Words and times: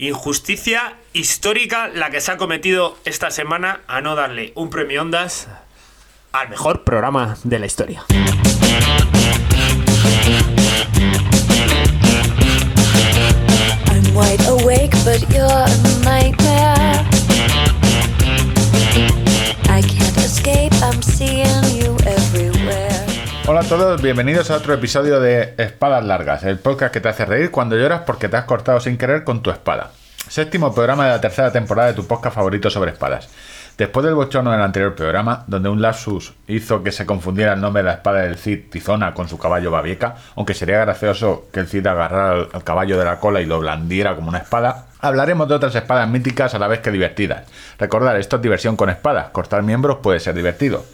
Injusticia 0.00 0.96
histórica 1.12 1.88
la 1.88 2.08
que 2.08 2.22
se 2.22 2.32
ha 2.32 2.38
cometido 2.38 2.96
esta 3.04 3.30
semana 3.30 3.82
a 3.86 4.00
no 4.00 4.14
darle 4.14 4.52
un 4.54 4.70
premio 4.70 5.02
Ondas 5.02 5.46
al 6.32 6.48
mejor 6.48 6.84
programa 6.84 7.36
de 7.44 7.58
la 7.58 7.66
historia. 7.66 8.06
Hola 23.50 23.62
a 23.62 23.64
todos, 23.64 24.00
bienvenidos 24.00 24.48
a 24.52 24.58
otro 24.58 24.74
episodio 24.74 25.18
de 25.18 25.54
Espadas 25.58 26.04
Largas, 26.04 26.44
el 26.44 26.60
podcast 26.60 26.92
que 26.94 27.00
te 27.00 27.08
hace 27.08 27.24
reír 27.24 27.50
cuando 27.50 27.76
lloras 27.76 28.02
porque 28.06 28.28
te 28.28 28.36
has 28.36 28.44
cortado 28.44 28.78
sin 28.78 28.96
querer 28.96 29.24
con 29.24 29.42
tu 29.42 29.50
espada. 29.50 29.90
Séptimo 30.28 30.72
programa 30.72 31.06
de 31.06 31.10
la 31.10 31.20
tercera 31.20 31.50
temporada 31.50 31.88
de 31.88 31.94
tu 31.94 32.06
podcast 32.06 32.36
favorito 32.36 32.70
sobre 32.70 32.92
espadas. 32.92 33.28
Después 33.76 34.06
del 34.06 34.14
bochorno 34.14 34.52
del 34.52 34.62
anterior 34.62 34.94
programa, 34.94 35.42
donde 35.48 35.68
un 35.68 35.82
lapsus 35.82 36.32
hizo 36.46 36.84
que 36.84 36.92
se 36.92 37.06
confundiera 37.06 37.54
el 37.54 37.60
nombre 37.60 37.82
de 37.82 37.88
la 37.88 37.94
espada 37.94 38.20
del 38.20 38.36
Cid 38.36 38.70
Tizona 38.70 39.14
con 39.14 39.28
su 39.28 39.36
caballo 39.36 39.72
Babieca, 39.72 40.14
aunque 40.36 40.54
sería 40.54 40.78
gracioso 40.78 41.48
que 41.52 41.58
el 41.58 41.66
Cid 41.66 41.88
agarrara 41.88 42.30
al, 42.30 42.48
al 42.52 42.62
caballo 42.62 42.96
de 43.00 43.04
la 43.04 43.18
cola 43.18 43.40
y 43.40 43.46
lo 43.46 43.58
blandiera 43.58 44.14
como 44.14 44.28
una 44.28 44.38
espada, 44.38 44.86
hablaremos 45.00 45.48
de 45.48 45.56
otras 45.56 45.74
espadas 45.74 46.08
míticas 46.08 46.54
a 46.54 46.60
la 46.60 46.68
vez 46.68 46.78
que 46.78 46.92
divertidas. 46.92 47.50
Recordar, 47.80 48.14
esto 48.14 48.36
es 48.36 48.42
diversión 48.42 48.76
con 48.76 48.90
espadas, 48.90 49.30
cortar 49.30 49.64
miembros 49.64 49.98
puede 50.00 50.20
ser 50.20 50.36
divertido. 50.36 50.84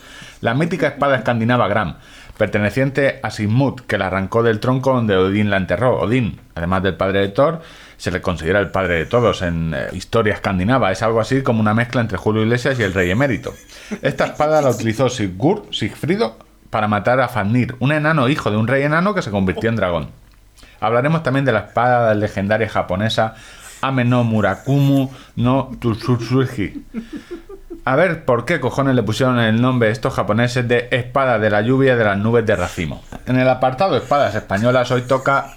La 0.41 0.55
mítica 0.55 0.88
espada 0.88 1.16
escandinava 1.16 1.66
Gram, 1.66 1.97
perteneciente 2.37 3.21
a 3.23 3.31
Sigmund, 3.31 3.83
que 3.87 3.99
la 3.99 4.09
arrancó 4.09 4.43
del 4.43 4.61
tronco 4.61 4.93
donde 4.93 5.17
Odín 5.17 5.51
la 5.51 5.57
enterró. 5.57 6.01
Odín, 6.01 6.41
además 6.55 6.83
del 6.83 6.97
padre 6.97 7.21
de 7.21 7.29
Thor, 7.29 7.61
se 7.97 8.11
le 8.11 8.21
considera 8.21 8.61
el 8.61 8.71
padre 8.71 8.97
de 8.97 9.07
todos 9.07 9.43
en 9.43 9.75
eh, 9.75 9.89
historia 9.93 10.35
escandinava. 10.35 10.93
Es 10.93 11.03
algo 11.03 11.21
así 11.21 11.43
como 11.43 11.61
una 11.61 11.75
mezcla 11.75 12.01
entre 12.01 12.19
Julio 12.19 12.43
Iglesias 12.43 12.78
y 12.78 12.83
el 12.83 12.95
rey 12.95 13.11
emérito. 13.11 13.55
Esta 14.03 14.27
espada 14.27 14.61
la 14.61 14.70
utilizó 14.70 15.09
Sigurd, 15.09 15.73
Sigfrido, 15.73 16.37
para 16.70 16.89
matar 16.89 17.20
a 17.20 17.28
Fafnir, 17.28 17.77
un 17.81 17.93
enano 17.93 18.28
hijo 18.28 18.50
de 18.50 18.56
un 18.56 18.69
rey 18.69 18.83
enano 18.83 19.15
que 19.15 19.23
se 19.23 19.31
convirtió 19.31 19.71
en 19.71 19.77
dragón. 19.77 20.09
Hablaremos 20.81 21.23
también 21.23 21.45
de 21.45 21.53
la 21.53 21.61
espada 21.61 22.15
legendaria 22.15 22.69
japonesa 22.69 23.34
Ame 23.81 24.05
no 24.05 24.25
Murakumu 24.25 25.09
no 25.37 25.71
Tsutsuji. 25.81 26.84
A 27.89 27.95
ver, 27.95 28.25
¿por 28.25 28.45
qué 28.45 28.59
cojones 28.59 28.97
le 28.97 29.05
pusieron 29.05 29.39
el 29.39 29.62
nombre 29.62 29.92
estos 29.92 30.12
japoneses 30.12 30.67
de 30.67 30.89
espada 30.91 31.39
de 31.39 31.51
la 31.51 31.61
lluvia 31.61 31.95
de 31.95 32.03
las 32.03 32.19
nubes 32.19 32.45
de 32.45 32.56
racimo? 32.56 33.05
En 33.27 33.39
el 33.39 33.48
apartado 33.48 33.97
espadas 33.97 34.34
españolas 34.34 34.91
hoy 34.91 35.03
toca 35.03 35.53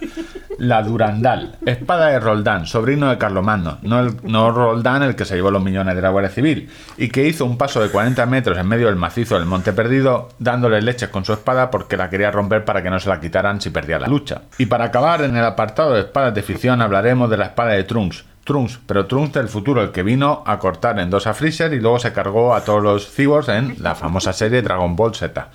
la 0.60 0.84
Durandal, 0.84 1.56
espada 1.66 2.10
de 2.10 2.20
Roldán, 2.20 2.68
sobrino 2.68 3.10
de 3.10 3.18
Carlomagno, 3.18 3.80
no, 3.82 4.04
no 4.22 4.52
Roldán 4.52 5.02
el 5.02 5.16
que 5.16 5.26
se 5.26 5.38
llevó 5.38 5.50
los 5.50 5.64
millones 5.64 5.96
de 5.96 6.04
la 6.04 6.10
Guardia 6.10 6.30
Civil, 6.30 6.70
y 6.98 7.10
que 7.10 7.26
hizo 7.26 7.46
un 7.46 7.58
paso 7.58 7.82
de 7.82 7.90
40 7.90 8.24
metros 8.28 8.60
en 8.60 8.68
medio 8.68 8.86
del 8.88 8.96
macizo 8.96 9.34
del 9.34 9.48
Monte 9.48 9.74
Perdido, 9.74 10.30
dándole 10.38 10.84
leches 10.84 11.10
con 11.10 11.26
su 11.26 11.34
espada 11.34 11.72
porque 11.72 11.98
la 11.98 12.12
quería 12.12 12.30
romper 12.30 12.64
para 12.64 12.84
que 12.84 12.92
no 12.92 13.00
se 13.00 13.10
la 13.10 13.20
quitaran 13.20 13.60
si 13.60 13.72
perdía 13.72 13.98
la 13.98 14.08
lucha. 14.08 14.44
Y 14.60 14.68
para 14.68 14.86
acabar, 14.86 15.24
en 15.24 15.36
el 15.36 15.46
apartado 15.46 15.94
de 15.94 16.02
espadas 16.02 16.36
de 16.36 16.44
ficción 16.44 16.80
hablaremos 16.80 17.28
de 17.28 17.38
la 17.38 17.46
espada 17.46 17.72
de 17.72 17.86
Trunks, 17.86 18.26
Trunks, 18.50 18.80
pero 18.88 19.06
Trunks 19.06 19.34
del 19.34 19.48
futuro, 19.48 19.84
el 19.84 19.92
que 19.92 20.02
vino 20.02 20.44
a 20.48 20.58
cortar 20.58 20.98
en 21.00 21.12
dos 21.12 21.28
a 21.28 21.36
Freezer 21.36 21.72
y 21.72 21.80
luego 21.80 22.00
se 22.00 22.12
cargó 22.14 22.56
a 22.56 22.64
todos 22.64 22.82
los 22.82 23.08
cyborgs 23.08 23.48
en 23.50 23.76
la 23.78 23.94
famosa 23.94 24.34
serie 24.34 24.64
Dragon 24.64 24.96
Ball 24.96 25.14
Z. 25.14 25.50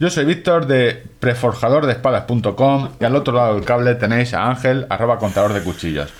Yo 0.00 0.08
soy 0.08 0.24
Víctor 0.24 0.66
de 0.66 1.04
preforjadordespadas.com 1.20 2.92
y 2.98 3.04
al 3.04 3.16
otro 3.16 3.34
lado 3.34 3.54
del 3.56 3.66
cable 3.66 3.94
tenéis 3.96 4.32
a 4.32 4.48
Ángel, 4.48 4.86
arroba 4.88 5.18
contador 5.18 5.52
de 5.52 5.62
cuchillos. 5.62 6.10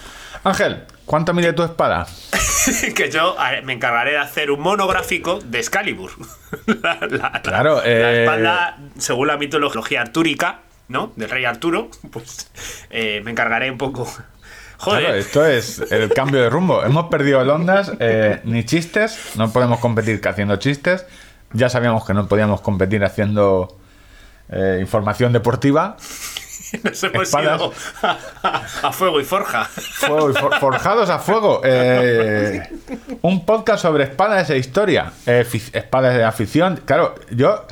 Ángel, 0.45 0.83
¿cuánto 1.07 1.33
mide 1.33 1.55
tu 1.55 1.63
espada? 1.63 2.07
que 2.95 3.11
yo 3.11 3.35
ver, 3.51 3.65
me 3.65 3.73
encargaré 3.73 4.11
de 4.13 4.19
hacer 4.19 4.51
un 4.51 4.61
monográfico 4.61 5.39
de 5.39 5.61
Excalibur. 5.61 6.11
la, 6.83 6.99
la- 7.09 7.41
Claro, 7.43 7.77
la 7.77 7.87
eh, 7.87 8.25
espada, 8.25 8.79
según 8.99 9.29
la 9.29 9.39
mitología 9.39 10.03
artúrica, 10.03 10.61
¿no? 10.89 11.13
Del 11.17 11.31
rey 11.31 11.47
Arturo, 11.47 11.89
pues 12.11 12.51
eh, 12.91 13.23
me 13.25 13.31
encargaré 13.31 13.71
un 13.71 13.79
poco. 13.79 14.07
Joder, 14.83 15.01
Claro, 15.03 15.17
esto 15.17 15.47
es 15.47 15.93
el 15.93 16.13
cambio 16.13 16.43
de 16.43 16.51
rumbo. 16.51 16.83
Hemos 16.83 17.07
perdido 17.07 17.41
el 17.41 17.49
Ondas, 17.51 17.93
eh, 18.01 18.41
ni 18.45 18.65
chistes, 18.65 19.17
no 19.37 19.53
podemos 19.53 19.79
competir 19.79 20.21
haciendo 20.27 20.57
chistes. 20.57 21.07
Ya 21.53 21.69
sabíamos 21.69 22.05
que 22.05 22.15
no 22.15 22.27
podíamos 22.27 22.61
competir 22.63 23.05
haciendo 23.05 23.79
eh, 24.51 24.79
información 24.81 25.33
deportiva. 25.33 25.97
nos 26.83 27.03
hemos 27.05 27.23
espadas. 27.23 27.61
ido 27.61 27.73
a, 28.03 28.19
a- 28.43 28.89
a 28.89 28.93
fuego 28.93 29.21
y 29.21 29.25
forja. 29.25 29.67
Fuego 29.67 30.31
y 30.31 30.35
for- 30.35 30.59
forjados 30.59 31.11
a 31.11 31.19
fuego. 31.21 31.61
Eh, 31.65 32.63
un 33.23 33.47
podcast 33.47 33.83
sobre 33.83 34.05
espadas 34.05 34.51
e 34.51 34.59
historia. 34.59 35.13
Eh, 35.27 35.47
espadas 35.75 36.17
de 36.17 36.25
afición. 36.25 36.81
Claro, 36.85 37.15
yo. 37.31 37.67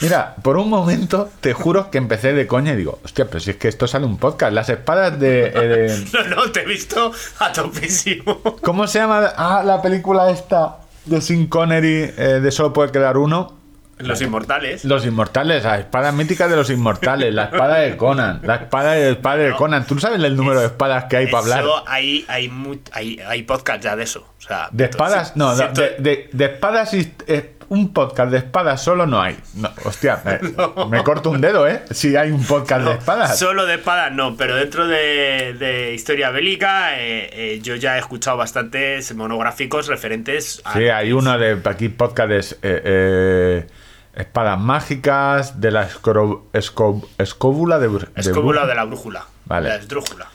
Mira, 0.00 0.36
por 0.42 0.56
un 0.56 0.68
momento 0.70 1.28
te 1.40 1.52
juro 1.52 1.90
que 1.90 1.98
empecé 1.98 2.32
de 2.32 2.46
coña 2.46 2.72
y 2.72 2.76
digo, 2.76 3.00
hostia, 3.04 3.24
pero 3.26 3.40
si 3.40 3.50
es 3.50 3.56
que 3.56 3.68
esto 3.68 3.86
sale 3.88 4.06
un 4.06 4.16
podcast. 4.18 4.52
Las 4.52 4.68
espadas 4.68 5.18
de. 5.18 5.46
eh, 5.46 5.50
de- 5.60 6.04
No, 6.12 6.36
no, 6.36 6.50
te 6.52 6.62
he 6.62 6.66
visto 6.66 7.10
a 7.40 7.52
topísimo. 7.52 8.40
¿Cómo 8.62 8.86
se 8.86 9.00
llama? 9.00 9.32
Ah, 9.36 9.62
la 9.64 9.82
película 9.82 10.30
esta 10.30 10.76
de 11.04 11.20
Sin 11.20 11.48
Connery, 11.48 12.12
eh, 12.16 12.40
de 12.42 12.50
Solo 12.52 12.72
puede 12.72 12.92
quedar 12.92 13.16
uno. 13.18 13.56
Los 13.98 14.22
inmortales. 14.22 14.84
Los 14.84 15.04
inmortales, 15.04 15.64
la 15.64 15.76
espada 15.80 16.12
mítica 16.12 16.46
de 16.46 16.54
los 16.54 16.70
inmortales, 16.70 17.34
la 17.34 17.46
espada 17.46 17.78
de 17.78 17.96
Conan, 17.96 18.38
la 18.44 18.54
espada 18.54 18.92
del 18.92 19.16
padre 19.16 19.46
de 19.48 19.56
Conan. 19.56 19.84
¿Tú 19.88 19.96
no 19.96 20.00
sabes 20.00 20.22
el 20.22 20.36
número 20.36 20.60
de 20.60 20.66
espadas 20.66 21.06
que 21.06 21.16
hay 21.16 21.26
para 21.26 21.38
hablar? 21.42 21.60
Eso, 21.64 21.82
hay, 21.88 22.24
hay, 22.28 23.18
hay 23.26 23.42
podcast 23.42 23.82
ya 23.82 23.96
de 23.96 24.04
eso. 24.04 24.24
Sea, 24.48 24.68
De 24.72 24.84
espadas, 24.84 25.36
no, 25.36 25.54
de, 25.54 25.96
de- 25.98 26.30
de 26.32 26.44
espadas 26.46 26.94
y 26.94 27.14
eh, 27.26 27.54
un 27.68 27.92
podcast 27.92 28.30
de 28.32 28.38
espadas 28.38 28.82
solo 28.82 29.04
no 29.06 29.20
hay. 29.20 29.38
No, 29.54 29.70
hostia, 29.84 30.22
me, 30.24 30.40
me 30.88 31.04
corto 31.04 31.28
un 31.30 31.40
dedo, 31.42 31.68
¿eh? 31.68 31.82
Si 31.90 32.16
hay 32.16 32.30
un 32.30 32.42
podcast 32.44 32.84
de 32.86 32.92
espadas. 32.92 33.38
Solo 33.38 33.66
de 33.66 33.74
espadas 33.74 34.10
no, 34.12 34.36
pero 34.38 34.56
dentro 34.56 34.86
de, 34.88 35.54
de 35.58 35.92
historia 35.92 36.30
bélica 36.30 36.98
eh, 36.98 37.28
eh, 37.32 37.60
yo 37.60 37.74
ya 37.76 37.96
he 37.96 37.98
escuchado 37.98 38.38
bastantes 38.38 39.14
monográficos 39.14 39.86
referentes 39.86 40.62
a... 40.64 40.72
Sí, 40.72 40.88
hay 40.88 41.12
uno 41.12 41.36
de 41.38 41.60
aquí 41.64 41.90
podcast 41.90 42.52
de 42.62 43.66
espadas 44.14 44.58
mágicas, 44.58 45.60
de 45.60 45.70
la 45.70 45.86
escro- 45.88 46.44
esco- 46.52 47.06
escóbula 47.18 47.78
de, 47.78 47.88
de 47.88 48.06
Escóbula 48.16 48.66
de 48.66 48.74
la 48.74 48.84
brújula. 48.84 49.24
Vale. 49.44 49.68
La 49.68 49.76
esdrújula. 49.76 50.26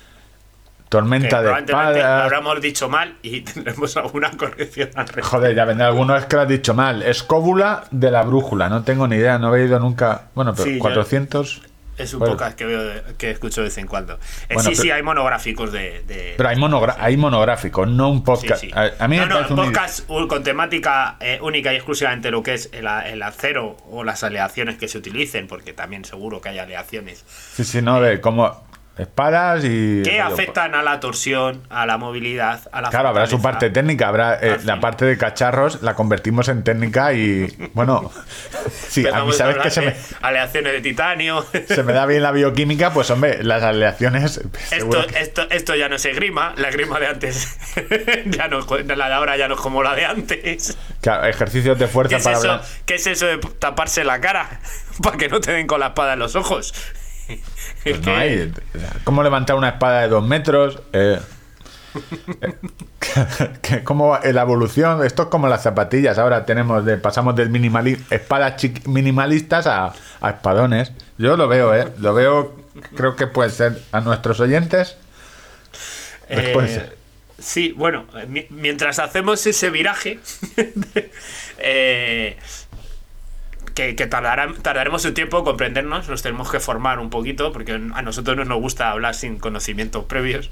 Que 0.94 0.98
tormenta 1.02 1.42
de 1.42 1.50
lo 1.52 1.58
espadas. 1.58 2.24
habremos 2.24 2.62
dicho 2.62 2.90
mal 2.90 3.16
y 3.22 3.42
tendremos 3.54 3.98
alguna 3.98 4.31
corrección 4.31 4.90
al 4.96 5.06
respecto. 5.08 5.30
Joder, 5.30 5.56
ya 5.56 5.66
vendrá 5.66 5.88
alguno 5.88 6.16
es 6.16 6.26
que 6.26 6.36
lo 6.36 6.42
has 6.44 6.48
dicho 6.48 6.74
mal. 6.74 7.02
Escóbula 7.04 7.86
de 7.92 8.12
la 8.12 8.22
brújula, 8.24 8.70
no 8.70 8.84
tengo 8.84 9.08
ni 9.08 9.16
idea, 9.16 9.38
no 9.40 9.56
he 9.56 9.66
ido 9.66 9.80
nunca. 9.80 10.26
Bueno, 10.36 10.53
pero 10.53 10.66
Sí, 10.66 10.74
yo- 10.76 10.80
400. 10.80 11.62
Es 11.96 12.12
un 12.14 12.22
Bueno. 12.22 12.34
podcast 12.34 12.58
que 12.58 12.66
veo 12.66 13.03
que 13.20 13.30
escucho 13.30 13.62
de 13.62 13.66
vez 13.68 13.78
en 13.78 13.86
cuando. 13.86 14.14
Eh, 14.50 14.56
Bueno, 14.56 14.68
sí, 14.72 14.76
sí, 14.76 14.90
hay 14.90 15.03
monográficos 15.03 15.72
de. 15.72 16.02
de- 16.08 16.34
Pero 16.38 16.50
hay, 16.50 16.56
monogra- 16.56 16.96
hay 17.00 17.18
monográficos, 17.18 17.88
no 17.88 18.09
un 18.09 18.24
podcast. 18.24 18.62
sí. 18.62 18.72
A, 18.74 18.90
a 18.98 19.08
mí 19.08 19.16
no, 19.18 19.24
me 19.24 19.30
no, 19.30 19.36
parece 19.36 19.53
un- 19.53 19.59
podcast 19.59 20.08
con 20.08 20.44
temática 20.44 21.18
eh, 21.20 21.38
única 21.44 21.72
y 21.72 21.76
exclusivamente 21.76 22.32
lo 22.32 22.42
que 22.42 22.56
es 22.56 22.72
el, 22.74 22.88
acero 23.22 23.78
o 23.92 24.03
las 24.03 24.24
aleaciones 24.24 24.78
que 24.80 24.88
se 24.88 24.98
utilicen, 24.98 25.48
porque 25.48 25.72
también 25.74 26.03
seguro 26.03 26.42
que 26.42 26.50
hay 26.50 26.58
aleaciones 26.58 27.26
Sí, 27.53 27.64
sí, 27.64 27.82
no, 27.84 28.02
de 28.02 28.20
cómo 28.22 28.64
espadas 28.98 29.64
y. 29.64 30.02
digo, 30.02 30.24
afectan 30.24 30.76
a 30.76 30.84
la 30.84 31.00
torsión, 31.00 31.64
a 31.70 31.86
la 31.86 31.98
movilidad, 31.98 32.62
a 32.72 32.81
la 32.81 32.90
Claro, 32.90 33.09
habrá 33.09 33.26
su 33.28 33.42
parte 33.42 33.70
técnica, 33.70 34.08
habrá 34.08 34.36
eh, 34.40 34.59
la 34.64 34.80
parte 34.80 35.06
de 35.06 35.18
cacharros, 35.18 35.81
la 35.81 35.96
convertimos 35.96 36.48
en 36.48 36.64
técnica 36.64 37.14
y 37.14 37.48
bueno, 37.74 38.12
sí, 38.90 39.08
a 39.08 39.24
mí 39.24 39.34
sabes 39.34 39.58
que 39.58 39.72
se 39.72 39.82
me, 39.82 39.96
Aleaciones 40.22 40.74
de 40.74 40.82
titanio. 40.82 41.46
se 41.68 41.84
me 41.84 41.94
da 41.94 42.06
bien 42.06 42.22
la 42.22 42.32
bioquímica, 42.32 42.94
pues 42.94 43.09
hombre, 43.09 43.44
las 43.44 43.64
aleaciones. 43.64 44.42
Esto, 44.72 45.08
que- 45.08 45.20
esto, 45.20 45.48
esto 45.50 45.76
ya 45.76 45.90
no 45.90 45.96
es 45.96 46.03
grima, 46.03 46.53
la 46.58 46.70
grima 46.70 47.00
de 47.00 47.08
antes 47.08 47.58
ya 48.28 48.47
no, 48.47 48.59
la 48.59 49.08
de 49.08 49.14
ahora 49.14 49.38
ya 49.38 49.47
no 49.47 49.56
es 49.56 49.62
como 49.62 49.82
la 49.82 49.96
de 49.96 50.06
antes. 50.06 50.78
claro, 51.02 51.26
ejercicios 51.26 51.79
de 51.79 51.85
¿Qué 51.85 51.91
fuerza 51.91 52.17
es, 52.17 52.23
para 52.23 52.38
eso. 52.38 52.62
¿Qué 52.85 52.96
es 52.96 53.08
eso 53.08 53.26
de 53.26 53.38
taparse 53.59 54.03
la 54.03 54.22
cara? 54.22 54.59
Para 55.02 55.17
que 55.17 55.29
no 55.29 55.40
te 55.40 55.52
den 55.52 55.66
con 55.67 55.79
la 55.79 55.88
espada 55.88 56.14
en 56.14 56.20
los 56.20 56.35
ojos. 56.35 56.73
Es 57.28 57.40
Pues 57.84 57.99
no. 58.05 58.11
¿Cómo 59.03 59.23
levantar 59.23 59.55
una 59.55 59.70
espada 59.70 60.02
de 60.02 60.08
dos 60.09 60.25
metros? 60.28 60.79
Eh, 60.93 61.20
eh, 62.41 62.53
que- 63.61 63.84
¿Cómo 63.84 64.09
va 64.09 64.22
la 64.23 64.41
evolución? 64.41 65.05
Esto 65.05 65.23
es 65.23 65.29
como 65.29 65.47
las 65.47 65.64
zapatillas. 65.64 66.17
Ahora 66.17 66.46
tenemos 66.46 66.85
de, 66.85 66.97
pasamos 66.97 67.35
del 67.35 67.49
minimali 67.49 67.97
espadas 68.09 68.61
minimalistas 68.85 69.67
a, 69.67 69.93
a 70.22 70.29
espadones. 70.29 70.91
Yo 71.17 71.37
lo 71.37 71.47
veo, 71.47 71.73
¿eh? 71.75 71.87
Lo 71.99 72.14
veo, 72.14 72.55
creo 72.96 73.16
que 73.16 73.28
puede 73.28 73.49
ser 73.52 73.81
a 73.91 74.02
nuestros 74.02 74.40
oyentes. 74.40 74.97
puede 76.53 76.76
Eh, 76.76 76.90
sí, 77.37 77.72
bueno, 77.73 78.05
mi- 78.28 78.47
mientras 78.49 78.97
hacemos 78.99 79.46
ese 79.46 79.69
viraje, 79.69 80.19
eh, 81.59 82.37
que, 83.73 83.93
tardaremos 84.08 85.05
un 85.05 85.14
tiempo 85.14 85.40
en 85.40 85.46
comprendernos, 85.46 86.09
nos 86.09 86.22
tenemos 86.22 86.52
que 86.52 86.59
formar 86.59 86.99
un 86.99 87.09
poquito, 87.09 87.52
porque 87.52 87.73
a 87.73 88.02
nosotros 88.02 88.37
no 88.37 88.46
nos 88.46 88.59
gusta 88.59 88.91
hablar 88.91 89.16
sin 89.16 89.40
conocimientos 89.40 90.05
previos. 90.05 90.49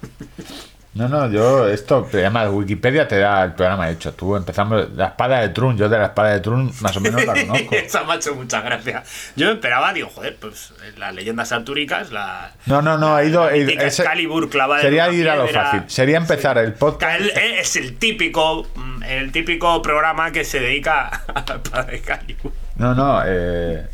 No, 0.92 1.08
no, 1.08 1.30
yo 1.30 1.68
esto, 1.68 2.08
además 2.12 2.48
Wikipedia 2.50 3.06
te 3.06 3.16
da 3.18 3.44
el 3.44 3.52
programa 3.52 3.88
hecho. 3.90 4.12
Tú 4.12 4.34
empezamos 4.34 4.90
la 4.96 5.06
espada 5.06 5.40
de 5.40 5.50
Trun, 5.50 5.76
yo 5.78 5.88
de 5.88 5.96
la 5.96 6.06
espada 6.06 6.30
de 6.32 6.40
Trun 6.40 6.72
más 6.80 6.96
o 6.96 7.00
menos 7.00 7.24
la 7.24 7.32
conozco. 7.46 7.74
Esa 7.76 8.02
me 8.02 8.12
ha 8.12 8.16
hecho 8.16 8.34
mucha 8.34 8.60
gracia. 8.60 9.04
Yo 9.36 9.46
me 9.46 9.52
esperaba, 9.52 9.92
digo, 9.92 10.08
joder, 10.12 10.36
pues 10.40 10.72
las 10.98 11.14
leyendas 11.14 11.52
artúricas, 11.52 12.10
la. 12.10 12.50
No, 12.66 12.82
no, 12.82 12.98
no, 12.98 13.14
ha 13.14 13.22
ido. 13.22 13.48
ese- 13.48 13.72
Excalibur 14.02 14.50
clavada 14.50 14.82
sería 14.82 15.08
ir 15.12 15.28
a 15.28 15.36
lo 15.36 15.46
fácil. 15.46 15.84
Sería 15.86 16.16
empezar 16.16 16.58
el 16.58 16.72
podcast. 16.74 17.20
Es 17.36 17.76
el 17.76 17.96
típico, 17.96 18.66
mm, 18.74 19.02
el 19.04 19.30
típico 19.30 19.80
programa 19.82 20.32
que 20.32 20.44
se 20.44 20.58
dedica 20.58 21.06
a 21.28 21.44
la 21.46 21.54
espada 21.54 21.82
de 21.84 21.96
Excalibur. 21.96 22.52
No, 22.74 22.94
no, 22.96 23.22
eh, 23.26 23.86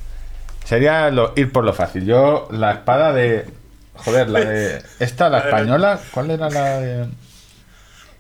sería 0.65 1.11
lo- 1.11 1.35
ir 1.37 1.53
por 1.53 1.63
lo 1.65 1.73
fácil. 1.75 2.07
Yo, 2.07 2.49
la 2.53 2.73
espada 2.73 3.13
de. 3.13 3.45
Joder, 3.99 4.29
la 4.29 4.41
de. 4.41 4.83
Esta, 4.99 5.29
la 5.29 5.39
española, 5.39 5.99
¿cuál 6.11 6.31
era 6.31 6.51
la 6.51 6.81
de.? 6.81 7.09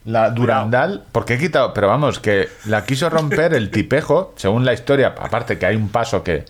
La 0.04 0.30
Durandal, 0.30 1.02
porque 1.10 1.34
he 1.34 1.38
quitado, 1.38 1.74
pero 1.74 1.88
vamos, 1.88 2.20
que 2.20 2.48
la 2.66 2.84
quiso 2.84 3.10
romper 3.10 3.54
el 3.54 3.70
tipejo, 3.70 4.34
según 4.36 4.64
la 4.64 4.72
historia, 4.72 5.08
aparte 5.08 5.58
que 5.58 5.66
hay 5.66 5.74
un 5.74 5.88
paso 5.88 6.22
que 6.22 6.44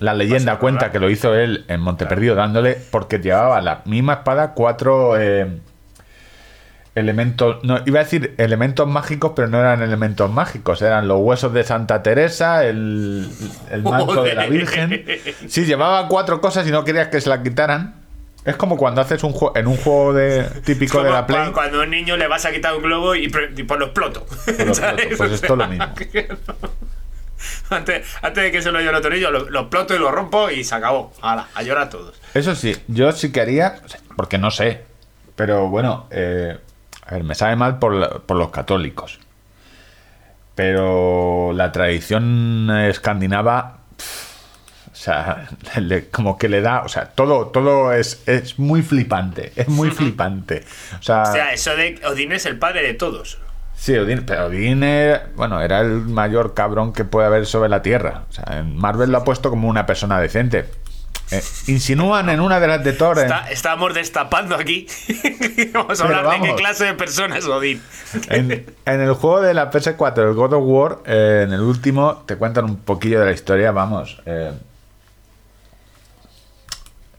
la 0.00 0.14
leyenda 0.14 0.58
cuenta 0.58 0.90
que 0.90 0.98
lo 0.98 1.10
hizo 1.10 1.34
él 1.34 1.66
en 1.68 1.80
Monteperdido 1.80 2.34
dándole, 2.34 2.78
porque 2.90 3.18
llevaba 3.18 3.60
la 3.60 3.82
misma 3.84 4.14
espada 4.14 4.54
cuatro 4.54 5.20
eh, 5.20 5.60
elementos, 6.94 7.62
no, 7.62 7.78
iba 7.84 8.00
a 8.00 8.04
decir 8.04 8.34
elementos 8.38 8.88
mágicos, 8.88 9.32
pero 9.36 9.48
no 9.48 9.58
eran 9.58 9.82
elementos 9.82 10.30
mágicos, 10.30 10.80
eran 10.82 11.08
los 11.08 11.20
huesos 11.20 11.52
de 11.52 11.64
Santa 11.64 12.02
Teresa, 12.02 12.64
el, 12.64 13.28
el 13.70 13.82
manto 13.82 14.22
de 14.22 14.34
la. 14.34 14.46
Virgen. 14.46 15.04
Sí, 15.46 15.64
llevaba 15.64 16.08
cuatro 16.08 16.40
cosas 16.40 16.66
y 16.66 16.70
no 16.70 16.84
querías 16.84 17.08
que 17.08 17.20
se 17.20 17.28
la 17.28 17.42
quitaran. 17.42 17.97
Es 18.48 18.56
como 18.56 18.76
cuando 18.76 19.00
haces 19.02 19.22
un 19.24 19.32
juego 19.32 19.56
en 19.56 19.66
un 19.66 19.76
juego 19.76 20.14
de 20.14 20.44
típico 20.64 21.02
de 21.02 21.10
la 21.10 21.26
Play. 21.26 21.48
cua- 21.48 21.52
Cuando 21.52 21.80
a 21.80 21.84
un 21.84 21.90
niño 21.90 22.16
le 22.16 22.26
vas 22.28 22.44
a 22.46 22.50
quitar 22.52 22.74
un 22.74 22.82
globo 22.82 23.14
y, 23.14 23.24
y 23.24 23.28
pues 23.28 23.78
lo 23.78 23.84
exploto. 23.86 24.26
lo 24.46 24.54
pues 25.16 25.20
O 25.20 25.24
esto 25.26 25.54
lo 25.56 25.64
sea, 25.66 25.68
mismo. 25.68 25.86
Antes, 27.70 28.06
antes 28.22 28.42
de 28.44 28.50
que 28.50 28.62
se 28.62 28.72
lo 28.72 28.78
lleve 28.78 28.90
el 28.90 28.96
otro 28.96 29.10
niño, 29.10 29.30
lo, 29.30 29.48
lo 29.50 29.60
exploto 29.60 29.94
y 29.94 29.98
lo 29.98 30.10
rompo 30.10 30.50
y 30.50 30.64
se 30.64 30.74
acabó. 30.74 31.12
Hala, 31.22 31.46
a 31.54 31.62
llorar 31.62 31.88
todos. 31.90 32.20
Eso 32.34 32.54
sí, 32.54 32.74
yo 32.88 33.12
sí 33.12 33.30
que 33.30 33.40
haría, 33.40 33.76
porque 34.16 34.38
no 34.38 34.50
sé, 34.50 34.82
pero 35.36 35.68
bueno, 35.68 36.06
eh, 36.10 36.56
a 37.06 37.14
ver, 37.14 37.24
me 37.24 37.34
sabe 37.34 37.54
mal 37.54 37.78
por, 37.78 37.92
la- 37.94 38.10
por 38.18 38.36
los 38.38 38.50
católicos. 38.50 39.20
Pero 40.54 41.52
la 41.54 41.70
tradición 41.70 42.68
escandinava, 42.70 43.77
o 44.98 45.00
sea, 45.00 45.48
le- 45.80 46.08
como 46.08 46.36
que 46.38 46.48
le 46.48 46.60
da, 46.60 46.82
o 46.82 46.88
sea, 46.88 47.06
todo, 47.10 47.46
todo 47.48 47.92
es, 47.92 48.22
es 48.26 48.58
muy 48.58 48.82
flipante, 48.82 49.52
es 49.54 49.68
muy 49.68 49.90
flipante. 49.90 50.64
O 50.98 51.02
sea, 51.02 51.22
O 51.22 51.32
sea, 51.32 51.52
eso 51.52 51.76
de 51.76 52.00
Odín 52.04 52.32
es 52.32 52.46
el 52.46 52.58
padre 52.58 52.82
de 52.82 52.94
todos. 52.94 53.38
sí, 53.76 53.96
Odín, 53.96 54.24
pero 54.26 54.46
Odín 54.46 54.82
era, 54.82 55.28
bueno, 55.36 55.60
era 55.60 55.80
el 55.80 56.00
mayor 56.02 56.52
cabrón 56.54 56.92
que 56.92 57.04
puede 57.04 57.26
haber 57.28 57.46
sobre 57.46 57.68
la 57.68 57.80
Tierra. 57.82 58.24
O 58.28 58.32
sea, 58.32 58.58
en 58.58 58.76
Marvel 58.76 59.12
lo 59.12 59.18
ha 59.18 59.24
puesto 59.24 59.50
como 59.50 59.68
una 59.68 59.86
persona 59.86 60.18
decente. 60.20 60.66
Eh, 61.30 61.42
insinúan 61.66 62.30
en 62.30 62.40
una 62.40 62.58
de 62.58 62.66
las 62.66 62.82
de 62.82 62.94
Thor. 62.94 63.18
Está- 63.18 63.50
estamos 63.50 63.92
destapando 63.94 64.56
aquí. 64.56 64.86
vamos 65.74 66.00
a 66.00 66.04
hablar 66.04 66.40
de 66.40 66.48
qué 66.48 66.54
clase 66.56 66.86
de 66.86 66.94
persona 66.94 67.36
es 67.38 67.44
Odín. 67.46 67.80
En, 68.30 68.50
en 68.86 69.00
el 69.00 69.12
juego 69.12 69.42
de 69.42 69.52
la 69.54 69.70
PS4, 69.70 70.26
el 70.28 70.34
God 70.34 70.54
of 70.54 70.62
War, 70.64 70.98
eh, 71.04 71.42
en 71.46 71.52
el 71.52 71.60
último, 71.60 72.24
te 72.26 72.36
cuentan 72.36 72.64
un 72.64 72.78
poquillo 72.78 73.20
de 73.20 73.26
la 73.26 73.32
historia, 73.32 73.70
vamos. 73.72 74.20
eh, 74.26 74.52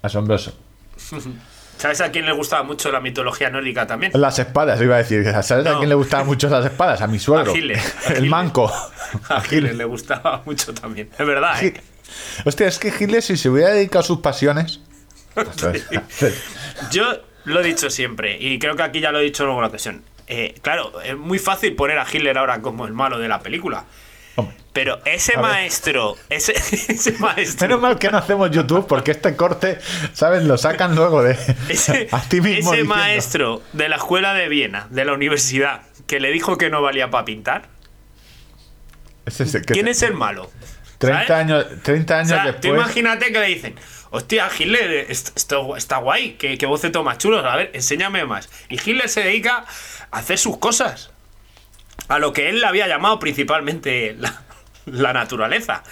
asombroso. 0.01 0.53
¿Sabes 1.79 2.01
a 2.01 2.11
quién 2.11 2.25
le 2.25 2.33
gustaba 2.33 2.63
mucho 2.63 2.91
la 2.91 2.99
mitología 2.99 3.49
nórdica 3.49 3.87
también? 3.87 4.11
Las 4.13 4.37
espadas, 4.37 4.81
iba 4.81 4.95
a 4.95 4.97
decir. 4.97 5.23
¿Sabes 5.41 5.65
a 5.65 5.77
quién 5.77 5.87
le 5.87 5.95
gustaban 5.95 6.27
mucho 6.27 6.49
las 6.49 6.65
espadas? 6.65 7.01
A 7.01 7.07
mi 7.07 7.19
suegro. 7.19 7.53
El 7.53 8.29
manco. 8.29 8.69
A 9.29 9.39
Giles 9.39 9.75
le 9.77 9.85
gustaba 9.85 10.41
mucho 10.45 10.73
también. 10.73 11.09
Es 11.17 11.25
verdad, 11.25 11.63
¿eh? 11.63 11.73
Hostia, 12.43 12.67
es 12.67 12.79
que 12.79 12.91
Giles, 12.91 13.25
si 13.25 13.37
se 13.37 13.49
hubiera 13.49 13.69
dedicado 13.69 14.01
a 14.01 14.03
sus 14.03 14.19
pasiones. 14.19 14.81
Yo 16.91 17.05
lo 17.45 17.61
he 17.61 17.63
dicho 17.63 17.89
siempre, 17.89 18.37
y 18.37 18.59
creo 18.59 18.75
que 18.75 18.83
aquí 18.83 18.99
ya 18.99 19.11
lo 19.11 19.19
he 19.19 19.23
dicho 19.23 19.43
en 19.43 19.49
alguna 19.49 19.67
ocasión. 19.67 20.03
Eh, 20.27 20.55
claro, 20.61 21.01
es 21.01 21.17
muy 21.17 21.39
fácil 21.39 21.75
poner 21.75 21.97
a 21.97 22.05
Hitler 22.11 22.37
ahora 22.37 22.61
como 22.61 22.85
el 22.85 22.93
malo 22.93 23.19
de 23.19 23.27
la 23.29 23.39
película. 23.39 23.85
Pero 24.71 24.99
ese 25.05 25.35
maestro, 25.37 26.15
ese, 26.29 26.51
ese 26.91 27.13
maestro. 27.13 27.67
Menos 27.67 27.81
mal 27.81 27.97
que 27.99 28.09
no 28.11 28.17
hacemos 28.19 28.51
YouTube 28.51 28.85
porque 28.87 29.11
este 29.11 29.35
corte, 29.35 29.79
¿sabes? 30.13 30.43
Lo 30.43 30.57
sacan 30.57 30.95
luego 30.95 31.23
de. 31.23 31.37
Ese, 31.69 32.07
a 32.11 32.21
ti 32.21 32.39
mismo. 32.39 32.73
ese 32.73 32.83
maestro 32.83 33.61
de 33.73 33.89
la 33.89 33.95
escuela 33.95 34.33
de 34.33 34.47
Viena, 34.47 34.87
de 34.91 35.05
la 35.05 35.13
universidad, 35.13 35.81
que 36.07 36.19
le 36.19 36.31
dijo 36.31 36.57
que 36.57 36.69
no 36.69 36.81
valía 36.81 37.09
para 37.09 37.25
pintar. 37.25 37.67
Ese 39.25 39.43
es 39.43 39.51
que- 39.53 39.73
¿Quién 39.73 39.87
es 39.87 40.01
el 40.03 40.13
malo? 40.13 40.49
30 40.99 41.27
¿Sabes? 41.27 41.31
años, 41.31 41.65
30 41.83 42.13
O 42.13 42.17
años 42.17 42.29
sea, 42.29 42.43
tú 42.45 42.51
después. 42.51 42.73
imagínate 42.73 43.31
que 43.31 43.39
le 43.39 43.45
dicen, 43.47 43.75
hostia, 44.11 44.49
Hitler, 44.57 45.05
est- 45.09 45.35
esto 45.37 45.75
está 45.77 45.97
guay, 45.97 46.33
que, 46.33 46.57
que 46.57 46.65
boceto 46.65 47.03
más 47.03 47.17
chulo, 47.17 47.39
a 47.39 47.55
ver, 47.55 47.71
enséñame 47.73 48.25
más. 48.25 48.49
Y 48.69 48.75
Hitler 48.75 49.07
se 49.07 49.21
dedica 49.23 49.65
a 50.11 50.17
hacer 50.17 50.37
sus 50.37 50.57
cosas, 50.57 51.11
a 52.07 52.19
lo 52.19 52.33
que 52.33 52.49
él 52.49 52.59
le 52.59 52.67
había 52.67 52.87
llamado 52.87 53.17
principalmente 53.19 54.15
la, 54.19 54.41
la 54.91 55.13
naturaleza. 55.13 55.83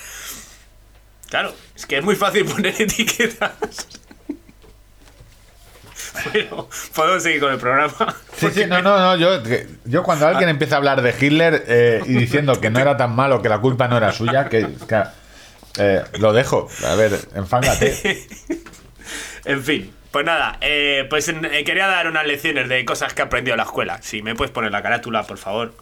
Claro, 1.29 1.53
es 1.75 1.85
que 1.85 1.97
es 1.97 2.03
muy 2.03 2.15
fácil 2.15 2.45
poner 2.53 2.73
etiquetas. 2.79 3.51
Bueno, 6.33 6.67
podemos 6.95 7.23
seguir 7.23 7.39
con 7.39 7.53
el 7.53 7.59
programa. 7.59 7.93
Sí, 8.35 8.47
sí, 8.51 8.65
no, 8.65 8.81
no, 8.81 8.97
no. 8.97 9.15
Yo, 9.17 9.43
yo 9.85 10.03
cuando 10.03 10.27
alguien 10.27 10.49
empieza 10.49 10.75
a 10.75 10.77
hablar 10.79 11.01
de 11.01 11.13
Hitler 11.19 11.63
eh, 11.67 12.01
y 12.05 12.13
diciendo 12.13 12.59
que 12.59 12.69
no 12.69 12.79
era 12.79 12.97
tan 12.97 13.15
malo, 13.15 13.41
que 13.41 13.49
la 13.49 13.59
culpa 13.59 13.87
no 13.87 13.97
era 13.97 14.11
suya, 14.11 14.49
que, 14.49 14.67
que, 14.87 15.03
eh, 15.77 16.03
lo 16.19 16.33
dejo. 16.33 16.69
A 16.85 16.95
ver, 16.95 17.19
enfángate. 17.35 18.27
En 19.45 19.63
fin, 19.63 19.93
pues 20.11 20.25
nada, 20.25 20.57
eh, 20.59 21.05
pues 21.09 21.29
eh, 21.29 21.63
quería 21.63 21.87
dar 21.87 22.07
unas 22.07 22.25
lecciones 22.27 22.67
de 22.67 22.83
cosas 22.83 23.13
que 23.13 23.21
he 23.21 23.25
aprendido 23.25 23.53
en 23.53 23.59
la 23.59 23.63
escuela. 23.63 24.01
Si 24.01 24.21
me 24.21 24.35
puedes 24.35 24.51
poner 24.51 24.71
la 24.71 24.81
carátula, 24.81 25.23
por 25.23 25.37
favor. 25.37 25.73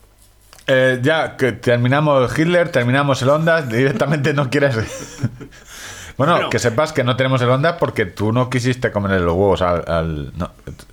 Eh, 0.67 0.99
ya 1.01 1.37
que 1.37 1.51
terminamos 1.51 2.37
Hitler, 2.37 2.69
terminamos 2.69 3.21
el 3.21 3.29
Ondas, 3.29 3.69
directamente 3.69 4.33
no 4.33 4.49
quieres. 4.49 4.75
bueno, 6.17 6.33
Bueno. 6.33 6.49
que 6.49 6.57
sepas 6.59 6.91
que 6.93 7.03
no 7.03 7.15
tenemos 7.15 7.41
el 7.41 7.49
Ondas 7.49 7.75
porque 7.79 8.05
tú 8.05 8.31
no 8.31 8.49
quisiste 8.49 8.91
comer 8.91 9.21
los 9.21 9.33
huevos 9.35 9.61
al. 9.61 9.83
al- 9.87 10.33
no. 10.37 10.51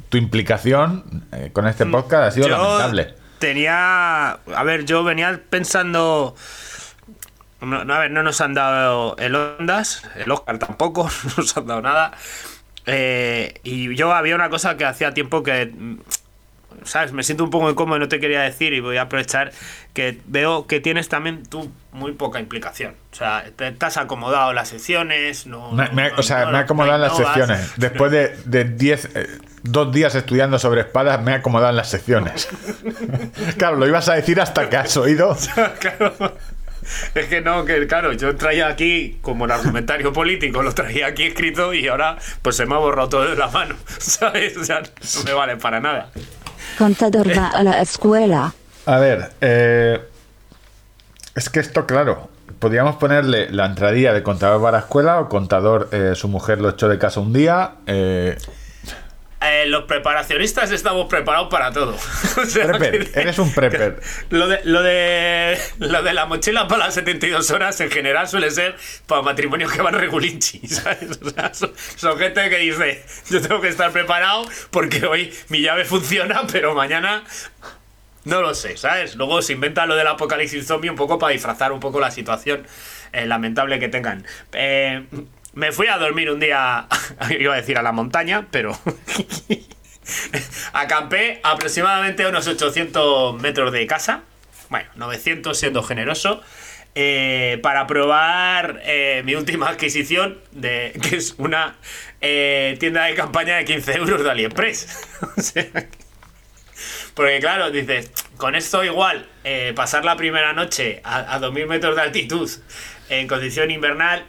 Tu 0.09 0.19
implicación 0.19 1.25
eh, 1.33 1.51
con 1.55 1.67
este 1.67 1.87
podcast 1.87 2.25
ha 2.25 2.31
sido 2.33 2.49
lamentable. 2.49 3.15
tenía. 3.39 4.33
A 4.33 4.63
ver, 4.65 4.85
yo 4.85 5.05
venía 5.05 5.41
pensando. 5.49 6.35
No, 7.63 7.85
no, 7.85 7.95
a 7.95 7.99
ver, 8.01 8.11
no 8.11 8.23
nos 8.23 8.41
han 8.43 8.53
dado 8.55 9.17
el 9.19 9.35
Ondas, 9.37 10.03
el 10.17 10.31
Oscar 10.33 10.59
tampoco, 10.59 11.05
no 11.25 11.33
nos 11.39 11.57
han 11.57 11.67
dado 11.67 11.81
nada. 11.81 12.13
Eh, 12.85 13.55
y 13.63 13.95
yo 13.95 14.13
había 14.13 14.35
una 14.35 14.51
cosa 14.51 14.77
que 14.77 14.85
hacía 14.85 15.15
tiempo 15.15 15.43
que. 15.43 15.73
¿Sabes? 16.85 17.13
Me 17.13 17.23
siento 17.23 17.45
un 17.45 17.51
poco 17.51 17.71
incómodo 17.71 17.97
y 17.97 18.01
no 18.01 18.09
te 18.09 18.21
quería 18.21 18.41
decir 18.43 18.73
y 18.73 18.81
voy 18.81 18.97
a 18.97 19.03
aprovechar 19.03 19.53
que 19.95 20.21
veo 20.27 20.67
que 20.67 20.81
tienes 20.81 21.09
también 21.09 21.45
tú 21.47 21.71
muy 21.93 22.13
poca 22.13 22.41
implicación. 22.41 22.95
O 23.13 23.15
sea, 23.17 23.45
te, 23.57 23.73
te 23.73 23.87
has 23.87 23.97
acomodado 23.97 24.53
las 24.53 24.69
secciones, 24.69 25.47
no... 25.47 25.73
Me- 25.73 25.89
me- 25.91 26.11
no- 26.11 26.17
o 26.19 26.23
sea, 26.23 26.47
no- 26.47 26.53
me 26.53 26.59
he 26.59 26.61
acomodado 26.63 26.97
en 26.97 27.01
las 27.03 27.17
secciones. 27.17 27.73
Después 27.77 28.11
de, 28.13 28.37
de 28.47 28.65
diez, 28.65 29.09
eh, 29.15 29.27
dos 29.63 29.93
días 29.93 30.15
estudiando 30.15 30.59
sobre 30.59 30.81
espadas, 30.83 31.23
me 31.23 31.33
he 31.33 31.35
acomodado 31.37 31.71
en 31.71 31.77
las 31.77 31.91
secciones. 31.91 32.49
claro, 33.59 33.77
lo 33.77 33.87
ibas 33.87 34.09
a 34.09 34.15
decir 34.15 34.41
hasta 34.41 34.69
que 34.71 34.77
has 34.77 34.97
oído. 34.97 35.37
claro. 35.81 36.37
Es 37.15 37.27
que 37.27 37.41
no, 37.41 37.65
que 37.65 37.87
claro, 37.87 38.13
yo 38.13 38.35
traía 38.35 38.67
aquí 38.67 39.19
como 39.23 39.45
el 39.45 39.53
argumentario 39.53 40.13
político, 40.15 40.63
lo 40.65 40.75
traía 40.75 41.07
aquí 41.07 41.23
escrito 41.25 41.73
y 41.75 41.87
ahora 41.87 42.17
pues 42.43 42.57
se 42.57 42.67
me 42.67 42.75
ha 42.75 42.79
borrado 42.79 43.09
todo 43.09 43.29
de 43.31 43.37
la 43.37 43.47
mano, 43.49 43.77
¿sabes? 43.99 44.57
O 44.57 44.65
sea, 44.65 44.81
no 44.83 45.23
me 45.25 45.33
vale 45.33 45.57
para 45.59 45.79
nada. 45.79 46.11
Contador 46.79 47.29
va 47.37 47.49
a 47.49 47.63
la 47.63 47.81
escuela. 47.81 48.53
A 48.87 48.99
ver, 48.99 49.33
eh, 49.41 50.01
es 51.35 51.49
que 51.49 51.61
esto, 51.61 51.87
claro, 51.87 52.29
podríamos 52.59 52.97
ponerle 52.97 53.51
la 53.51 53.67
entradilla 53.67 54.13
de 54.13 54.23
contador 54.23 54.63
para 54.63 54.79
escuela 54.79 55.21
o 55.21 55.29
contador, 55.29 55.89
eh, 55.93 56.13
su 56.15 56.29
mujer 56.29 56.61
lo 56.61 56.71
echó 56.71 56.89
de 56.89 56.99
casa 56.99 57.21
un 57.21 57.33
día. 57.33 57.73
eh, 57.87 58.37
Eh, 59.45 59.67
los 59.67 59.85
preparacionistas 59.85 60.71
estamos 60.71 61.09
preparados 61.09 61.49
para 61.49 61.73
todo. 61.73 61.97
O 62.43 62.45
sea, 62.47 62.67
Prepper, 62.69 63.11
que- 63.11 63.21
eres 63.21 63.39
un 63.39 63.53
prepper. 63.53 64.01
Lo 64.31 64.47
de, 64.49 64.61
lo, 64.65 64.83
de, 64.83 65.59
lo 65.79 66.03
de 66.03 66.13
la 66.13 66.27
mochila 66.27 66.69
para 66.69 66.87
las 66.87 66.95
72 66.95 67.51
horas 67.51 67.81
en 67.81 67.91
general 67.91 68.29
suele 68.29 68.51
ser 68.51 68.77
para 69.07 69.23
matrimonios 69.23 69.73
que 69.73 69.83
van 69.83 69.95
regulinchi, 69.95 70.61
¿sabes? 70.69 71.19
O 71.23 71.31
sea, 71.31 71.53
son, 71.55 71.73
son 71.97 72.19
gente 72.19 72.49
que 72.51 72.59
dice, 72.59 73.05
yo 73.31 73.41
tengo 73.43 73.61
que 73.61 73.69
estar 73.69 73.91
preparado 73.91 74.45
porque 74.71 75.05
hoy 75.07 75.33
mi 75.49 75.61
llave 75.61 75.85
funciona, 75.85 76.43
pero 76.51 76.75
mañana 76.75 77.25
no 78.25 78.41
lo 78.41 78.55
sé, 78.55 78.77
¿sabes? 78.77 79.17
Luego 79.17 79.43
se 79.43 79.53
inventa 79.55 79.85
lo 79.87 79.97
del 79.97 80.07
apocalipsis 80.07 80.67
zombie 80.67 80.89
un 80.91 80.97
poco 80.97 81.19
para 81.19 81.33
disfrazar 81.33 81.73
un 81.73 81.81
poco 81.81 81.99
la 82.01 82.11
situación 82.13 82.65
eh, 83.13 83.27
lamentable 83.27 83.79
que 83.81 83.89
tengan. 83.89 84.25
Eh, 84.53 85.05
me 85.55 85.73
fui 85.73 85.87
a 85.89 85.99
dormir 85.99 86.31
un 86.31 86.41
día, 86.41 86.87
iba 87.39 87.55
a 87.55 87.57
decir 87.57 87.79
a 87.79 87.83
la 87.83 87.93
montaña, 87.93 88.47
pero 88.51 88.79
Acampé 90.73 91.41
aproximadamente 91.43 92.27
unos 92.27 92.47
800 92.47 93.41
metros 93.41 93.73
de 93.73 93.87
casa, 93.87 94.23
bueno, 94.69 94.89
900 94.97 95.57
siendo 95.57 95.83
generoso, 95.83 96.43
eh, 96.95 97.59
para 97.63 97.87
probar 97.87 98.83
eh, 98.85 99.23
mi 99.25 99.35
última 99.35 99.69
adquisición, 99.69 100.39
de, 100.51 100.99
que 101.01 101.17
es 101.17 101.35
una 101.39 101.77
eh, 102.21 102.77
tienda 102.81 103.05
de 103.05 103.15
campaña 103.15 103.57
de 103.57 103.65
15 103.65 103.93
euros 103.95 104.25
de 104.25 104.31
AliExpress. 104.31 105.09
O 105.37 105.41
sea, 105.41 105.67
porque 107.15 107.39
claro, 107.41 107.71
dices, 107.71 108.11
con 108.39 108.55
esto 108.55 108.83
igual, 108.83 109.29
pasar 109.77 110.05
la 110.05 110.17
primera 110.17 110.53
noche 110.53 111.01
a, 111.05 111.35
a 111.35 111.41
2.000 111.41 111.67
metros 111.67 111.95
de 111.95 112.03
altitud 112.03 112.51
en 113.09 113.29
condición 113.29 113.71
invernal, 113.71 114.25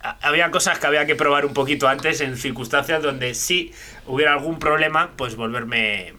había 0.00 0.50
cosas 0.50 0.78
que 0.78 0.86
había 0.86 1.06
que 1.06 1.16
probar 1.16 1.44
un 1.44 1.54
poquito 1.54 1.88
antes 1.88 2.20
en 2.20 2.36
circunstancias 2.36 3.02
donde 3.02 3.34
si 3.34 3.72
hubiera 4.06 4.32
algún 4.32 4.58
problema, 4.58 5.10
pues 5.16 5.36
volverme 5.36 6.14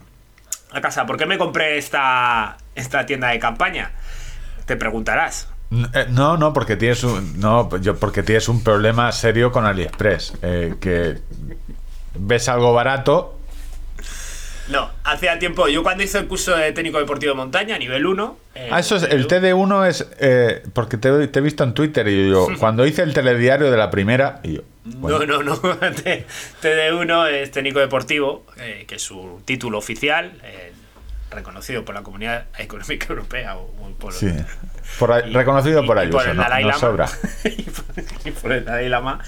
a 0.72 0.82
casa. 0.82 1.06
¿Por 1.06 1.18
qué 1.18 1.26
me 1.26 1.38
compré 1.38 1.78
esta, 1.78 2.58
esta 2.76 3.06
tienda 3.06 3.30
de 3.30 3.40
campaña? 3.40 3.92
Te 4.66 4.76
preguntarás. 4.76 5.48
Eh, 5.94 6.08
No, 6.10 6.38
no, 6.38 6.54
porque 6.54 6.76
tienes 6.76 7.04
un, 7.04 7.40
no, 7.40 7.76
yo 7.78 7.98
porque 7.98 8.24
tienes 8.24 8.50
un 8.50 8.64
problema 8.64 9.12
serio 9.12 9.52
con 9.52 9.66
AliExpress. 9.66 10.34
eh, 10.42 10.76
que 10.80 11.20
ves 12.16 12.50
algo 12.50 12.74
barato. 12.74 13.39
No, 14.70 14.92
hacía 15.04 15.40
tiempo, 15.40 15.68
yo 15.68 15.82
cuando 15.82 16.04
hice 16.04 16.20
el 16.20 16.28
curso 16.28 16.56
de 16.56 16.72
técnico 16.74 17.00
deportivo 17.00 17.32
de 17.34 17.38
montaña, 17.38 17.78
nivel 17.80 18.06
1... 18.06 18.38
eh, 18.56 18.70
Ah, 18.72 18.80
eso 18.80 18.96
es, 18.98 19.04
el 19.04 19.28
TD1 19.28 19.88
es. 19.88 20.08
eh, 20.20 20.62
porque 20.74 20.98
te, 20.98 21.28
te 21.28 21.40
he 21.40 21.42
visto 21.42 21.64
en 21.64 21.74
Twitter 21.74 22.08
y 22.08 22.30
yo, 22.30 22.48
cuando 22.60 22.86
hice 22.86 23.02
el 23.02 23.14
telediario 23.14 23.72
de 23.72 23.78
la 23.78 23.90
primera, 23.90 24.40
y 24.44 24.54
yo. 24.58 24.62
bueno, 24.86 25.26
No, 25.26 25.42
no, 25.42 25.56
no. 25.56 25.58
T- 26.04 26.26
TD1 26.62 27.30
es 27.32 27.52
técnico 27.52 27.80
deportivo, 27.80 28.46
eh, 28.58 28.86
que 28.88 28.96
es 28.96 29.02
su 29.02 29.42
título 29.46 29.78
oficial, 29.80 30.34
eh, 30.44 30.72
reconocido 31.32 31.86
por 31.86 31.96
la 31.96 32.02
Comunidad 32.04 32.46
Económica 32.58 33.08
Europea 33.10 33.56
o, 33.58 33.62
o 33.64 33.92
por, 33.98 34.14
Sí. 34.14 34.32
Por 34.98 35.10
reconocido 35.10 35.86
por 35.86 35.98
y 35.98 36.02
Ayuso, 36.02 36.22
el 36.32 36.38
no, 36.38 36.44
Dalai 36.44 36.64
no 36.64 36.70
Lama. 36.70 36.80
sobra. 36.80 37.10
y, 37.46 37.62
por, 37.70 37.86
y 38.26 38.32
por 38.32 38.52
el 38.52 38.66
Dalai 38.66 38.90
Lama. 38.90 39.20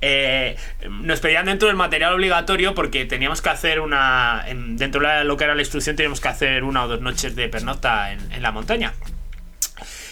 Eh, 0.00 0.56
nos 0.88 1.18
pedían 1.20 1.46
dentro 1.46 1.66
del 1.68 1.76
material 1.76 2.14
obligatorio 2.14 2.74
porque 2.74 3.04
teníamos 3.04 3.42
que 3.42 3.48
hacer 3.50 3.80
una. 3.80 4.44
en- 4.46 4.76
dentro 4.76 5.06
de 5.06 5.24
lo 5.24 5.36
que 5.36 5.44
era 5.44 5.54
la 5.56 5.62
instrucción, 5.62 5.96
teníamos 5.96 6.20
que 6.20 6.28
hacer 6.28 6.62
una 6.64 6.84
o 6.84 6.88
dos 6.88 7.00
noches 7.00 7.34
de 7.34 7.48
pernocta 7.48 8.12
en, 8.12 8.32
en 8.32 8.42
la 8.42 8.52
montaña. 8.52 8.92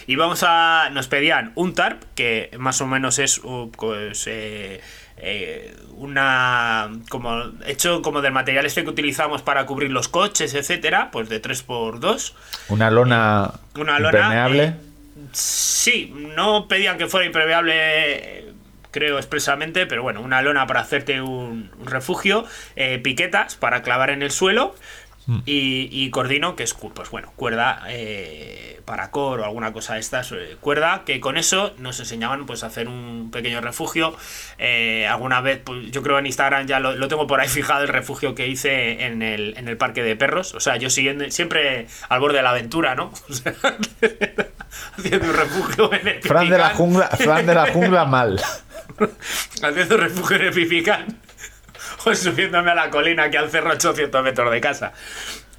Y 0.08 0.16
vamos 0.16 0.42
a. 0.46 0.88
Nos 0.92 1.08
pedían 1.08 1.52
un 1.56 1.74
TARP, 1.74 2.02
que 2.14 2.50
más 2.58 2.80
o 2.80 2.86
menos 2.86 3.18
es 3.18 3.38
uh, 3.38 3.70
pues, 3.76 4.24
eh, 4.26 4.80
eh, 5.16 5.74
una. 5.96 6.90
como 7.08 7.42
hecho 7.66 8.02
como 8.02 8.20
del 8.22 8.32
material 8.32 8.66
este 8.66 8.84
que 8.84 8.90
utilizamos 8.90 9.42
para 9.42 9.64
cubrir 9.66 9.90
los 9.90 10.08
coches, 10.08 10.54
etcétera, 10.54 11.10
pues 11.10 11.28
de 11.28 11.40
3x2. 11.40 12.32
Una 12.68 12.90
lona, 12.90 13.50
Una 13.74 13.98
lona, 13.98 14.18
impermeable. 14.18 14.64
eh, 14.64 14.74
Sí, 15.32 16.12
no 16.36 16.68
pedían 16.68 16.98
que 16.98 17.06
fuera 17.06 17.26
impermeable, 17.26 18.52
creo 18.90 19.16
expresamente, 19.18 19.86
pero 19.86 20.02
bueno, 20.02 20.20
una 20.20 20.42
lona 20.42 20.66
para 20.66 20.80
hacerte 20.80 21.20
un, 21.20 21.70
un 21.78 21.86
refugio, 21.86 22.44
eh, 22.76 22.98
piquetas 22.98 23.56
para 23.56 23.82
clavar 23.82 24.10
en 24.10 24.22
el 24.22 24.30
suelo 24.30 24.74
y, 25.44 25.88
y 25.90 26.10
cordino, 26.10 26.54
que 26.54 26.62
es 26.62 26.74
pues 26.74 27.10
bueno, 27.10 27.32
cuerda 27.34 27.82
eh, 27.88 28.80
para 28.84 29.10
cor 29.10 29.40
o 29.40 29.44
alguna 29.44 29.72
cosa 29.72 29.94
de 29.94 30.00
estas, 30.00 30.30
eh, 30.30 30.56
cuerda, 30.60 31.02
que 31.04 31.18
con 31.18 31.36
eso 31.36 31.74
nos 31.78 31.98
enseñaban 31.98 32.46
pues 32.46 32.62
a 32.62 32.68
hacer 32.68 32.86
un 32.88 33.30
pequeño 33.32 33.60
refugio. 33.60 34.16
Eh, 34.58 35.06
alguna 35.08 35.40
vez, 35.40 35.60
pues, 35.64 35.90
yo 35.90 36.02
creo 36.02 36.18
en 36.18 36.26
Instagram 36.26 36.66
ya 36.66 36.78
lo, 36.78 36.94
lo 36.94 37.08
tengo 37.08 37.26
por 37.26 37.40
ahí 37.40 37.48
fijado 37.56 37.82
el 37.82 37.88
refugio 37.88 38.34
que 38.34 38.46
hice 38.46 39.04
en 39.04 39.22
el, 39.22 39.54
en 39.56 39.66
el 39.68 39.76
parque 39.76 40.02
de 40.04 40.14
perros. 40.14 40.54
O 40.54 40.60
sea, 40.60 40.76
yo 40.76 40.90
siguiendo, 40.90 41.28
siempre 41.30 41.88
al 42.08 42.20
borde 42.20 42.36
de 42.36 42.42
la 42.42 42.50
aventura, 42.50 42.94
¿no? 42.94 43.12
O 43.28 43.32
sea, 43.32 43.54
haciendo 44.98 45.26
un 45.28 45.34
refugio 45.34 45.92
en 45.92 46.08
el 46.08 46.22
Fran 46.22 46.48
de 46.48 46.58
la 46.58 46.70
Pipicán. 46.70 46.76
jungla, 46.76 47.08
Fran 47.08 47.46
de 47.46 47.54
la 47.54 47.72
jungla 47.72 48.04
mal. 48.04 48.40
haciendo 49.62 49.94
un 49.94 50.00
refugio 50.00 50.36
en 50.36 50.42
el 50.42 50.52
Pipicán. 50.52 51.25
Subiéndome 52.14 52.70
a 52.70 52.74
la 52.74 52.90
colina 52.90 53.30
que 53.30 53.38
al 53.38 53.50
cerro 53.50 53.70
800 53.72 54.22
metros 54.22 54.50
de 54.52 54.60
casa. 54.60 54.92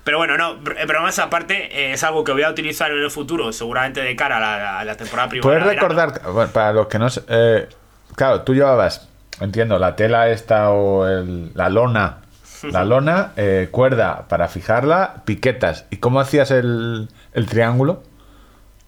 Pero 0.04 0.18
bueno, 0.20 0.38
no, 0.38 0.60
br- 0.62 0.88
bromas 0.88 1.20
aparte, 1.20 1.66
eh, 1.78 1.94
es 1.94 2.04
algo 2.04 2.24
que 2.24 2.32
voy 2.32 2.44
a 2.44 2.50
utilizar 2.50 2.92
en 2.92 3.00
el 3.00 3.12
futuro, 3.12 3.52
seguramente 3.52 4.02
de 4.02 4.16
cara 4.16 4.38
a 4.38 4.40
la, 4.40 4.80
a 4.80 4.86
la 4.86 4.96
temporada 4.96 5.28
primavera. 5.30 5.64
¿Puedes 5.64 5.76
recordar, 5.80 6.22
bueno, 6.32 6.52
para 6.52 6.72
los 6.72 6.88
que 6.88 6.98
no 6.98 7.10
sé, 7.10 7.24
eh, 7.28 7.68
claro, 8.16 8.44
tú 8.44 8.54
llevabas, 8.56 9.10
entiendo, 9.42 9.78
la 9.80 9.98
tela 9.98 10.30
esta 10.30 10.70
o 10.70 11.06
el- 11.06 11.52
la 11.56 11.68
lona, 11.70 12.20
la 12.64 12.86
lona, 12.86 13.34
eh, 13.36 13.68
cuerda 13.70 14.30
para 14.30 14.48
fijarla, 14.48 15.24
piquetas. 15.26 15.86
¿Y 15.90 15.98
cómo 15.98 16.22
hacías 16.22 16.52
el, 16.52 17.10
el 17.34 17.46
triángulo? 17.48 18.02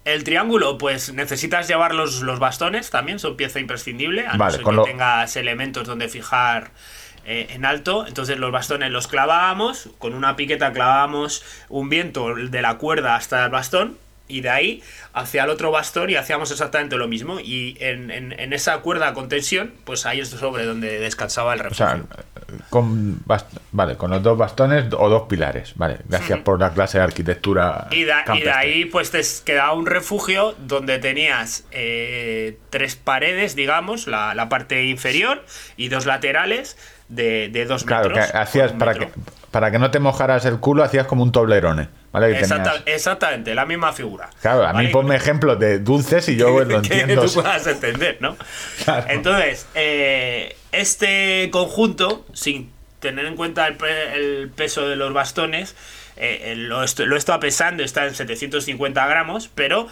El 0.06 0.24
triángulo, 0.24 0.78
pues 0.78 1.14
necesitas 1.14 1.68
llevar 1.68 1.94
los, 1.94 2.22
los 2.22 2.40
bastones 2.40 2.90
también, 2.90 3.20
son 3.20 3.36
pieza 3.36 3.60
imprescindible, 3.60 4.26
a 4.26 4.38
Vale, 4.38 4.44
no 4.46 4.52
ser 4.52 4.62
con 4.62 4.72
que 4.74 4.78
lo- 4.78 4.84
tengas 4.84 5.36
elementos 5.36 5.86
donde 5.86 6.08
fijar 6.08 6.72
eh, 7.26 7.48
en 7.52 7.66
alto. 7.66 8.06
Entonces 8.08 8.38
los 8.38 8.52
bastones 8.52 8.92
los 8.92 9.08
clavábamos, 9.08 9.90
con 9.98 10.14
una 10.14 10.36
piqueta 10.36 10.72
clavábamos 10.74 11.44
un 11.70 11.90
viento 11.90 12.36
de 12.36 12.62
la 12.62 12.78
cuerda 12.78 13.16
hasta 13.16 13.46
el 13.46 13.52
bastón, 13.52 13.98
y 14.32 14.42
de 14.42 14.50
ahí 14.52 14.84
hacia 15.14 15.44
el 15.44 15.50
otro 15.50 15.72
bastón 15.72 16.12
y 16.12 16.16
hacíamos 16.16 16.52
exactamente 16.52 16.96
lo 16.98 17.08
mismo. 17.08 17.40
Y 17.40 17.76
en, 17.80 18.12
en- 18.12 18.40
en 18.40 18.54
esa 18.54 18.78
cuerda 18.78 19.16
con 19.16 19.28
tensión, 19.28 19.74
pues 19.86 20.06
ahí 20.06 20.20
es 20.20 20.30
sobre 20.30 20.66
donde 20.66 21.00
descansaba 21.00 21.56
el 21.56 21.62
O 21.62 21.64
refugio. 21.64 21.86
sea, 21.88 22.02
con, 22.70 23.24
vale, 23.72 23.96
con 23.98 24.12
los 24.12 24.22
dos 24.22 24.38
bastones 24.38 24.86
o 24.96 25.10
dos 25.10 25.24
pilares. 25.28 25.74
Vale, 25.78 25.98
gracias 26.08 26.40
por 26.42 26.60
la 26.60 26.72
clase 26.74 27.00
de 27.00 27.06
arquitectura. 27.06 27.88
Y 27.90 28.04
de, 28.04 28.14
y 28.36 28.42
de 28.42 28.52
ahí 28.52 28.86
pues 28.86 29.10
te 29.10 29.22
quedaba 29.46 29.74
un 29.74 29.88
refugio 29.88 30.54
donde 30.60 31.00
tenías 31.00 31.64
eh, 31.72 32.56
tres 32.70 32.96
paredes, 32.96 33.56
digamos, 33.56 34.06
la, 34.06 34.36
la 34.36 34.48
parte 34.48 34.86
inferior 34.86 35.44
y 35.76 35.88
dos 35.90 36.06
laterales 36.06 36.78
de, 37.10 37.50
de 37.50 37.66
dos 37.66 37.84
Claro, 37.84 38.10
metros. 38.10 38.32
que 38.32 38.38
hacías 38.38 38.72
para 38.72 38.94
que, 38.94 39.10
para 39.52 39.72
que 39.72 39.80
no 39.80 39.92
te 39.92 40.00
mojaras 40.00 40.46
el 40.46 40.60
culo, 40.60 40.84
hacías 40.84 41.06
como 41.08 41.24
un 41.24 41.32
toblerone. 41.32 41.90
¿Vale? 42.12 42.32
Que 42.34 42.40
Exacta- 42.40 42.72
tenías- 42.72 42.84
exactamente, 42.88 43.54
la 43.54 43.66
misma 43.68 43.94
figura. 43.94 44.30
Claro, 44.42 44.64
a 44.66 44.70
mí 44.74 44.78
¿Vale? 44.78 44.90
ponme 44.90 45.16
ejemplos 45.16 45.60
de 45.60 45.78
dulces 45.80 46.28
y 46.30 46.38
yo 46.38 46.60
lo 46.66 46.82
que 46.82 46.94
entiendo. 47.02 47.24
tú 47.26 47.34
puedas 47.36 47.68
entender, 47.68 48.18
¿no? 48.20 48.36
Claro. 48.84 49.06
Entonces, 49.10 49.68
eh, 49.76 50.56
este 50.72 51.50
conjunto, 51.52 52.26
sin 52.34 52.72
tener 53.00 53.26
en 53.26 53.36
cuenta 53.36 53.68
el, 53.68 53.78
el 54.16 54.50
peso 54.50 54.88
de 54.90 54.96
los 54.96 55.14
bastones, 55.14 55.76
eh, 56.18 56.54
lo, 56.58 56.84
est- 56.84 57.00
lo 57.00 57.16
he 57.16 57.18
estado 57.20 57.40
pesando, 57.40 57.84
está 57.84 58.06
en 58.08 58.16
750 58.16 59.06
gramos, 59.08 59.50
pero 59.54 59.88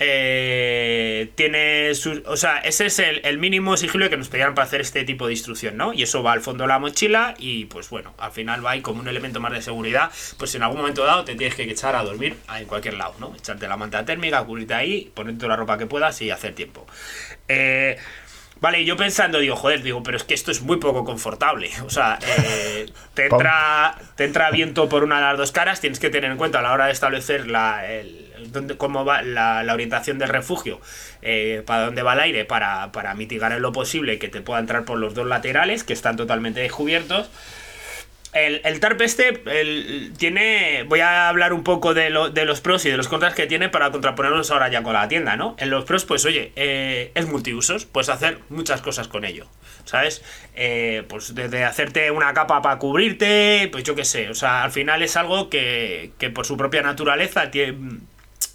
eh, 0.00 1.32
tiene 1.34 1.94
su, 1.94 2.22
o 2.26 2.36
sea, 2.36 2.58
ese 2.58 2.86
es 2.86 2.98
el, 3.00 3.20
el 3.24 3.38
mínimo 3.38 3.74
exigible 3.74 4.08
que 4.08 4.16
nos 4.16 4.28
pedían 4.28 4.54
para 4.54 4.66
hacer 4.66 4.80
este 4.80 5.04
tipo 5.04 5.26
de 5.26 5.32
instrucción, 5.32 5.76
¿no? 5.76 5.92
Y 5.92 6.02
eso 6.02 6.22
va 6.22 6.32
al 6.32 6.40
fondo 6.40 6.64
de 6.64 6.68
la 6.68 6.78
mochila 6.78 7.34
y 7.38 7.64
pues 7.64 7.90
bueno, 7.90 8.14
al 8.18 8.30
final 8.30 8.64
va 8.64 8.72
ahí 8.72 8.80
como 8.80 9.00
un 9.00 9.08
elemento 9.08 9.40
más 9.40 9.52
de 9.52 9.60
seguridad, 9.60 10.10
pues 10.38 10.54
en 10.54 10.62
algún 10.62 10.78
momento 10.78 11.04
dado 11.04 11.24
te 11.24 11.34
tienes 11.34 11.56
que 11.56 11.64
echar 11.64 11.96
a 11.96 12.04
dormir 12.04 12.36
en 12.56 12.66
cualquier 12.66 12.94
lado, 12.94 13.14
¿no? 13.18 13.34
Echarte 13.36 13.66
la 13.66 13.76
manta 13.76 14.04
térmica, 14.04 14.44
cubrirte 14.44 14.74
ahí, 14.74 15.10
ponerte 15.14 15.40
toda 15.40 15.50
la 15.50 15.56
ropa 15.56 15.78
que 15.78 15.86
puedas 15.86 16.20
y 16.22 16.30
hacer 16.30 16.54
tiempo. 16.54 16.86
Eh, 17.48 17.96
Vale, 18.60 18.80
y 18.80 18.84
yo 18.84 18.96
pensando, 18.96 19.38
digo, 19.38 19.54
joder, 19.54 19.82
digo, 19.82 20.02
pero 20.02 20.16
es 20.16 20.24
que 20.24 20.34
esto 20.34 20.50
es 20.50 20.62
muy 20.62 20.78
poco 20.78 21.04
confortable. 21.04 21.70
O 21.88 21.90
sea, 21.90 22.18
eh, 22.26 22.86
te, 23.14 23.26
entra, 23.26 23.96
te 24.16 24.24
entra 24.24 24.50
viento 24.50 24.88
por 24.88 25.04
una 25.04 25.16
de 25.16 25.22
las 25.22 25.38
dos 25.38 25.52
caras, 25.52 25.80
tienes 25.80 25.98
que 25.98 26.10
tener 26.10 26.30
en 26.30 26.36
cuenta 26.36 26.58
a 26.58 26.62
la 26.62 26.72
hora 26.72 26.86
de 26.86 26.92
establecer 26.92 27.46
la, 27.46 27.90
el, 27.90 28.27
dónde- 28.52 28.76
cómo 28.76 29.04
va 29.04 29.22
la, 29.22 29.62
orientación 29.72 30.18
del 30.18 30.28
refugio, 30.28 30.80
eh, 31.22 31.62
para 31.66 31.86
dónde 31.86 32.02
va 32.02 32.14
el 32.14 32.20
aire, 32.20 32.44
para, 32.44 32.90
para 32.92 33.14
mitigar 33.14 33.52
en 33.52 33.62
lo 33.62 33.72
posible 33.72 34.18
que 34.18 34.28
te 34.28 34.40
pueda 34.40 34.60
entrar 34.60 34.84
por 34.84 34.98
los 34.98 35.14
dos 35.14 35.26
laterales, 35.26 35.84
que 35.84 35.92
están 35.92 36.16
totalmente 36.16 36.60
descubiertos. 36.60 37.30
El, 38.34 38.60
el 38.64 38.78
TARP 38.78 39.00
este 39.00 39.40
el- 39.46 40.12
tiene. 40.18 40.82
Voy 40.86 41.00
a 41.00 41.30
hablar 41.30 41.54
un 41.54 41.64
poco 41.64 41.94
de, 41.94 42.10
lo- 42.10 42.28
de 42.28 42.44
los 42.44 42.60
pros 42.60 42.84
y 42.84 42.90
de 42.90 42.96
los 42.98 43.08
contras 43.08 43.32
que 43.34 43.46
tiene 43.46 43.70
para 43.70 43.90
contraponerlos 43.90 44.50
ahora 44.50 44.68
ya 44.68 44.82
con 44.82 44.92
la 44.92 45.08
tienda, 45.08 45.34
¿no? 45.36 45.56
En 45.58 45.70
los 45.70 45.84
pros, 45.86 46.04
pues 46.04 46.26
oye, 46.26 46.52
eh, 46.54 47.10
es 47.14 47.26
multiusos, 47.26 47.86
puedes 47.86 48.10
hacer 48.10 48.38
muchas 48.50 48.82
cosas 48.82 49.08
con 49.08 49.24
ello, 49.24 49.46
¿sabes? 49.86 50.22
Eh, 50.54 51.04
pues 51.08 51.34
desde 51.34 51.64
hacerte 51.64 52.10
una 52.10 52.34
capa 52.34 52.60
para 52.60 52.78
cubrirte, 52.78 53.66
pues 53.72 53.82
yo 53.84 53.94
qué 53.94 54.04
sé, 54.04 54.28
o 54.28 54.34
sea, 54.34 54.62
al 54.62 54.72
final 54.72 55.02
es 55.02 55.16
algo 55.16 55.48
que, 55.48 56.10
que 56.18 56.28
por 56.28 56.44
su 56.44 56.58
propia 56.58 56.82
naturaleza 56.82 57.50
tiene 57.50 57.78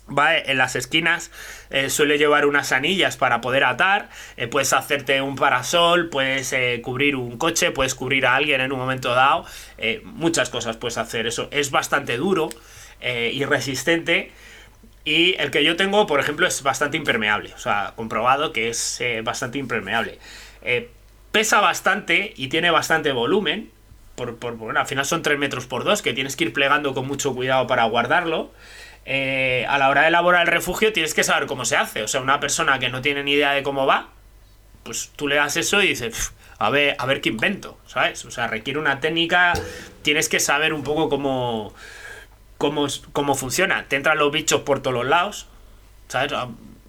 Va 0.05 0.37
en 0.37 0.57
las 0.57 0.75
esquinas, 0.75 1.31
eh, 1.69 1.89
suele 1.89 2.17
llevar 2.17 2.45
unas 2.45 2.73
anillas 2.73 3.15
para 3.15 3.39
poder 3.39 3.63
atar. 3.63 4.09
eh, 4.35 4.47
puedes 4.47 4.73
hacerte 4.73 5.21
un 5.21 5.35
parasol, 5.37 6.09
puedes 6.09 6.51
eh, 6.51 6.81
cubrir 6.83 7.15
un 7.15 7.37
coche, 7.37 7.71
puedes 7.71 7.95
cubrir 7.95 8.25
a 8.25 8.35
alguien 8.35 8.59
en 8.61 8.71
un 8.73 8.79
momento 8.79 9.13
dado. 9.15 9.45
muchas 10.03 10.49
cosas 10.49 10.75
puedes 10.77 10.97
hacer. 10.97 11.25
Eso 11.27 11.47
es 11.51 11.71
bastante 11.71 12.17
duro 12.17 12.49
y 13.01 13.43
resistente. 13.45 14.31
Y 15.05 15.35
el 15.39 15.51
que 15.51 15.63
yo 15.63 15.75
tengo, 15.77 16.07
por 16.07 16.19
ejemplo, 16.19 16.47
es 16.47 16.63
bastante 16.63 16.97
impermeable. 16.97 17.53
O 17.55 17.59
sea, 17.59 17.93
comprobado 17.95 18.53
que 18.53 18.69
es 18.69 19.01
bastante 19.23 19.57
impermeable. 19.57 20.19
Pesa 21.31 21.61
bastante 21.61 22.33
y 22.35 22.47
tiene 22.47 22.69
bastante 22.71 23.11
volumen. 23.11 23.71
por, 24.15 24.37
por- 24.37 24.55
bueno, 24.57 24.79
al 24.79 24.85
final 24.85 25.05
son 25.05 25.23
3 25.23 25.39
metros 25.39 25.65
por 25.65 25.83
2, 25.83 26.03
que 26.03 26.13
tienes 26.13 26.35
que 26.35 26.43
ir 26.45 26.53
plegando 26.53 26.93
con 26.93 27.07
mucho 27.07 27.33
cuidado 27.33 27.65
para 27.65 27.83
guardarlo. 27.85 28.51
Eh, 29.05 29.65
a 29.67 29.77
la 29.77 29.89
hora 29.89 30.03
de 30.03 30.07
elaborar 30.07 30.41
el 30.41 30.47
refugio 30.47 30.93
tienes 30.93 31.13
que 31.13 31.23
saber 31.23 31.47
cómo 31.47 31.65
se 31.65 31.75
hace. 31.75 32.03
O 32.03 32.07
sea, 32.07 32.21
una 32.21 32.39
persona 32.39 32.79
que 32.79 32.89
no 32.89 33.01
tiene 33.01 33.23
ni 33.23 33.33
idea 33.33 33.51
de 33.51 33.63
cómo 33.63 33.85
va, 33.85 34.09
pues 34.83 35.11
tú 35.15 35.27
le 35.27 35.35
das 35.35 35.57
eso 35.57 35.81
y 35.81 35.87
dices, 35.87 36.15
"Pf, 36.15 36.31
a 36.59 36.69
ver, 36.69 36.95
a 36.99 37.05
ver 37.05 37.21
qué 37.21 37.29
invento, 37.29 37.77
¿sabes? 37.87 38.23
O 38.25 38.31
sea, 38.31 38.47
requiere 38.47 38.79
una 38.79 38.99
técnica, 38.99 39.53
tienes 40.01 40.29
que 40.29 40.39
saber 40.39 40.73
un 40.73 40.83
poco 40.83 41.09
cómo, 41.09 41.73
cómo, 42.57 42.87
cómo 43.11 43.35
funciona. 43.35 43.85
Te 43.87 43.97
entran 43.97 44.17
los 44.17 44.31
bichos 44.31 44.61
por 44.61 44.81
todos 44.81 44.95
los 44.95 45.05
lados, 45.05 45.47
¿sabes? 46.07 46.31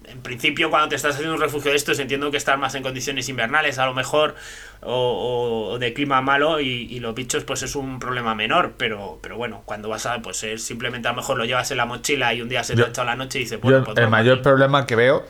En 0.07 0.21
principio, 0.21 0.69
cuando 0.69 0.89
te 0.89 0.95
estás 0.95 1.15
haciendo 1.15 1.35
un 1.35 1.41
refugio 1.41 1.71
de 1.71 1.77
estos, 1.77 1.97
entiendo 1.99 2.29
que 2.31 2.37
estás 2.37 2.57
más 2.59 2.75
en 2.75 2.83
condiciones 2.83 3.27
invernales, 3.29 3.79
a 3.79 3.85
lo 3.85 3.93
mejor, 3.93 4.35
o, 4.81 5.71
o- 5.71 5.79
de 5.79 5.93
clima 5.93 6.21
malo, 6.21 6.59
y, 6.59 6.87
y 6.89 6.99
los 6.99 7.15
bichos, 7.15 7.43
pues 7.43 7.63
es 7.63 7.75
un 7.75 7.99
problema 7.99 8.35
menor. 8.35 8.73
Pero, 8.77 9.19
pero 9.21 9.37
bueno, 9.37 9.63
cuando 9.65 9.89
vas 9.89 10.05
a, 10.05 10.21
pues 10.21 10.43
es 10.43 10.63
simplemente 10.63 11.07
a 11.07 11.11
lo 11.11 11.17
mejor 11.17 11.37
lo 11.37 11.45
llevas 11.45 11.71
en 11.71 11.77
la 11.77 11.85
mochila 11.85 12.33
y 12.33 12.41
un 12.41 12.49
día 12.49 12.63
se 12.63 12.75
te 12.75 12.83
ha 12.83 12.87
echado 12.87 13.05
la 13.05 13.15
noche 13.15 13.39
y 13.39 13.43
dices, 13.43 13.59
bueno, 13.59 13.83
pues 13.83 13.97
el 13.97 14.09
mayor 14.09 14.41
problema 14.41 14.85
que 14.85 14.95
veo 14.95 15.25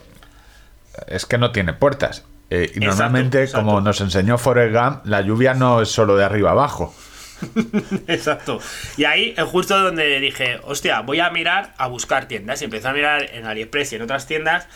es 1.07 1.25
que 1.25 1.37
no 1.37 1.51
tiene 1.51 1.73
puertas. 1.73 2.25
Eh, 2.49 2.63
y 2.75 2.77
Exacto, 2.77 2.85
normalmente, 2.85 3.43
exacto. 3.43 3.65
como 3.65 3.81
nos 3.81 3.99
enseñó 4.01 4.37
Forrest 4.37 4.75
Gump, 4.75 5.05
la 5.05 5.21
lluvia 5.21 5.53
no 5.55 5.81
es 5.81 5.89
solo 5.89 6.15
de 6.15 6.23
arriba 6.23 6.51
abajo. 6.51 6.93
Exacto. 8.07 8.59
Y 8.97 9.05
ahí 9.05 9.33
es 9.37 9.43
justo 9.45 9.77
donde 9.79 10.19
dije, 10.19 10.59
hostia, 10.63 11.01
voy 11.01 11.19
a 11.19 11.29
mirar, 11.29 11.73
a 11.77 11.87
buscar 11.87 12.27
tiendas. 12.27 12.61
Y 12.61 12.65
empecé 12.65 12.87
a 12.87 12.93
mirar 12.93 13.29
en 13.33 13.45
AliExpress 13.45 13.93
y 13.93 13.95
en 13.95 14.01
otras 14.03 14.27
tiendas. 14.27 14.67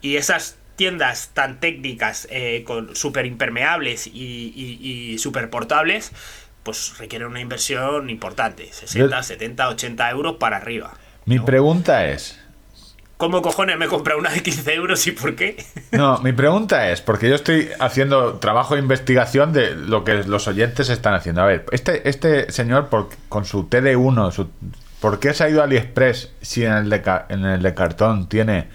Y 0.00 0.16
esas 0.16 0.56
tiendas 0.76 1.30
tan 1.34 1.60
técnicas, 1.60 2.26
eh, 2.30 2.64
con 2.66 2.96
súper 2.96 3.26
impermeables 3.26 4.06
y, 4.06 4.52
y, 4.54 5.12
y 5.12 5.18
súper 5.18 5.48
portables, 5.50 6.12
pues 6.62 6.98
requieren 6.98 7.28
una 7.28 7.40
inversión 7.40 8.10
importante. 8.10 8.72
60, 8.72 9.16
Yo- 9.16 9.22
70, 9.22 9.68
80 9.68 10.10
euros 10.10 10.36
para 10.38 10.56
arriba. 10.56 10.94
Mi 11.26 11.36
¿no? 11.36 11.44
pregunta 11.44 12.06
es... 12.06 12.40
¿Cómo 13.16 13.42
cojones 13.42 13.78
me 13.78 13.84
he 13.84 13.88
comprado 13.88 14.18
una 14.18 14.30
de 14.30 14.42
15 14.42 14.74
euros 14.74 15.06
y 15.06 15.12
por 15.12 15.36
qué? 15.36 15.64
No, 15.92 16.18
mi 16.18 16.32
pregunta 16.32 16.90
es, 16.90 17.00
porque 17.00 17.28
yo 17.28 17.36
estoy 17.36 17.68
haciendo 17.78 18.34
trabajo 18.34 18.74
de 18.74 18.80
investigación 18.80 19.52
de 19.52 19.74
lo 19.76 20.02
que 20.04 20.24
los 20.24 20.48
oyentes 20.48 20.88
están 20.90 21.14
haciendo. 21.14 21.40
A 21.42 21.46
ver, 21.46 21.64
este, 21.70 22.08
este 22.08 22.50
señor 22.50 22.88
por- 22.88 23.08
con 23.28 23.44
su 23.44 23.68
TD1, 23.68 24.32
su- 24.32 24.50
¿por 25.00 25.20
qué 25.20 25.32
se 25.32 25.44
ha 25.44 25.48
ido 25.48 25.60
a 25.60 25.64
AliExpress 25.64 26.32
si 26.42 26.64
en 26.64 26.72
el 26.72 26.90
de, 26.90 27.02
en 27.28 27.44
el 27.44 27.62
de 27.62 27.72
cartón 27.74 28.28
tiene 28.28 28.68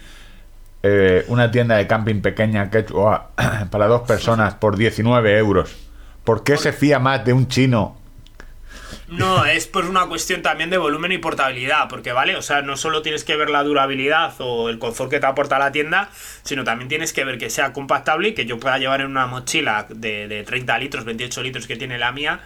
eh, 0.82 1.24
una 1.28 1.50
tienda 1.50 1.76
de 1.76 1.86
camping 1.86 2.22
pequeña 2.22 2.70
que 2.70 2.86
oh, 2.94 3.20
para 3.70 3.86
dos 3.88 4.02
personas 4.02 4.54
por 4.54 4.76
19 4.78 5.36
euros? 5.36 5.76
¿Por 6.24 6.44
qué 6.44 6.56
se 6.56 6.72
fía 6.72 6.98
más 6.98 7.24
de 7.26 7.34
un 7.34 7.46
chino? 7.48 7.99
No, 9.08 9.44
es 9.44 9.66
por 9.66 9.84
una 9.86 10.06
cuestión 10.06 10.42
también 10.42 10.70
de 10.70 10.78
volumen 10.78 11.12
y 11.12 11.18
portabilidad, 11.18 11.88
porque 11.88 12.12
vale, 12.12 12.36
o 12.36 12.42
sea, 12.42 12.62
no 12.62 12.76
solo 12.76 13.02
tienes 13.02 13.24
que 13.24 13.36
ver 13.36 13.50
la 13.50 13.62
durabilidad 13.64 14.34
o 14.38 14.68
el 14.68 14.78
confort 14.78 15.10
que 15.10 15.20
te 15.20 15.26
aporta 15.26 15.58
la 15.58 15.72
tienda, 15.72 16.10
sino 16.42 16.64
también 16.64 16.88
tienes 16.88 17.12
que 17.12 17.24
ver 17.24 17.38
que 17.38 17.50
sea 17.50 17.72
compactable 17.72 18.28
y 18.28 18.34
que 18.34 18.46
yo 18.46 18.58
pueda 18.58 18.78
llevar 18.78 19.00
en 19.00 19.08
una 19.08 19.26
mochila 19.26 19.86
de, 19.88 20.28
de 20.28 20.44
30 20.44 20.78
litros, 20.78 21.04
28 21.04 21.42
litros 21.42 21.66
que 21.66 21.76
tiene 21.76 21.98
la 21.98 22.12
mía, 22.12 22.40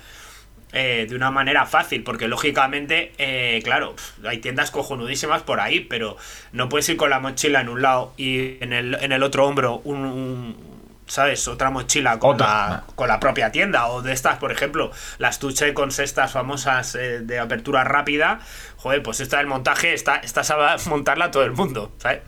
eh, 0.73 1.07
de 1.09 1.15
una 1.17 1.31
manera 1.31 1.67
fácil, 1.67 2.03
porque 2.03 2.29
lógicamente, 2.29 3.13
eh, 3.19 3.61
claro, 3.63 3.95
hay 4.27 4.39
tiendas 4.39 4.71
cojonudísimas 4.73 5.43
por 5.43 5.61
ahí, 5.61 5.81
pero 5.81 6.17
no 6.53 6.69
puedes 6.69 6.89
ir 6.89 6.97
con 6.97 7.11
la 7.11 7.21
mochila 7.21 7.61
en 7.61 7.69
un 7.69 7.83
lado 7.83 8.13
y 8.17 8.63
en 8.63 8.73
el, 8.73 8.95
en 8.95 9.13
el 9.13 9.23
otro 9.23 9.47
hombro 9.47 9.81
un, 9.85 9.99
un- 10.05 10.74
¿sabes? 11.07 11.47
Otra 11.49 11.71
mochila 11.71 12.19
con, 12.19 12.35
Otra. 12.35 12.47
La, 12.47 12.85
con 12.95 13.09
la 13.09 13.21
propia 13.21 13.51
tienda, 13.53 13.87
o 13.89 14.03
de 14.03 14.13
estas, 14.13 14.39
por 14.39 14.51
ejemplo, 14.53 14.91
las 15.19 15.39
Tuche 15.39 15.75
con 15.75 15.91
cestas 15.91 16.33
famosas 16.33 16.95
eh, 16.95 17.21
de 17.21 17.39
apertura 17.39 17.85
rápida, 17.85 18.41
joder, 18.77 19.03
pues 19.03 19.21
esta 19.21 19.39
del 19.39 19.47
montaje, 19.47 19.93
esta, 19.95 20.17
esta 20.17 20.45
sabe 20.45 20.81
montarla 20.87 21.31
todo 21.31 21.45
el 21.45 21.53
mundo, 21.53 21.93
¿sabes? 21.99 22.21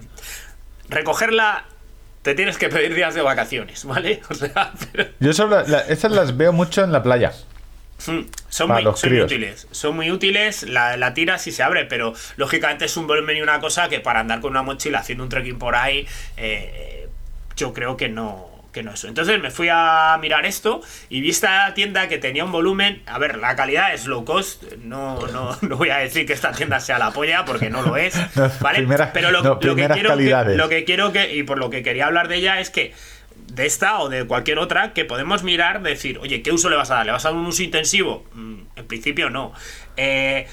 Recogerla... 0.89 1.65
Te 2.23 2.35
tienes 2.35 2.59
que 2.59 2.69
pedir 2.69 2.93
días 2.93 3.15
de 3.15 3.23
vacaciones, 3.23 3.85
¿vale? 3.85 4.21
O 4.31 4.35
sea, 4.35 4.73
pero- 4.93 5.11
Yo 5.21 5.33
solo, 5.33 5.63
la- 5.69 5.79
estas 5.83 6.11
las 6.11 6.37
veo 6.37 6.53
mucho 6.53 6.83
en 6.83 6.91
la 6.91 7.01
playa. 7.01 7.33
Mm, 8.09 8.23
Son, 8.49 8.69
muy, 8.69 8.83
son 8.97 9.21
útiles. 9.21 9.69
Son 9.71 9.95
muy 9.95 10.11
útiles. 10.11 10.65
La, 10.65 10.97
la 10.97 11.15
tira 11.15 11.39
si 11.39 11.53
se 11.53 11.63
abre, 11.63 11.85
pero 11.85 12.15
lógicamente 12.37 12.85
es 12.87 12.97
un 12.97 13.07
volumen 13.07 13.37
y 13.37 13.43
una 13.43 13.61
cosa 13.61 13.89
que 13.89 14.01
para 14.01 14.19
andar 14.21 14.41
con 14.41 14.51
una 14.51 14.63
mochila 14.65 14.99
haciendo 14.99 15.23
un 15.23 15.31
trekking 15.31 15.57
por 15.61 15.77
ahí, 15.77 16.05
eh, 16.37 17.09
yo 17.55 17.73
creo 17.73 17.97
que 17.97 18.09
no. 18.09 18.51
Que 18.77 18.83
no 18.83 18.93
eso. 18.93 19.09
Entonces 19.09 19.41
me 19.41 19.51
fui 19.51 19.69
a 19.73 20.19
mirar 20.21 20.45
esto 20.45 20.83
y 21.09 21.23
vi 21.23 21.31
esta 21.31 21.73
tienda 21.73 22.09
que 22.09 22.19
tenía 22.19 22.45
un 22.45 22.53
volumen. 22.53 23.03
A 23.07 23.19
ver, 23.19 23.39
la 23.39 23.57
calidad 23.57 23.95
es 23.95 24.05
low 24.05 24.27
cost. 24.27 24.65
No, 24.83 25.19
no, 25.29 25.57
no 25.63 25.77
voy 25.79 25.89
a 25.89 25.97
decir 25.97 26.27
que 26.27 26.35
esta 26.35 26.53
tienda 26.53 26.79
sea 26.79 26.99
la 26.99 27.11
polla 27.11 27.47
porque 27.47 27.71
no 27.71 27.81
lo 27.81 27.97
es. 27.97 28.15
¿Vale? 28.61 28.81
primeras- 28.81 29.13
pero 29.15 29.31
lo, 29.31 29.43
no, 29.43 29.49
lo 29.55 29.75
que 29.75 29.89
quiero 29.89 30.15
que, 30.19 30.57
lo 30.57 30.69
que 30.69 30.85
quiero 30.85 31.11
que. 31.11 31.35
Y 31.37 31.43
por 31.45 31.57
lo 31.57 31.71
que 31.71 31.83
quería 31.83 32.05
hablar 32.05 32.29
de 32.29 32.37
ella 32.37 32.61
es 32.61 32.69
que 32.69 32.93
de 33.51 33.65
esta 33.65 34.01
o 34.01 34.11
de 34.11 34.27
cualquier 34.27 34.59
otra 34.59 34.93
que 34.93 35.07
podemos 35.07 35.43
mirar, 35.43 35.81
decir, 35.81 36.19
oye, 36.19 36.43
¿qué 36.43 36.53
uso 36.53 36.69
le 36.69 36.77
vas 36.77 36.91
a 36.91 36.97
dar? 36.97 37.07
¿Le 37.07 37.13
vas 37.13 37.25
a 37.25 37.31
dar 37.31 37.39
un 37.39 37.47
uso 37.47 37.63
intensivo? 37.63 38.27
Mm, 38.35 38.57
en 38.77 38.87
principio 38.87 39.31
no. 39.31 39.55
Eh, 39.97 40.47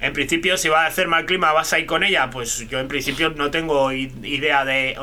en 0.00 0.12
principio, 0.12 0.56
si 0.56 0.68
va 0.68 0.84
a 0.84 0.86
hacer 0.86 1.08
mal 1.08 1.26
clima, 1.26 1.52
vas 1.52 1.72
a 1.72 1.78
ir 1.80 1.86
con 1.86 2.04
ella, 2.04 2.30
pues 2.30 2.68
yo 2.68 2.78
en 2.78 2.86
principio 2.86 3.30
no 3.30 3.50
tengo 3.50 3.90
idea 3.90 4.64
de... 4.64 4.96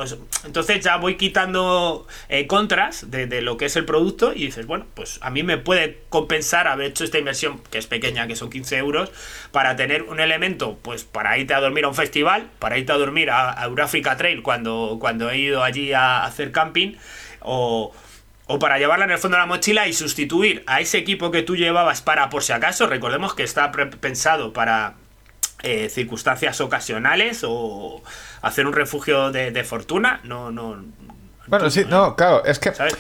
entonces 0.46 0.84
ya 0.84 0.96
voy 0.96 1.16
quitando 1.16 2.08
eh, 2.30 2.48
contras 2.48 3.12
de, 3.12 3.42
lo 3.42 3.58
que 3.58 3.66
es 3.66 3.76
el 3.76 3.84
producto 3.84 4.32
y 4.34 4.46
dices, 4.46 4.66
bueno, 4.68 4.86
pues 4.94 5.20
a 5.22 5.30
mí 5.32 5.44
me 5.44 5.58
puede 5.58 6.00
compensar 6.08 6.68
haber 6.68 6.92
hecho 6.92 7.04
esta 7.04 7.18
inversión, 7.18 7.62
que 7.72 7.78
es 7.78 7.88
pequeña, 7.88 8.26
que 8.28 8.38
son 8.38 8.50
15 8.50 8.78
euros, 8.78 9.12
para 9.52 9.76
tener 9.76 10.04
un 10.04 10.22
elemento, 10.22 10.80
pues 10.82 11.04
para 11.04 11.38
irte 11.38 11.54
a 11.54 11.60
dormir 11.60 11.84
a 11.84 11.90
un 11.90 11.96
festival, 11.96 12.50
para 12.60 12.78
irte 12.78 12.94
a 12.94 12.96
dormir 12.96 13.32
a, 13.32 13.62
a 13.62 13.66
Eurafrica 13.66 14.16
Trail 14.16 14.44
cuando, 14.44 14.98
cuando 15.02 15.30
he 15.30 15.40
ido 15.40 15.62
allí 15.62 15.92
a 15.92 16.24
hacer 16.24 16.54
camping, 16.54 16.94
o, 17.42 17.94
o 18.48 18.60
para 18.60 18.78
llevarla 18.78 19.06
en 19.06 19.12
el 19.12 19.18
fondo 19.18 19.38
de 19.38 19.42
la 19.42 19.48
mochila 19.48 19.88
y 19.88 19.94
sustituir 19.94 20.64
a 20.68 20.80
ese 20.80 20.98
equipo 21.00 21.32
que 21.32 21.42
tú 21.42 21.56
llevabas 21.56 22.02
para, 22.02 22.30
por 22.30 22.44
si 22.44 22.54
acaso, 22.54 22.86
recordemos 22.88 23.34
que 23.34 23.44
está 23.44 23.72
pensado 23.72 24.54
para 24.54 24.94
eh, 25.64 25.90
circunstancias 25.90 26.62
ocasionales 26.62 27.42
o 27.48 28.04
hacer 28.44 28.68
un 28.68 28.74
refugio 28.74 29.32
de, 29.32 29.52
de 29.52 29.64
fortuna, 29.64 30.20
no, 30.24 30.52
no... 30.52 30.84
Bueno, 31.48 31.70
sí, 31.70 31.86
no, 31.90 32.16
claro, 32.16 32.44
es 32.46 32.60
que 32.60 32.74
¿Sabes? 32.74 32.96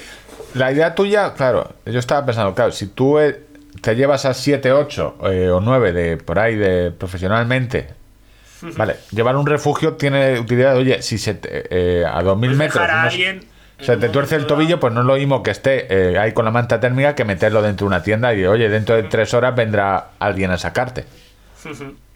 la 0.56 0.72
idea 0.72 0.96
tuya, 0.96 1.34
claro, 1.36 1.76
yo 1.86 2.00
estaba 2.00 2.26
pensando, 2.26 2.56
claro, 2.56 2.72
si 2.72 2.88
tú 2.88 3.20
eh, 3.20 3.42
te 3.82 3.96
llevas 3.96 4.26
a 4.26 4.34
7, 4.34 4.72
8 4.72 5.18
eh, 5.32 5.50
o 5.50 5.60
9 5.62 5.94
de 5.94 6.18
por 6.18 6.40
ahí 6.40 6.56
de 6.56 6.92
profesionalmente, 6.92 7.90
vale, 8.78 8.96
llevar 9.12 9.36
un 9.36 9.46
refugio 9.46 9.94
tiene 9.94 10.40
utilidad, 10.40 10.76
oye, 10.78 11.02
si 11.04 11.18
se 11.20 11.36
te- 11.36 11.68
eh, 12.02 12.06
a 12.06 12.22
2000 12.24 12.50
Puedes 12.52 12.58
metros 12.58 12.82
dejar 12.84 12.98
a 12.98 13.02
unos- 13.02 13.14
alguien 13.14 13.55
se 13.80 13.98
te 13.98 14.10
tuerce 14.10 14.36
el 14.36 14.48
tobillo, 14.48 14.80
pues 14.80 14.94
no 14.94 15.02
es 15.02 15.08
lo 15.08 15.16
mismo 15.16 15.44
que 15.44 15.52
esté 15.52 15.88
eh, 15.90 16.18
ahí 16.18 16.34
con 16.34 16.46
la 16.46 16.52
manta 16.52 16.80
térmica 16.80 17.16
que 17.16 17.26
meterlo 17.26 17.62
dentro 17.62 17.86
de 17.86 17.88
una 17.90 18.04
tienda 18.04 18.34
y, 18.34 18.46
oye, 18.46 18.70
dentro 18.70 18.96
de 18.96 19.04
tres 19.04 19.34
horas 19.34 19.56
vendrá 19.56 20.12
alguien 20.20 20.52
a 20.52 20.58
sacarte. 20.58 21.06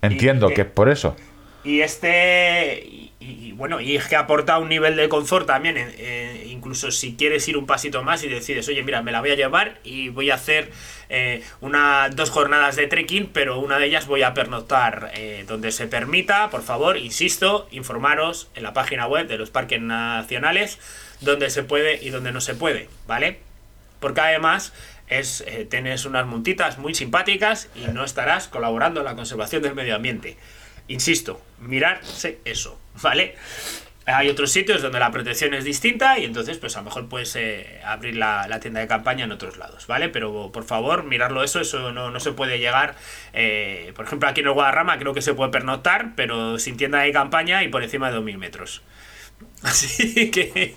Entiendo 0.02 0.50
que 0.50 0.62
es 0.62 0.68
por 0.68 0.90
eso. 0.90 1.16
Y 1.64 1.82
este. 1.82 2.80
Y, 2.86 3.12
y 3.20 3.52
bueno, 3.52 3.82
y 3.82 3.98
es 3.98 4.08
que 4.08 4.16
aporta 4.16 4.58
un 4.60 4.70
nivel 4.70 4.96
de 4.96 5.10
confort 5.10 5.46
también. 5.46 5.78
eh, 5.78 5.96
eh, 5.98 6.40
incluso 6.60 6.92
si 6.92 7.16
quieres 7.16 7.48
ir 7.48 7.58
un 7.58 7.66
pasito 7.66 8.04
más 8.04 8.24
y 8.24 8.28
decides, 8.28 8.68
oye, 8.68 8.84
mira, 8.84 9.02
me 9.02 9.12
la 9.12 9.22
voy 9.22 9.32
a 9.32 9.36
llevar 9.36 9.80
y 9.84 10.10
voy 10.10 10.30
a 10.30 10.36
hacer 10.36 10.72
eh, 11.10 11.42
una, 11.62 12.10
dos 12.10 12.30
jornadas 12.30 12.76
de 12.76 12.86
trekking, 12.86 13.28
pero 13.34 13.60
una 13.60 13.80
de 13.80 13.86
ellas 13.86 14.06
voy 14.08 14.24
a 14.24 14.34
pernoctar 14.34 15.12
eh, 15.16 15.46
donde 15.48 15.72
se 15.72 15.88
permita. 15.88 16.50
Por 16.50 16.62
favor, 16.62 16.98
insisto, 16.98 17.68
informaros 17.72 18.50
en 18.56 18.64
la 18.64 18.74
página 18.74 19.08
web 19.08 19.28
de 19.28 19.38
los 19.38 19.50
parques 19.50 19.82
nacionales 19.82 20.80
donde 21.22 21.50
se 21.50 21.64
puede 21.64 22.04
y 22.04 22.10
donde 22.10 22.32
no 22.32 22.42
se 22.42 22.56
puede, 22.56 22.90
¿vale? 23.08 23.40
Porque 24.00 24.22
además 24.22 24.74
es, 25.08 25.42
eh, 25.48 25.68
tienes 25.70 26.06
unas 26.06 26.26
montitas 26.26 26.78
muy 26.78 26.94
simpáticas 26.96 27.70
y 27.76 27.88
no 27.88 28.04
estarás 28.04 28.48
colaborando 28.48 29.02
en 29.02 29.06
la 29.06 29.16
conservación 29.16 29.62
del 29.64 29.76
medio 29.76 29.96
ambiente. 29.96 30.38
Insisto, 30.88 31.42
mirarse 31.60 32.40
eso, 32.46 32.80
¿vale? 33.02 33.36
Hay 34.06 34.28
otros 34.28 34.52
sitios 34.52 34.82
donde 34.82 34.98
la 34.98 35.12
protección 35.12 35.54
es 35.54 35.64
distinta 35.64 36.18
y 36.18 36.26
entonces 36.26 36.58
pues 36.58 36.76
a 36.76 36.80
lo 36.80 36.86
mejor 36.86 37.08
puedes 37.10 37.36
eh, 37.36 37.80
abrir 37.86 38.16
la, 38.16 38.48
la 38.48 38.60
tienda 38.60 38.80
de 38.80 38.88
campaña 38.88 39.26
en 39.26 39.32
otros 39.32 39.58
lados, 39.58 39.86
¿vale? 39.86 40.10
Pero 40.10 40.52
por 40.52 40.64
favor, 40.64 41.04
mirarlo 41.04 41.44
eso, 41.44 41.60
eso 41.60 41.92
no, 41.92 42.10
no 42.10 42.20
se 42.20 42.32
puede 42.32 42.58
llegar. 42.58 42.96
eh, 43.34 43.94
por 43.96 44.06
ejemplo, 44.06 44.28
aquí 44.28 44.42
en 44.42 44.48
el 44.48 44.54
Guadarrama 44.54 44.98
creo 44.98 45.14
que 45.14 45.22
se 45.22 45.36
puede 45.36 45.52
pernoctar, 45.52 46.14
pero 46.16 46.58
sin 46.58 46.76
tienda 46.76 47.02
de 47.02 47.12
campaña 47.12 47.64
y 47.64 47.68
por 47.68 47.84
encima 47.84 48.10
de 48.10 48.18
2.000 48.18 48.38
metros. 48.38 48.82
Así 49.64 50.32
que, 50.32 50.76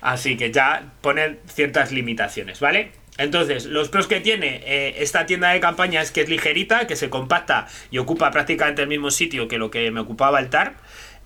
así 0.00 0.36
que 0.36 0.50
ya 0.52 0.92
ponen 1.00 1.38
ciertas 1.46 1.92
limitaciones, 1.92 2.60
¿vale? 2.60 2.92
Entonces, 3.18 3.64
los 3.64 3.88
pros 3.88 4.06
que 4.06 4.20
tiene 4.20 4.62
eh, 4.66 4.96
esta 4.98 5.26
tienda 5.26 5.50
de 5.50 5.60
campaña 5.60 6.02
es 6.02 6.10
que 6.10 6.20
es 6.20 6.28
ligerita, 6.28 6.86
que 6.86 6.96
se 6.96 7.08
compacta 7.08 7.66
y 7.90 7.98
ocupa 7.98 8.30
prácticamente 8.30 8.82
el 8.82 8.88
mismo 8.88 9.10
sitio 9.10 9.48
que 9.48 9.58
lo 9.58 9.70
que 9.70 9.90
me 9.90 10.00
ocupaba 10.00 10.38
el 10.38 10.50
TARP. 10.50 10.76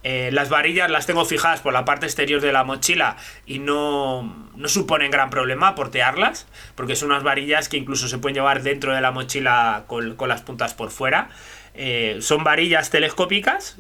Eh, 0.03 0.31
las 0.33 0.49
varillas 0.49 0.91
las 0.91 1.05
tengo 1.05 1.27
fijadas 1.27 1.61
por 1.61 1.75
la 1.75 1.85
parte 1.85 2.07
exterior 2.07 2.41
de 2.41 2.53
la 2.53 2.65
mochila 2.65 3.17
y 3.45 3.59
no, 3.59 4.51
no 4.57 4.69
suponen 4.69 5.11
gran 5.11 5.29
problema 5.29 5.75
portearlas, 5.75 6.47
porque 6.75 6.97
son 6.97 7.11
unas 7.11 7.23
varillas 7.23 7.69
que 7.69 7.77
incluso 7.77 8.09
se 8.09 8.17
pueden 8.17 8.35
llevar 8.35 8.63
dentro 8.63 8.95
de 8.95 9.03
la 9.03 9.11
mochila 9.11 9.85
con, 9.89 10.17
con 10.17 10.29
las 10.31 10.41
puntas 10.41 10.73
por 10.73 10.91
fuera. 10.91 11.29
Eh, 11.75 12.19
son 12.21 12.45
varillas 12.45 12.91
telescópicas, 12.91 13.77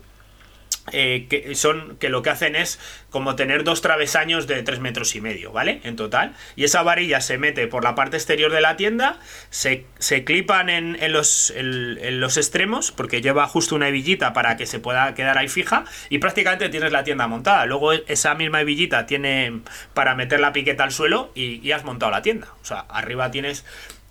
eh, 0.92 1.26
que 1.28 1.54
son 1.54 1.96
que 1.98 2.08
lo 2.08 2.22
que 2.22 2.30
hacen 2.30 2.56
es 2.56 2.78
como 3.10 3.36
tener 3.36 3.64
dos 3.64 3.82
travesaños 3.82 4.46
de 4.46 4.62
3 4.62 4.80
metros 4.80 5.14
y 5.14 5.20
medio, 5.20 5.52
¿vale? 5.52 5.80
En 5.84 5.96
total. 5.96 6.34
Y 6.56 6.64
esa 6.64 6.82
varilla 6.82 7.20
se 7.20 7.38
mete 7.38 7.66
por 7.66 7.84
la 7.84 7.94
parte 7.94 8.16
exterior 8.16 8.52
de 8.52 8.60
la 8.60 8.76
tienda, 8.76 9.18
se, 9.50 9.86
se 9.98 10.24
clipan 10.24 10.68
en, 10.68 10.96
en 11.00 11.12
los, 11.12 11.50
en 11.50 12.20
los 12.20 12.36
extremos, 12.36 12.92
porque 12.92 13.20
lleva 13.20 13.46
justo 13.46 13.74
una 13.74 13.88
hebillita 13.88 14.32
para 14.32 14.56
que 14.56 14.66
se 14.66 14.78
pueda 14.78 15.14
quedar 15.14 15.38
ahí 15.38 15.48
fija, 15.48 15.84
y 16.08 16.18
prácticamente 16.18 16.68
tienes 16.68 16.92
la 16.92 17.04
tienda 17.04 17.26
montada. 17.26 17.66
Luego 17.66 17.92
esa 17.92 18.34
misma 18.34 18.60
hebillita 18.60 19.06
tiene 19.06 19.60
para 19.94 20.14
meter 20.14 20.40
la 20.40 20.52
piqueta 20.52 20.84
al 20.84 20.92
suelo 20.92 21.32
y, 21.34 21.66
y 21.66 21.72
has 21.72 21.84
montado 21.84 22.12
la 22.12 22.22
tienda. 22.22 22.48
O 22.62 22.64
sea, 22.64 22.80
arriba 22.80 23.30
tienes 23.30 23.64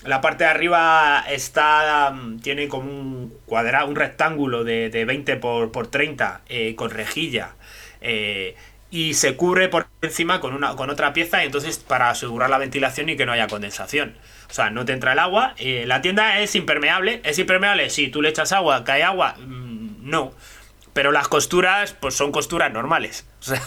la 0.03 0.21
parte 0.21 0.43
de 0.45 0.49
arriba 0.49 1.23
está 1.29 2.12
mm, 2.12 2.39
tiene 2.39 2.67
como 2.67 2.89
un 2.89 3.33
cuadrado, 3.45 3.88
un 3.88 3.95
rectángulo 3.95 4.63
de, 4.63 4.89
de 4.89 5.05
20 5.05 5.35
por, 5.38 5.71
por 5.71 5.88
30 5.88 6.41
eh, 6.49 6.75
con 6.75 6.89
rejilla. 6.91 7.55
eh, 8.01 8.55
y 8.91 9.13
se 9.13 9.35
cubre 9.35 9.69
por 9.69 9.88
encima 10.01 10.39
con, 10.39 10.53
una, 10.55 10.75
con 10.75 10.89
otra 10.89 11.13
pieza, 11.13 11.43
entonces 11.43 11.77
para 11.77 12.09
asegurar 12.09 12.49
la 12.49 12.57
ventilación 12.57 13.07
y 13.09 13.15
que 13.15 13.25
no 13.27 13.31
haya 13.31 13.47
condensación. 13.47 14.15
O 14.49 14.53
sea, 14.53 14.71
no 14.71 14.83
te 14.85 14.93
entra 14.93 15.13
el 15.13 15.19
agua. 15.19 15.53
eh, 15.57 15.83
la 15.85 16.01
tienda 16.01 16.39
es 16.39 16.55
impermeable. 16.55 17.21
¿Es 17.23 17.38
impermeable? 17.38 17.89
Si 17.91 18.07
tú 18.07 18.21
le 18.23 18.29
echas 18.29 18.51
agua, 18.51 18.83
cae 18.83 19.03
agua. 19.03 19.35
Mm, 19.38 20.09
no. 20.09 20.33
Pero 20.93 21.12
las 21.12 21.28
costuras, 21.28 21.93
pues 21.93 22.15
son 22.15 22.32
costuras 22.32 22.71
normales. 22.71 23.25
O 23.39 23.45
sea, 23.45 23.62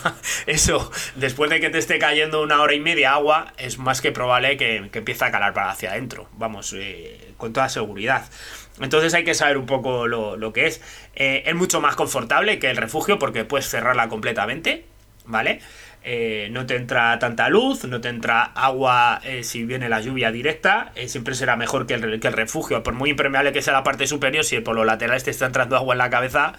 eso, 0.47 0.93
después 1.17 1.49
de 1.49 1.59
que 1.59 1.71
te 1.71 1.79
esté 1.79 1.99
cayendo 1.99 2.43
una 2.43 2.61
hora 2.61 2.75
y 2.75 2.81
media 2.81 3.15
agua, 3.15 3.55
es 3.57 3.79
más 3.79 4.03
que 4.03 4.13
probable 4.13 4.59
que, 4.59 4.91
que 4.93 4.99
empiece 4.99 5.25
a 5.25 5.31
calar 5.31 5.55
para 5.55 5.71
hacia 5.71 5.93
adentro. 5.93 6.29
Vamos, 6.35 6.75
eh, 6.77 7.33
con 7.39 7.55
toda 7.55 7.71
seguridad. 7.71 8.27
Entonces 8.81 9.15
hay 9.15 9.25
que 9.25 9.33
saber 9.33 9.57
un 9.57 9.65
poco 9.65 10.07
lo, 10.07 10.37
lo 10.37 10.53
que 10.53 10.67
es. 10.67 10.83
Eh, 11.15 11.45
es 11.47 11.55
mucho 11.55 11.81
más 11.81 11.97
confortable 11.97 12.59
que 12.59 12.71
el 12.71 12.77
refugio 12.77 13.19
porque 13.19 13.47
puedes 13.47 13.67
cerrarla 13.67 14.09
completamente, 14.11 14.85
¿vale? 15.25 15.61
Eh, 16.05 16.49
no 16.51 16.67
te 16.67 16.77
entra 16.77 17.19
tanta 17.19 17.49
luz, 17.49 17.85
no 17.85 18.01
te 18.03 18.09
entra 18.09 18.43
agua 18.43 19.21
si 19.43 19.65
viene 19.65 19.89
la 19.89 20.01
lluvia 20.01 20.33
directa, 20.33 20.93
siempre 21.07 21.35
será 21.35 21.57
mejor 21.57 21.87
que 21.87 21.95
el, 21.95 22.21
que 22.21 22.27
el 22.29 22.35
refugio, 22.35 22.83
por 22.83 22.93
muy 22.93 23.11
impermeable 23.11 23.53
que 23.53 23.63
sea 23.63 23.73
la 23.73 23.85
parte 23.85 24.07
superior, 24.07 24.45
si 24.45 24.59
por 24.61 24.75
los 24.75 24.85
laterales 24.85 25.23
te 25.25 25.31
está 25.31 25.47
entrando 25.47 25.77
agua 25.77 25.95
en 25.95 25.99
la 25.99 26.11
cabeza, 26.11 26.55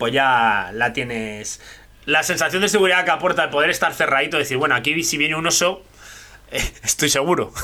pues 0.00 0.12
ya 0.12 0.72
la 0.72 0.92
tienes. 0.92 1.60
La 2.06 2.24
sensación 2.24 2.62
de 2.62 2.68
seguridad 2.68 3.04
que 3.04 3.12
aporta 3.12 3.44
el 3.44 3.50
poder 3.50 3.70
estar 3.70 3.94
cerradito, 3.94 4.38
decir, 4.38 4.56
bueno, 4.56 4.74
aquí 4.74 5.04
si 5.04 5.16
viene 5.18 5.36
un 5.36 5.46
oso, 5.46 5.84
eh, 6.50 6.60
estoy 6.82 7.08
seguro. 7.08 7.52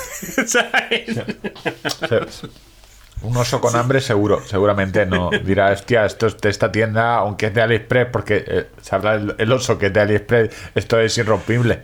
Un 3.23 3.35
oso 3.35 3.63
con 3.63 3.75
hambre 3.75 4.03
seguro, 4.03 4.43
seguramente 4.47 5.07
no. 5.07 5.31
Dirá, 5.31 5.73
hostia, 5.73 6.05
esto 6.05 6.27
es 6.27 6.37
de 6.37 6.51
esta 6.51 6.71
tienda, 6.71 7.15
aunque 7.15 7.47
es 7.47 7.55
de 7.55 7.63
AliExpress, 7.63 8.09
porque 8.13 8.45
eh, 8.47 8.67
sabrá 8.83 9.15
el, 9.15 9.35
el 9.39 9.51
oso 9.51 9.79
que 9.79 9.87
es 9.87 9.93
de 9.95 10.01
AliExpress, 10.01 10.55
esto 10.75 11.01
es 11.01 11.17
irrompible. 11.17 11.81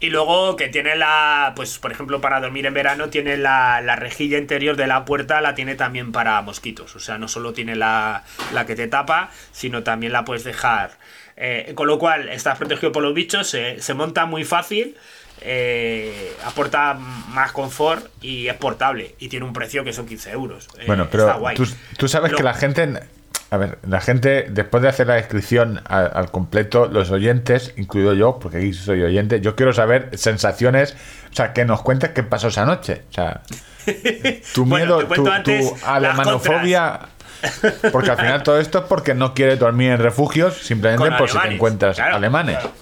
Y 0.00 0.10
luego 0.10 0.54
que 0.54 0.68
tiene 0.68 0.94
la, 0.94 1.52
pues 1.56 1.78
por 1.78 1.90
ejemplo 1.90 2.20
para 2.20 2.40
dormir 2.40 2.66
en 2.66 2.74
verano 2.74 3.08
tiene 3.08 3.36
la, 3.36 3.80
la 3.80 3.96
rejilla 3.96 4.38
interior 4.38 4.76
de 4.76 4.86
la 4.86 5.04
puerta, 5.04 5.40
la 5.40 5.54
tiene 5.56 5.74
también 5.74 6.12
para 6.12 6.40
mosquitos. 6.42 6.94
O 6.94 7.00
sea, 7.00 7.18
no 7.18 7.26
solo 7.26 7.52
tiene 7.52 7.74
la, 7.74 8.22
la 8.52 8.64
que 8.64 8.76
te 8.76 8.86
tapa, 8.86 9.30
sino 9.50 9.82
también 9.82 10.12
la 10.12 10.24
puedes 10.24 10.44
dejar. 10.44 10.92
Eh, 11.36 11.72
con 11.74 11.88
lo 11.88 11.98
cual 11.98 12.28
estás 12.28 12.58
protegido 12.58 12.92
por 12.92 13.02
los 13.02 13.12
bichos, 13.14 13.48
se, 13.48 13.80
se 13.82 13.94
monta 13.94 14.24
muy 14.26 14.44
fácil, 14.44 14.96
eh, 15.40 16.32
aporta 16.44 16.94
más 16.94 17.52
confort 17.52 18.06
y 18.22 18.46
es 18.48 18.54
portable. 18.54 19.14
Y 19.18 19.28
tiene 19.28 19.46
un 19.46 19.52
precio 19.52 19.82
que 19.82 19.92
son 19.92 20.06
15 20.06 20.30
euros. 20.30 20.68
Eh, 20.78 20.84
Bueno, 20.86 21.04
está 21.04 21.12
pero 21.26 21.38
guay. 21.38 21.56
tú, 21.56 21.66
tú 21.96 22.06
sabes 22.08 22.30
Lo- 22.32 22.36
que 22.38 22.42
la 22.44 22.54
gente. 22.54 22.88
A 23.50 23.56
ver, 23.56 23.78
la 23.86 24.00
gente, 24.00 24.46
después 24.50 24.82
de 24.82 24.90
hacer 24.90 25.06
la 25.06 25.14
descripción 25.14 25.80
al, 25.86 26.10
al 26.12 26.30
completo, 26.30 26.86
los 26.86 27.10
oyentes, 27.10 27.72
incluido 27.76 28.12
yo, 28.12 28.38
porque 28.38 28.58
aquí 28.58 28.74
soy 28.74 29.02
oyente, 29.02 29.40
yo 29.40 29.56
quiero 29.56 29.72
saber 29.72 30.10
sensaciones, 30.18 30.94
o 31.32 31.34
sea, 31.34 31.54
que 31.54 31.64
nos 31.64 31.80
cuentes 31.80 32.10
qué 32.10 32.22
pasó 32.22 32.48
esa 32.48 32.66
noche. 32.66 33.02
O 33.10 33.12
sea, 33.14 33.40
tu 34.54 34.66
miedo, 34.66 35.06
tu, 35.06 35.26
alemanofobia. 35.84 37.00
Porque 37.92 38.10
al 38.10 38.16
final 38.16 38.42
todo 38.42 38.58
esto 38.58 38.80
es 38.80 38.84
porque 38.84 39.14
no 39.14 39.32
quieres 39.32 39.58
dormir 39.58 39.92
en 39.92 39.98
refugios, 39.98 40.58
simplemente 40.58 41.16
por 41.16 41.30
si 41.30 41.38
te 41.38 41.54
encuentras 41.54 41.96
claro, 41.96 42.16
alemanes. 42.16 42.58
Claro. 42.58 42.72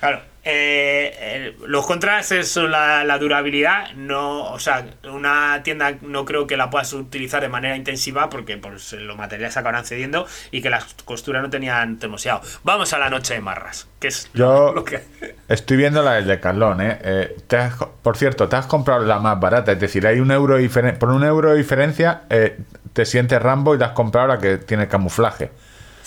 Claro, 0.00 0.22
eh, 0.44 1.12
eh, 1.20 1.56
los 1.66 1.86
contras 1.86 2.32
es 2.32 2.56
la, 2.56 3.04
la 3.04 3.18
durabilidad. 3.18 3.92
No, 3.96 4.44
o 4.52 4.58
sea, 4.58 4.86
una 5.10 5.62
tienda 5.62 5.94
no 6.02 6.24
creo 6.24 6.46
que 6.46 6.56
la 6.56 6.70
puedas 6.70 6.92
utilizar 6.92 7.42
de 7.42 7.48
manera 7.48 7.76
intensiva 7.76 8.30
porque 8.30 8.56
pues, 8.56 8.92
los 8.94 9.16
materiales 9.16 9.56
acabarán 9.56 9.84
cediendo 9.84 10.26
y 10.50 10.62
que 10.62 10.70
las 10.70 10.84
costuras 11.04 11.42
no 11.42 11.50
tenían 11.50 11.98
termoseado. 11.98 12.40
Vamos 12.64 12.92
a 12.92 12.98
la 12.98 13.10
noche 13.10 13.34
de 13.34 13.40
marras, 13.40 13.88
que 14.00 14.08
es 14.08 14.30
Yo 14.34 14.72
lo 14.74 14.84
que. 14.84 15.02
estoy 15.48 15.76
viendo 15.76 16.02
la 16.02 16.14
del 16.14 16.26
Decathlon, 16.26 16.80
¿eh? 16.80 16.98
Eh, 17.02 17.36
te 17.46 17.56
has 17.56 17.74
por 18.02 18.16
cierto, 18.16 18.48
te 18.48 18.56
has 18.56 18.66
comprado 18.66 19.04
la 19.04 19.18
más 19.18 19.38
barata, 19.38 19.72
es 19.72 19.80
decir, 19.80 20.06
hay 20.06 20.20
un 20.20 20.30
euro 20.30 20.58
diferen- 20.58 20.96
por 20.98 21.10
un 21.10 21.24
euro 21.24 21.50
de 21.50 21.58
diferencia 21.58 22.22
eh, 22.30 22.58
te 22.94 23.04
sientes 23.04 23.40
Rambo 23.42 23.74
y 23.74 23.78
te 23.78 23.84
has 23.84 23.92
comprado 23.92 24.28
la 24.28 24.38
que 24.38 24.56
tiene 24.58 24.88
camuflaje. 24.88 25.50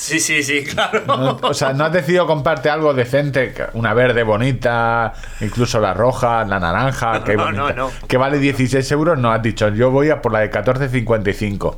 Sí, 0.02 0.20
sí, 0.20 0.42
sí, 0.42 0.64
claro. 0.74 1.04
No- 1.06 1.40
o 1.44 1.54
sea, 1.54 1.74
no 1.74 1.86
has 1.86 1.94
decidido 1.94 2.26
comprarte 2.26 2.70
algo 2.72 2.94
decente, 2.96 3.54
que- 3.54 3.68
una 3.74 3.94
verde 3.94 4.24
bonita, 4.24 5.14
incluso 5.42 5.80
la 5.80 5.94
roja, 5.94 6.44
la 6.46 6.60
naranja, 6.60 7.24
que, 7.24 7.36
No, 7.36 7.52
no, 7.52 7.64
bonita, 7.66 7.78
no. 7.78 7.92
que 8.08 8.18
vale 8.18 8.40
16 8.40 8.92
euros, 8.92 9.20
no 9.20 9.32
has 9.32 9.44
dicho, 9.44 9.70
yo 9.70 9.92
voy 9.92 10.10
a 10.10 10.20
por 10.22 10.32
la 10.32 10.40
de 10.40 10.50
14.55. 10.52 11.78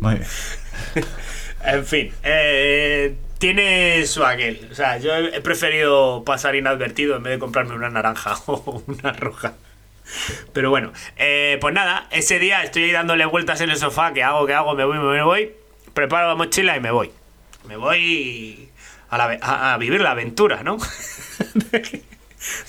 Muy 0.00 0.14
bien. 0.14 0.26
En 1.64 1.84
fin, 1.84 2.12
eh, 2.22 3.16
tiene 3.38 4.06
su 4.06 4.24
aquel. 4.24 4.68
O 4.70 4.74
sea, 4.74 4.98
yo 4.98 5.12
he 5.16 5.40
preferido 5.40 6.22
pasar 6.24 6.54
inadvertido 6.54 7.16
en 7.16 7.24
vez 7.24 7.32
de 7.32 7.38
comprarme 7.40 7.74
una 7.74 7.90
naranja 7.90 8.36
o 8.46 8.82
una 8.86 9.12
roja. 9.12 9.54
Pero 10.52 10.70
bueno, 10.70 10.92
eh, 11.16 11.58
pues 11.60 11.74
nada, 11.74 12.06
ese 12.12 12.38
día 12.38 12.62
estoy 12.62 12.84
ahí 12.84 12.92
dándole 12.92 13.26
vueltas 13.26 13.60
en 13.62 13.70
el 13.70 13.76
sofá, 13.78 14.12
que 14.12 14.22
hago, 14.22 14.46
que 14.46 14.54
hago, 14.54 14.74
me 14.76 14.84
voy, 14.84 14.98
me 14.98 15.04
voy, 15.04 15.16
me 15.16 15.22
voy, 15.24 15.50
preparo 15.92 16.28
la 16.28 16.34
mochila 16.36 16.76
y 16.76 16.80
me 16.80 16.92
voy. 16.92 17.10
Me 17.66 17.76
voy 17.76 18.68
a, 19.10 19.18
la 19.18 19.24
ave- 19.24 19.38
a- 19.42 19.74
a 19.74 19.78
vivir 19.78 20.00
la 20.00 20.12
aventura, 20.12 20.62
¿no? 20.62 20.78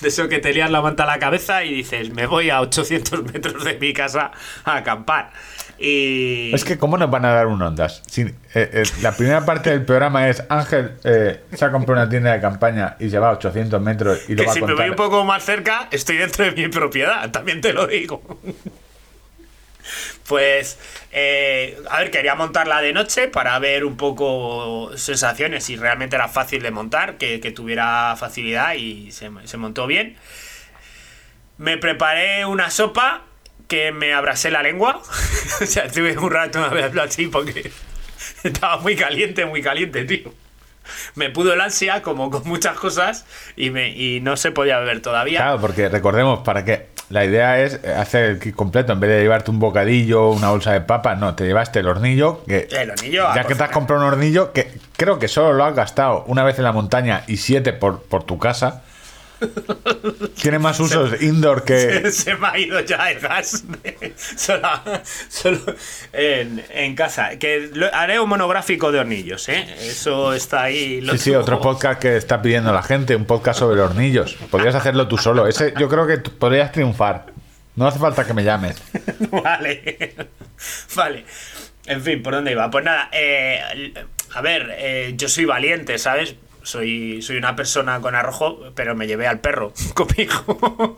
De 0.02 0.08
eso 0.08 0.28
que 0.28 0.40
te 0.40 0.54
lías 0.54 0.72
la 0.72 0.82
manta 0.82 1.04
a 1.04 1.06
la 1.06 1.20
cabeza 1.20 1.64
y 1.64 1.72
dices, 1.74 2.12
me 2.12 2.26
voy 2.26 2.50
a 2.50 2.62
800 2.62 3.24
metros 3.32 3.64
de 3.64 3.78
mi 3.78 3.94
casa 3.94 4.32
a 4.66 4.78
acampar. 4.78 5.32
Y... 5.78 6.52
Es 6.56 6.64
que, 6.64 6.80
¿cómo 6.80 6.98
nos 6.98 7.12
van 7.12 7.26
a 7.26 7.32
dar 7.34 7.46
un 7.46 7.62
ondas? 7.62 8.02
Eh, 8.18 8.34
eh, 8.56 8.84
la 9.02 9.12
primera 9.16 9.46
parte 9.46 9.70
del 9.70 9.86
programa 9.86 10.28
es 10.30 10.42
Ángel 10.50 10.94
eh, 11.04 11.42
se 11.54 11.66
ha 11.66 11.72
comprado 11.72 12.02
una 12.02 12.10
tienda 12.10 12.34
de 12.34 12.42
campaña 12.42 12.96
y 13.00 13.12
se 13.12 13.20
va 13.20 13.30
a 13.30 13.34
800 13.34 13.80
metros 13.80 14.22
y 14.28 14.32
lo 14.34 14.38
Que 14.42 14.46
va 14.48 14.52
a 14.52 14.56
si 14.56 14.62
me 14.64 14.74
voy 14.74 14.90
un 14.90 14.96
poco 14.96 15.24
más 15.24 15.44
cerca, 15.46 15.88
estoy 15.92 16.18
dentro 16.18 16.46
de 16.46 16.52
mi 16.54 16.68
propiedad, 16.70 17.30
también 17.30 17.62
te 17.62 17.74
lo 17.74 17.86
digo. 17.86 18.40
Pues, 20.28 20.78
eh, 21.12 21.78
a 21.90 22.00
ver, 22.00 22.12
quería 22.12 22.36
montarla 22.36 22.82
de 22.82 22.92
noche 22.92 23.30
para 23.30 23.58
ver 23.60 23.86
un 23.86 23.96
poco 23.96 24.92
sensaciones, 24.96 25.64
si 25.64 25.78
realmente 25.78 26.18
era 26.18 26.28
fácil 26.28 26.62
de 26.62 26.72
montar, 26.72 27.18
que, 27.18 27.40
que 27.40 27.52
tuviera 27.52 28.16
facilidad 28.18 28.74
y 28.74 29.12
se, 29.12 29.32
se 29.46 29.58
montó 29.58 29.88
bien. 29.88 30.18
Me 31.58 31.78
preparé 31.78 32.46
una 32.46 32.70
sopa 32.70 33.24
que 33.68 33.92
me 33.92 34.14
abrasé 34.14 34.52
la 34.52 34.62
lengua. 34.62 35.02
o 35.62 35.66
sea, 35.66 35.86
estuve 35.86 36.18
un 36.18 36.32
rato 36.32 36.60
así 37.02 37.28
porque 37.28 37.72
estaba 38.44 38.78
muy 38.78 38.96
caliente, 38.96 39.46
muy 39.46 39.62
caliente, 39.62 40.04
tío. 40.04 40.34
Me 41.16 41.30
pudo 41.30 41.54
el 41.54 41.62
ansia, 41.62 42.02
como 42.02 42.30
con 42.30 42.48
muchas 42.48 42.78
cosas, 42.78 43.26
y, 43.56 43.72
me, 43.72 43.90
y 43.90 44.22
no 44.22 44.38
se 44.38 44.52
podía 44.52 44.80
beber 44.80 45.02
todavía. 45.02 45.40
Claro, 45.40 45.60
porque 45.60 45.90
recordemos, 45.90 46.40
para 46.40 46.64
que 46.64 46.88
la 47.10 47.24
idea 47.24 47.62
es 47.62 47.80
hacer 47.86 48.26
el 48.26 48.40
kit 48.40 48.56
completo, 48.56 48.92
en 48.94 49.00
vez 49.00 49.10
de 49.10 49.22
llevarte 49.22 49.52
un 49.52 49.60
bocadillo, 49.60 50.30
una 50.30 50.50
bolsa 50.50 50.74
de 50.74 50.82
papas, 50.82 51.18
no, 51.18 51.36
te 51.36 51.46
llevaste 51.46 51.80
el 51.80 51.88
hornillo, 51.88 52.44
que 52.46 52.68
El 52.72 52.92
hornillo, 52.92 53.34
ya 53.34 53.44
que 53.46 53.56
te 53.56 53.64
has 53.64 53.72
comprado 53.72 54.02
un 54.02 54.08
hornillo, 54.14 54.52
que 54.52 54.72
creo 54.96 55.18
que 55.18 55.28
solo 55.28 55.54
lo 55.54 55.64
has 55.64 55.76
gastado 55.76 56.24
una 56.28 56.44
vez 56.44 56.58
en 56.58 56.66
la 56.66 56.74
montaña 56.74 57.24
y 57.28 57.38
siete 57.38 57.74
por, 57.74 58.02
por 58.04 58.24
tu 58.24 58.38
casa. 58.38 58.84
Tiene 60.42 60.60
más 60.60 60.80
usos 60.80 61.22
indoor 61.22 61.64
que... 61.64 62.12
se 62.12 62.36
me 62.36 62.48
ha 62.48 62.58
ido 62.58 62.80
ya 62.82 63.12
el 63.12 63.20
gas 63.20 63.64
solo, 64.36 64.70
solo 65.30 65.60
en, 66.14 66.64
en 66.70 66.96
casa. 66.96 67.38
Que 67.38 67.70
lo- 67.74 67.94
haré 67.94 68.20
un 68.20 68.30
monográfico 68.30 68.92
de 68.92 69.00
hornillos, 69.00 69.48
¿eh? 69.50 69.68
Eso 69.82 70.34
está 70.34 70.64
ahí. 70.64 71.02
lo 71.02 71.14
Sí, 71.14 71.20
sí, 71.20 71.36
otro 71.36 71.60
podcast 71.62 72.00
que 72.02 72.18
está 72.18 72.42
pidiendo 72.42 72.72
la 72.74 72.84
gente, 72.84 73.16
un 73.16 73.26
podcast 73.26 73.60
sobre 73.60 73.82
hornillos. 73.82 74.36
Podrías 74.50 74.76
hacerlo 74.76 75.08
tú 75.08 75.18
solo. 75.18 75.48
Ese 75.48 75.74
yo 75.80 75.90
creo 75.90 76.08
que 76.08 76.18
podrías 76.18 76.72
triunfar. 76.72 77.26
No 77.76 77.88
hace 77.88 78.00
falta 78.00 78.26
que 78.26 78.34
me 78.34 78.44
llames. 78.44 78.82
Vale. 79.32 80.16
vale. 80.96 81.26
En 81.86 82.02
fin, 82.02 82.24
¿por 82.24 82.34
dónde 82.34 82.52
iba? 82.52 82.70
Pues 82.72 82.84
nada, 82.84 83.10
eh, 83.12 83.94
a 84.34 84.42
ver, 84.42 84.68
eh, 84.78 85.14
yo 85.16 85.30
soy 85.30 85.46
valiente, 85.46 85.98
¿sabes? 86.00 86.36
Soy, 86.68 87.22
soy 87.22 87.38
una 87.38 87.56
persona 87.56 88.02
con 88.02 88.14
arrojo, 88.14 88.60
pero 88.76 88.94
me 88.94 89.08
llevé 89.08 89.26
al 89.26 89.40
perro 89.40 89.72
conmigo. 89.94 90.44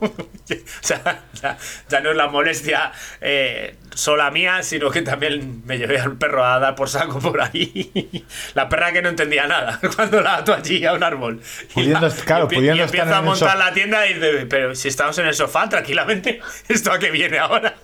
sea, 0.80 1.22
ya, 1.40 1.56
ya 1.88 2.00
no 2.00 2.10
es 2.10 2.16
la 2.16 2.26
molestia 2.26 2.90
eh, 3.20 3.76
sola 3.94 4.32
mía, 4.32 4.64
sino 4.64 4.90
que 4.90 5.02
también 5.02 5.62
me 5.66 5.78
llevé 5.78 6.00
al 6.00 6.16
perro 6.16 6.44
a 6.44 6.58
dar 6.58 6.74
por 6.74 6.88
saco 6.88 7.20
por 7.20 7.40
ahí. 7.40 8.24
la 8.54 8.68
perra 8.68 8.90
que 8.92 9.00
no 9.00 9.10
entendía 9.10 9.46
nada 9.46 9.78
cuando 9.94 10.20
la 10.20 10.38
ato 10.38 10.52
allí 10.54 10.84
a 10.84 10.92
un 10.92 11.04
árbol. 11.04 11.40
Y, 11.70 11.74
Pudiendo- 11.74 12.08
la- 12.08 12.14
claro, 12.24 12.48
y 12.50 12.54
pudiendo 12.56 12.82
y 12.82 12.86
estar 12.86 12.98
empieza 13.00 13.18
a 13.18 13.22
montar 13.22 13.56
la 13.56 13.72
tienda 13.72 14.08
y 14.08 14.14
dice, 14.14 14.46
pero 14.46 14.74
si 14.74 14.88
estamos 14.88 15.16
en 15.18 15.26
el 15.26 15.34
sofá 15.34 15.68
tranquilamente, 15.68 16.40
¿esto 16.68 16.90
a 16.90 16.98
qué 16.98 17.12
viene 17.12 17.38
ahora? 17.38 17.76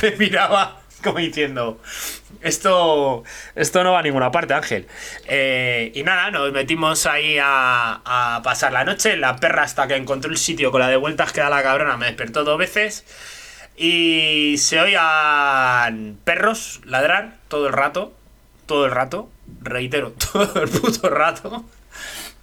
Me 0.00 0.12
miraba 0.12 0.80
como 1.04 1.18
diciendo, 1.18 1.80
esto, 2.42 3.22
esto 3.54 3.84
no 3.84 3.92
va 3.92 4.00
a 4.00 4.02
ninguna 4.02 4.30
parte, 4.30 4.54
Ángel. 4.54 4.86
Eh, 5.26 5.92
y 5.94 6.02
nada, 6.02 6.30
nos 6.30 6.52
metimos 6.52 7.06
ahí 7.06 7.38
a, 7.38 8.00
a 8.04 8.42
pasar 8.42 8.72
la 8.72 8.84
noche. 8.84 9.16
La 9.16 9.36
perra 9.36 9.62
hasta 9.62 9.86
que 9.86 9.96
encontró 9.96 10.30
el 10.30 10.38
sitio 10.38 10.70
con 10.70 10.80
la 10.80 10.88
de 10.88 10.96
vueltas 10.96 11.32
que 11.32 11.40
da 11.40 11.50
la 11.50 11.62
cabrona 11.62 11.96
me 11.96 12.06
despertó 12.06 12.44
dos 12.44 12.58
veces. 12.58 13.04
Y 13.76 14.56
se 14.58 14.80
oían 14.80 16.18
perros 16.24 16.80
ladrar 16.84 17.36
todo 17.48 17.66
el 17.66 17.72
rato. 17.72 18.12
Todo 18.66 18.86
el 18.86 18.90
rato. 18.90 19.30
Reitero, 19.62 20.12
todo 20.32 20.62
el 20.62 20.68
puto 20.68 21.08
rato. 21.08 21.64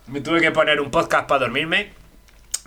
Me 0.07 0.21
tuve 0.21 0.41
que 0.41 0.51
poner 0.51 0.79
un 0.79 0.89
podcast 0.91 1.27
para 1.27 1.41
dormirme. 1.41 1.91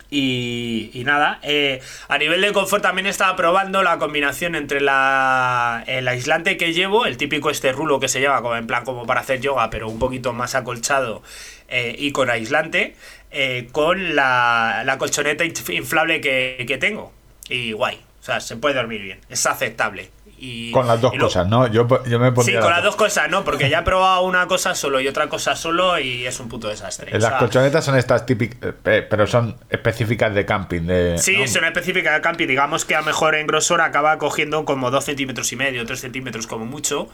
Y, 0.08 1.02
nada, 1.04 1.38
eh, 1.42 1.80
a 2.08 2.18
nivel 2.18 2.40
de 2.40 2.52
confort 2.52 2.82
también 2.82 3.06
estaba 3.06 3.36
probando 3.36 3.82
la 3.82 3.98
combinación 3.98 4.54
entre 4.54 4.80
la, 4.80 5.84
el 5.86 6.06
aislante 6.08 6.56
que 6.56 6.72
llevo, 6.72 7.06
el 7.06 7.16
típico 7.16 7.50
este 7.50 7.72
rulo 7.72 8.00
que 8.00 8.08
se 8.08 8.20
lleva 8.20 8.40
en 8.58 8.66
plan 8.66 8.84
como 8.84 9.06
para 9.06 9.20
hacer 9.20 9.40
yoga, 9.40 9.70
pero 9.70 9.88
un 9.88 9.98
poquito 9.98 10.32
más 10.32 10.54
acolchado 10.54 11.22
eh, 11.68 11.94
y 11.98 12.12
con 12.12 12.30
aislante, 12.30 12.96
eh, 13.30 13.68
con 13.72 14.16
la, 14.16 14.82
la 14.84 14.98
colchoneta 14.98 15.44
inf- 15.44 15.74
inflable 15.74 16.20
que, 16.20 16.64
que 16.66 16.78
tengo. 16.78 17.12
Y 17.48 17.72
guay, 17.72 18.00
o 18.20 18.24
sea, 18.24 18.40
se 18.40 18.56
puede 18.56 18.74
dormir 18.76 19.02
bien, 19.02 19.20
es 19.28 19.46
aceptable. 19.46 20.10
Y, 20.42 20.70
Con 20.72 20.86
las 20.86 20.98
dos 21.00 21.14
lo- 21.14 21.24
cosas, 21.24 21.46
¿no? 21.48 21.66
Yo, 21.66 21.86
yo 22.06 22.18
me 22.18 22.30
Sí, 22.42 22.54
con 22.54 22.70
las 22.70 22.82
dos 22.82 22.96
cosas, 22.96 23.28
¿no? 23.28 23.44
Porque 23.44 23.68
ya 23.68 23.80
he 23.80 23.82
probado 23.82 24.22
una 24.22 24.46
cosa 24.46 24.74
solo 24.74 24.98
y 24.98 25.06
otra 25.06 25.28
cosa 25.28 25.54
solo 25.54 25.98
y 25.98 26.26
es 26.26 26.40
un 26.40 26.48
puto 26.48 26.68
desastre. 26.68 27.14
O 27.14 27.18
Las 27.18 27.28
sea, 27.30 27.38
colchonetas 27.38 27.84
son 27.84 27.98
estas 27.98 28.24
típicas, 28.24 28.72
pero 28.82 29.26
son 29.26 29.56
específicas 29.68 30.34
de 30.34 30.46
camping. 30.46 30.82
De, 30.86 31.18
Sí, 31.18 31.36
¿no? 31.36 31.44
es 31.44 31.54
una 31.56 31.66
específica 31.68 32.14
de 32.14 32.22
camping. 32.22 32.46
Digamos 32.46 32.86
que 32.86 32.94
a 32.96 33.02
mejor 33.02 33.34
en 33.34 33.46
grosor 33.46 33.82
acaba 33.82 34.16
cogiendo 34.16 34.64
como 34.64 34.90
2 34.90 35.04
centímetros 35.04 35.52
y 35.52 35.56
medio, 35.56 35.84
3 35.84 36.00
centímetros 36.00 36.46
como 36.46 36.64
mucho. 36.64 37.08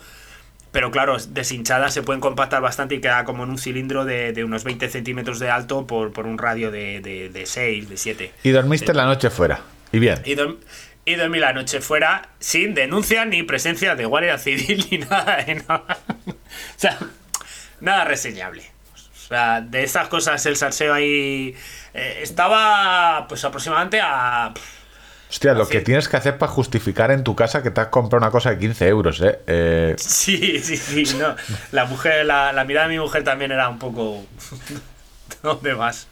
Pero 0.71 0.91
claro, 0.93 1.17
deshinchadas 1.31 1.95
se 1.95 2.03
pueden 2.03 2.21
compactar 2.21 2.61
bastante 2.63 2.95
y 2.97 3.01
queda 3.01 3.25
como 3.25 3.43
en 3.45 3.51
un 3.51 3.59
cilindro 3.59 4.05
de, 4.05 4.33
de 4.33 4.45
unos 4.45 4.63
20 4.63 4.89
centímetros 4.89 5.39
de 5.41 5.51
alto 5.51 5.87
por, 5.87 6.13
por 6.13 6.27
un 6.27 6.39
radio 6.39 6.71
de, 6.71 7.01
de, 7.01 7.29
de 7.31 7.47
6, 7.47 7.89
de 7.89 7.97
7. 7.97 8.33
Y 8.45 8.51
dormiste 8.51 8.95
la 8.95 9.05
noche 9.07 9.31
fuera. 9.31 9.61
Y 9.91 9.99
bien. 9.99 10.21
Y, 10.25 10.37
y 11.07 11.15
dormí 11.15 11.39
la 11.39 11.53
noche 11.53 11.81
fuera 11.81 12.31
sin 12.41 12.75
denuncia 12.75 13.25
ni 13.25 13.45
presencia 13.45 13.95
de 13.95 14.05
guardia 14.05 14.37
civil 14.39 14.87
ni 14.91 14.99
nada 15.11 15.37
de 15.37 15.55
nada. 15.55 15.99
o 16.27 16.35
sea, 16.77 16.99
nada 17.81 18.05
reseñable. 18.05 18.65
O 18.95 19.29
sea, 19.29 19.61
de 19.61 19.83
estas 19.85 20.09
cosas 20.09 20.45
el 20.47 20.57
salseo 20.57 20.93
ahí 20.93 21.55
eh, 21.95 22.19
estaba 22.23 23.27
pues 23.29 23.45
aproximadamente 23.45 24.01
a... 24.03 24.53
Hostia, 25.29 25.55
lo 25.55 25.69
que 25.69 25.81
tienes 25.81 26.09
que 26.09 26.17
hacer 26.17 26.39
para 26.39 26.51
justificar 26.51 27.11
en 27.11 27.25
tu 27.25 27.35
casa 27.35 27.63
que 27.63 27.71
te 27.71 27.81
has 27.81 27.89
comprado 27.89 28.25
una 28.25 28.31
cosa 28.31 28.51
de 28.51 28.59
15 28.59 28.89
euros, 28.89 29.21
¿eh? 29.21 29.41
Eh, 29.47 29.95
Sí, 29.99 30.61
sí, 30.61 30.77
sí, 30.77 31.17
no. 31.19 31.35
La 31.73 31.85
mujer, 31.85 32.27
la, 32.27 32.53
la 32.53 32.65
mirada 32.65 32.89
de 32.89 32.95
mi 32.95 33.01
mujer 33.01 33.23
también 33.23 33.53
era 33.53 33.69
un 33.69 33.79
poco... 33.79 34.25
¿Dónde 35.43 35.75
vas? 35.75 36.09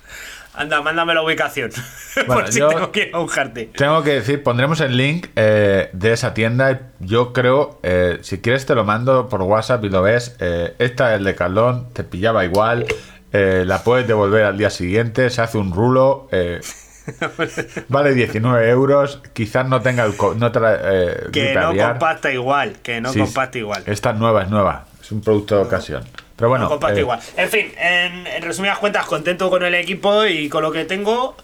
Anda, 0.57 0.81
mándame 0.83 1.15
la 1.15 1.23
ubicación. 1.23 1.71
Bueno, 2.27 2.43
por 2.43 2.53
si 2.53 2.61
yo- 2.61 2.69
tengo 2.69 2.93
que 2.93 3.01
ir 3.09 3.11
a 3.15 3.19
buscarte. 3.19 3.71
Tengo 3.77 4.03
que 4.05 4.11
decir, 4.15 4.43
pondremos 4.45 4.81
el 4.81 4.97
link 4.97 5.27
eh, 5.35 5.91
de 5.93 6.13
esa 6.13 6.33
tienda. 6.33 6.93
Yo 7.01 7.33
creo, 7.33 7.81
eh, 7.83 8.19
si 8.23 8.41
quieres 8.41 8.65
te 8.67 8.75
lo 8.77 8.85
mando 8.85 9.29
por 9.29 9.43
WhatsApp 9.43 9.85
y 9.85 9.89
lo 9.89 10.01
ves. 10.03 10.37
Eh, 10.39 10.75
esta 10.79 11.13
es 11.13 11.19
el 11.19 11.25
de 11.25 11.35
Calón, 11.35 11.89
te 11.93 12.05
pillaba 12.05 12.45
igual. 12.45 12.87
la 13.33 13.83
puedes 13.83 14.07
devolver 14.07 14.45
al 14.45 14.57
día 14.57 14.71
siguiente, 14.71 15.29
se 15.31 15.43
hace 15.43 15.59
un 15.59 15.73
rulo. 15.73 16.29
vale 17.89 18.15
19 18.15 18.71
euros. 18.71 19.21
Quizás 19.33 19.67
no 19.69 19.81
tenga 19.83 20.05
el. 20.05 20.17
co- 20.17 20.35
No 20.35 20.53
eh, 20.55 21.29
Que 21.33 21.55
no 21.55 21.75
compacta 21.77 22.33
igual, 22.33 22.77
que 22.83 23.01
no 23.01 23.13
Sí, 23.13 23.21
compacta 23.21 23.59
igual. 23.59 23.83
Esta 23.87 24.11
es 24.11 24.17
nueva, 24.19 24.43
es 24.45 24.51
nueva. 24.51 24.87
Es 25.01 25.11
un 25.13 25.21
producto 25.21 25.57
de 25.57 25.63
ocasión. 25.63 26.05
Pero 26.37 26.49
bueno, 26.49 26.65
no 26.65 26.71
compacta 26.71 26.97
eh, 26.99 27.01
igual. 27.03 27.21
En 27.37 27.49
fin, 27.49 27.73
en, 27.79 28.27
en 28.27 28.43
resumidas 28.43 28.79
cuentas, 28.79 29.07
contento 29.07 29.49
con 29.51 29.63
el 29.65 29.75
equipo 29.75 30.25
y 30.25 30.49
con 30.49 30.63
lo 30.63 30.73
que 30.73 30.85
tengo. 30.85 31.37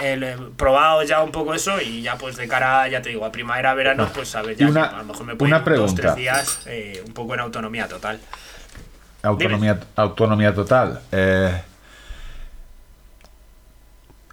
Eh, 0.00 0.36
probado 0.56 1.02
ya 1.02 1.20
un 1.22 1.30
poco 1.32 1.52
eso 1.52 1.78
y 1.80 2.00
ya 2.00 2.16
pues 2.16 2.36
de 2.36 2.46
cara, 2.48 2.86
ya 2.88 3.02
te 3.02 3.10
digo, 3.10 3.24
a 3.26 3.32
primavera, 3.32 3.74
verano, 3.74 4.08
pues 4.14 4.34
a 4.36 4.40
ver, 4.40 4.56
ya 4.56 4.68
una- 4.68 4.84
a 4.84 4.96
lo 4.98 5.04
mejor 5.04 5.26
me 5.26 5.34
puedo 5.36 5.54
ir 5.54 5.62
dos, 5.76 5.94
tres 5.94 6.14
días 6.14 6.60
eh, 6.66 7.02
un 7.06 7.12
poco 7.12 7.34
en 7.34 7.40
autonomía 7.40 7.86
total. 7.88 8.18
Autonomía, 9.22 9.78
autonomía 9.96 10.54
total. 10.54 11.00
Eh, 11.12 11.60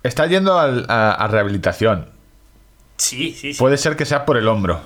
está 0.03 0.25
yendo 0.27 0.57
al- 0.57 0.85
a, 0.89 1.11
a 1.13 1.27
rehabilitación. 1.27 2.09
Sí, 2.97 3.33
sí, 3.33 3.53
sí. 3.53 3.59
Puede 3.59 3.77
ser 3.77 3.95
que 3.95 4.05
sea 4.05 4.25
por 4.25 4.37
el 4.37 4.47
hombro 4.47 4.81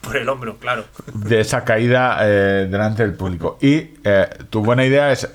Por 0.02 0.16
el 0.16 0.28
hombro, 0.28 0.56
claro. 0.58 0.84
de 1.12 1.40
esa 1.40 1.64
caída 1.64 2.18
eh, 2.22 2.66
delante 2.70 3.02
del 3.02 3.14
público. 3.14 3.58
Y 3.60 3.90
eh, 4.04 4.28
tu 4.50 4.62
buena 4.62 4.84
idea 4.84 5.12
es 5.12 5.28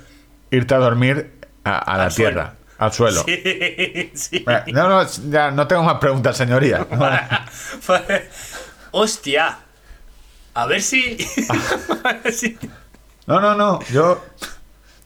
irte 0.50 0.74
a 0.74 0.78
dormir 0.78 1.32
a, 1.64 1.78
a 1.78 1.96
la 1.98 2.08
tierra, 2.10 2.54
al 2.78 2.92
suelo. 2.92 3.22
Sí, 3.24 4.10
sí. 4.14 4.44
Eh, 4.48 4.62
No, 4.72 4.88
no, 4.88 5.06
ya 5.30 5.50
no 5.50 5.66
tengo 5.66 5.82
más 5.84 5.98
preguntas, 5.98 6.36
señoría. 6.36 6.86
Hostia. 8.92 9.58
A 10.54 10.66
ver 10.66 10.82
si. 10.82 11.16
a 12.04 12.12
ver 12.14 12.32
si- 12.32 12.58
No, 13.26 13.40
no, 13.40 13.54
no. 13.54 13.80
Yo. 13.92 14.22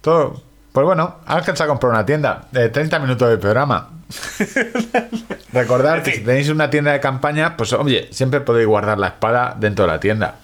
Todo. 0.00 0.42
Pues 0.72 0.86
bueno, 0.86 1.16
Ángel 1.26 1.56
se 1.56 1.64
ha 1.64 1.66
comprado 1.66 1.94
una 1.94 2.06
tienda 2.06 2.46
de 2.52 2.68
30 2.68 2.98
minutos 3.00 3.28
de 3.28 3.36
programa. 3.38 3.90
Recordad 5.52 6.02
que 6.02 6.12
si 6.12 6.20
tenéis 6.20 6.48
una 6.48 6.70
tienda 6.70 6.92
de 6.92 7.00
campaña, 7.00 7.56
pues 7.56 7.72
oye, 7.72 8.08
siempre 8.12 8.40
podéis 8.40 8.66
guardar 8.66 8.98
la 8.98 9.08
espada 9.08 9.56
dentro 9.58 9.86
de 9.86 9.92
la 9.92 10.00
tienda. 10.00 10.36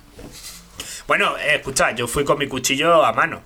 Bueno, 1.06 1.36
eh, 1.38 1.56
escucha, 1.56 1.92
yo 1.92 2.06
fui 2.06 2.24
con 2.24 2.38
mi 2.38 2.48
cuchillo 2.48 3.04
a 3.04 3.12
mano. 3.12 3.38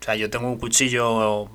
O 0.00 0.04
sea, 0.04 0.14
yo 0.14 0.28
tengo 0.30 0.48
un 0.48 0.58
cuchillo. 0.58 1.48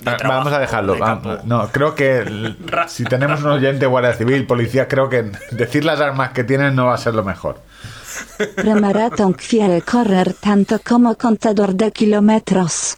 de 0.00 0.10
Va- 0.10 0.16
trabajo, 0.16 0.38
Vamos 0.40 0.52
a 0.52 0.58
dejarlo. 0.58 0.94
de 0.94 1.38
no, 1.44 1.68
creo 1.70 1.94
que 1.94 2.18
el- 2.18 2.56
si 2.88 3.04
tenemos 3.04 3.42
un 3.42 3.50
oyente 3.52 3.86
guardia 3.86 4.12
civil, 4.14 4.46
policía, 4.46 4.88
creo 4.88 5.08
que 5.08 5.22
decir 5.52 5.84
las 5.84 6.00
armas 6.00 6.30
que 6.32 6.44
tienen 6.44 6.74
no 6.74 6.86
va 6.86 6.94
a 6.94 6.98
ser 6.98 7.14
lo 7.14 7.24
mejor. 7.24 7.60
Premaratón 8.56 9.32
quiere 9.32 9.82
correr 9.82 10.34
tanto 10.34 10.78
como 10.86 11.16
contador 11.16 11.74
de 11.74 11.90
kilómetros. 11.90 12.96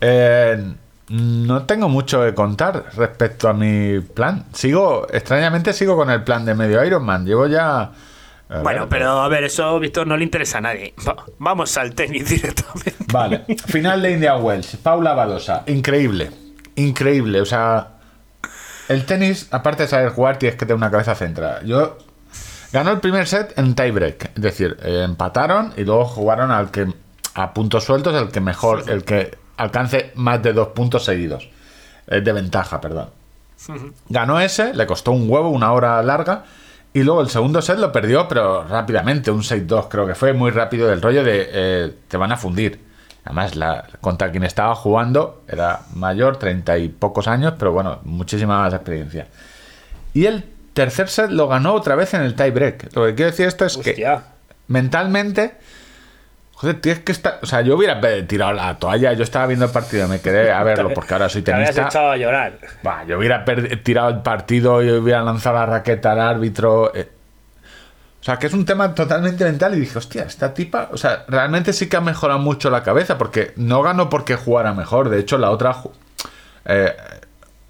Eh, 0.00 0.74
no 1.08 1.64
tengo 1.66 1.88
mucho 1.88 2.22
que 2.22 2.34
contar 2.34 2.86
respecto 2.96 3.48
a 3.48 3.52
mi 3.52 4.00
plan. 4.00 4.46
Sigo, 4.52 5.06
extrañamente 5.12 5.72
sigo 5.72 5.96
con 5.96 6.10
el 6.10 6.24
plan 6.24 6.44
de 6.44 6.54
medio 6.54 6.84
Ironman. 6.84 7.26
Llevo 7.26 7.46
ya. 7.46 7.80
a 7.82 7.92
Bueno, 8.62 8.80
ver, 8.82 8.88
pero 8.88 9.10
a 9.20 9.28
ver, 9.28 9.44
eso, 9.44 9.78
Víctor, 9.78 10.06
no 10.06 10.16
le 10.16 10.24
interesa 10.24 10.58
a 10.58 10.60
nadie. 10.62 10.94
Va- 11.06 11.16
vamos 11.38 11.76
al 11.76 11.94
tenis 11.94 12.28
directamente. 12.30 12.94
Vale. 13.12 13.44
Final 13.66 14.00
de 14.02 14.12
India 14.12 14.36
Wells. 14.36 14.76
Paula 14.76 15.12
Badosa. 15.14 15.62
Increíble. 15.66 16.30
Increíble. 16.76 17.40
O 17.40 17.44
sea. 17.44 17.88
El 18.88 19.06
tenis, 19.06 19.48
aparte 19.50 19.84
de 19.84 19.88
saber 19.88 20.10
jugar, 20.10 20.38
tienes 20.38 20.56
que 20.58 20.66
tener 20.66 20.76
una 20.76 20.90
cabeza 20.90 21.14
centrada. 21.14 21.62
Yo. 21.64 21.98
Ganó 22.72 22.90
el 22.90 23.00
primer 23.00 23.26
set 23.28 23.56
en 23.58 23.74
tiebreak. 23.74 24.32
Es 24.36 24.42
decir, 24.42 24.76
eh, 24.82 25.02
empataron 25.04 25.72
y 25.76 25.84
luego 25.84 26.04
jugaron 26.06 26.50
al 26.50 26.70
que. 26.70 26.92
A 27.34 27.52
puntos 27.52 27.84
sueltos, 27.84 28.14
el 28.20 28.30
que 28.30 28.40
mejor. 28.40 28.84
El 28.88 29.04
que 29.04 29.36
alcance 29.56 30.12
más 30.14 30.42
de 30.42 30.52
dos 30.52 30.68
puntos 30.68 31.04
seguidos. 31.04 31.48
Eh, 32.06 32.20
de 32.20 32.32
ventaja, 32.32 32.80
perdón. 32.80 33.08
Ganó 34.08 34.40
ese, 34.40 34.74
le 34.74 34.86
costó 34.86 35.12
un 35.12 35.30
huevo, 35.30 35.48
una 35.48 35.72
hora 35.72 36.02
larga. 36.02 36.44
Y 36.92 37.02
luego 37.02 37.22
el 37.22 37.28
segundo 37.28 37.60
set 37.60 37.78
lo 37.78 37.90
perdió, 37.90 38.28
pero 38.28 38.64
rápidamente, 38.64 39.30
un 39.30 39.42
6-2 39.42 39.88
creo 39.88 40.06
que 40.06 40.14
fue 40.14 40.32
muy 40.32 40.50
rápido 40.50 40.88
del 40.88 41.02
rollo 41.02 41.24
de 41.24 41.48
eh, 41.50 41.94
te 42.08 42.16
van 42.16 42.30
a 42.30 42.36
fundir. 42.36 42.80
Además, 43.24 43.56
la, 43.56 43.88
contra 44.00 44.30
quien 44.30 44.44
estaba 44.44 44.74
jugando 44.74 45.42
era 45.48 45.80
mayor, 45.94 46.36
treinta 46.36 46.76
y 46.78 46.88
pocos 46.88 47.26
años, 47.26 47.54
pero 47.58 47.72
bueno, 47.72 48.00
muchísima 48.04 48.60
más 48.60 48.74
experiencia. 48.74 49.26
Y 50.12 50.26
el 50.26 50.44
tercer 50.74 51.08
set 51.08 51.30
lo 51.30 51.48
ganó 51.48 51.72
otra 51.72 51.94
vez 51.96 52.12
en 52.14 52.20
el 52.22 52.34
tiebreak. 52.34 52.94
Lo 52.94 53.06
que 53.06 53.14
quiero 53.14 53.30
decir 53.30 53.46
esto 53.46 53.64
es 53.64 53.78
que 53.78 54.18
mentalmente, 54.68 55.56
joder, 56.54 56.80
tienes 56.80 57.02
que 57.02 57.12
estar. 57.12 57.38
O 57.42 57.46
sea, 57.46 57.60
yo 57.62 57.76
hubiera 57.76 58.00
tirado 58.26 58.52
la 58.52 58.76
toalla, 58.78 59.12
yo 59.12 59.22
estaba 59.22 59.46
viendo 59.46 59.66
el 59.66 59.70
partido, 59.72 60.08
me 60.08 60.20
quedé 60.20 60.50
a 60.52 60.62
verlo, 60.62 60.92
porque 60.94 61.12
ahora 61.14 61.28
soy 61.28 61.42
Te 61.42 61.52
habías 61.52 61.70
tenista. 61.74 61.88
echado 61.98 62.12
a 62.12 62.16
llorar. 62.16 62.58
Bah, 62.82 63.04
yo 63.06 63.18
hubiera 63.18 63.44
tirado 63.82 64.08
el 64.10 64.22
partido 64.22 64.82
y 64.82 64.90
hubiera 64.90 65.22
lanzado 65.22 65.56
la 65.56 65.66
raqueta 65.66 66.12
al 66.12 66.20
árbitro. 66.20 66.94
eh. 66.94 67.10
O 68.20 68.24
sea, 68.24 68.38
que 68.38 68.46
es 68.46 68.54
un 68.54 68.64
tema 68.64 68.94
totalmente 68.94 69.44
mental 69.44 69.74
y 69.74 69.80
dije, 69.80 69.98
hostia, 69.98 70.22
esta 70.22 70.54
tipa, 70.54 70.88
o 70.92 70.96
sea, 70.96 71.24
realmente 71.28 71.74
sí 71.74 71.90
que 71.90 71.98
ha 71.98 72.00
mejorado 72.00 72.38
mucho 72.38 72.70
la 72.70 72.82
cabeza, 72.82 73.18
porque 73.18 73.52
no 73.56 73.82
ganó 73.82 74.08
porque 74.08 74.34
jugara 74.36 74.72
mejor, 74.72 75.10
de 75.10 75.18
hecho 75.20 75.36
la 75.36 75.50
otra 75.50 75.76
eh, 76.64 76.96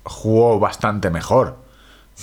jugó 0.05 0.61
bastante 0.61 1.11
mejor. 1.11 1.57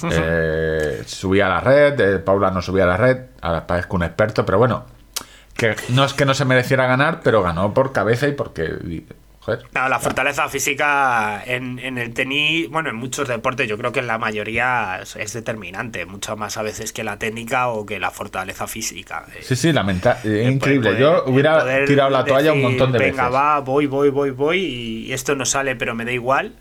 Eh, 0.09 1.03
subía 1.05 1.47
a 1.47 1.49
la 1.49 1.59
red, 1.59 2.21
Paula 2.23 2.49
no 2.49 2.61
subía 2.61 2.85
a 2.85 2.87
la 2.87 2.95
red, 2.95 3.17
ahora 3.41 3.67
parezco 3.67 3.97
un 3.97 4.03
experto, 4.03 4.45
pero 4.45 4.57
bueno, 4.57 4.85
que 5.55 5.75
no 5.89 6.03
es 6.05 6.13
que 6.13 6.25
no 6.25 6.33
se 6.33 6.45
mereciera 6.45 6.87
ganar, 6.87 7.21
pero 7.23 7.41
ganó 7.43 7.73
por 7.73 7.91
cabeza 7.91 8.27
y 8.27 8.31
porque... 8.33 9.03
joder. 9.41 9.63
La 9.73 9.99
fortaleza 9.99 10.47
física 10.49 11.43
en, 11.45 11.77
en 11.79 11.97
el 11.97 12.13
tenis, 12.13 12.69
bueno, 12.69 12.89
en 12.89 12.95
muchos 12.95 13.27
deportes, 13.27 13.67
yo 13.67 13.77
creo 13.77 13.91
que 13.91 13.99
en 13.99 14.07
la 14.07 14.17
mayoría 14.17 14.99
es, 15.01 15.15
es 15.15 15.33
determinante, 15.33 16.05
mucho 16.05 16.35
más 16.37 16.57
a 16.57 16.61
veces 16.63 16.93
que 16.93 17.03
la 17.03 17.17
técnica 17.19 17.67
o 17.69 17.85
que 17.85 17.99
la 17.99 18.11
fortaleza 18.11 18.67
física. 18.67 19.25
Eh, 19.35 19.39
Sí, 19.41 19.55
sí, 19.55 19.71
lamentable, 19.73 20.43
el 20.45 20.53
increíble. 20.53 20.91
poder- 20.91 21.01
Yo 21.01 21.23
hubiera 21.25 21.85
tirado 21.85 22.09
la 22.11 22.23
toalla 22.23 22.53
un 22.53 22.61
montón 22.61 22.91
de 22.91 22.99
Venga, 22.99 23.23
veces. 23.29 23.35
va, 23.35 23.59
voy, 23.59 23.87
voy, 23.87 24.09
voy, 24.09 24.29
voy, 24.31 24.59
y 25.07 25.13
esto 25.13 25.35
no 25.35 25.45
sale, 25.45 25.75
pero 25.75 25.95
me 25.95 26.05
da 26.05 26.11
igual. 26.11 26.55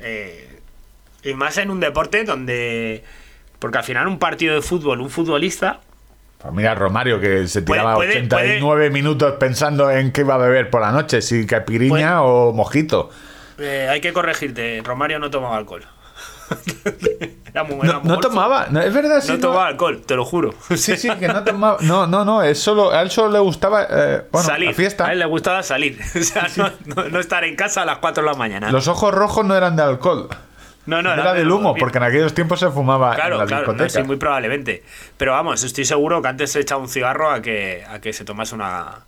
Eh, 0.00 0.60
y 1.24 1.34
más 1.34 1.58
en 1.58 1.70
un 1.70 1.80
deporte 1.80 2.24
donde. 2.24 3.04
Porque 3.58 3.78
al 3.78 3.84
final, 3.84 4.06
un 4.08 4.18
partido 4.18 4.54
de 4.56 4.62
fútbol, 4.62 5.00
un 5.00 5.10
futbolista. 5.10 5.80
Pues 6.42 6.52
mira, 6.54 6.74
Romario, 6.74 7.20
que 7.20 7.46
se 7.48 7.62
tiraba 7.62 7.94
puede- 7.94 8.10
89 8.18 8.90
minutos 8.90 9.34
pensando 9.38 9.90
en 9.90 10.10
qué 10.12 10.22
iba 10.22 10.34
a 10.34 10.38
beber 10.38 10.70
por 10.70 10.80
la 10.80 10.90
noche, 10.90 11.22
si 11.22 11.46
caipiriña 11.46 12.22
o 12.22 12.52
mojito. 12.52 13.10
eh, 13.58 13.86
hay 13.88 14.00
que 14.00 14.12
corregirte, 14.12 14.80
Romario 14.84 15.18
no 15.20 15.30
tomaba 15.30 15.56
alcohol. 15.56 15.84
Era 17.54 17.64
muy, 17.64 17.76
No, 17.76 17.84
era 17.84 18.00
no 18.02 18.18
tomaba, 18.18 18.66
no, 18.70 18.80
es 18.80 18.92
verdad, 18.92 19.20
sí. 19.20 19.28
No 19.28 19.34
no- 19.34 19.40
tomaba 19.40 19.66
alcohol, 19.68 20.02
te 20.06 20.14
lo 20.16 20.24
juro. 20.24 20.54
Sí, 20.74 20.96
sí, 20.96 21.08
que 21.18 21.28
no 21.28 21.44
tomaba. 21.44 21.76
No, 21.82 22.06
no, 22.06 22.24
no, 22.24 22.42
es 22.42 22.58
solo, 22.58 22.90
a 22.92 23.02
él 23.02 23.10
solo 23.10 23.30
le 23.30 23.38
gustaba, 23.40 23.86
eh, 23.88 24.22
bueno, 24.32 24.46
salir. 24.48 24.68
la 24.70 24.74
fiesta. 24.74 25.06
A 25.06 25.12
él 25.12 25.18
le 25.18 25.26
gustaba 25.26 25.62
salir. 25.62 25.98
O 26.18 26.22
sea, 26.22 26.48
no, 26.56 26.70
no- 26.96 27.08
no 27.08 27.20
estar 27.20 27.44
en 27.44 27.54
casa 27.56 27.82
a 27.82 27.84
las 27.84 27.98
4 27.98 28.22
de 28.24 28.30
la 28.30 28.34
mañana. 28.36 28.70
Los 28.72 28.88
ojos 28.88 29.12
rojos 29.14 29.44
no 29.44 29.54
eran 29.54 29.76
de 29.76 29.82
alcohol. 29.82 30.28
No, 30.86 31.02
no, 31.02 31.12
era 31.12 31.32
del 31.32 31.50
humo, 31.50 31.74
porque 31.74 31.98
en 31.98 32.04
aquellos 32.04 32.34
tiempos 32.34 32.60
se 32.60 32.70
fumaba 32.70 33.10
en 33.10 33.14
Claro, 33.14 33.38
la 33.38 33.46
claro, 33.46 33.72
no, 33.72 33.88
sí, 33.88 34.02
muy 34.02 34.16
probablemente. 34.16 34.82
Pero 35.16 35.32
vamos, 35.32 35.62
estoy 35.62 35.84
seguro 35.84 36.20
que 36.22 36.28
antes 36.28 36.52
se 36.52 36.60
echaba 36.60 36.80
un 36.82 36.88
cigarro 36.88 37.30
a 37.30 37.40
que, 37.40 37.84
a 37.88 38.00
que 38.00 38.12
se 38.12 38.24
tomase 38.24 38.54
una 38.54 39.04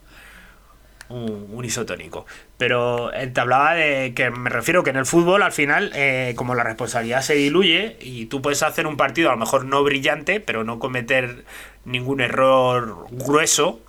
un, 1.08 1.48
un 1.52 1.64
isotónico. 1.64 2.26
Pero 2.56 3.12
eh, 3.12 3.26
te 3.26 3.40
hablaba 3.40 3.74
de 3.74 4.12
que 4.14 4.30
me 4.30 4.50
refiero 4.50 4.82
que 4.82 4.90
en 4.90 4.96
el 4.96 5.06
fútbol 5.06 5.42
al 5.42 5.52
final, 5.52 5.90
eh, 5.94 6.34
como 6.36 6.54
la 6.54 6.62
responsabilidad 6.62 7.22
se 7.22 7.34
diluye 7.34 7.96
y 8.00 8.26
tú 8.26 8.42
puedes 8.42 8.62
hacer 8.62 8.86
un 8.86 8.96
partido 8.96 9.30
a 9.30 9.32
lo 9.32 9.38
mejor 9.38 9.64
no 9.64 9.82
brillante, 9.82 10.40
pero 10.40 10.64
no 10.64 10.78
cometer 10.78 11.44
ningún 11.84 12.20
error 12.20 13.06
grueso, 13.10 13.80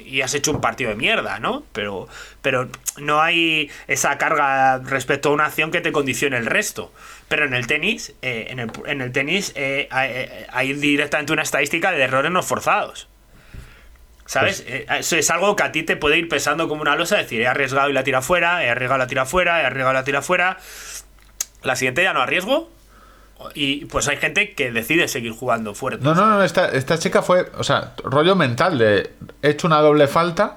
y 0.00 0.22
has 0.22 0.34
hecho 0.34 0.50
un 0.50 0.60
partido 0.60 0.90
de 0.90 0.96
mierda, 0.96 1.38
¿no? 1.38 1.64
Pero, 1.72 2.08
pero 2.42 2.68
no 2.96 3.20
hay 3.20 3.70
esa 3.86 4.18
carga 4.18 4.78
respecto 4.78 5.30
a 5.30 5.32
una 5.32 5.46
acción 5.46 5.70
que 5.70 5.80
te 5.80 5.92
condicione 5.92 6.36
el 6.36 6.46
resto. 6.46 6.92
Pero 7.28 7.44
en 7.44 7.54
el 7.54 7.66
tenis, 7.66 8.14
eh, 8.22 8.46
en, 8.50 8.58
el, 8.58 8.70
en 8.86 9.00
el 9.00 9.12
tenis 9.12 9.52
eh, 9.54 9.88
hay, 9.90 10.10
eh, 10.12 10.46
hay 10.50 10.72
directamente 10.74 11.32
una 11.32 11.42
estadística 11.42 11.90
de 11.92 12.02
errores 12.02 12.30
no 12.30 12.42
forzados. 12.42 13.08
¿Sabes? 14.28 14.62
Eh, 14.66 14.84
eso 14.90 15.16
es 15.16 15.30
algo 15.30 15.56
que 15.56 15.62
a 15.62 15.72
ti 15.72 15.84
te 15.84 15.96
puede 15.96 16.18
ir 16.18 16.28
pesando 16.28 16.68
como 16.68 16.82
una 16.82 16.96
losa, 16.96 17.16
decir, 17.16 17.40
he 17.40 17.46
arriesgado 17.46 17.88
y 17.88 17.94
la 17.94 18.04
tira 18.04 18.20
fuera, 18.20 18.62
he 18.62 18.68
arriesgado 18.68 18.98
y 18.98 19.04
la 19.04 19.06
tira 19.06 19.24
fuera, 19.24 19.62
he 19.62 19.64
arriesgado 19.64 19.92
y 19.92 19.94
la 19.94 20.04
tira 20.04 20.20
fuera. 20.20 20.58
La 21.62 21.76
siguiente 21.76 22.02
ya 22.02 22.12
no 22.12 22.20
arriesgo. 22.20 22.70
Y 23.54 23.84
pues 23.86 24.08
hay 24.08 24.16
gente 24.16 24.52
que 24.54 24.72
decide 24.72 25.06
seguir 25.08 25.32
jugando 25.32 25.74
fuerte. 25.74 26.04
No, 26.04 26.14
no, 26.14 26.26
no, 26.26 26.42
esta, 26.42 26.68
esta 26.70 26.98
chica 26.98 27.22
fue, 27.22 27.50
o 27.56 27.62
sea, 27.64 27.94
rollo 28.04 28.34
mental 28.34 28.78
de 28.78 29.12
he 29.42 29.50
hecho 29.50 29.66
una 29.68 29.80
doble 29.80 30.08
falta, 30.08 30.56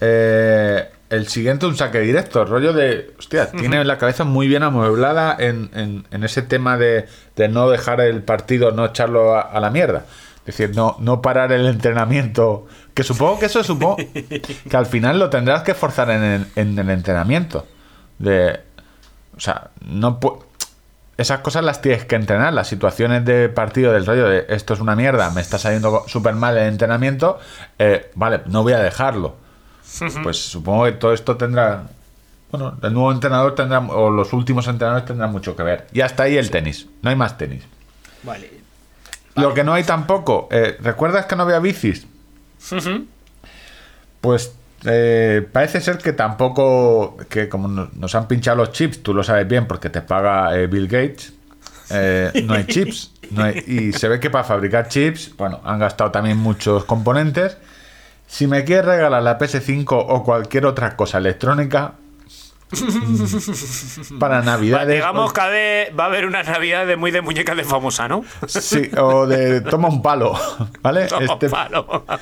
eh, 0.00 0.88
el 1.10 1.28
siguiente 1.28 1.66
un 1.66 1.76
saque 1.76 2.00
directo, 2.00 2.44
rollo 2.44 2.72
de, 2.72 3.14
hostia, 3.18 3.50
tiene 3.50 3.84
la 3.84 3.98
cabeza 3.98 4.24
muy 4.24 4.48
bien 4.48 4.62
amueblada 4.62 5.36
en, 5.38 5.70
en- 5.74 6.06
en 6.10 6.24
ese 6.24 6.42
tema 6.42 6.76
de, 6.78 7.06
de 7.36 7.48
no 7.48 7.68
dejar 7.68 8.00
el 8.00 8.22
partido, 8.22 8.70
no 8.72 8.86
echarlo 8.86 9.34
a, 9.36 9.42
a 9.42 9.60
la 9.60 9.70
mierda. 9.70 10.06
Es 10.40 10.56
decir, 10.56 10.74
no, 10.74 10.96
no 10.98 11.22
parar 11.22 11.52
el 11.52 11.66
entrenamiento, 11.66 12.66
que 12.94 13.04
supongo 13.04 13.38
que 13.38 13.46
eso 13.46 13.62
supongo 13.62 13.96
que 14.68 14.76
al 14.76 14.86
final 14.86 15.18
lo 15.18 15.30
tendrás 15.30 15.62
que 15.62 15.74
forzar 15.74 16.10
en 16.10 16.22
el, 16.24 16.46
en 16.56 16.78
el 16.78 16.90
entrenamiento. 16.90 17.66
De, 18.18 18.58
o 19.36 19.40
sea, 19.40 19.70
no 19.86 20.18
pu- 20.18 20.42
esas 21.16 21.40
cosas 21.40 21.64
las 21.64 21.80
tienes 21.82 22.04
que 22.04 22.16
entrenar. 22.16 22.52
Las 22.52 22.68
situaciones 22.68 23.24
de 23.24 23.48
partido 23.48 23.92
del 23.92 24.06
rollo 24.06 24.28
de 24.28 24.46
esto 24.48 24.74
es 24.74 24.80
una 24.80 24.96
mierda, 24.96 25.30
me 25.30 25.40
está 25.40 25.58
saliendo 25.58 26.04
súper 26.06 26.34
mal 26.34 26.56
el 26.56 26.68
entrenamiento, 26.68 27.38
eh, 27.78 28.10
vale, 28.14 28.40
no 28.46 28.62
voy 28.62 28.72
a 28.72 28.78
dejarlo. 28.78 29.36
Pues 30.22 30.38
supongo 30.38 30.84
que 30.86 30.92
todo 30.92 31.12
esto 31.12 31.36
tendrá. 31.36 31.84
Bueno, 32.50 32.76
el 32.82 32.92
nuevo 32.92 33.12
entrenador 33.12 33.54
tendrá, 33.54 33.80
o 33.80 34.10
los 34.10 34.32
últimos 34.32 34.66
entrenadores 34.66 35.06
tendrán 35.06 35.32
mucho 35.32 35.54
que 35.54 35.62
ver. 35.62 35.86
Y 35.92 36.00
hasta 36.00 36.24
ahí 36.24 36.36
el 36.36 36.50
tenis. 36.50 36.86
No 37.02 37.10
hay 37.10 37.16
más 37.16 37.36
tenis. 37.36 37.64
Vale. 38.22 38.50
Lo 39.34 39.54
que 39.54 39.64
no 39.64 39.72
hay 39.72 39.84
tampoco, 39.84 40.48
eh, 40.50 40.76
¿recuerdas 40.80 41.26
que 41.26 41.36
no 41.36 41.44
había 41.44 41.58
bicis? 41.58 42.06
Pues 44.20 44.54
eh, 44.84 45.46
parece 45.52 45.80
ser 45.80 45.98
que 45.98 46.12
tampoco, 46.12 47.16
que 47.28 47.48
como 47.48 47.68
no- 47.68 47.88
nos 47.94 48.14
han 48.14 48.26
pinchado 48.28 48.56
los 48.58 48.72
chips, 48.72 49.02
tú 49.02 49.14
lo 49.14 49.22
sabes 49.22 49.46
bien 49.48 49.66
porque 49.66 49.90
te 49.90 50.00
paga 50.02 50.56
eh, 50.58 50.66
Bill 50.66 50.86
Gates, 50.88 51.32
eh, 51.90 52.30
no 52.46 52.54
hay 52.54 52.64
chips. 52.66 53.12
no 53.30 53.44
hay- 53.44 53.62
y 53.66 53.92
se 53.92 54.08
ve 54.08 54.18
que 54.20 54.30
para 54.30 54.44
fabricar 54.44 54.88
chips, 54.88 55.36
bueno, 55.36 55.60
han 55.64 55.78
gastado 55.78 56.10
también 56.10 56.36
muchos 56.38 56.84
componentes. 56.84 57.56
Si 58.26 58.46
me 58.46 58.64
quieres 58.64 58.86
regalar 58.86 59.22
la 59.22 59.38
PS5 59.38 59.86
o 60.08 60.24
cualquier 60.24 60.64
otra 60.66 60.96
cosa 60.96 61.18
electrónica, 61.18 61.92
para 64.18 64.40
Navidades... 64.42 64.88
Digamos 64.96 65.32
que 65.34 65.40
a 65.42 65.46
ver- 65.48 65.98
va 66.00 66.04
a 66.04 66.06
haber 66.06 66.24
una 66.26 66.42
Navidad 66.42 66.86
de 66.86 66.96
muy 66.96 67.10
de 67.10 67.20
muñeca 67.20 67.54
de 67.54 67.64
famosa, 67.64 68.08
¿no? 68.08 68.24
Sí, 68.46 68.90
o 68.98 69.26
de 69.26 69.60
toma 69.60 69.88
un 69.88 70.00
palo, 70.02 70.32
¿vale? 70.82 71.06
Toma 71.06 71.24
Este- 71.24 71.48
palo. 71.50 72.04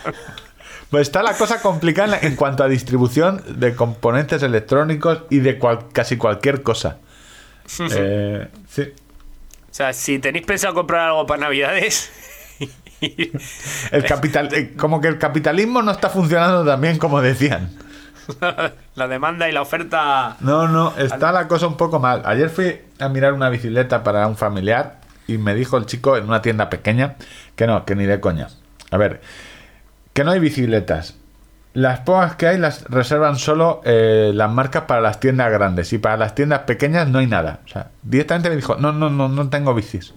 Pues 0.91 1.03
está 1.03 1.23
la 1.23 1.35
cosa 1.35 1.63
complicada 1.63 2.19
en 2.21 2.35
cuanto 2.35 2.65
a 2.65 2.69
distribución 2.69 3.43
de 3.47 3.75
componentes 3.77 4.43
electrónicos 4.43 5.23
y 5.31 5.39
de 5.39 5.59
cual- 5.59 5.87
casi 5.93 6.17
cualquier 6.17 6.63
cosa. 6.63 6.99
Eh, 7.79 8.49
sí. 8.69 8.83
O 8.83 9.73
sea, 9.75 9.93
si 9.93 10.19
tenéis 10.19 10.45
pensado 10.45 10.75
comprar 10.75 11.09
algo 11.09 11.27
para 11.27 11.43
Navidades. 11.43 12.11
El 13.01 14.05
capital, 14.05 14.53
eh, 14.53 14.75
como 14.77 15.01
que 15.01 15.09
el 15.09 15.17
capitalismo 15.17 15.81
no 15.81 15.91
está 15.91 16.11
funcionando 16.11 16.65
tan 16.67 16.81
bien 16.81 16.99
como 16.99 17.23
decían. 17.23 17.71
la 18.95 19.09
demanda 19.09 19.49
y 19.49 19.53
la 19.53 19.63
oferta. 19.63 20.37
No, 20.41 20.69
no, 20.69 20.93
está 20.99 21.33
la 21.33 21.49
cosa 21.49 21.67
un 21.67 21.77
poco 21.77 21.99
mal. 21.99 22.23
Ayer 22.27 22.51
fui 22.51 22.79
a 22.99 23.09
mirar 23.09 23.33
una 23.33 23.49
bicicleta 23.49 24.03
para 24.03 24.27
un 24.27 24.37
familiar 24.37 25.01
y 25.27 25.39
me 25.39 25.55
dijo 25.55 25.79
el 25.79 25.87
chico 25.87 26.17
en 26.19 26.25
una 26.25 26.43
tienda 26.43 26.69
pequeña 26.69 27.17
que 27.57 27.67
no, 27.67 27.85
que 27.87 27.95
ni 27.95 28.05
de 28.05 28.21
coña. 28.21 28.49
A 28.91 28.97
ver, 28.99 29.23
que 30.21 30.25
no 30.25 30.33
hay 30.33 30.39
bicicletas. 30.41 31.15
Las 31.73 32.01
pocas 32.01 32.35
que 32.35 32.47
hay 32.47 32.59
las 32.59 32.85
reservan 32.91 33.37
solo 33.39 33.81
eh, 33.87 34.33
las 34.35 34.51
marcas 34.51 34.83
para 34.83 35.01
las 35.01 35.19
tiendas 35.19 35.51
grandes 35.51 35.95
y 35.95 35.99
para 35.99 36.19
las 36.19 36.35
tiendas 36.35 36.61
pequeñas 36.61 37.09
no 37.09 37.21
hay 37.21 37.27
nada. 37.27 37.61
O 37.65 37.69
sea, 37.69 37.89
directamente 38.03 38.51
me 38.51 38.57
dijo, 38.57 38.75
no, 38.75 38.93
no, 38.93 39.09
no, 39.09 39.29
no 39.29 39.49
tengo 39.49 39.73
bicis. 39.73 40.13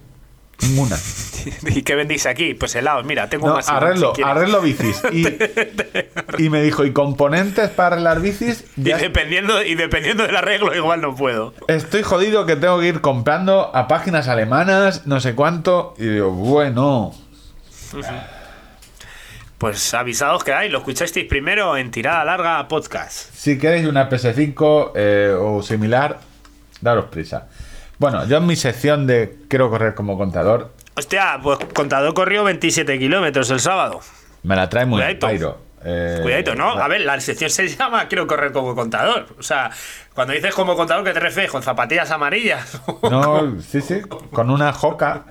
Ninguna. 0.60 0.96
¿Y 1.74 1.80
qué 1.80 1.94
vendéis 1.94 2.26
aquí? 2.26 2.52
Pues 2.52 2.74
helados, 2.74 3.06
mira, 3.06 3.30
tengo 3.30 3.48
No, 3.48 3.54
más. 3.54 3.70
arreglo, 3.70 4.12
arreglo 4.22 4.60
bicis. 4.60 5.00
Y, 5.10 6.44
y 6.44 6.50
me 6.50 6.60
dijo, 6.60 6.84
¿y 6.84 6.92
componentes 6.92 7.70
para 7.70 7.94
arreglar 7.94 8.20
bicis? 8.20 8.66
Y 8.76 8.82
dependiendo, 8.82 9.62
y 9.64 9.74
dependiendo 9.74 10.24
del 10.24 10.36
arreglo, 10.36 10.74
igual 10.74 11.00
no 11.00 11.16
puedo. 11.16 11.54
Estoy 11.68 12.02
jodido 12.02 12.44
que 12.44 12.56
tengo 12.56 12.78
que 12.78 12.88
ir 12.88 13.00
comprando 13.00 13.74
a 13.74 13.88
páginas 13.88 14.28
alemanas, 14.28 15.06
no 15.06 15.18
sé 15.20 15.34
cuánto. 15.34 15.94
Y 15.96 16.04
digo, 16.08 16.30
bueno. 16.30 17.14
Pues 19.64 19.94
avisados 19.94 20.44
que 20.44 20.52
hay, 20.52 20.68
lo 20.68 20.76
escuchasteis 20.76 21.24
primero 21.26 21.74
en 21.78 21.90
Tirada 21.90 22.22
Larga 22.22 22.68
Podcast. 22.68 23.34
Si 23.34 23.58
queréis 23.58 23.86
una 23.86 24.10
PS5 24.10 24.92
eh, 24.94 25.34
o 25.40 25.62
similar, 25.62 26.20
daros 26.82 27.06
prisa. 27.06 27.48
Bueno, 27.96 28.26
yo 28.26 28.36
en 28.36 28.46
mi 28.46 28.56
sección 28.56 29.06
de 29.06 29.38
quiero 29.48 29.70
correr 29.70 29.94
como 29.94 30.18
contador, 30.18 30.70
Hostia, 30.96 31.40
pues 31.42 31.60
contador 31.72 32.12
corrió 32.12 32.44
27 32.44 32.98
kilómetros 32.98 33.48
el 33.52 33.58
sábado. 33.58 34.00
me 34.42 34.54
la 34.54 34.68
trae 34.68 34.84
muy 34.84 34.98
Cuidadito. 35.00 35.58
Eh, 35.82 36.18
Cuidadito, 36.22 36.54
¿no? 36.54 36.72
A 36.72 36.86
ver, 36.86 37.00
la 37.00 37.18
sección 37.18 37.48
se 37.48 37.66
llama 37.74 38.06
Quiero 38.06 38.26
correr 38.26 38.52
como 38.52 38.74
contador. 38.74 39.28
O 39.38 39.42
sea, 39.42 39.70
cuando 40.12 40.34
dices 40.34 40.54
como 40.54 40.76
contador, 40.76 41.04
¿qué 41.04 41.14
te 41.14 41.20
refieres? 41.20 41.50
¿Con 41.50 41.62
zapatillas 41.62 42.10
amarillas? 42.10 42.82
No, 43.10 43.58
sí, 43.62 43.80
sí, 43.80 44.02
con 44.30 44.50
una 44.50 44.74
joca. 44.74 45.24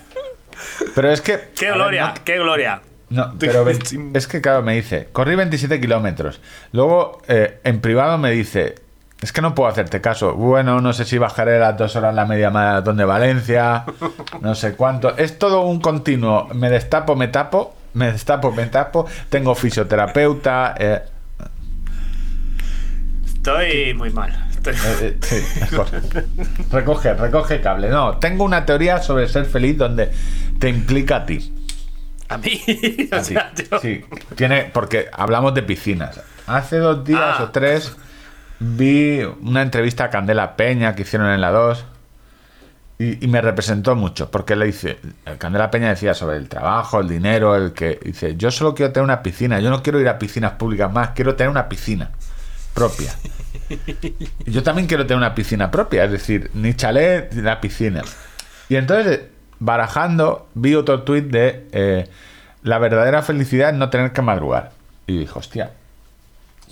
Pero 0.96 1.12
es 1.12 1.22
que. 1.22 1.40
¡Qué 1.56 1.66
ver, 1.68 1.76
gloria! 1.76 2.08
no- 2.08 2.24
¡Qué 2.26 2.40
gloria! 2.40 2.82
No, 3.14 3.34
pero 3.40 3.66
es 3.70 4.28
que 4.28 4.42
claro, 4.42 4.62
me 4.64 4.76
dice, 4.76 5.10
corrí 5.12 5.36
27 5.36 5.80
kilómetros. 5.80 6.40
Luego, 6.72 7.22
eh, 7.28 7.60
en 7.64 7.80
privado 7.80 8.18
me 8.18 8.32
dice, 8.32 8.76
es 9.22 9.32
que 9.32 9.42
no 9.42 9.54
puedo 9.56 9.70
hacerte 9.70 10.02
caso. 10.02 10.34
Bueno, 10.34 10.82
no 10.82 10.94
sé 10.94 11.06
si 11.06 11.18
bajaré 11.18 11.60
las 11.60 11.78
dos 11.78 11.96
horas 11.96 12.14
la 12.16 12.26
media 12.26 12.50
maratón 12.50 12.98
de 12.98 13.06
Valencia, 13.06 13.86
no 14.42 14.56
sé 14.56 14.74
cuánto. 14.76 15.16
Es 15.18 15.38
todo 15.40 15.62
un 15.62 15.80
continuo, 15.80 16.48
me 16.54 16.70
destapo, 16.70 17.16
me 17.16 17.28
tapo, 17.30 17.76
me 17.94 18.12
destapo, 18.12 18.52
me 18.52 18.66
tapo, 18.66 19.06
tengo 19.30 19.54
fisioterapeuta. 19.56 20.76
eh, 20.78 21.02
Estoy 23.26 23.94
muy 23.94 24.10
mal. 24.10 24.32
Estoy- 24.52 24.74
eh, 24.76 24.78
eh, 25.02 25.18
sí, 25.22 25.60
mejor. 25.62 25.88
recoge, 26.72 27.14
recoge 27.14 27.62
cable. 27.62 27.90
No, 27.90 28.18
tengo 28.18 28.44
una 28.46 28.66
teoría 28.66 29.00
sobre 29.02 29.28
ser 29.28 29.46
feliz 29.46 29.78
donde 29.78 30.12
te 30.60 30.70
implica 30.70 31.18
a 31.18 31.26
ti. 31.26 31.54
A 32.30 32.38
mí. 32.38 32.62
A 33.12 33.18
o 33.18 33.22
ti. 33.22 33.34
sea, 33.34 33.52
yo- 33.54 33.80
Sí, 33.80 34.04
tiene, 34.36 34.70
porque 34.74 35.08
hablamos 35.12 35.54
de 35.54 35.64
piscinas. 35.64 36.20
Hace 36.48 36.78
dos 36.78 37.04
días 37.06 37.20
Ah. 37.40 37.44
o 37.44 37.50
tres 37.52 37.96
vi 38.60 39.22
una 39.42 39.62
entrevista 39.62 40.06
a 40.06 40.10
Candela 40.10 40.56
Peña 40.56 40.96
que 40.96 41.02
hicieron 41.04 41.30
en 41.30 41.42
la 41.42 41.52
2 41.52 41.86
y, 43.00 43.24
y 43.26 43.28
me 43.28 43.42
representó 43.42 43.96
mucho, 43.96 44.30
porque 44.32 44.56
le 44.56 44.66
dice, 44.68 45.00
Candela 45.38 45.70
Peña 45.72 45.90
decía 45.90 46.14
sobre 46.14 46.38
el 46.38 46.48
trabajo, 46.48 47.00
el 47.02 47.10
dinero, 47.10 47.56
el 47.56 47.74
que 47.74 48.00
dice, 48.04 48.36
yo 48.38 48.52
solo 48.52 48.74
quiero 48.76 48.94
tener 48.94 49.04
una 49.04 49.22
piscina, 49.24 49.60
yo 49.60 49.70
no 49.70 49.82
quiero 49.84 50.00
ir 50.00 50.08
a 50.08 50.18
piscinas 50.20 50.54
públicas 50.54 50.92
más, 50.94 51.10
quiero 51.10 51.36
tener 51.36 51.50
una 51.50 51.68
piscina 51.68 52.12
propia. 52.74 53.14
Yo 54.46 54.64
también 54.64 54.88
quiero 54.88 55.06
tener 55.06 55.18
una 55.18 55.36
piscina 55.36 55.70
propia, 55.72 56.04
es 56.06 56.12
decir, 56.12 56.50
ni 56.54 56.74
chalet, 56.74 57.32
ni 57.34 57.42
la 57.42 57.62
piscina. 57.62 58.02
Y 58.70 58.76
entonces, 58.76 59.22
barajando, 59.64 60.48
vi 60.56 60.76
otro 60.76 61.04
tuit 61.04 61.26
de 61.26 61.66
eh, 61.72 62.08
la 62.64 62.80
verdadera 62.80 63.22
felicidad 63.22 63.70
es 63.70 63.76
no 63.76 63.90
tener 63.90 64.12
que 64.12 64.22
madrugar. 64.22 64.72
Y 65.08 65.20
dije, 65.20 65.32
hostia, 65.34 65.72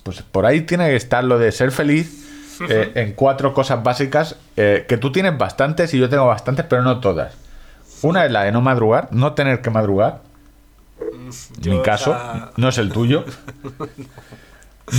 pues 0.04 0.22
por 0.22 0.46
ahí 0.46 0.62
tiene 0.62 0.90
que 0.90 0.96
estar 0.98 1.24
lo 1.24 1.40
de 1.40 1.52
ser 1.54 1.72
feliz 1.72 2.58
eh, 2.70 2.92
en 2.96 3.14
cuatro 3.14 3.54
cosas 3.54 3.82
básicas 3.82 4.36
eh, 4.58 4.86
que 4.90 4.98
tú 4.98 5.12
tienes 5.12 5.38
bastantes 5.38 5.94
y 5.94 6.00
yo 6.00 6.10
tengo 6.10 6.28
bastantes, 6.28 6.66
pero 6.70 6.82
no 6.82 7.00
todas. 7.00 7.34
Una 8.02 8.26
es 8.26 8.32
la 8.32 8.44
de 8.44 8.52
no 8.52 8.62
madrugar, 8.62 9.08
no 9.12 9.34
tener 9.34 9.62
que 9.62 9.70
madrugar. 9.70 10.20
En 11.00 11.32
Yo, 11.60 11.72
mi 11.72 11.78
o 11.80 11.84
caso, 11.84 12.12
sea- 12.12 12.52
no 12.58 12.70
es 12.70 12.78
el 12.78 12.92
tuyo. 12.92 13.24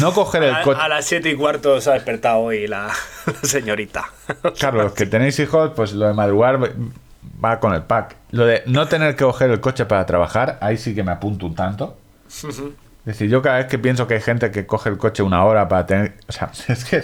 No 0.01 0.15
coger 0.15 0.43
el 0.45 0.59
coche. 0.63 0.81
a 0.81 0.89
las 0.89 1.05
7 1.05 1.29
y 1.33 1.37
cuarto 1.37 1.79
se 1.83 1.91
ha 1.91 1.93
despertado 1.95 2.39
hoy 2.39 2.67
la, 2.67 2.87
la 3.27 3.35
señorita. 3.43 4.07
Claro, 4.59 4.85
los 4.85 4.93
que 4.93 5.05
tenéis 5.05 5.39
hijos, 5.39 5.73
pues 5.77 5.93
lo 5.93 6.07
de 6.07 6.15
madrugar 6.15 6.73
va 7.45 7.61
con 7.61 7.75
el 7.75 7.83
pack. 7.83 8.17
Lo 8.31 8.47
de 8.47 8.63
no 8.67 8.89
tener 8.89 9.17
que 9.17 9.25
coger 9.25 9.51
el 9.51 9.61
coche 9.61 9.85
para 9.87 10.07
trabajar, 10.07 10.59
ahí 10.61 10.77
sí 10.79 10.95
que 10.95 11.03
me 11.03 11.13
apunto 11.13 11.47
un 11.47 11.55
tanto. 11.55 11.97
Es 13.05 13.07
decir, 13.19 13.29
yo 13.29 13.43
cada 13.43 13.57
vez 13.59 13.67
que 13.67 13.79
pienso 13.81 14.07
que 14.07 14.15
hay 14.15 14.21
gente 14.21 14.51
que 14.53 14.65
coge 14.65 14.89
el 14.89 14.97
coche 14.97 15.23
una 15.25 15.45
hora 15.45 15.67
para 15.69 15.85
tener. 15.87 16.15
O 16.29 16.33
sea, 16.33 16.51
es 16.69 16.85
que. 16.85 16.99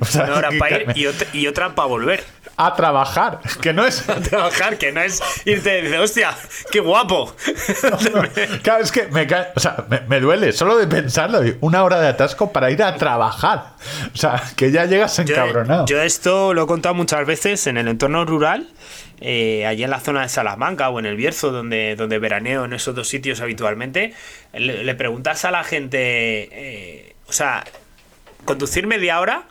o 0.00 0.04
sea, 0.04 0.24
Una 0.24 0.34
hora 0.36 0.48
que- 0.48 0.58
para 0.58 0.76
ir 0.82 0.92
y 0.96 1.06
otra, 1.06 1.26
y 1.32 1.46
otra 1.46 1.74
para 1.74 1.88
volver. 1.88 2.24
A 2.56 2.74
trabajar, 2.74 3.40
que 3.62 3.72
no 3.72 3.84
es. 3.86 4.08
A 4.08 4.16
trabajar, 4.16 4.76
que 4.76 4.92
no 4.92 5.00
es 5.00 5.20
irte 5.46 5.78
y 5.78 5.82
decir, 5.82 5.98
hostia, 5.98 6.34
qué 6.70 6.80
guapo. 6.80 7.34
Claro, 8.62 8.82
es 8.82 8.92
que 8.92 9.06
me, 9.08 9.26
cae- 9.26 9.48
o 9.54 9.60
sea, 9.60 9.84
me, 9.88 10.00
me 10.02 10.20
duele 10.20 10.52
solo 10.52 10.76
de 10.76 10.86
pensarlo. 10.86 11.40
Una 11.60 11.82
hora 11.84 12.00
de 12.00 12.08
atasco 12.08 12.52
para 12.52 12.70
ir 12.70 12.82
a 12.82 12.94
trabajar. 12.96 13.74
O 14.12 14.16
sea, 14.16 14.42
que 14.56 14.70
ya 14.70 14.84
llegas 14.86 15.16
Yo, 15.16 15.22
encabronado. 15.22 15.86
yo 15.86 16.00
esto 16.02 16.54
lo 16.54 16.64
he 16.64 16.66
contado 16.66 16.94
muchas 16.94 17.26
veces 17.26 17.66
en 17.66 17.78
el 17.78 17.88
entorno 17.88 18.24
rural, 18.24 18.68
eh, 19.22 19.64
allí 19.66 19.84
en 19.84 19.90
la 19.90 20.00
zona 20.00 20.22
de 20.22 20.28
Salamanca 20.28 20.90
o 20.90 20.98
en 20.98 21.06
el 21.06 21.16
Bierzo, 21.16 21.50
donde, 21.52 21.96
donde 21.96 22.18
veraneo 22.18 22.64
en 22.64 22.72
esos 22.72 22.94
dos 22.94 23.08
sitios 23.08 23.40
habitualmente. 23.40 24.12
Le, 24.52 24.84
le 24.84 24.94
preguntas 24.94 25.44
a 25.44 25.50
la 25.50 25.64
gente, 25.64 25.98
eh, 26.52 27.14
o 27.28 27.32
sea, 27.32 27.64
conducir 28.44 28.86
media 28.86 29.20
hora 29.20 29.44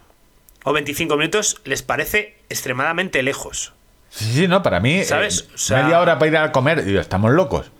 o 0.63 0.73
25 0.73 1.17
minutos 1.17 1.61
les 1.63 1.81
parece 1.83 2.35
extremadamente 2.49 3.23
lejos. 3.23 3.73
Sí, 4.09 4.25
sí, 4.33 4.47
no, 4.47 4.61
para 4.61 4.79
mí. 4.81 5.03
¿Sabes? 5.05 5.47
eh, 5.49 5.51
O 5.55 5.57
sea- 5.57 5.83
media 5.83 5.99
hora 6.01 6.19
para 6.19 6.29
ir 6.31 6.37
a 6.37 6.51
comer. 6.51 6.83
Digo, 6.83 6.99
estamos 6.99 7.31
locos. 7.31 7.71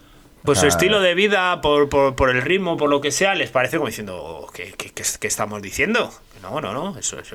Por 0.46 0.58
su 0.58 0.66
estilo 0.66 1.02
de 1.02 1.14
vida, 1.14 1.62
por, 1.62 1.88
por- 1.90 2.16
por 2.16 2.30
el 2.32 2.42
ritmo, 2.42 2.76
por 2.78 2.90
lo 2.90 3.00
que 3.02 3.12
sea, 3.12 3.36
les 3.36 3.52
parece 3.52 3.78
como 3.78 3.88
diciendo, 3.90 4.16
"Oh, 4.18 4.48
¿qué, 4.52 4.74
qué- 4.76 4.90
qué- 4.90 5.04
qué 5.20 5.28
estamos 5.28 5.62
diciendo? 5.62 6.12
No, 6.42 6.60
no, 6.62 6.74
no, 6.74 6.98
eso 6.98 7.20
es, 7.20 7.32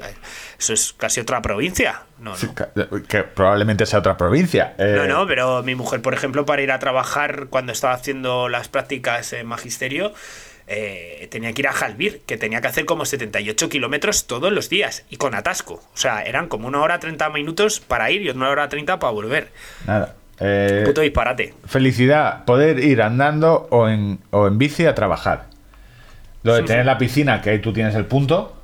eso 0.59 0.73
es 0.73 0.93
casi 0.97 1.21
otra 1.21 1.41
provincia. 1.43 2.03
No, 2.19 2.31
no. 2.31 2.37
Sí, 2.37 2.49
que, 2.49 3.03
que 3.09 3.23
probablemente 3.23 3.87
sea 3.87 4.01
otra 4.01 4.17
provincia. 4.17 4.75
Eh, 4.79 4.95
No, 4.97 5.07
no, 5.07 5.27
pero 5.27 5.63
mi 5.63 5.75
mujer, 5.75 6.03
por 6.03 6.15
ejemplo, 6.15 6.45
para 6.47 6.63
ir 6.63 6.73
a 6.73 6.79
trabajar 6.79 7.47
cuando 7.49 7.73
estaba 7.73 7.95
haciendo 7.95 8.49
las 8.49 8.69
prácticas 8.69 9.33
en 9.33 9.47
magisterio, 9.47 10.13
eh, 10.67 11.29
tenía 11.31 11.53
que 11.53 11.63
ir 11.63 11.69
a 11.69 11.73
Jalbir, 11.73 12.23
que 12.27 12.37
tenía 12.37 12.61
que 12.61 12.67
hacer 12.69 12.85
como 12.87 13.05
78 13.05 13.69
kilómetros 13.69 14.27
todos 14.27 14.53
los 14.53 14.69
días 14.69 15.05
y 15.11 15.17
con 15.17 15.35
atasco. 15.35 15.75
O 15.75 15.97
sea, 15.97 16.23
eran 16.23 16.49
como 16.49 16.67
una 16.67 16.81
hora 16.81 16.99
30 16.99 17.31
minutos 17.31 17.79
para 17.81 18.11
ir 18.11 18.23
y 18.23 18.31
una 18.31 18.49
hora 18.49 18.69
30 18.69 18.99
para 18.99 19.13
volver. 19.13 19.53
Nada. 19.87 20.15
Eh, 20.39 20.83
Puto 20.85 21.01
disparate. 21.01 21.55
felicidad, 21.67 22.45
poder 22.45 22.79
ir 22.81 23.01
andando 23.01 23.69
o 23.71 23.89
en, 23.89 24.19
o 24.31 24.47
en 24.49 24.59
bici 24.59 24.85
a 24.85 24.95
trabajar. 24.95 25.47
Lo 26.43 26.55
de 26.55 26.63
tener 26.63 26.85
la 26.87 26.99
piscina, 26.99 27.41
que 27.41 27.51
ahí 27.51 27.59
tú 27.61 27.73
tienes 27.73 27.95
el 27.95 28.05
punto. 28.05 28.56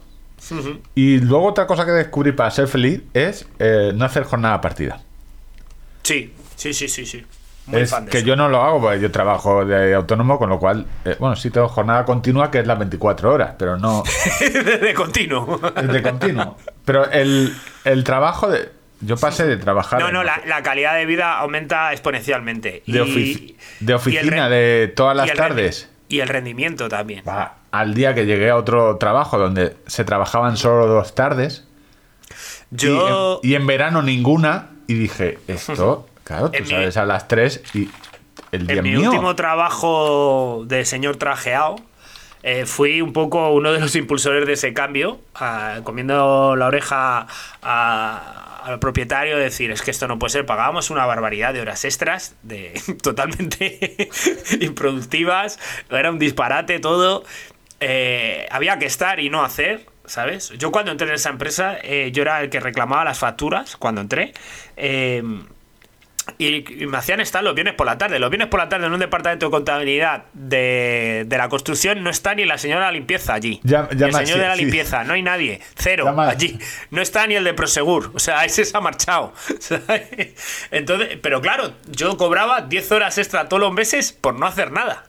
Y 0.95 1.18
luego 1.18 1.47
otra 1.47 1.66
cosa 1.66 1.84
que 1.84 1.93
descubrí 1.93 2.32
para 2.32 2.51
ser 2.51 2.66
feliz 2.68 3.01
es 3.14 3.47
eh, 3.59 3.93
no 3.95 4.05
hacer 4.05 4.24
jornada 4.24 4.61
partida. 4.61 5.01
Sí, 6.03 6.32
sí, 6.57 6.72
sí, 6.74 6.88
sí, 6.88 7.07
sí. 7.07 7.24
Muy 7.66 7.82
es 7.82 7.90
fan 7.90 8.07
de 8.07 8.11
que 8.11 8.18
eso. 8.18 8.26
yo 8.26 8.34
no 8.34 8.49
lo 8.49 8.61
hago, 8.61 8.80
porque 8.80 8.99
yo 9.01 9.12
trabajo 9.12 9.64
de 9.64 9.95
autónomo, 9.95 10.36
con 10.36 10.51
lo 10.51 10.59
cual, 10.59 10.84
eh, 11.05 11.14
bueno, 11.20 11.36
sí 11.36 11.51
tengo 11.51 11.68
jornada 11.68 12.05
continua, 12.05 12.51
que 12.51 12.59
es 12.59 12.66
las 12.66 12.76
24 12.76 13.32
horas, 13.32 13.55
pero 13.57 13.76
no 13.78 14.03
de 14.80 14.93
continuo. 14.95 15.59
de 15.80 16.03
continuo. 16.03 16.57
Pero 16.84 17.09
el, 17.11 17.55
el 17.84 18.03
trabajo 18.03 18.49
de... 18.51 18.68
Yo 19.01 19.16
pasé 19.16 19.47
de 19.47 19.57
trabajar... 19.59 20.01
No, 20.01 20.11
no, 20.11 20.24
la, 20.24 20.40
la 20.47 20.62
calidad 20.62 20.95
de 20.97 21.07
vida 21.07 21.38
aumenta 21.38 21.93
exponencialmente. 21.93 22.82
De 22.86 22.99
Y- 22.99 23.01
ofici- 23.01 23.57
de 23.80 23.93
y 23.93 23.95
oficina, 23.95 24.49
de 24.49 24.93
todas 24.95 25.16
las 25.16 25.32
tardes. 25.32 25.88
Y 26.12 26.20
el 26.20 26.28
rendimiento 26.28 26.88
también. 26.88 27.24
Va, 27.26 27.54
al 27.70 27.94
día 27.94 28.14
que 28.14 28.26
llegué 28.26 28.50
a 28.50 28.56
otro 28.56 28.96
trabajo 28.98 29.38
donde 29.38 29.76
se 29.86 30.04
trabajaban 30.04 30.56
solo 30.56 30.86
dos 30.86 31.14
tardes 31.14 31.66
Yo. 32.70 33.40
y, 33.42 33.46
en, 33.48 33.52
y 33.52 33.54
en 33.56 33.66
verano 33.66 34.02
ninguna 34.02 34.68
y 34.86 34.94
dije 34.94 35.38
esto 35.48 36.06
claro 36.24 36.50
tú 36.50 36.56
En 36.58 36.64
mi- 36.64 36.70
sabes 36.70 36.96
a 36.96 37.06
las 37.06 37.28
tres 37.28 37.62
y 37.74 37.88
el 38.50 38.66
día 38.66 38.76
En 38.78 38.82
mi 38.84 38.90
mío 38.96 39.10
último 39.10 39.34
trabajo 39.34 40.64
de 40.66 40.84
señor 40.84 41.16
trajeado, 41.16 41.76
eh, 42.42 42.66
fui 42.66 43.00
un 43.00 43.12
poco 43.14 43.50
uno 43.50 43.72
de 43.72 43.80
los 43.80 43.94
impulsores 43.96 44.46
de 44.46 44.52
ese 44.54 44.74
cambio, 44.74 45.18
ah, 45.34 45.78
comiendo 45.84 46.56
la 46.56 46.66
oreja 46.66 47.26
a- 47.62 48.51
al 48.64 48.78
propietario, 48.78 49.36
de 49.36 49.44
decir, 49.44 49.70
es 49.70 49.82
que 49.82 49.90
esto 49.90 50.08
no 50.08 50.18
puede 50.18 50.30
ser, 50.30 50.46
pagábamos 50.46 50.90
una 50.90 51.06
barbaridad 51.06 51.52
de 51.54 51.60
horas 51.60 51.84
extras, 51.84 52.36
de 52.42 52.80
totalmente 53.02 54.08
improductivas, 54.60 55.58
era 55.90 56.10
un 56.10 56.18
disparate 56.18 56.78
todo, 56.78 57.24
eh, 57.80 58.46
había 58.50 58.78
que 58.78 58.86
estar 58.86 59.20
y 59.20 59.30
no 59.30 59.44
hacer. 59.44 59.86
¿Sabes? 60.04 60.50
Yo 60.58 60.72
cuando 60.72 60.90
entré 60.90 61.06
en 61.06 61.14
esa 61.14 61.30
empresa, 61.30 61.78
eh, 61.80 62.10
yo 62.12 62.22
era 62.22 62.42
el 62.42 62.50
que 62.50 62.58
reclamaba 62.58 63.04
las 63.04 63.20
facturas 63.20 63.76
cuando 63.76 64.00
entré. 64.00 64.32
eh, 64.76 65.22
y, 66.39 66.62
me 66.87 66.97
hacían 66.99 67.20
estar 67.20 67.43
los 67.43 67.55
viernes 67.55 67.75
por 67.75 67.87
la 67.87 67.99
tarde. 67.99 68.18
Los 68.18 68.31
viernes 68.31 68.49
por 68.49 68.61
la 68.61 68.68
tarde 68.68 68.87
en 68.87 68.93
un 68.93 69.01
departamento 69.01 69.47
de 69.47 69.51
contabilidad 69.51 70.25
de, 70.33 71.25
de 71.27 71.39
la 71.39 71.49
construcción 71.49 72.03
no 72.03 72.11
está 72.11 72.35
ni 72.35 72.45
la 72.45 72.59
señora 72.59 72.81
de 72.81 72.87
la 72.87 72.93
limpieza 72.93 73.35
allí. 73.35 73.61
Ya- 73.64 73.89
Ni 73.93 74.03
el 74.05 74.12
señor 74.12 74.27
sí, 74.27 74.39
de 74.39 74.49
la 74.49 74.55
sí. 74.57 74.62
limpieza, 74.62 75.05
no 75.05 75.14
hay 75.14 75.23
nadie. 75.23 75.61
Cero 75.75 76.14
allí. 76.18 76.59
No 76.91 77.03
está 77.03 77.27
ni 77.27 77.35
el 77.35 77.45
de 77.45 77.55
Prosegur. 77.55 78.11
O 78.14 78.18
sea, 78.18 78.45
ese 78.45 78.64
se 78.64 78.77
ha 78.77 78.81
marchado. 78.81 79.33
Entonces, 80.70 81.18
pero 81.23 81.41
claro, 81.41 81.73
yo 81.91 82.16
cobraba 82.16 82.62
10 82.62 82.93
horas 82.93 83.18
extra 83.18 83.49
todos 83.49 83.61
los 83.61 83.73
meses 83.73 84.12
por 84.12 84.39
no 84.39 84.47
hacer 84.47 84.70
nada. 84.73 85.05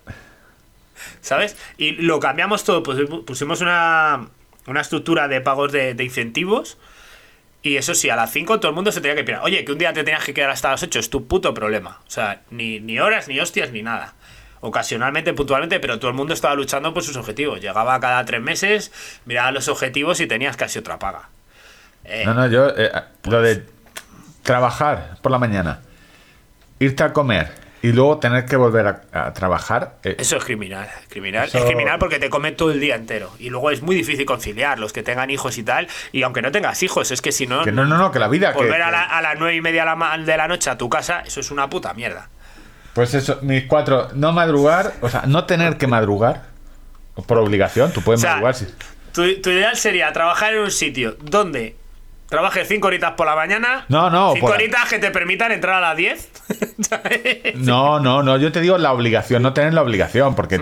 ¿Sabes? 1.22 1.56
Y 1.78 1.92
lo 1.92 2.20
cambiamos 2.20 2.64
todo. 2.64 2.84
pusimos 2.84 3.62
una, 3.62 4.28
una 4.68 4.82
estructura 4.82 5.28
de 5.28 5.42
pagos 5.42 5.72
de, 5.72 5.94
de 5.94 6.04
incentivos. 6.04 6.78
Y 7.64 7.78
eso 7.78 7.96
sí, 7.96 8.10
a 8.10 8.16
las 8.18 8.32
5 8.32 8.60
todo 8.60 8.70
el 8.70 8.76
mundo 8.76 8.92
se 8.92 9.00
tenía 9.00 9.16
que 9.16 9.24
pirar. 9.24 9.42
Oye, 9.44 9.64
que 9.64 9.72
un 9.72 9.78
día 9.78 9.94
te 9.94 10.04
tenías 10.04 10.24
que 10.24 10.34
quedar 10.34 10.50
hasta 10.50 10.70
las 10.72 10.84
8 10.84 11.00
es 11.00 11.10
tu 11.10 11.28
puto 11.28 11.54
problema. 11.54 12.02
O 12.06 12.12
sea, 12.12 12.42
ni, 12.52 12.82
ni 12.82 13.00
horas, 13.00 13.30
ni 13.30 13.40
hostias, 13.40 13.72
ni 13.72 13.82
nada. 13.82 14.14
Ocasionalmente, 14.60 15.34
puntualmente, 15.34 15.80
pero 15.80 15.98
todo 15.98 16.10
el 16.12 16.16
mundo 16.16 16.34
estaba 16.34 16.56
luchando 16.56 16.94
por 16.94 17.04
sus 17.04 17.16
objetivos. 17.16 17.62
Llegaba 17.62 18.00
cada 18.02 18.24
tres 18.26 18.42
meses, 18.42 18.92
miraba 19.26 19.52
los 19.52 19.70
objetivos 19.70 20.20
y 20.20 20.28
tenías 20.28 20.58
casi 20.58 20.80
otra 20.80 21.00
paga. 21.00 21.30
Eh, 22.04 22.24
no 22.26 22.34
no 22.34 22.48
yo 22.48 22.68
eh, 22.76 22.92
lo 23.24 23.42
de 23.42 23.66
trabajar 24.42 25.18
por 25.22 25.32
la 25.32 25.40
mañana 25.40 25.82
irte 26.80 27.04
a 27.04 27.14
comer 27.14 27.63
y 27.84 27.92
luego 27.92 28.18
tener 28.18 28.46
que 28.46 28.56
volver 28.56 28.88
a, 28.88 29.02
a 29.28 29.34
trabajar 29.34 29.98
eh, 30.04 30.16
Eso 30.18 30.38
es 30.38 30.44
criminal, 30.46 30.90
criminal. 31.10 31.48
Eso- 31.50 31.60
Es 31.60 31.66
criminal 31.66 32.00
porque 32.00 32.18
te 32.18 32.30
come 32.30 32.52
todo 32.54 32.72
el 32.72 32.80
día 32.80 32.96
entero. 32.96 33.30
Y 33.38 33.50
luego 33.52 33.70
es 33.70 33.82
muy 33.84 33.96
difícil 33.96 34.26
conciliar 34.26 34.80
los 34.80 34.92
que 34.94 35.04
tengan 35.04 35.30
hijos 35.30 35.58
y 35.58 35.64
tal. 35.64 35.88
Y 36.12 36.24
aunque 36.24 36.42
no 36.42 36.52
tengas 36.52 36.82
hijos, 36.82 37.12
es 37.12 37.22
que 37.22 37.32
si 37.32 37.46
no, 37.46 37.64
que 37.64 37.72
no 37.72 37.86
no 37.86 37.98
no 37.98 38.12
que 38.12 38.18
la 38.20 38.28
vida 38.30 38.54
que- 38.54 38.58
volver 38.60 38.82
a, 38.82 38.86
que- 38.86 38.92
la- 38.94 39.04
a 39.04 39.22
las 39.22 39.36
nueve 39.38 39.56
y 39.56 39.62
media 39.62 39.82
de 39.82 39.86
la, 39.88 39.96
ma- 39.96 40.18
de 40.18 40.38
la 40.38 40.48
noche 40.48 40.70
a 40.70 40.78
tu 40.78 40.90
casa, 40.90 41.22
eso 41.26 41.42
es 41.42 41.52
una 41.52 41.70
puta 41.70 41.94
mierda. 41.94 42.30
pues 42.94 43.14
eso 43.16 43.40
mis 43.42 43.66
cuatro 43.66 44.08
no 44.16 44.32
madrugar 44.32 44.94
o 45.02 45.10
sea 45.10 45.24
no 45.28 45.46
tener 45.46 45.78
que 45.78 45.88
madrugar 45.88 46.44
por 47.28 47.38
obligación 47.40 47.92
tú 47.92 48.02
puedes 48.02 48.20
O 48.20 48.22
sea, 48.22 48.32
madrugar 48.34 48.56
si- 48.56 48.68
tu, 49.12 49.42
tu 49.42 49.50
ideal 49.50 49.76
sería 49.76 50.14
trabajar 50.14 50.54
en 50.54 50.60
un 50.62 50.72
sitio 50.72 51.18
donde 51.22 51.76
Trabajes 52.34 52.68
5 52.68 52.88
horitas 52.88 53.12
por 53.12 53.28
la 53.28 53.36
mañana. 53.36 53.86
No, 53.90 54.10
no, 54.10 54.34
5 54.34 54.48
por- 54.48 54.56
horitas 54.56 54.90
que 54.90 54.98
te 54.98 55.12
permitan 55.12 55.52
entrar 55.52 55.76
a 55.76 55.82
las 55.82 55.96
10. 55.98 56.32
¿sabes? 56.82 57.38
No, 57.58 58.00
no, 58.00 58.24
no, 58.24 58.38
yo 58.38 58.52
te 58.52 58.60
digo 58.60 58.76
la 58.80 58.92
obligación, 58.92 59.44
no 59.44 59.54
tener 59.54 59.76
la 59.76 59.84
obligación, 59.84 60.34
porque 60.34 60.60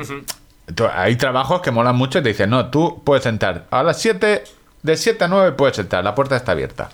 hay 0.94 1.16
trabajos 1.16 1.62
que 1.62 1.72
molan 1.72 1.96
mucho 1.96 2.20
y 2.20 2.24
te 2.24 2.28
dicen, 2.28 2.50
no, 2.50 2.70
tú 2.70 3.02
puedes 3.06 3.26
entrar 3.26 3.68
a 3.72 3.84
las 3.84 4.02
7, 4.02 4.44
de 4.84 4.98
7 4.98 5.24
a 5.24 5.28
9 5.30 5.52
puedes 5.54 5.80
entrar, 5.80 6.04
la 6.04 6.14
puerta 6.14 6.36
está 6.36 6.52
abierta. 6.52 6.90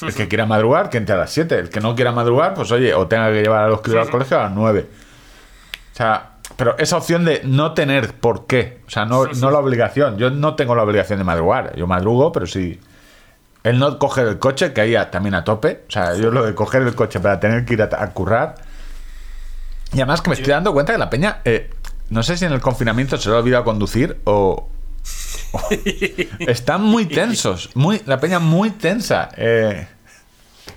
El 0.00 0.14
que 0.14 0.28
quiera 0.28 0.46
madrugar, 0.46 0.88
que 0.88 0.98
entre 0.98 1.16
a 1.16 1.18
las 1.18 1.30
7. 1.32 1.58
El 1.58 1.68
que 1.70 1.80
no 1.80 1.96
quiera 1.96 2.12
madrugar, 2.12 2.54
pues 2.54 2.70
oye, 2.70 2.94
o 2.94 3.08
tenga 3.08 3.28
que 3.32 3.42
llevar 3.42 3.64
a 3.64 3.68
los 3.68 3.80
críos 3.80 4.06
al 4.06 4.10
colegio 4.10 4.38
a 4.38 4.44
las 4.44 4.52
9. 4.52 4.86
O 5.92 5.96
sea, 5.96 6.30
pero 6.56 6.76
esa 6.78 6.96
opción 6.96 7.24
de 7.24 7.40
no 7.42 7.72
tener 7.72 8.12
por 8.14 8.46
qué, 8.46 8.82
o 8.86 8.90
sea, 8.90 9.04
no, 9.04 9.26
no 9.26 9.50
la 9.50 9.58
obligación. 9.58 10.16
Yo 10.16 10.30
no 10.30 10.54
tengo 10.54 10.76
la 10.76 10.84
obligación 10.84 11.18
de 11.18 11.24
madrugar. 11.24 11.74
Yo 11.74 11.88
madrugo, 11.88 12.30
pero 12.30 12.46
sí. 12.46 12.78
El 13.64 13.78
no 13.78 13.98
coger 13.98 14.26
el 14.26 14.38
coche, 14.38 14.72
que 14.72 14.80
ahí 14.80 14.96
a- 14.96 15.10
también 15.10 15.34
a 15.34 15.44
tope. 15.44 15.84
O 15.88 15.90
sea, 15.90 16.14
yo 16.16 16.30
lo 16.30 16.44
de 16.44 16.54
coger 16.54 16.82
el 16.82 16.94
coche 16.94 17.20
para 17.20 17.38
tener 17.40 17.64
que 17.64 17.74
ir 17.74 17.82
a, 17.82 17.88
a 17.92 18.10
currar. 18.10 18.56
Y 19.92 19.96
además 19.98 20.20
que 20.22 20.30
me 20.30 20.34
estoy 20.34 20.50
dando 20.52 20.72
cuenta 20.72 20.92
que 20.92 20.98
la 20.98 21.10
peña, 21.10 21.40
eh, 21.44 21.70
no 22.10 22.22
sé 22.22 22.36
si 22.36 22.44
en 22.44 22.52
el 22.52 22.60
confinamiento 22.60 23.16
se 23.18 23.28
le 23.28 23.36
ha 23.36 23.38
olvidado 23.38 23.64
conducir 23.64 24.18
o... 24.24 24.68
o- 25.52 25.68
están 26.40 26.82
muy 26.82 27.06
tensos, 27.06 27.70
muy, 27.74 28.00
la 28.06 28.18
peña 28.18 28.38
muy 28.38 28.70
tensa. 28.70 29.28
Eh, 29.36 29.86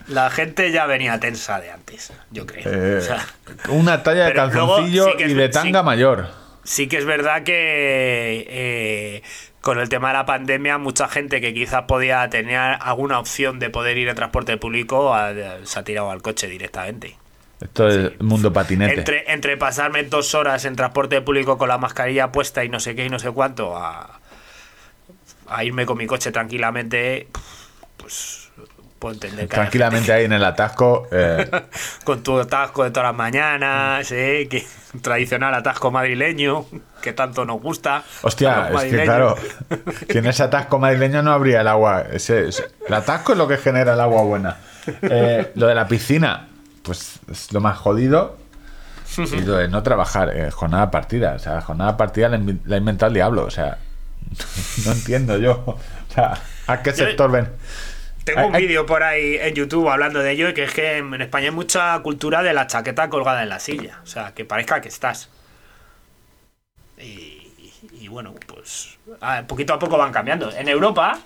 La 0.08 0.30
gente 0.30 0.72
ya 0.72 0.86
venía 0.86 1.20
tensa 1.20 1.60
de 1.60 1.72
antes, 1.72 2.12
yo 2.32 2.46
creo. 2.46 2.64
eh, 2.72 2.98
O 2.98 3.02
sea, 3.02 3.26
una 3.70 4.04
talla 4.04 4.26
de 4.26 4.34
luego 4.34 4.52
calzoncillo 4.52 5.06
sí 5.06 5.12
que 5.18 5.24
es- 5.26 5.32
y 5.32 5.34
de 5.34 5.48
sí. 5.48 5.52
tanga 5.54 5.82
mayor. 5.82 6.28
sí 6.64 6.88
que 6.88 6.98
es 6.98 7.06
verdad 7.06 7.44
que 7.44 9.24
con 9.66 9.80
el 9.80 9.90
tema 9.90 10.10
de 10.10 10.14
la 10.14 10.28
pandemia, 10.28 10.78
mucha 10.78 11.08
gente 11.08 11.42
que 11.42 11.52
quizás 11.52 11.86
podía 11.88 12.30
tener 12.30 12.78
alguna 12.80 13.18
opción 13.18 13.58
de 13.58 13.72
poder 13.72 13.98
ir 13.98 14.08
en 14.08 14.16
transporte 14.16 14.58
público 14.58 15.12
se 15.64 15.80
ha 15.80 15.84
tirado 15.84 16.12
al 16.12 16.22
coche 16.22 16.48
directamente. 16.48 17.18
Esto 17.60 17.88
es 17.88 18.22
mundo 18.22 18.54
patinete. 18.54 18.94
Entre, 18.94 19.34
entre 19.34 19.58
pasarme 19.58 20.04
dos 20.04 20.36
horas 20.36 20.66
en 20.66 20.76
transporte 20.76 21.20
público 21.22 21.58
con 21.58 21.68
la 21.68 21.80
mascarilla 21.80 22.32
puesta 22.32 22.64
y 22.64 22.70
no 22.70 22.80
sé 22.80 22.96
qué 22.96 23.06
y 23.06 23.10
no 23.10 23.18
sé 23.18 23.32
cuánto, 23.32 23.76
a, 23.76 24.20
a 25.48 25.64
irme 25.64 25.88
con 25.88 25.98
mi 25.98 26.06
coche 26.06 26.32
tranquilamente, 26.32 27.28
pues 27.98 28.45
puedo 29.06 29.14
entender 29.14 29.48
que 29.48 29.54
Tranquilamente 29.54 30.12
ahí 30.12 30.26
en 30.26 30.34
el 30.34 30.44
atasco. 30.44 31.08
eh, 31.12 31.48
con 32.04 32.24
tu 32.24 32.40
atasco 32.40 32.84
de 32.84 32.90
todas 32.90 33.10
las 33.10 33.16
mañanas, 33.16 34.12
¿eh? 34.12 34.48
que, 34.50 34.66
tradicional 35.02 35.54
atasco 35.54 35.92
madrileño, 35.92 36.66
que 37.04 37.14
tanto 37.14 37.46
nos 37.46 37.62
gusta. 37.62 38.04
hostia, 38.24 38.70
es 38.74 38.84
que 38.92 39.04
claro, 39.04 39.36
si 40.10 40.18
en 40.18 40.26
ese 40.26 40.42
atasco 40.42 40.80
madrileño 40.80 41.22
no 41.22 41.32
habría 41.34 41.62
el 41.62 41.68
agua. 41.68 42.02
Ese, 42.12 42.48
ese- 42.48 42.66
el 42.88 42.94
atasco 42.96 43.34
es 43.34 43.38
lo 43.38 43.48
que 43.48 43.58
genera 43.58 43.94
el 43.94 44.02
agua 44.02 44.24
buena. 44.24 44.58
Eh, 45.04 45.52
lo 45.54 45.68
de 45.68 45.76
la 45.76 45.88
piscina, 45.88 46.48
pues 46.82 47.20
es 47.32 47.54
lo 47.54 47.62
más 47.62 47.78
jodido. 47.78 48.38
Y 49.18 49.42
lo 49.42 49.58
de 49.58 49.68
no 49.68 49.84
trabajar, 49.84 50.36
eh, 50.36 50.50
jornada 50.50 50.90
partida. 50.90 51.34
O 51.36 51.40
sea, 51.40 51.62
jornada 51.62 51.96
partida 51.96 52.28
la, 52.28 52.38
invi- 52.40 52.60
la 52.66 52.76
ha 52.76 52.80
inventado 52.80 53.10
el 53.10 53.14
diablo. 53.14 53.46
O 53.46 53.52
sea, 53.52 53.78
no 54.86 54.92
entiendo 54.94 55.38
yo. 55.38 55.64
O 55.66 56.14
sea, 56.14 56.34
¿a 56.68 56.82
qué 56.82 56.92
sector 56.92 57.30
ven? 57.32 57.50
Tengo 58.26 58.48
un 58.48 58.56
Hay- 58.56 58.64
vídeo 58.64 58.86
por 58.86 59.04
ahí 59.04 59.38
en 59.40 59.54
YouTube 59.56 59.88
hablando 59.90 60.20
de 60.20 60.32
ello, 60.32 60.50
y 60.50 60.54
que 60.54 60.64
es 60.64 60.74
que 60.74 60.98
en 60.98 61.22
España 61.22 61.46
hay 61.46 61.52
mucha 61.56 61.98
cultura 62.00 62.44
de 62.44 62.54
la 62.54 62.68
chaqueta 62.68 63.08
colgada 63.10 63.44
en 63.44 63.50
la 63.50 63.60
silla. 63.60 64.00
O 64.04 64.08
sea, 64.08 64.34
que 64.34 64.44
parezca 64.46 64.82
que 64.82 64.90
estás. 64.90 65.30
Y, 66.98 67.52
y 67.94 68.08
bueno, 68.08 68.34
pues 68.48 68.98
a- 69.22 69.44
poquito 69.44 69.74
a 69.74 69.80
poco 69.80 69.98
van 69.98 70.12
cambiando. 70.12 70.52
En 70.52 70.68
Europa, 70.68 71.20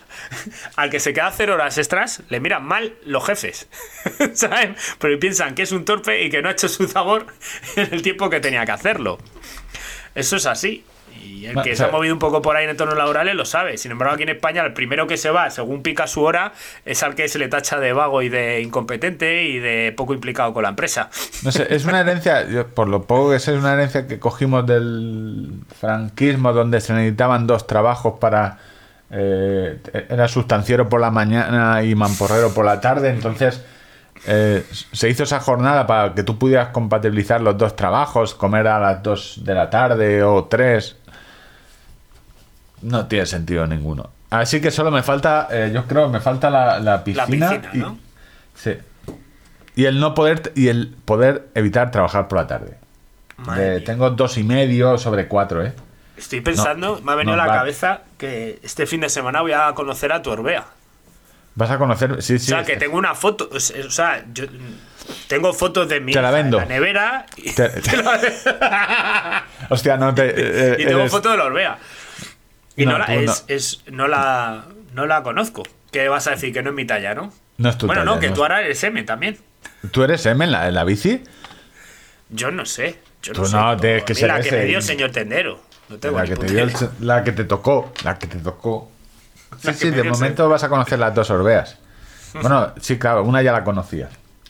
al 0.76 0.90
que 0.90 1.00
se 1.00 1.14
queda 1.14 1.28
hacer 1.28 1.52
horas 1.52 1.78
extras, 1.78 2.22
le 2.30 2.40
miran 2.40 2.66
mal 2.66 2.96
los 3.06 3.26
jefes. 3.26 3.68
¿Saben? 4.34 4.76
Pero 5.00 5.20
piensan 5.20 5.56
que 5.56 5.62
es 5.64 5.72
un 5.72 5.86
torpe 5.86 6.24
y 6.24 6.30
que 6.30 6.42
no 6.42 6.50
ha 6.50 6.52
hecho 6.52 6.68
su 6.68 6.84
labor 6.94 7.28
en 7.76 7.94
el 7.94 8.02
tiempo 8.02 8.30
que 8.30 8.40
tenía 8.40 8.66
que 8.66 8.72
hacerlo. 8.72 9.20
Eso 10.16 10.36
es 10.36 10.46
así. 10.46 10.84
Y 11.24 11.46
el 11.46 11.62
que 11.62 11.74
o 11.74 11.76
se 11.76 11.84
ha 11.84 11.88
movido 11.90 12.14
un 12.14 12.20
poco 12.20 12.42
por 12.42 12.56
ahí 12.56 12.64
en 12.66 12.72
entornos 12.72 12.98
laborales 12.98 13.36
lo 13.36 13.46
sabe. 13.46 13.78
Sin 13.78 13.92
embargo, 13.92 14.14
aquí 14.16 14.24
en 14.24 14.30
España, 14.30 14.64
el 14.64 14.74
primero 14.74 15.08
que 15.08 15.18
se 15.18 15.30
va, 15.32 15.50
según 15.50 15.84
pica 15.84 16.08
su 16.08 16.24
hora, 16.24 16.54
es 16.86 17.04
al 17.04 17.16
que 17.16 17.28
se 17.28 17.40
le 17.40 17.48
tacha 17.48 17.80
de 17.80 17.94
vago 17.94 18.22
y 18.22 18.30
de 18.30 18.62
incompetente 18.62 19.44
y 19.44 19.60
de 19.60 19.94
poco 19.96 20.14
implicado 20.14 20.54
con 20.54 20.64
la 20.64 20.70
empresa. 20.70 21.10
No 21.42 21.52
sé, 21.52 21.68
es 21.74 21.86
una 21.86 22.02
herencia, 22.02 22.48
yo, 22.50 22.68
por 22.68 22.88
lo 22.88 23.04
poco 23.04 23.32
que 23.32 23.40
sé, 23.40 23.54
es 23.54 23.60
una 23.60 23.74
herencia 23.74 24.08
que 24.08 24.20
cogimos 24.20 24.66
del 24.66 25.62
franquismo, 25.80 26.54
donde 26.54 26.82
se 26.82 26.94
necesitaban 26.94 27.48
dos 27.48 27.68
trabajos 27.68 28.20
para. 28.20 28.60
eh, 29.12 29.80
era 30.10 30.28
sustanciero 30.28 30.90
por 30.90 31.02
la 31.02 31.12
mañana 31.12 31.84
y 31.84 31.96
mamporrero 31.96 32.54
por 32.54 32.66
la 32.66 32.80
tarde, 32.82 33.10
entonces. 33.10 33.64
eh, 34.26 34.66
se 34.92 35.10
hizo 35.10 35.24
esa 35.24 35.40
jornada 35.40 35.88
para 35.88 36.14
que 36.14 36.24
tú 36.24 36.38
pudieras 36.38 36.70
compatibilizar 36.70 37.42
los 37.42 37.58
dos 37.58 37.76
trabajos, 37.76 38.36
comer 38.36 38.68
a 38.68 38.80
las 38.80 39.02
2 39.04 39.42
de 39.46 39.54
la 39.54 39.70
tarde 39.70 40.24
o 40.24 40.46
3. 40.46 40.98
No 42.82 43.08
tiene 43.08 43.26
sentido 43.26 43.66
ninguno. 43.68 44.10
Así 44.30 44.62
que 44.62 44.70
solo 44.72 44.92
me 44.92 45.02
falta, 45.04 45.48
eh, 45.52 45.72
yo 45.74 45.86
creo, 45.86 46.08
me 46.10 46.20
falta 46.20 46.50
la, 46.50 46.80
la 46.80 47.04
piscina. 47.04 47.26
piscina, 47.50 47.70
y- 47.74 47.78
¿no? 47.80 47.98
sí. 48.56 48.78
Y 49.76 49.86
el 49.86 50.00
no 50.00 50.14
poder 50.14 50.52
y 50.56 50.68
el 50.68 50.90
poder 51.06 51.48
evitar 51.56 51.90
trabajar 51.92 52.28
por 52.28 52.38
la 52.40 52.48
tarde. 52.48 52.78
De- 53.56 53.80
tengo 53.82 54.10
dos 54.10 54.38
y 54.38 54.44
medio 54.44 54.98
sobre 54.98 55.28
cuatro, 55.28 55.66
¿eh? 55.66 55.74
Estoy 56.18 56.42
pensando, 56.42 56.96
No, 56.98 57.02
me 57.02 57.12
ha 57.14 57.16
venido 57.16 57.38
no, 57.38 57.42
a 57.42 57.46
la 57.46 57.52
va. 57.54 57.60
cabeza 57.60 58.02
que 58.18 58.60
este 58.62 58.86
fin 58.86 59.00
de 59.00 59.10
semana 59.10 59.40
voy 59.42 59.54
a 59.54 59.72
conocer 59.74 60.12
a 60.12 60.22
tu 60.22 60.30
Orbea. 60.32 60.66
Vas 61.56 61.72
a 61.72 61.78
conocer, 61.78 62.22
sí, 62.22 62.38
sí. 62.40 62.52
o 62.52 62.56
sea, 62.58 62.66
que 62.66 62.76
tengo 62.76 62.98
una 62.98 63.16
foto. 63.16 63.50
O 63.54 63.60
sea, 63.90 64.26
yo 64.34 64.46
tengo 65.28 65.54
fotos 65.54 65.88
de 65.88 66.02
mi 66.02 66.12
Te 66.12 66.22
la 66.22 66.28
en 66.30 66.36
vendo. 66.36 66.58
la 66.60 66.66
nevera 66.66 67.26
y, 67.38 67.52
Te- 67.54 67.72
Hostia, 69.70 69.98
no 69.98 70.14
te. 70.14 70.34
eh, 70.36 70.76
y 70.80 70.86
tengo 70.86 71.00
eres- 71.02 71.12
fotos 71.12 71.32
de 71.32 71.38
la 71.38 71.46
Orbea. 71.46 71.78
Y 72.82 72.86
no, 72.86 72.94
No, 72.94 72.98
la, 73.00 73.06
es, 73.16 73.26
no. 73.26 73.34
es- 73.56 73.82
no 73.92 74.08
la 74.08 74.66
no 74.94 75.06
la 75.06 75.22
conozco. 75.24 75.64
¿Qué 75.92 76.08
vas 76.08 76.28
a 76.28 76.32
decir? 76.32 76.54
Que 76.54 76.62
no 76.64 76.70
es 76.70 76.76
mi 76.76 76.86
talla, 76.86 77.14
¿no? 77.16 77.32
No 77.58 77.70
es 77.70 77.78
tu 77.78 77.86
bueno, 77.88 78.02
talla, 78.04 78.16
no, 78.16 78.20
que 78.20 78.30
no 78.30 78.36
tú 78.36 78.42
ahora 78.44 78.62
eres 78.62 78.84
M 78.84 79.02
también. 79.04 79.38
¿Tú 79.92 80.04
eres 80.04 80.26
M 80.26 80.44
en 80.44 80.52
la, 80.52 80.68
en 80.68 80.76
la 80.76 80.84
bici? 80.84 81.24
Yo 82.30 82.52
no 82.52 82.66
sé. 82.66 83.00
Yo 83.22 83.34
Tú 83.34 83.42
no, 83.42 83.48
sé. 83.48 83.56
no, 83.58 83.78
tienes 83.78 84.04
que 84.04 84.16
ser 84.16 84.28
la 84.30 84.40
que 84.42 84.52
me 84.52 84.66
dio 84.66 84.78
el 84.78 84.84
señor 84.84 85.12
tendero. 85.12 85.60
No 85.90 85.98
tengo 85.98 86.18
La 86.20 86.26
que, 86.26 86.36
te 86.36 86.46
dio 86.48 86.64
el- 86.64 86.72
la 87.02 87.24
que 87.24 87.32
te 87.32 87.44
tocó. 87.44 87.92
La 88.04 88.18
que 88.20 88.28
te 88.28 88.38
tocó. 88.38 88.92
Sí, 89.60 89.68
La 89.68 89.74
sí, 89.74 89.90
de 89.90 90.04
momento 90.04 90.48
vas 90.48 90.64
a 90.64 90.70
conocer 90.70 91.00
las 91.00 91.14
dos 91.16 91.30
orbeas. 91.32 91.78
Bueno, 92.34 92.72
sí, 92.80 93.00
claro, 93.00 93.24
una 93.24 93.42
ya 93.42 93.52
la 93.52 93.64
conocías. 93.64 94.10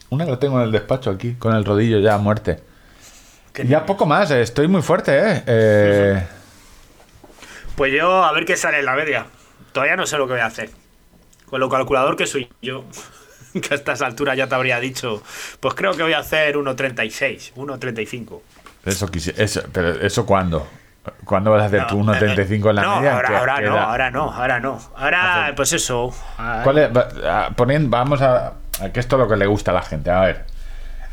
Una 0.09 0.25
lo 0.25 0.37
tengo 0.39 0.57
en 0.59 0.65
el 0.65 0.71
despacho 0.71 1.09
aquí, 1.11 1.35
con 1.35 1.55
el 1.55 1.63
rodillo 1.63 1.99
ya 1.99 2.15
a 2.15 2.17
muerte. 2.17 2.59
Y 3.57 3.67
ya 3.67 3.85
poco 3.85 4.05
más, 4.05 4.29
eh, 4.31 4.41
estoy 4.41 4.67
muy 4.67 4.81
fuerte, 4.81 5.17
¿eh? 5.17 5.43
eh 5.47 6.23
Pues 7.79 7.93
yo, 7.93 8.25
a 8.25 8.33
ver 8.33 8.43
qué 8.43 8.57
sale 8.57 8.79
en 8.79 8.85
la 8.85 8.93
media. 8.93 9.27
Todavía 9.71 9.95
no 9.95 10.05
sé 10.05 10.17
lo 10.17 10.27
que 10.27 10.33
voy 10.33 10.41
a 10.41 10.47
hacer. 10.47 10.69
Con 11.45 11.61
lo 11.61 11.69
calculador 11.69 12.17
que 12.17 12.27
soy 12.27 12.49
yo, 12.61 12.83
que 13.53 13.73
a 13.73 13.77
estas 13.77 14.01
alturas 14.01 14.35
ya 14.35 14.47
te 14.47 14.55
habría 14.55 14.81
dicho, 14.81 15.23
pues 15.61 15.75
creo 15.75 15.93
que 15.95 16.03
voy 16.03 16.11
a 16.11 16.19
hacer 16.19 16.57
1.36, 16.57 17.53
1.35. 17.55 18.41
Eso, 18.83 19.09
eso, 19.37 19.61
pero 19.71 19.91
¿eso 20.01 20.25
cuándo? 20.25 20.67
¿Cuándo 21.23 21.51
vas 21.51 21.61
a 21.61 21.65
hacer 21.67 21.79
No, 21.83 21.87
tu 21.87 21.99
1.35 22.03 22.69
en 22.71 22.75
la 22.75 22.81
no, 22.81 22.95
media? 22.97 23.13
Ahora, 23.15 23.27
¿Qué- 23.29 23.35
ahora 23.37 23.55
qué 23.59 23.65
no, 23.67 23.77
ahora 23.79 24.11
no, 24.11 24.23
ahora 24.33 24.59
no. 24.59 24.79
Ahora, 24.97 25.53
pues 25.55 25.71
eso. 25.71 26.13
¿Cuál 26.65 26.77
es? 26.79 26.89
Poniendo- 27.55 27.89
vamos 27.89 28.21
a, 28.21 28.55
a 28.81 28.89
que 28.91 28.99
esto 28.99 29.15
es 29.15 29.21
lo 29.21 29.29
que 29.29 29.37
le 29.37 29.45
gusta 29.45 29.71
a 29.71 29.75
la 29.75 29.83
gente. 29.83 30.11
A 30.11 30.19
ver. 30.19 30.45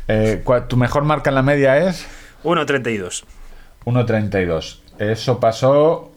Eh, 0.09 0.41
¿cuál- 0.43 0.67
¿Tu 0.67 0.75
mejor 0.75 1.05
marca 1.05 1.29
en 1.29 1.35
la 1.35 1.43
media 1.43 1.77
es 1.77 2.05
1.32. 2.43 3.23
1.32? 3.85 4.81
Eso 4.99 5.39
pasó 5.39 6.11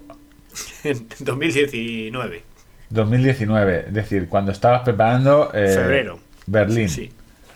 En 0.85 1.07
2019. 1.21 2.43
2019. 2.91 3.85
Es 3.89 3.95
decir, 3.95 4.29
cuando 4.29 4.53
estabas 4.53 4.83
preparando 4.83 5.51
eh, 5.55 5.69
Febrero. 5.75 6.19
Berlín. 6.47 6.89
Sí. 6.89 7.13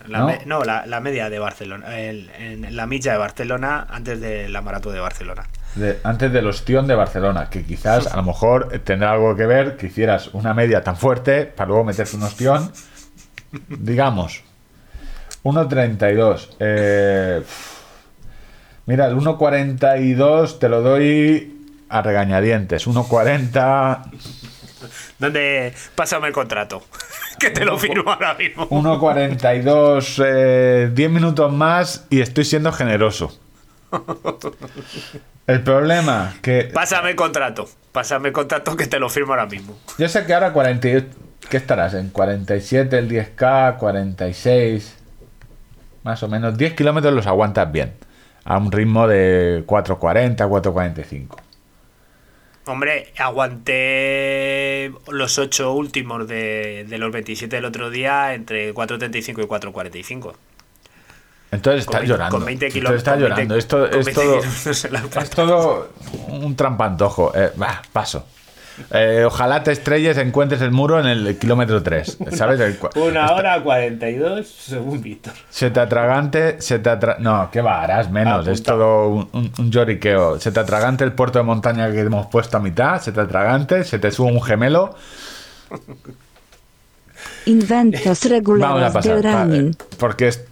La 0.08 0.18
¿No? 0.18 0.26
me- 0.26 0.40
no, 0.44 0.62
la, 0.64 0.84
la 0.86 1.00
media 1.00 1.30
de 1.30 1.38
Barcelona. 1.38 1.98
el- 1.98 2.30
en 2.38 2.76
la 2.76 2.86
milla 2.86 3.12
de 3.12 3.18
Barcelona 3.18 3.86
antes 3.90 4.20
de 4.20 4.48
la 4.50 4.60
maratón 4.60 4.92
de 4.92 5.00
Barcelona. 5.00 5.44
De- 5.74 5.98
antes 6.04 6.30
del 6.32 6.46
ostión 6.46 6.86
de 6.86 6.94
Barcelona, 6.94 7.48
que 7.50 7.64
quizás 7.64 8.06
a 8.06 8.16
lo 8.16 8.22
mejor 8.22 8.68
tendrá 8.84 9.12
algo 9.12 9.34
que 9.34 9.46
ver 9.46 9.76
que 9.76 9.86
hicieras 9.86 10.28
una 10.34 10.52
media 10.54 10.82
tan 10.82 10.96
fuerte 10.96 11.46
para 11.46 11.68
luego 11.68 11.84
meterte 11.84 12.16
un 12.16 12.22
ostión. 12.24 12.70
Digamos, 13.68 14.42
1.32. 15.42 16.48
Eh, 16.60 17.42
mira, 18.86 19.06
el 19.06 19.16
1.42 19.16 20.58
te 20.58 20.68
lo 20.68 20.82
doy 20.82 21.53
a 21.88 22.02
regañadientes. 22.02 22.86
1.40, 22.86 24.10
Donde 25.18 25.74
pásame 25.94 26.28
el 26.28 26.32
contrato. 26.32 26.82
que 27.38 27.50
te 27.50 27.64
lo 27.64 27.78
firmo 27.78 28.10
ahora 28.10 28.34
mismo. 28.34 28.68
1.42, 28.68 30.22
eh, 30.26 30.90
10 30.92 31.10
minutos 31.10 31.52
más 31.52 32.06
y 32.10 32.20
estoy 32.20 32.44
siendo 32.44 32.72
generoso. 32.72 33.38
El 35.46 35.62
problema 35.62 36.34
que 36.42 36.70
Pásame 36.72 37.10
el 37.10 37.16
contrato. 37.16 37.68
Pásame 37.92 38.28
el 38.28 38.34
contrato 38.34 38.76
que 38.76 38.86
te 38.86 38.98
lo 38.98 39.08
firmo 39.08 39.32
ahora 39.32 39.46
mismo. 39.46 39.76
Yo 39.98 40.08
sé 40.08 40.24
que 40.24 40.34
ahora 40.34 40.52
48, 40.52 41.06
¿qué 41.48 41.56
estarás? 41.56 41.94
En 41.94 42.08
47 42.10 42.98
el 42.98 43.08
10K, 43.08 43.76
46, 43.76 44.96
más 46.02 46.22
o 46.22 46.28
menos. 46.28 46.56
10 46.56 46.74
kilómetros 46.74 47.12
los 47.12 47.26
aguantas 47.26 47.70
bien, 47.70 47.92
a 48.44 48.56
un 48.56 48.72
ritmo 48.72 49.06
de 49.06 49.62
440, 49.66 50.48
445. 50.48 51.43
Hombre, 52.66 53.12
aguanté 53.18 54.92
los 55.08 55.38
8 55.38 55.72
últimos 55.72 56.26
de, 56.26 56.84
de 56.88 56.98
los 56.98 57.12
27 57.12 57.56
del 57.56 57.64
otro 57.66 57.90
día 57.90 58.34
entre 58.34 58.74
4.35 58.74 59.28
y 59.44 59.46
4.45. 59.46 60.32
Entonces 61.50 61.82
estás 61.82 62.00
Con 62.00 62.08
llorando. 62.08 62.36
con 62.38 62.44
20 62.46 62.66
Entonces 62.66 62.82
kilómetros- 62.82 62.96
estás 62.96 63.14
con 63.14 63.22
20 63.22 63.34
llorando. 63.34 63.56
Esto 63.56 63.86
es 63.86 64.06
20 64.06 64.12
todo, 64.22 65.20
es 65.22 65.30
todo 65.30 65.92
un 66.28 66.56
trampantojo. 66.56 67.32
Eh, 67.36 67.52
bah, 67.56 67.82
paso. 67.92 68.26
Eh, 68.90 69.22
ojalá 69.26 69.62
te 69.62 69.70
estrelles, 69.72 70.18
encuentres 70.18 70.60
el 70.60 70.70
muro 70.72 70.98
en 71.00 71.06
el 71.06 71.38
kilómetro 71.38 71.82
3. 71.82 72.18
¿Sabes? 72.32 72.58
El 72.60 72.76
Una 72.96 73.32
hora 73.32 73.62
42 73.62 74.46
según 74.48 75.00
Víctor. 75.00 75.32
Se 75.50 75.70
te 75.70 75.80
atragante, 75.80 76.60
se 76.60 76.78
te 76.80 76.90
atra... 76.90 77.16
No, 77.20 77.50
que 77.52 77.60
va, 77.60 77.82
harás 77.82 78.10
menos. 78.10 78.46
Es 78.48 78.62
todo 78.62 79.08
un, 79.08 79.28
un- 79.32 79.52
un 79.58 79.70
lloriqueo. 79.70 80.40
Se 80.40 80.50
te 80.50 80.60
atragante 80.60 81.04
el 81.04 81.12
puerto 81.12 81.38
de 81.38 81.44
montaña 81.44 81.90
que 81.92 82.00
hemos 82.00 82.26
puesto 82.26 82.56
a 82.56 82.60
mitad, 82.60 83.00
se 83.00 83.12
te 83.12 83.20
atragante, 83.20 83.84
se 83.84 83.98
te 83.98 84.10
sube 84.10 84.32
un 84.32 84.42
gemelo. 84.42 84.94
Inventos 87.46 88.02
Vamos 88.04 88.24
a 88.24 88.28
regulares 88.28 88.92
pasar. 88.92 89.22
running. 89.22 89.76
Porque 89.98 90.28
es, 90.28 90.44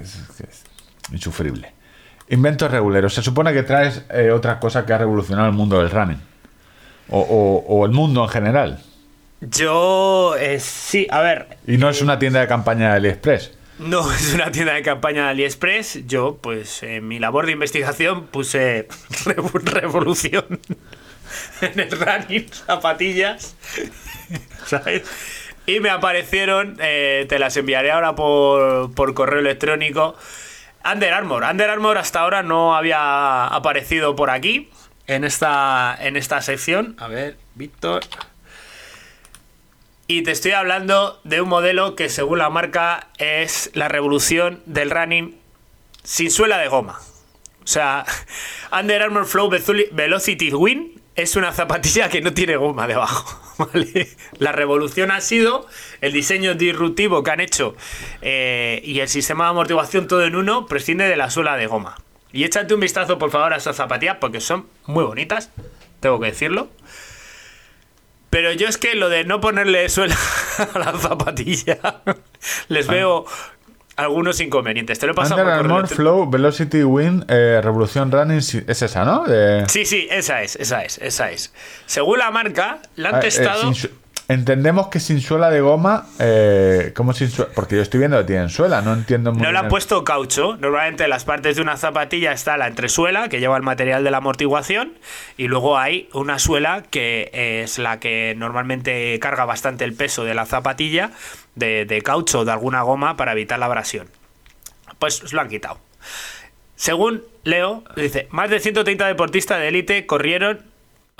es- 0.00 0.16
es 0.40 0.64
insufrible. 1.12 1.72
Inventos 2.28 2.70
reguleros. 2.70 3.14
Se 3.14 3.22
supone 3.22 3.52
que 3.52 3.62
traes 3.62 4.04
eh, 4.10 4.30
otra 4.30 4.58
cosa 4.60 4.84
que 4.86 4.92
ha 4.92 4.98
revolucionado 4.98 5.48
el 5.48 5.54
mundo 5.54 5.78
del 5.78 5.90
running. 5.90 6.20
O, 7.10 7.18
o- 7.20 7.64
o 7.66 7.84
el 7.86 7.92
mundo 7.92 8.22
en 8.24 8.28
general. 8.30 8.82
Yo, 9.40 10.34
eh, 10.38 10.60
sí, 10.60 11.06
a 11.10 11.20
ver, 11.20 11.56
Y 11.66 11.76
no 11.78 11.88
es 11.88 12.02
una 12.02 12.18
tienda 12.18 12.40
de 12.40 12.46
campaña 12.46 12.90
de 12.90 12.96
AliExpress. 12.96 13.52
no 13.78 14.12
es 14.12 14.34
una 14.34 14.50
tienda 14.52 14.74
de 14.74 14.82
campaña 14.82 15.24
de 15.24 15.30
AliExpress. 15.30 16.06
Yo, 16.06 16.38
pues, 16.40 16.82
en 16.82 17.08
mi 17.08 17.18
labor 17.18 17.46
de 17.46 17.52
investigación 17.52 18.26
puse 18.26 18.86
revo- 19.24 19.60
revolución 19.62 20.44
en 21.62 21.80
el 21.80 21.90
running, 21.90 22.46
zapatillas, 22.52 23.56
¿sabes? 24.66 25.02
Y 25.66 25.80
me 25.80 25.90
aparecieron, 25.90 26.76
eh, 26.80 27.26
te 27.28 27.38
las 27.38 27.56
enviaré 27.56 27.90
ahora 27.92 28.14
por, 28.14 28.92
por 28.94 29.14
correo 29.14 29.40
electrónico. 29.40 30.16
Under 30.90 31.12
Armour. 31.12 31.44
Under 31.44 31.68
Armour 31.70 31.98
hasta 31.98 32.20
ahora 32.20 32.42
no 32.42 32.74
había 32.74 33.46
aparecido 33.46 34.16
por 34.16 34.30
aquí, 34.30 34.70
en 35.10 35.24
esta, 35.24 35.96
en 36.00 36.16
esta 36.16 36.40
sección. 36.40 36.96
A 36.98 37.08
ver, 37.08 37.36
Víctor. 37.54 38.02
Y 40.06 40.22
te 40.22 40.30
estoy 40.30 40.52
hablando 40.52 41.20
de 41.24 41.40
un 41.40 41.48
modelo 41.48 41.94
que 41.96 42.08
según 42.08 42.38
la 42.38 42.50
marca 42.50 43.08
es 43.18 43.70
la 43.74 43.88
revolución 43.88 44.62
del 44.66 44.90
running 44.90 45.36
sin 46.02 46.30
suela 46.30 46.58
de 46.58 46.68
goma. 46.68 47.00
O 47.62 47.66
sea, 47.66 48.04
Under 48.72 49.02
Armour 49.02 49.26
Flow 49.26 49.50
Velocity 49.50 50.52
Win 50.52 51.00
es 51.16 51.36
una 51.36 51.52
zapatilla 51.52 52.08
que 52.08 52.20
no 52.20 52.32
tiene 52.32 52.56
goma 52.56 52.86
debajo. 52.86 53.40
¿vale? 53.72 54.08
La 54.38 54.52
revolución 54.52 55.10
ha 55.10 55.20
sido 55.20 55.66
el 56.00 56.12
diseño 56.12 56.54
disruptivo 56.54 57.22
que 57.22 57.30
han 57.32 57.40
hecho 57.40 57.76
eh, 58.22 58.80
y 58.84 59.00
el 59.00 59.08
sistema 59.08 59.44
de 59.44 59.50
amortiguación 59.50 60.06
todo 60.06 60.24
en 60.24 60.36
uno 60.36 60.66
prescinde 60.66 61.08
de 61.08 61.16
la 61.16 61.30
suela 61.30 61.56
de 61.56 61.66
goma. 61.66 61.96
Y 62.32 62.44
échate 62.44 62.74
un 62.74 62.80
vistazo 62.80 63.18
por 63.18 63.30
favor 63.30 63.52
a 63.52 63.56
esas 63.56 63.76
zapatillas 63.76 64.16
porque 64.20 64.40
son 64.40 64.66
muy 64.86 65.04
bonitas, 65.04 65.50
tengo 66.00 66.20
que 66.20 66.26
decirlo. 66.26 66.68
Pero 68.30 68.52
yo 68.52 68.68
es 68.68 68.78
que 68.78 68.94
lo 68.94 69.08
de 69.08 69.24
no 69.24 69.40
ponerle 69.40 69.88
suela 69.88 70.16
a 70.74 70.78
la 70.78 70.92
zapatilla, 70.98 71.78
les 72.68 72.86
veo 72.86 73.24
algunos 73.96 74.40
inconvenientes. 74.40 74.98
Te 75.00 75.06
lo 75.06 75.12
he 75.12 75.14
pasado 75.16 75.40
Under 75.42 75.54
Armour. 75.54 75.88
Flow 75.88 76.30
Velocity 76.30 76.84
Win 76.84 77.24
eh, 77.28 77.60
Revolución 77.62 78.10
Running 78.12 78.38
es 78.38 78.82
esa, 78.82 79.04
¿no? 79.04 79.24
Sí, 79.68 79.84
sí, 79.84 80.06
esa 80.10 80.42
es, 80.42 80.56
esa 80.56 80.84
es, 80.84 80.98
esa 80.98 81.30
es. 81.32 81.52
Según 81.86 82.20
la 82.20 82.30
marca, 82.30 82.80
la 82.96 83.08
han 83.10 83.14
Ah, 83.16 83.18
eh, 83.18 83.22
testado. 83.22 83.72
Entendemos 84.32 84.88
que 84.88 85.00
sin 85.00 85.20
suela 85.20 85.50
de 85.50 85.60
goma, 85.60 86.06
eh, 86.18 86.92
¿cómo 86.94 87.12
sin 87.12 87.28
suela? 87.30 87.50
Porque 87.54 87.76
yo 87.76 87.82
estoy 87.82 87.98
viendo 87.98 88.16
que 88.18 88.24
tienen 88.24 88.48
suela, 88.48 88.80
no 88.80 88.92
entiendo 88.94 89.32
muy 89.32 89.42
No 89.42 89.50
le 89.50 89.58
han 89.58 89.64
bien. 89.64 89.70
puesto 89.70 90.04
caucho. 90.04 90.56
Normalmente 90.56 91.04
en 91.04 91.10
las 91.10 91.24
partes 91.24 91.56
de 91.56 91.62
una 91.62 91.76
zapatilla 91.76 92.32
está 92.32 92.56
la 92.56 92.68
entresuela, 92.68 93.28
que 93.28 93.40
lleva 93.40 93.56
el 93.56 93.62
material 93.62 94.04
de 94.04 94.10
la 94.10 94.18
amortiguación, 94.18 94.92
y 95.36 95.48
luego 95.48 95.78
hay 95.78 96.08
una 96.12 96.38
suela 96.38 96.84
que 96.88 97.30
es 97.64 97.78
la 97.78 97.98
que 97.98 98.34
normalmente 98.36 99.18
carga 99.20 99.44
bastante 99.44 99.84
el 99.84 99.94
peso 99.94 100.24
de 100.24 100.34
la 100.34 100.46
zapatilla, 100.46 101.10
de, 101.56 101.84
de 101.84 102.02
caucho 102.02 102.40
o 102.40 102.44
de 102.44 102.52
alguna 102.52 102.82
goma 102.82 103.16
para 103.16 103.32
evitar 103.32 103.58
la 103.58 103.66
abrasión. 103.66 104.08
Pues 104.98 105.32
lo 105.32 105.40
han 105.40 105.48
quitado. 105.48 105.78
Según 106.76 107.22
Leo, 107.44 107.84
dice, 107.96 108.26
más 108.30 108.48
de 108.48 108.60
130 108.60 109.06
deportistas 109.06 109.58
de 109.58 109.68
élite 109.68 110.06
corrieron. 110.06 110.69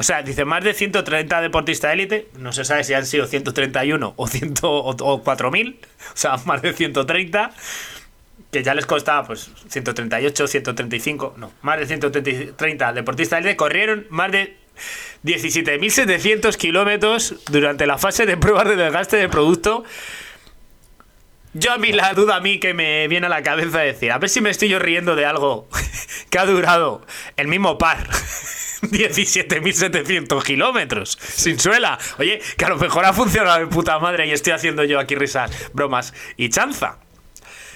O 0.00 0.02
sea, 0.02 0.22
dice, 0.22 0.46
más 0.46 0.64
de 0.64 0.72
130 0.72 1.42
deportistas 1.42 1.90
de 1.90 1.92
élite, 1.92 2.28
no 2.38 2.54
se 2.54 2.64
sabe 2.64 2.84
si 2.84 2.94
han 2.94 3.04
sido 3.04 3.26
131 3.26 4.14
o, 4.16 4.26
100, 4.26 4.54
o, 4.62 4.88
o 4.88 5.22
4.000, 5.22 5.76
o 5.76 6.16
sea, 6.16 6.36
más 6.46 6.62
de 6.62 6.72
130, 6.72 7.50
que 8.50 8.62
ya 8.62 8.74
les 8.74 8.86
costaba 8.86 9.26
pues 9.26 9.50
138, 9.68 10.46
135, 10.46 11.34
no, 11.36 11.52
más 11.60 11.80
de 11.80 11.86
130 11.86 12.94
deportistas 12.94 13.42
de 13.42 13.50
élite 13.50 13.56
corrieron 13.58 14.06
más 14.08 14.32
de 14.32 14.56
17.700 15.26 16.56
kilómetros 16.56 17.34
durante 17.50 17.86
la 17.86 17.98
fase 17.98 18.24
de 18.24 18.38
pruebas 18.38 18.68
de 18.68 18.76
desgaste 18.76 19.18
del 19.18 19.28
producto. 19.28 19.84
Yo 21.52 21.72
a 21.72 21.76
mí 21.76 21.92
la 21.92 22.14
duda 22.14 22.36
a 22.36 22.40
mí 22.40 22.58
que 22.58 22.72
me 22.72 23.06
viene 23.06 23.26
a 23.26 23.28
la 23.28 23.42
cabeza 23.42 23.80
decir, 23.80 24.12
a 24.12 24.18
ver 24.18 24.30
si 24.30 24.40
me 24.40 24.48
estoy 24.48 24.70
yo 24.70 24.78
riendo 24.78 25.14
de 25.14 25.26
algo 25.26 25.68
que 26.30 26.38
ha 26.38 26.46
durado 26.46 27.04
el 27.36 27.48
mismo 27.48 27.76
par. 27.76 28.08
17.700 28.82 30.42
kilómetros 30.42 31.18
sin 31.20 31.58
suela. 31.58 31.98
Oye, 32.18 32.40
que 32.56 32.64
a 32.64 32.68
lo 32.70 32.76
mejor 32.76 33.04
ha 33.04 33.12
funcionado 33.12 33.58
de 33.58 33.66
puta 33.66 33.98
madre 33.98 34.26
y 34.26 34.32
estoy 34.32 34.52
haciendo 34.52 34.84
yo 34.84 34.98
aquí 34.98 35.14
risas, 35.14 35.50
bromas 35.72 36.12
y 36.36 36.48
chanza. 36.48 36.96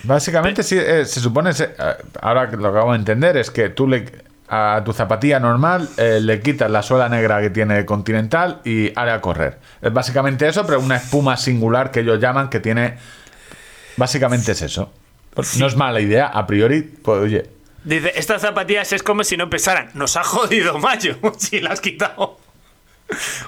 Básicamente, 0.02 0.62
sí, 0.62 0.76
eh, 0.78 1.05
se 1.07 1.20
supone, 1.20 1.52
se- 1.55 1.64
eh, 1.78 1.94
ahora 2.20 2.50
que 2.50 2.57
lo 2.57 2.68
acabo 2.68 2.92
de 2.92 2.98
entender, 2.98 3.36
es 3.38 3.50
que 3.50 3.70
tú 3.70 3.88
le, 3.88 4.05
a 4.48 4.82
tu 4.84 4.92
zapatilla 4.92 5.40
normal 5.40 5.88
eh, 5.96 6.18
le 6.20 6.40
quitas 6.40 6.70
la 6.70 6.82
suela 6.82 7.09
negra 7.09 7.40
que 7.40 7.48
tiene 7.50 7.86
Continental 7.86 8.61
y 8.64 8.92
hará 8.98 9.20
correr. 9.22 9.59
Es 9.80 9.92
básicamente 9.92 10.46
eso, 10.46 10.66
pero 10.66 10.80
una 10.80 10.96
espuma 10.96 11.36
singular 11.38 11.90
que 11.90 12.00
ellos 12.00 12.20
llaman 12.20 12.50
que 12.50 12.61
tiene... 12.61 12.98
Básicamente 13.96 14.52
es 14.52 14.61
eso. 14.62 14.92
No 15.59 15.66
es 15.66 15.76
mala 15.76 16.00
idea, 16.00 16.26
a 16.26 16.46
priori, 16.46 16.82
pues 16.82 17.20
oye, 17.22 17.46
Dice, 17.85 18.12
estas 18.16 18.43
zapatillas 18.43 18.93
es 18.93 19.03
como 19.03 19.24
si 19.24 19.37
no 19.37 19.51
pesaran. 19.51 19.91
Nos 19.95 20.16
ha 20.16 20.24
jodido 20.24 20.78
mayo 20.80 21.16
si 21.39 21.61
las 21.61 21.74
has 21.74 21.80
quitado. 21.80 22.39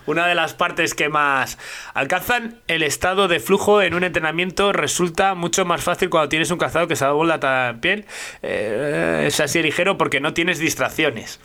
Una 0.04 0.26
de 0.26 0.34
las 0.34 0.52
partes 0.52 0.94
que 0.94 1.08
más 1.08 1.58
alcanzan 1.94 2.60
el 2.68 2.82
estado 2.82 3.26
de 3.26 3.40
flujo 3.40 3.80
en 3.80 3.94
un 3.94 4.04
entrenamiento 4.04 4.72
resulta 4.72 5.34
mucho 5.34 5.64
más 5.64 5.82
fácil 5.82 6.10
cuando 6.10 6.28
tienes 6.28 6.50
un 6.50 6.58
calzado 6.58 6.86
que 6.86 6.94
se 6.94 7.04
adobla 7.06 7.38
la 7.38 7.78
piel. 7.80 8.04
Eh, 8.42 9.24
es 9.26 9.40
así 9.40 9.62
ligero 9.62 9.96
porque 9.96 10.20
no 10.20 10.34
tienes 10.34 10.58
distracciones. 10.58 11.40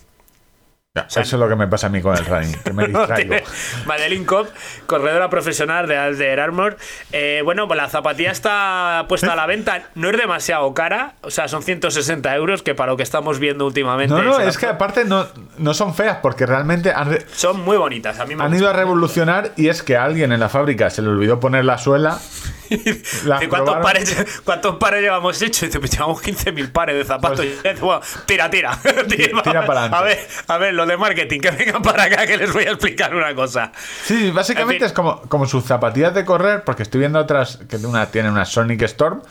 Eso 0.93 1.21
es 1.21 1.31
lo 1.33 1.47
que 1.47 1.55
me 1.55 1.67
pasa 1.69 1.87
a 1.87 1.89
mí 1.89 2.01
con 2.01 2.17
el 2.17 2.25
running, 2.25 2.53
que 2.63 2.73
me 2.73 2.85
distraigo. 2.87 3.35
Madeline 3.85 4.25
Cobb, 4.25 4.47
corredora 4.87 5.29
profesional 5.29 5.87
de 5.87 5.95
Alder 5.97 6.41
Armour. 6.41 6.75
Eh, 7.13 7.41
bueno, 7.45 7.65
pues 7.65 7.77
la 7.77 7.87
zapatilla 7.87 8.31
está 8.31 9.05
puesta 9.07 9.31
a 9.31 9.35
la 9.37 9.45
venta. 9.45 9.83
No 9.95 10.09
es 10.09 10.17
demasiado 10.17 10.73
cara. 10.73 11.13
O 11.21 11.31
sea, 11.31 11.47
son 11.47 11.63
160 11.63 12.35
euros, 12.35 12.61
que 12.61 12.75
para 12.75 12.91
lo 12.91 12.97
que 12.97 13.03
estamos 13.03 13.39
viendo 13.39 13.65
últimamente. 13.65 14.13
No, 14.13 14.21
no, 14.21 14.39
es 14.41 14.57
que 14.57 14.65
aparte 14.65 15.05
no, 15.05 15.27
no 15.57 15.73
son 15.73 15.95
feas 15.95 16.17
porque 16.21 16.45
realmente 16.45 16.91
han, 16.91 17.09
re- 17.09 17.25
Son 17.33 17.61
muy 17.61 17.77
bonitas. 17.77 18.19
A 18.19 18.25
mí 18.25 18.35
me 18.35 18.43
han 18.43 18.53
ido 18.53 18.69
a 18.69 18.73
revolucionar 18.73 19.51
y 19.55 19.69
es 19.69 19.83
que 19.83 19.95
a 19.95 20.03
alguien 20.03 20.33
en 20.33 20.41
la 20.41 20.49
fábrica 20.49 20.89
se 20.89 21.01
le 21.01 21.07
olvidó 21.07 21.39
poner 21.39 21.63
la 21.63 21.77
suela. 21.77 22.19
¿Cuántos 23.49 23.77
pares, 23.77 24.41
¿Cuántos 24.43 24.75
pares 24.77 25.01
llevamos 25.01 25.41
hechos? 25.41 25.61
Dice, 25.61 25.79
pues 25.79 25.91
llevamos 25.91 26.21
15.000 26.23 26.71
pares 26.71 26.95
de 26.95 27.03
zapatos. 27.05 27.37
Pues- 27.39 27.49
Y 27.49 27.69
dice, 27.69 27.81
bueno, 27.81 28.01
tira, 28.25 28.49
tira. 28.49 28.77
tira, 29.07 29.41
tira 29.43 29.65
para 29.65 29.81
adelante. 29.85 29.97
A 29.97 30.01
ver, 30.01 30.19
a 30.47 30.57
ver, 30.57 30.73
lo 30.73 30.85
de 30.85 30.97
marketing, 30.97 31.39
que 31.39 31.51
vengan 31.51 31.81
para 31.81 32.03
acá 32.03 32.25
que 32.25 32.37
les 32.37 32.51
voy 32.53 32.63
a 32.63 32.71
explicar 32.71 33.15
una 33.15 33.33
cosa. 33.35 33.71
Sí, 34.05 34.31
básicamente 34.31 34.75
En 34.75 34.79
fin. 34.81 34.87
es 34.87 34.93
como, 34.93 35.21
como 35.23 35.45
sus 35.45 35.65
zapatillas 35.65 36.13
de 36.13 36.25
correr, 36.25 36.63
porque 36.63 36.83
estoy 36.83 36.99
viendo 36.99 37.19
otras 37.19 37.59
que 37.69 37.77
una, 37.77 38.05
tienen 38.07 38.31
una 38.31 38.45
Sonic 38.45 38.81
Storm, 38.83 39.21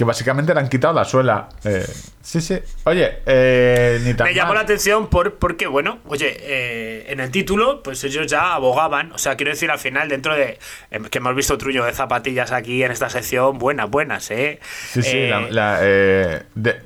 que 0.00 0.04
básicamente 0.06 0.54
le 0.54 0.60
han 0.60 0.68
quitado 0.70 0.94
la 0.94 1.04
suela. 1.04 1.50
Eh, 1.62 1.86
sí, 2.22 2.40
sí. 2.40 2.58
Oye, 2.84 3.18
eh, 3.26 4.00
ni 4.02 4.14
tan 4.14 4.28
Me 4.28 4.32
llamó 4.32 4.48
mal. 4.48 4.54
la 4.54 4.60
atención 4.62 5.08
por, 5.08 5.34
porque, 5.34 5.66
bueno, 5.66 5.98
oye, 6.06 6.34
eh, 6.40 7.04
en 7.12 7.20
el 7.20 7.30
título, 7.30 7.82
pues 7.82 8.02
ellos 8.04 8.26
ya 8.26 8.54
abogaban, 8.54 9.12
o 9.12 9.18
sea, 9.18 9.36
quiero 9.36 9.52
decir, 9.52 9.70
al 9.70 9.78
final, 9.78 10.08
dentro 10.08 10.34
de 10.34 10.58
em, 10.90 11.04
que 11.04 11.18
hemos 11.18 11.34
visto 11.34 11.58
truño 11.58 11.84
de 11.84 11.92
zapatillas 11.92 12.50
aquí 12.50 12.82
en 12.82 12.92
esta 12.92 13.10
sección, 13.10 13.58
buenas, 13.58 13.90
buenas, 13.90 14.30
¿eh? 14.30 14.58
Sí, 14.90 15.02
sí, 15.02 15.10
Eh, 15.18 15.28
la- 15.28 15.50
la, 15.50 15.78
eh, 15.82 16.42
de- 16.54 16.80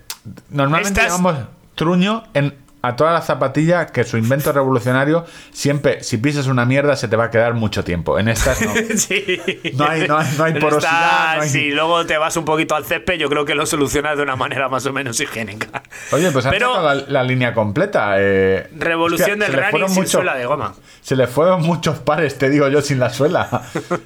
normalmente 0.50 1.00
estas- 1.00 1.12
llamamos 1.16 1.46
truño 1.76 2.24
en 2.34 2.52
a 2.86 2.96
todas 2.96 3.12
las 3.14 3.26
zapatillas 3.26 3.90
que 3.90 4.04
su 4.04 4.16
invento 4.16 4.52
revolucionario 4.52 5.24
siempre, 5.52 6.02
si 6.02 6.18
pisas 6.18 6.46
una 6.46 6.64
mierda, 6.64 6.96
se 6.96 7.08
te 7.08 7.16
va 7.16 7.24
a 7.24 7.30
quedar 7.30 7.54
mucho 7.54 7.82
tiempo. 7.84 8.18
En 8.18 8.28
estas 8.28 8.60
no. 8.62 8.72
Sí. 8.96 9.40
No 9.74 9.86
hay- 9.88 10.06
no 10.06 10.18
hay- 10.18 10.34
no 10.36 10.44
hay 10.44 10.52
En 10.52 10.58
porosidad, 10.58 11.36
no 11.36 11.42
hay- 11.42 11.48
Si 11.48 11.70
luego 11.70 12.04
te 12.06 12.16
vas 12.18 12.36
un 12.36 12.44
poquito 12.44 12.74
al 12.74 12.84
césped, 12.84 13.14
yo 13.18 13.28
creo 13.28 13.44
que 13.44 13.54
lo 13.54 13.66
solucionas 13.66 14.16
de 14.16 14.22
una 14.22 14.36
manera 14.36 14.68
más 14.68 14.84
o 14.86 14.92
menos 14.92 15.18
higiénica. 15.20 15.82
Oye, 16.12 16.30
pues 16.30 16.44
han 16.46 16.52
Pero 16.52 16.68
sacado 16.74 16.94
la, 16.94 17.04
la 17.08 17.22
línea 17.22 17.54
completa. 17.54 18.14
eh. 18.18 18.68
revolución 18.76 19.40
Hostia, 19.42 19.46
del 19.60 19.70
running 19.72 19.88
sin 19.88 19.94
muchos- 19.96 20.10
suela 20.12 20.34
de 20.36 20.46
goma. 20.46 20.74
Se 21.00 21.16
le 21.16 21.26
fueron 21.26 21.62
muchos 21.62 21.98
pares, 21.98 22.38
te 22.38 22.48
digo 22.50 22.68
yo, 22.68 22.80
sin 22.82 22.98
la 23.00 23.10
suela. 23.10 23.48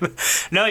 No, 0.50 0.62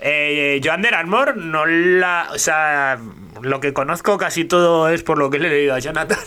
eh, 0.00 0.60
yo 0.62 0.74
Under 0.74 0.94
Armour 0.94 1.36
no 1.36 1.66
la. 1.66 2.28
O 2.32 2.38
sea, 2.38 2.98
lo 3.42 3.60
que 3.60 3.72
conozco 3.72 4.16
casi 4.18 4.44
todo 4.44 4.88
es 4.88 5.02
por 5.02 5.18
lo 5.18 5.30
que 5.30 5.38
le 5.38 5.48
he 5.48 5.50
leído 5.50 5.74
a 5.74 5.78
Jonathan 5.78 6.18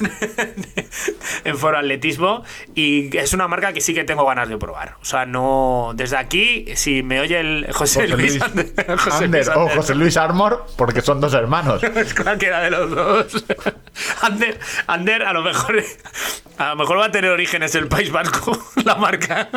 en 1.44 1.58
Foro 1.58 1.78
Atletismo. 1.78 2.44
Y 2.76 3.16
es 3.16 3.34
una 3.34 3.48
marca 3.48 3.74
que 3.74 3.82
sí 3.82 3.94
que 3.94 4.04
tengo 4.04 4.26
ganas 4.26 4.50
de 4.50 4.58
probar. 4.58 4.98
O 5.02 5.06
sea, 5.06 5.26
no. 5.26 5.94
Desde 5.96 6.18
aquí, 6.18 6.66
si 6.76 7.04
me 7.04 7.22
oye 7.22 7.40
el 7.40 7.68
José, 7.72 8.02
José 8.02 8.08
Luis, 8.10 8.32
Luis 8.32 8.42
Ander, 8.42 8.98
José 8.98 9.26
Ander 9.26 9.46
Luis 9.46 9.48
o 9.48 9.62
Ander. 9.62 9.78
José 9.78 9.96
Luis 9.96 10.18
Armor, 10.18 10.66
porque 10.78 11.02
son 11.02 11.22
dos 11.22 11.34
hermanos. 11.34 11.82
Cualquiera 12.22 12.62
de 12.62 12.72
los 12.72 12.92
dos. 12.92 13.46
Ander, 14.22 14.60
Ander 14.88 15.24
a 15.24 15.34
lo 15.34 15.42
mejor 15.42 15.84
a 16.58 16.70
lo 16.70 16.76
mejor 16.76 17.00
va 17.00 17.06
a 17.06 17.12
tener 17.12 17.32
orígenes 17.32 17.74
el 17.76 17.88
País 17.88 18.12
Vasco, 18.12 18.58
la 18.84 18.96
marca. 18.96 19.50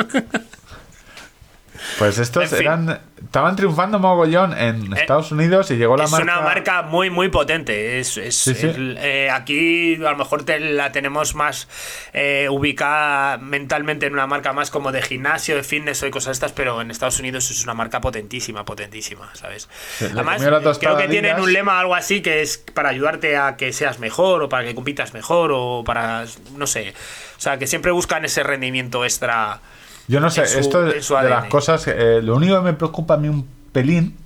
Pues 1.98 2.18
estos 2.18 2.44
En 2.44 2.48
fin. 2.50 2.66
eran. 2.66 3.00
Estaban 3.24 3.56
triunfando 3.56 3.98
mogollón 3.98 4.56
en 4.56 4.92
Estados 4.96 5.32
Unidos 5.32 5.70
y 5.70 5.76
llegó 5.76 5.96
la 5.96 6.04
es 6.04 6.10
marca. 6.10 6.24
una 6.24 6.40
marca 6.42 6.82
muy 6.82 7.10
muy 7.10 7.28
potente 7.30 7.98
es, 7.98 8.16
es- 8.18 8.36
Sí, 8.36 8.54
sí. 8.54 8.70
eh, 8.76 9.28
aquí 9.32 9.94
a 9.96 10.10
lo 10.10 10.16
mejor 10.16 10.44
te 10.44 10.60
la 10.60 10.92
tenemos 10.92 11.34
más 11.34 11.66
eh, 12.12 12.48
ubicada 12.50 13.38
mentalmente 13.38 14.06
en 14.06 14.12
una 14.12 14.26
marca 14.26 14.52
más 14.52 14.70
como 14.70 14.92
de 14.92 15.00
gimnasio 15.02 15.56
de 15.56 15.62
fitness 15.64 16.02
o 16.02 16.06
de 16.06 16.10
cosas 16.12 16.32
estas 16.32 16.52
pero 16.52 16.80
en 16.80 16.90
Estados 16.90 17.18
Unidos 17.18 17.50
es 17.50 17.64
una 17.64 17.74
marca 17.74 18.00
potentísima 18.00 18.64
potentísima 18.64 19.30
sabes 19.34 19.68
Sí, 19.98 20.04
además 20.12 20.42
creo 20.78 20.96
que 20.98 21.08
tienen 21.08 21.40
un 21.40 21.52
lema 21.52 21.80
algo 21.80 21.94
así 21.94 22.20
que 22.20 22.42
es 22.42 22.58
para 22.58 22.90
ayudarte 22.90 23.36
a 23.38 23.56
que 23.56 23.72
seas 23.72 23.98
mejor 23.98 24.42
o 24.42 24.48
para 24.50 24.64
que 24.64 24.74
compitas 24.74 25.14
mejor 25.14 25.50
o 25.52 25.82
para 25.84 26.26
no 26.56 26.66
sé 26.66 26.92
o 27.36 27.40
sea 27.40 27.58
que 27.58 27.66
siempre 27.66 27.90
buscan 27.90 28.24
ese 28.26 28.42
rendimiento 28.42 29.04
extra 29.04 29.60
Yo 30.08 30.20
no 30.20 30.30
sé, 30.30 30.46
su- 30.46 30.58
esto 30.58 30.86
en 30.90 31.02
su 31.02 31.14
de 31.14 31.20
las 31.30 31.44
cosas. 31.50 31.86
eh, 31.88 32.20
lo 32.22 32.36
único 32.36 32.56
que 32.56 32.62
me 32.62 32.72
preocupa 32.74 33.14
a 33.14 33.16
mí 33.16 33.28
un 33.28 33.46
pelín. 33.72 34.16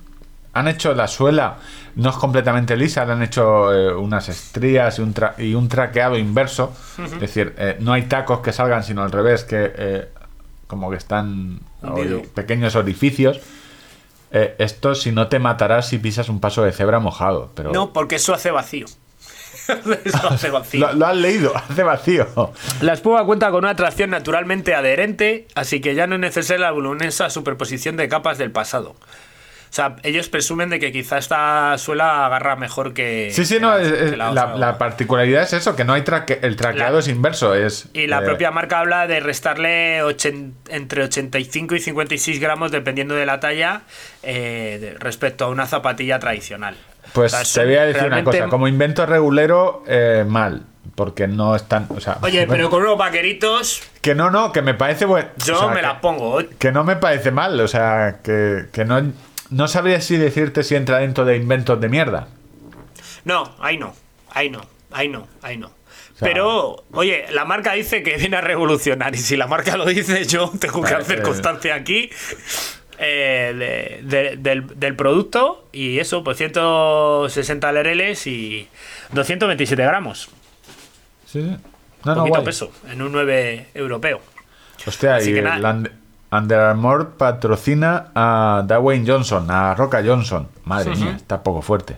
Han 0.53 0.67
hecho 0.67 0.93
la 0.95 1.07
suela, 1.07 1.57
no 1.95 2.09
es 2.09 2.15
completamente 2.15 2.75
lisa, 2.75 3.05
le 3.05 3.11
han 3.13 3.21
hecho 3.21 3.71
eh, 3.71 3.93
unas 3.93 4.29
estrías 4.29 4.97
y 4.97 5.01
un, 5.03 5.13
tra- 5.13 5.35
y 5.37 5.53
un 5.53 5.69
traqueado 5.69 6.17
inverso. 6.17 6.73
Es 7.05 7.19
decir, 7.19 7.53
eh, 7.57 7.77
no 7.79 7.93
hay 7.93 8.03
tacos 8.03 8.39
que 8.39 8.51
salgan, 8.51 8.83
sino 8.83 9.03
al 9.03 9.11
revés, 9.11 9.43
que 9.43 9.71
eh, 9.75 10.09
como 10.67 10.89
que 10.89 10.97
están 10.97 11.59
ori- 11.83 12.27
pequeños 12.27 12.75
orificios. 12.75 13.39
Esto, 14.31 14.93
si 14.95 15.11
no 15.11 15.27
te 15.27 15.39
matarás 15.39 15.87
si 15.87 15.97
pisas 15.97 16.29
un 16.29 16.39
paso 16.39 16.61
de 16.63 16.71
cebra 16.71 16.99
mojado. 16.99 17.49
Pero 17.55 17.71
no 17.71 17.93
porque 17.93 18.15
eso 18.15 18.33
hace 18.33 18.51
vacío 18.51 18.85
hace 20.29 20.49
vacío 20.51 20.87
lo, 20.87 20.93
lo 20.93 21.05
has 21.05 21.15
leído, 21.15 21.55
hace 21.55 21.83
vacío. 21.83 22.27
La 22.81 22.93
espuma 22.93 23.23
cuenta 23.25 23.51
con 23.51 23.65
una 23.65 23.75
tracción 23.75 24.09
naturalmente 24.09 24.75
adherente, 24.75 25.47
así 25.55 25.81
que 25.81 25.95
ya 25.95 26.07
no 26.07 26.15
es 26.15 26.21
necesaria 26.21 26.65
la 26.65 26.71
voluminosa 26.71 27.29
superposición 27.29 27.97
de 27.97 28.07
capas 28.07 28.37
del 28.37 28.51
pasado. 28.51 28.95
O 29.69 29.71
sea, 29.73 29.95
ellos 30.03 30.29
presumen 30.29 30.69
de 30.69 30.79
que 30.79 30.91
quizá 30.91 31.17
esta 31.19 31.77
suela 31.77 32.25
agarra 32.25 32.55
mejor 32.55 32.93
que. 32.93 33.29
Sí, 33.31 33.45
sí, 33.45 33.55
que 33.55 33.59
no, 33.61 33.77
la- 33.77 33.81
es- 33.83 33.91
que 34.11 34.17
la 34.17 34.31
la, 34.31 34.45
otra. 34.45 34.57
la 34.57 34.77
particularidad 34.79 35.43
es 35.43 35.53
eso, 35.53 35.75
que 35.75 35.83
no 35.85 35.93
hay 35.93 36.01
traque, 36.01 36.39
el 36.41 36.55
traqueado 36.55 36.99
es 36.99 37.07
inverso. 37.07 37.53
Es, 37.53 37.87
Y 37.93 38.07
la 38.07 38.19
eh, 38.19 38.25
propia 38.25 38.49
marca 38.51 38.79
habla 38.79 39.05
de 39.05 39.19
restarle 39.19 40.03
ochen- 40.03 40.53
entre 40.69 41.03
85 41.03 41.75
y 41.75 41.79
56 41.79 42.39
gramos, 42.39 42.71
dependiendo 42.71 43.13
de 43.13 43.25
la 43.27 43.39
talla, 43.39 43.81
eh, 44.23 44.95
respecto 44.99 45.45
a 45.45 45.49
una 45.49 45.65
zapatilla 45.67 46.19
tradicional. 46.19 46.75
Pues 47.13 47.33
O 47.33 47.43
sea, 47.45 47.63
te 47.63 47.67
voy 47.69 47.77
a 47.77 47.85
decir 47.85 48.03
una 48.05 48.23
cosa, 48.23 48.47
como 48.47 48.67
invento 48.67 49.05
regulero, 49.05 49.83
eh, 49.87 50.25
mal, 50.27 50.63
porque 50.95 51.27
no 51.27 51.55
están, 51.55 51.87
o 51.89 51.99
sea, 51.99 52.17
Oye, 52.21 52.39
bueno, 52.45 52.51
pero 52.53 52.69
con 52.69 52.81
unos 52.83 52.97
vaqueritos, 52.97 53.81
que 54.01 54.13
no, 54.15 54.29
no, 54.29 54.51
que 54.51 54.61
me 54.61 54.73
parece 54.73 55.05
bueno, 55.05 55.27
yo 55.45 55.69
me 55.69 55.81
la 55.81 56.01
pongo. 56.01 56.39
que 56.59 56.71
no 56.71 56.83
me 56.83 56.95
parece 56.97 57.31
mal, 57.31 57.59
o 57.59 57.67
sea, 57.67 58.17
que, 58.23 58.65
que 58.71 58.85
no, 58.85 59.01
no 59.49 59.67
sabría 59.67 60.01
si 60.01 60.17
decirte 60.17 60.63
si 60.63 60.75
entra 60.75 60.99
dentro 60.99 61.25
de 61.25 61.35
inventos 61.37 61.79
de 61.81 61.89
mierda. 61.89 62.27
No, 63.25 63.55
ahí 63.59 63.77
no, 63.77 63.95
ahí 64.31 64.49
no, 64.49 64.61
ahí 64.91 65.07
no, 65.09 65.27
ahí 65.41 65.57
no. 65.57 65.67
sea- 66.15 66.27
Pero, 66.27 66.83
oye, 66.91 67.25
la 67.31 67.45
marca 67.45 67.73
dice 67.73 68.03
que 68.03 68.17
viene 68.17 68.37
a 68.37 68.41
revolucionar 68.41 69.13
y 69.15 69.17
si 69.17 69.35
la 69.37 69.47
marca 69.47 69.75
lo 69.77 69.85
dice, 69.85 70.25
yo 70.27 70.51
tengo 70.59 70.81
que 70.81 70.93
hacer 70.93 71.19
eh. 71.19 71.21
constancia 71.23 71.75
aquí 71.75 72.09
eh, 72.97 73.99
de- 74.03 74.19
de- 74.29 74.35
del, 74.37 74.79
del 74.79 74.95
producto 74.95 75.67
y 75.71 75.99
eso, 75.99 76.23
pues 76.23 76.37
160 76.37 77.71
lereles 77.71 78.25
y 78.27 78.67
227 79.13 79.81
gramos. 79.83 80.29
Sí, 81.25 81.41
sí. 81.41 81.57
No, 82.05 82.15
no, 82.15 82.21
poquito 82.21 82.35
guay. 82.35 82.45
peso, 82.45 82.71
en 82.89 83.01
un 83.01 83.11
9 83.11 83.67
europeo. 83.73 84.21
Hostia, 84.85 85.15
Así 85.17 85.31
y 85.31 85.33
que 85.33 85.41
Under 86.31 86.59
Armour 86.59 87.11
patrocina 87.17 88.11
a 88.13 88.63
Dwayne 88.67 89.03
Johnson, 89.07 89.49
a 89.49 89.73
Roca 89.75 90.01
Johnson. 90.05 90.47
Madre 90.65 90.95
mía, 90.95 91.13
está 91.15 91.41
poco 91.41 91.61
fuerte. 91.61 91.97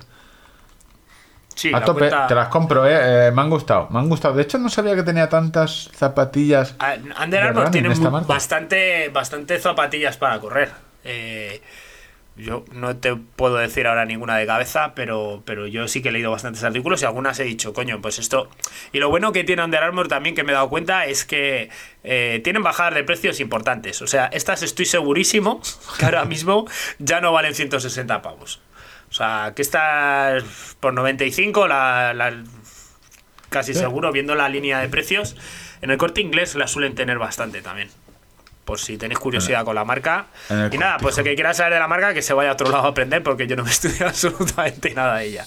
Sí, 1.53 1.67
a 1.73 1.79
la 1.79 1.85
tope, 1.85 1.99
cuenta- 1.99 2.27
te 2.27 2.35
las 2.35 2.47
compro, 2.47 2.85
eh, 2.87 3.27
eh, 3.27 3.31
me 3.31 3.41
han 3.41 3.49
gustado, 3.49 3.87
me 3.91 3.99
han 3.99 4.07
gustado. 4.07 4.33
De 4.35 4.41
hecho, 4.43 4.57
no 4.57 4.69
sabía 4.69 4.95
que 4.95 5.03
tenía 5.03 5.27
tantas 5.29 5.89
zapatillas. 5.93 6.75
Ah, 6.79 6.95
Under 7.21 7.41
de 7.43 7.47
Armour 7.49 7.69
tiene 7.71 7.89
bastante, 8.25 9.09
bastante 9.09 9.59
zapatillas 9.59 10.15
para 10.17 10.39
correr. 10.39 10.71
Eh, 11.03 11.61
yo 12.37 12.63
no 12.71 12.95
te 12.97 13.15
puedo 13.15 13.57
decir 13.57 13.85
ahora 13.87 14.05
ninguna 14.05 14.37
de 14.37 14.45
cabeza, 14.45 14.93
pero, 14.95 15.43
pero 15.45 15.67
yo 15.67 15.87
sí 15.87 16.01
que 16.01 16.09
he 16.09 16.11
leído 16.11 16.31
bastantes 16.31 16.63
artículos 16.63 17.01
y 17.01 17.05
algunas 17.05 17.39
he 17.39 17.43
dicho, 17.43 17.73
coño, 17.73 18.01
pues 18.01 18.19
esto. 18.19 18.49
Y 18.93 18.99
lo 18.99 19.09
bueno 19.09 19.31
que 19.31 19.43
tiene 19.43 19.63
Under 19.63 19.83
Armour 19.83 20.07
también, 20.07 20.33
que 20.35 20.43
me 20.43 20.51
he 20.51 20.55
dado 20.55 20.69
cuenta, 20.69 21.05
es 21.05 21.25
que 21.25 21.69
eh, 22.03 22.41
tienen 22.43 22.63
bajadas 22.63 22.95
de 22.95 23.03
precios 23.03 23.39
importantes. 23.39 24.01
O 24.01 24.07
sea, 24.07 24.27
estas 24.27 24.63
estoy 24.63 24.85
segurísimo 24.85 25.61
que 25.99 26.05
ahora 26.05 26.25
mismo 26.25 26.65
ya 26.99 27.19
no 27.21 27.31
valen 27.33 27.53
160 27.53 28.21
pavos. 28.21 28.61
O 29.09 29.13
sea, 29.13 29.51
que 29.55 29.61
estas 29.61 30.43
por 30.79 30.93
95, 30.93 31.67
la, 31.67 32.13
la- 32.13 32.43
casi 33.49 33.73
seguro, 33.73 34.11
viendo 34.13 34.33
la 34.35 34.47
línea 34.47 34.79
de 34.79 34.87
precios, 34.87 35.35
en 35.81 35.91
el 35.91 35.97
corte 35.97 36.21
inglés 36.21 36.55
la 36.55 36.67
suelen 36.67 36.95
tener 36.95 37.19
bastante 37.19 37.61
también. 37.61 37.89
Por 38.65 38.79
si 38.79 38.97
tenéis 38.97 39.19
curiosidad 39.19 39.65
con 39.65 39.75
la 39.75 39.83
marca. 39.85 40.27
Y 40.71 40.77
nada, 40.77 40.97
pues 40.97 41.17
el 41.17 41.23
que 41.23 41.35
quiera 41.35 41.53
saber 41.53 41.73
de 41.73 41.79
la 41.79 41.87
marca, 41.87 42.13
que 42.13 42.21
se 42.21 42.33
vaya 42.33 42.51
a 42.51 42.53
otro 42.53 42.69
lado 42.69 42.85
a 42.85 42.89
aprender, 42.89 43.23
porque 43.23 43.47
yo 43.47 43.55
no 43.55 43.63
me 43.63 43.69
he 43.69 43.73
estudiado 43.73 44.07
absolutamente 44.09 44.93
nada 44.93 45.17
de 45.17 45.25
ella. 45.25 45.45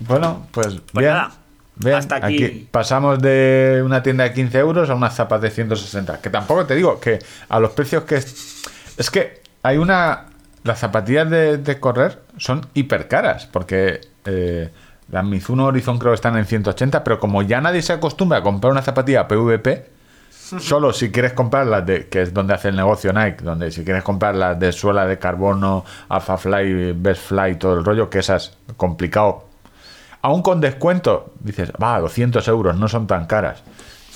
Bueno, 0.00 0.46
pues, 0.52 0.66
Pues 0.92 0.92
bien. 0.92 1.12
nada, 1.12 1.32
Bien, 1.76 1.94
hasta 1.96 2.16
aquí. 2.16 2.68
pasamos 2.70 3.20
de 3.20 3.82
una 3.84 4.02
tienda 4.02 4.24
de 4.24 4.32
15 4.32 4.58
euros 4.58 4.90
a 4.90 4.94
unas 4.94 5.14
zapas 5.14 5.40
de 5.40 5.50
160. 5.50 6.20
Que 6.20 6.28
tampoco 6.30 6.66
te 6.66 6.74
digo 6.74 6.98
que 7.00 7.18
a 7.48 7.60
los 7.60 7.70
precios 7.72 8.02
que. 8.04 8.16
Es, 8.16 8.64
es 8.96 9.10
que 9.10 9.42
hay 9.62 9.76
una. 9.78 10.26
Las 10.64 10.80
zapatillas 10.80 11.30
de, 11.30 11.56
de 11.58 11.80
correr 11.80 12.20
son 12.36 12.66
hiper 12.74 13.06
caras. 13.08 13.46
Porque 13.46 14.00
eh, 14.24 14.70
las 15.10 15.24
Mizuno 15.24 15.66
Horizon 15.66 15.98
creo 15.98 16.12
que 16.12 16.16
están 16.16 16.36
en 16.36 16.46
180. 16.46 17.02
Pero 17.04 17.20
como 17.20 17.42
ya 17.42 17.60
nadie 17.60 17.80
se 17.80 17.92
acostumbra 17.92 18.38
a 18.38 18.42
comprar 18.42 18.72
una 18.72 18.82
zapatilla 18.82 19.26
PVP. 19.28 19.97
Solo 20.60 20.92
si 20.92 21.10
quieres 21.10 21.32
comprarlas 21.32 21.84
de, 21.84 22.08
que 22.08 22.22
es 22.22 22.32
donde 22.32 22.54
hace 22.54 22.68
el 22.68 22.76
negocio 22.76 23.12
Nike, 23.12 23.42
donde 23.42 23.70
si 23.70 23.84
quieres 23.84 24.02
comprarlas 24.02 24.58
de 24.58 24.72
suela 24.72 25.06
de 25.06 25.18
carbono, 25.18 25.84
Alpha 26.08 26.38
Fly, 26.38 26.92
Best 26.92 27.22
Fly, 27.28 27.56
todo 27.56 27.74
el 27.78 27.84
rollo, 27.84 28.08
que 28.08 28.20
esas 28.20 28.56
complicado 28.76 29.48
aún 30.22 30.42
con 30.42 30.60
descuento, 30.60 31.32
dices, 31.40 31.70
va, 31.82 32.00
200 32.00 32.46
euros, 32.48 32.76
no 32.76 32.88
son 32.88 33.06
tan 33.06 33.26
caras. 33.26 33.62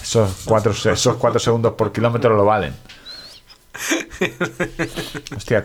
Esos 0.00 0.42
cuatro, 0.44 0.72
esos 0.72 1.16
cuatro 1.16 1.38
segundos 1.38 1.74
por 1.74 1.92
kilómetro 1.92 2.34
lo 2.36 2.44
valen. 2.44 2.74
Hostia. 5.36 5.64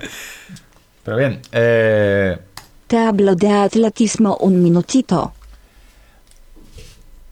Pero 1.03 1.18
bien, 1.18 1.41
eh, 1.51 2.38
Te 2.88 2.97
hablo 2.97 3.36
de 3.36 3.51
atletismo 3.51 4.38
un 4.38 4.61
minutito. 4.61 5.34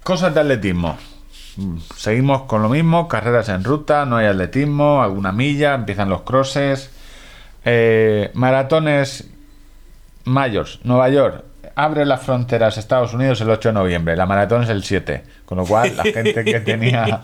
cosas 0.03 0.33
de 0.33 0.39
atletismo. 0.41 0.97
Mm, 1.57 1.77
Seguimos 1.95 2.43
con 2.43 2.61
lo 2.61 2.69
mismo, 2.69 3.07
carreras 3.07 3.49
en 3.49 3.63
ruta, 3.63 4.05
no 4.05 4.17
hay 4.17 4.27
atletismo, 4.27 5.01
alguna 5.01 5.31
milla, 5.31 5.73
empiezan 5.73 6.09
los 6.09 6.21
crosses. 6.21 6.91
Eh, 7.63 8.31
maratones 8.33 9.29
mayores, 10.25 10.79
Nueva 10.83 11.09
York. 11.09 11.43
Abre 11.77 12.05
las 12.05 12.21
fronteras 12.21 12.77
Estados 12.77 13.13
Unidos 13.13 13.41
el 13.41 13.49
8 13.49 13.69
de 13.69 13.73
noviembre, 13.73 14.15
la 14.15 14.25
maratón 14.25 14.63
es 14.63 14.69
el 14.69 14.83
7. 14.83 15.23
Con 15.45 15.57
lo 15.57 15.65
cual, 15.65 15.95
la 15.95 16.03
gente 16.03 16.43
que 16.43 16.59
tenía... 16.61 17.21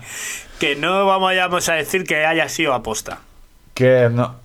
Que 0.58 0.76
no 0.76 1.06
vamos 1.06 1.68
a 1.68 1.74
decir 1.74 2.04
que 2.04 2.24
haya 2.24 2.48
sido 2.48 2.74
aposta. 2.74 3.18
Que 3.74 4.08
no. 4.12 4.36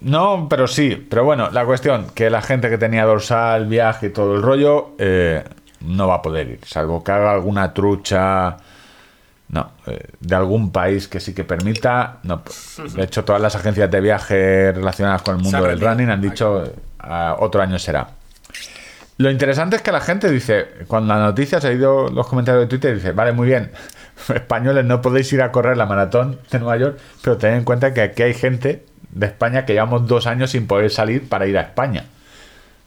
No, 0.00 0.46
pero 0.48 0.66
sí. 0.66 1.06
Pero 1.08 1.24
bueno, 1.24 1.50
la 1.50 1.64
cuestión, 1.64 2.06
que 2.14 2.28
la 2.30 2.42
gente 2.42 2.68
que 2.70 2.78
tenía 2.78 3.04
dorsal, 3.04 3.66
viaje 3.66 4.06
y 4.06 4.10
todo 4.10 4.34
el 4.34 4.42
rollo, 4.42 4.90
eh, 4.98 5.44
no 5.80 6.08
va 6.08 6.16
a 6.16 6.22
poder 6.22 6.48
ir. 6.48 6.60
Salvo 6.64 7.04
que 7.04 7.12
haga 7.12 7.32
alguna 7.32 7.72
trucha 7.72 8.56
No, 9.52 9.72
eh, 9.86 10.10
de 10.20 10.36
algún 10.36 10.70
país 10.70 11.08
que 11.08 11.18
sí 11.18 11.34
que 11.34 11.42
permita. 11.42 12.18
No, 12.22 12.42
de 12.94 13.02
hecho, 13.02 13.24
todas 13.24 13.42
las 13.42 13.56
agencias 13.56 13.90
de 13.90 14.00
viaje 14.00 14.72
relacionadas 14.72 15.22
con 15.22 15.36
el 15.36 15.42
mundo 15.42 15.64
del 15.64 15.80
running 15.80 16.08
han 16.08 16.20
dicho 16.20 16.64
eh, 16.64 16.72
a 17.00 17.36
otro 17.40 17.60
año 17.60 17.78
será. 17.78 18.08
Lo 19.18 19.30
interesante 19.30 19.76
es 19.76 19.82
que 19.82 19.92
la 19.92 20.00
gente 20.00 20.30
dice, 20.30 20.66
cuando 20.86 21.12
la 21.12 21.20
noticia 21.20 21.60
se 21.60 21.68
ha 21.68 21.72
ido 21.72 22.08
los 22.08 22.26
comentarios 22.28 22.64
de 22.64 22.68
Twitter, 22.68 22.94
dice, 22.94 23.12
vale, 23.12 23.32
muy 23.32 23.48
bien, 23.48 23.72
españoles 24.34 24.84
no 24.84 25.02
podéis 25.02 25.32
ir 25.32 25.42
a 25.42 25.50
correr 25.50 25.76
la 25.76 25.84
maratón 25.84 26.38
de 26.50 26.58
Nueva 26.58 26.76
York, 26.76 26.98
pero 27.22 27.36
tened 27.36 27.58
en 27.58 27.64
cuenta 27.64 27.92
que 27.92 28.02
aquí 28.02 28.22
hay 28.22 28.34
gente 28.34 28.84
de 29.10 29.26
España 29.26 29.66
que 29.66 29.72
llevamos 29.72 30.06
dos 30.06 30.26
años 30.26 30.50
sin 30.50 30.66
poder 30.66 30.90
salir 30.90 31.28
para 31.28 31.46
ir 31.46 31.58
a 31.58 31.62
España. 31.62 32.04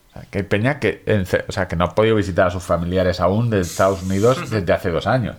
O 0.09 0.14
sea, 0.14 0.24
que 0.30 0.39
hay 0.39 0.43
peña 0.45 0.80
que, 0.80 1.03
o 1.47 1.51
sea, 1.51 1.68
que 1.68 1.76
no 1.76 1.86
ha 1.86 1.93
podido 1.93 2.16
visitar 2.16 2.47
a 2.47 2.51
sus 2.51 2.64
familiares 2.64 3.20
aún 3.20 3.49
de 3.49 3.59
Estados 3.59 4.03
Unidos 4.03 4.49
desde 4.49 4.72
hace 4.72 4.89
dos 4.89 5.07
años. 5.07 5.36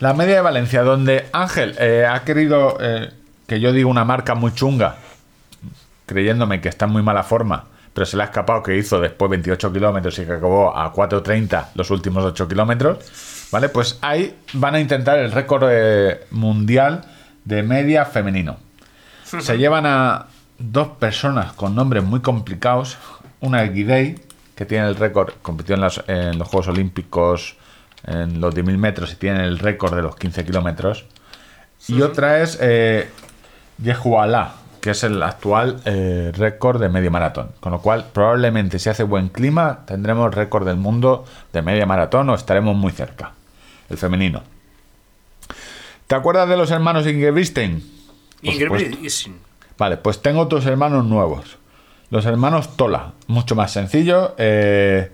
La 0.00 0.14
media 0.14 0.36
de 0.36 0.40
Valencia, 0.40 0.82
donde 0.82 1.26
Ángel 1.32 1.74
eh, 1.78 2.06
ha 2.08 2.22
querido 2.24 2.76
eh, 2.80 3.10
que 3.46 3.60
yo 3.60 3.72
diga 3.72 3.88
una 3.88 4.04
marca 4.04 4.34
muy 4.34 4.52
chunga, 4.54 4.96
creyéndome 6.06 6.60
que 6.60 6.68
está 6.68 6.86
en 6.86 6.92
muy 6.92 7.02
mala 7.02 7.22
forma, 7.22 7.64
pero 7.92 8.06
se 8.06 8.16
le 8.16 8.22
ha 8.22 8.26
escapado 8.26 8.62
que 8.62 8.76
hizo 8.76 9.00
después 9.00 9.30
28 9.30 9.72
kilómetros 9.72 10.18
y 10.18 10.24
que 10.24 10.32
acabó 10.32 10.76
a 10.76 10.92
4.30 10.92 11.68
los 11.74 11.90
últimos 11.90 12.24
8 12.24 12.48
kilómetros, 12.48 13.48
¿vale? 13.50 13.68
Pues 13.68 13.98
ahí 14.02 14.36
van 14.54 14.74
a 14.76 14.80
intentar 14.80 15.18
el 15.18 15.32
récord 15.32 15.64
eh, 15.70 16.26
mundial 16.30 17.04
de 17.44 17.62
media 17.62 18.04
femenino. 18.04 18.58
Se 19.42 19.58
llevan 19.58 19.84
a 19.86 20.26
dos 20.58 20.88
personas 20.98 21.52
con 21.52 21.74
nombres 21.74 22.02
muy 22.04 22.20
complicados, 22.20 22.96
una 23.40 23.62
Guidey, 23.62 24.20
que 24.54 24.64
tiene 24.64 24.88
el 24.88 24.96
récord, 24.96 25.34
compitió 25.42 25.74
en, 25.74 25.80
las- 25.82 26.02
en 26.08 26.38
los 26.38 26.48
Juegos 26.48 26.68
Olímpicos 26.68 27.56
en 28.08 28.40
los 28.40 28.54
10.000 28.54 28.76
metros 28.78 29.12
y 29.12 29.16
tiene 29.16 29.44
el 29.44 29.58
récord 29.58 29.94
de 29.94 30.02
los 30.02 30.16
15 30.16 30.44
kilómetros. 30.44 31.04
Y 31.86 32.02
otra 32.02 32.42
es 32.42 32.58
eh, 32.60 33.08
Yehualá, 33.82 34.54
que 34.80 34.90
es 34.90 35.04
el 35.04 35.22
actual 35.22 35.80
eh, 35.84 36.32
récord 36.34 36.80
de 36.80 36.88
media 36.88 37.10
maratón. 37.10 37.50
Con 37.60 37.72
lo 37.72 37.80
cual, 37.80 38.06
probablemente 38.12 38.78
si 38.78 38.88
hace 38.88 39.02
buen 39.02 39.28
clima, 39.28 39.80
tendremos 39.86 40.34
récord 40.34 40.66
del 40.66 40.76
mundo 40.76 41.24
de 41.52 41.62
media 41.62 41.86
maratón 41.86 42.30
o 42.30 42.34
estaremos 42.34 42.74
muy 42.76 42.92
cerca. 42.92 43.32
El 43.88 43.98
femenino. 43.98 44.42
¿Te 46.06 46.14
acuerdas 46.14 46.48
de 46.48 46.56
los 46.56 46.70
hermanos 46.70 47.06
Ingebrigtsen? 47.06 47.82
Ingebrigtsen. 48.42 49.36
Vale, 49.76 49.98
pues 49.98 50.20
tengo 50.22 50.40
otros 50.40 50.66
hermanos 50.66 51.04
nuevos. 51.04 51.58
Los 52.10 52.24
hermanos 52.24 52.76
Tola, 52.76 53.12
mucho 53.26 53.54
más 53.54 53.72
sencillo. 53.72 54.34
eh, 54.38 55.10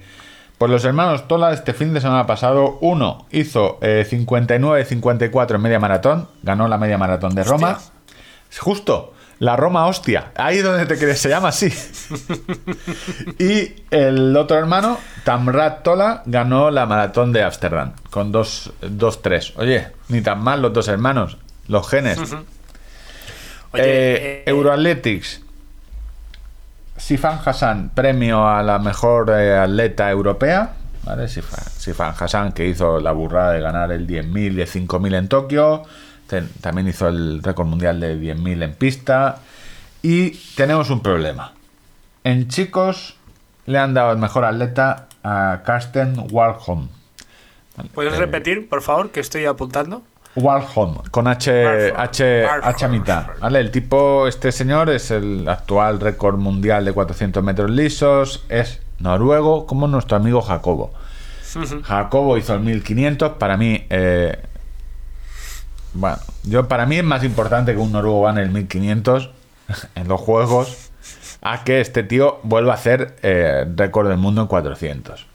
pues 0.58 0.70
los 0.70 0.84
hermanos 0.84 1.26
Tola 1.28 1.52
este 1.52 1.72
fin 1.74 1.92
de 1.94 2.00
semana 2.00 2.26
pasado, 2.26 2.78
uno 2.80 3.26
hizo 3.30 3.78
eh, 3.82 4.06
59-54 4.08 5.54
en 5.56 5.60
media 5.60 5.80
maratón, 5.80 6.28
ganó 6.42 6.68
la 6.68 6.78
media 6.78 6.98
maratón 6.98 7.34
de 7.34 7.44
Roma. 7.44 7.72
Hostia. 7.72 7.92
Justo, 8.60 9.14
la 9.40 9.56
Roma 9.56 9.86
hostia, 9.86 10.32
ahí 10.36 10.58
donde 10.58 10.86
te 10.86 10.96
quieres, 10.96 11.20
se 11.20 11.28
llama 11.28 11.48
así. 11.48 11.72
y 13.38 13.74
el 13.90 14.36
otro 14.36 14.56
hermano, 14.56 14.98
Tamrat 15.24 15.82
Tola, 15.82 16.22
ganó 16.26 16.70
la 16.70 16.86
maratón 16.86 17.32
de 17.32 17.42
Ámsterdam 17.42 17.92
con 18.10 18.32
2-3. 18.32 19.54
Oye, 19.56 19.88
ni 20.08 20.20
tan 20.20 20.40
mal 20.42 20.62
los 20.62 20.72
dos 20.72 20.88
hermanos, 20.88 21.36
los 21.66 21.88
genes. 21.88 22.18
Oye, 22.18 23.82
Eh, 23.82 23.82
eh, 23.86 24.42
Euroathletics. 24.46 25.43
Sifan 26.96 27.38
Hassan, 27.44 27.90
premio 27.94 28.46
a 28.48 28.62
la 28.62 28.78
mejor 28.78 29.30
eh, 29.30 29.56
atleta 29.56 30.10
europea. 30.10 30.72
¿vale? 31.04 31.28
Sifan, 31.28 31.64
Sifan 31.76 32.14
Hassan, 32.18 32.52
que 32.52 32.66
hizo 32.66 33.00
la 33.00 33.12
burrada 33.12 33.52
de 33.52 33.60
ganar 33.60 33.92
el 33.92 34.06
10.000 34.06 34.54
y 34.56 34.60
el 34.60 34.68
5.000 34.68 35.14
en 35.16 35.28
Tokio. 35.28 35.82
Ten- 36.26 36.48
también 36.60 36.88
hizo 36.88 37.08
el 37.08 37.42
récord 37.42 37.66
mundial 37.66 38.00
de 38.00 38.16
10.000 38.16 38.62
en 38.62 38.74
pista. 38.74 39.38
Y 40.02 40.30
tenemos 40.56 40.90
un 40.90 41.00
problema. 41.02 41.52
En 42.22 42.48
chicos 42.48 43.16
le 43.66 43.78
han 43.78 43.92
dado 43.94 44.12
el 44.12 44.18
mejor 44.18 44.44
atleta 44.44 45.08
a 45.22 45.62
Karsten 45.64 46.14
Warholm. 46.30 46.88
¿Puedes 47.92 48.14
eh, 48.14 48.18
repetir, 48.18 48.68
por 48.68 48.82
favor, 48.82 49.10
que 49.10 49.20
estoy 49.20 49.46
apuntando? 49.46 50.02
Warholm, 50.36 50.96
con 51.10 51.28
H, 51.28 51.64
Warholm. 51.64 52.00
H, 52.00 52.44
Warholm. 52.44 52.64
H 52.64 52.84
a 52.84 52.88
mitad. 52.88 53.26
¿vale? 53.40 53.60
El 53.60 53.70
tipo, 53.70 54.26
este 54.26 54.52
señor, 54.52 54.90
es 54.90 55.10
el 55.10 55.48
actual 55.48 56.00
récord 56.00 56.38
mundial 56.38 56.84
de 56.84 56.92
400 56.92 57.42
metros 57.42 57.70
lisos. 57.70 58.44
Es 58.48 58.80
noruego, 58.98 59.66
como 59.66 59.86
nuestro 59.86 60.16
amigo 60.16 60.42
Jacobo. 60.42 60.92
Jacobo 61.84 62.36
hizo 62.36 62.54
el 62.54 62.60
1500. 62.60 63.32
Para 63.32 63.56
mí, 63.56 63.86
eh, 63.90 64.36
bueno, 65.92 66.16
yo 66.42 66.66
para 66.66 66.86
mí 66.86 66.96
es 66.96 67.04
más 67.04 67.22
importante 67.22 67.72
que 67.72 67.78
un 67.78 67.92
noruego 67.92 68.22
gane 68.22 68.42
el 68.42 68.50
1500 68.50 69.30
en 69.94 70.08
los 70.08 70.20
juegos 70.20 70.90
a 71.42 71.62
que 71.62 71.80
este 71.80 72.02
tío 72.02 72.40
vuelva 72.42 72.72
a 72.72 72.74
hacer 72.74 73.16
eh, 73.22 73.66
récord 73.76 74.08
del 74.08 74.18
mundo 74.18 74.42
en 74.42 74.48
400. 74.48 75.26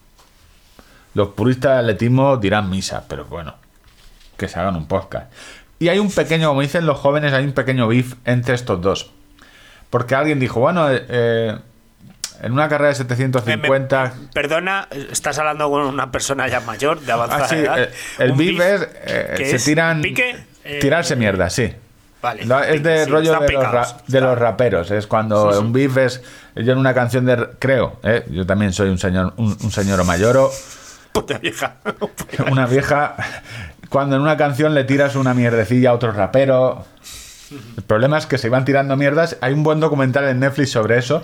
Los 1.13 1.29
puristas 1.29 1.73
de 1.73 1.79
atletismo 1.79 2.37
dirán 2.37 2.69
misa, 2.69 3.05
pero 3.07 3.25
bueno, 3.25 3.55
que 4.39 4.47
se 4.47 4.59
hagan 4.59 4.75
un 4.75 4.87
podcast. 4.87 5.31
Y 5.77 5.89
hay 5.89 5.99
un 5.99 6.11
pequeño, 6.11 6.47
como 6.49 6.61
dicen 6.61 6.87
los 6.87 6.97
jóvenes, 6.97 7.31
hay 7.33 7.45
un 7.45 7.53
pequeño 7.53 7.87
beef 7.87 8.15
entre 8.25 8.55
estos 8.55 8.81
dos. 8.81 9.11
Porque 9.91 10.15
alguien 10.15 10.39
dijo, 10.39 10.59
bueno, 10.59 10.89
eh, 10.91 11.05
eh, 11.07 11.55
en 12.41 12.51
una 12.51 12.67
carrera 12.69 12.89
de 12.89 12.95
750... 12.95 14.03
Me- 14.03 14.09
me- 14.21 14.27
perdona, 14.33 14.87
estás 15.11 15.37
hablando 15.39 15.69
con 15.69 15.81
una 15.83 16.11
persona 16.11 16.47
ya 16.47 16.59
mayor, 16.61 16.99
de 17.01 17.11
avanzada 17.11 17.45
Ah, 17.45 17.47
sí, 17.47 17.55
edad. 17.55 17.79
eh, 17.83 17.89
el 18.19 18.31
Un 18.31 18.37
beef 18.37 18.59
es, 18.59 18.87
eh, 19.05 19.33
que 19.37 19.45
se 19.49 19.55
es 19.57 19.63
tiran... 19.65 20.01
pique, 20.01 20.35
eh, 20.63 20.79
tirarse 20.81 21.15
mierda, 21.15 21.49
sí. 21.49 21.73
Vale. 22.21 22.45
No, 22.45 22.61
es 22.61 22.83
de 22.83 23.05
Sí, 23.05 23.09
rollo 23.11 23.39
de 23.39 23.51
los, 23.53 23.71
ra- 23.71 23.97
de 24.05 24.19
los 24.21 24.37
raperos. 24.37 24.91
Es 24.91 25.07
cuando 25.07 25.51
Sí, 25.51 25.57
sí. 25.57 25.63
un 25.63 25.71
beef 25.73 25.95
es... 25.97 26.21
Yo 26.55 26.73
en 26.73 26.77
una 26.77 26.93
canción 26.93 27.25
de... 27.25 27.47
Creo, 27.59 27.99
¿eh? 28.03 28.25
yo 28.29 28.45
también 28.45 28.73
soy 28.73 28.89
un 28.89 28.97
señor, 28.99 29.33
un, 29.37 29.57
un 29.63 29.71
señor 29.71 30.03
mayoro. 30.03 30.51
Puta 31.13 31.37
vieja. 31.39 31.75
una 32.51 32.65
vieja 32.67 33.15
cuando 33.89 34.15
en 34.15 34.21
una 34.21 34.37
canción 34.37 34.73
le 34.73 34.83
tiras 34.83 35.15
una 35.15 35.33
mierdecilla 35.33 35.89
a 35.89 35.93
otro 35.93 36.11
rapero. 36.11 36.85
El 37.77 37.83
problema 37.83 38.17
es 38.17 38.27
que 38.27 38.37
se 38.37 38.47
iban 38.47 38.63
tirando 38.63 38.95
mierdas. 38.95 39.37
Hay 39.41 39.53
un 39.53 39.63
buen 39.63 39.79
documental 39.79 40.25
en 40.27 40.39
Netflix 40.39 40.71
sobre 40.71 40.99
eso. 40.99 41.23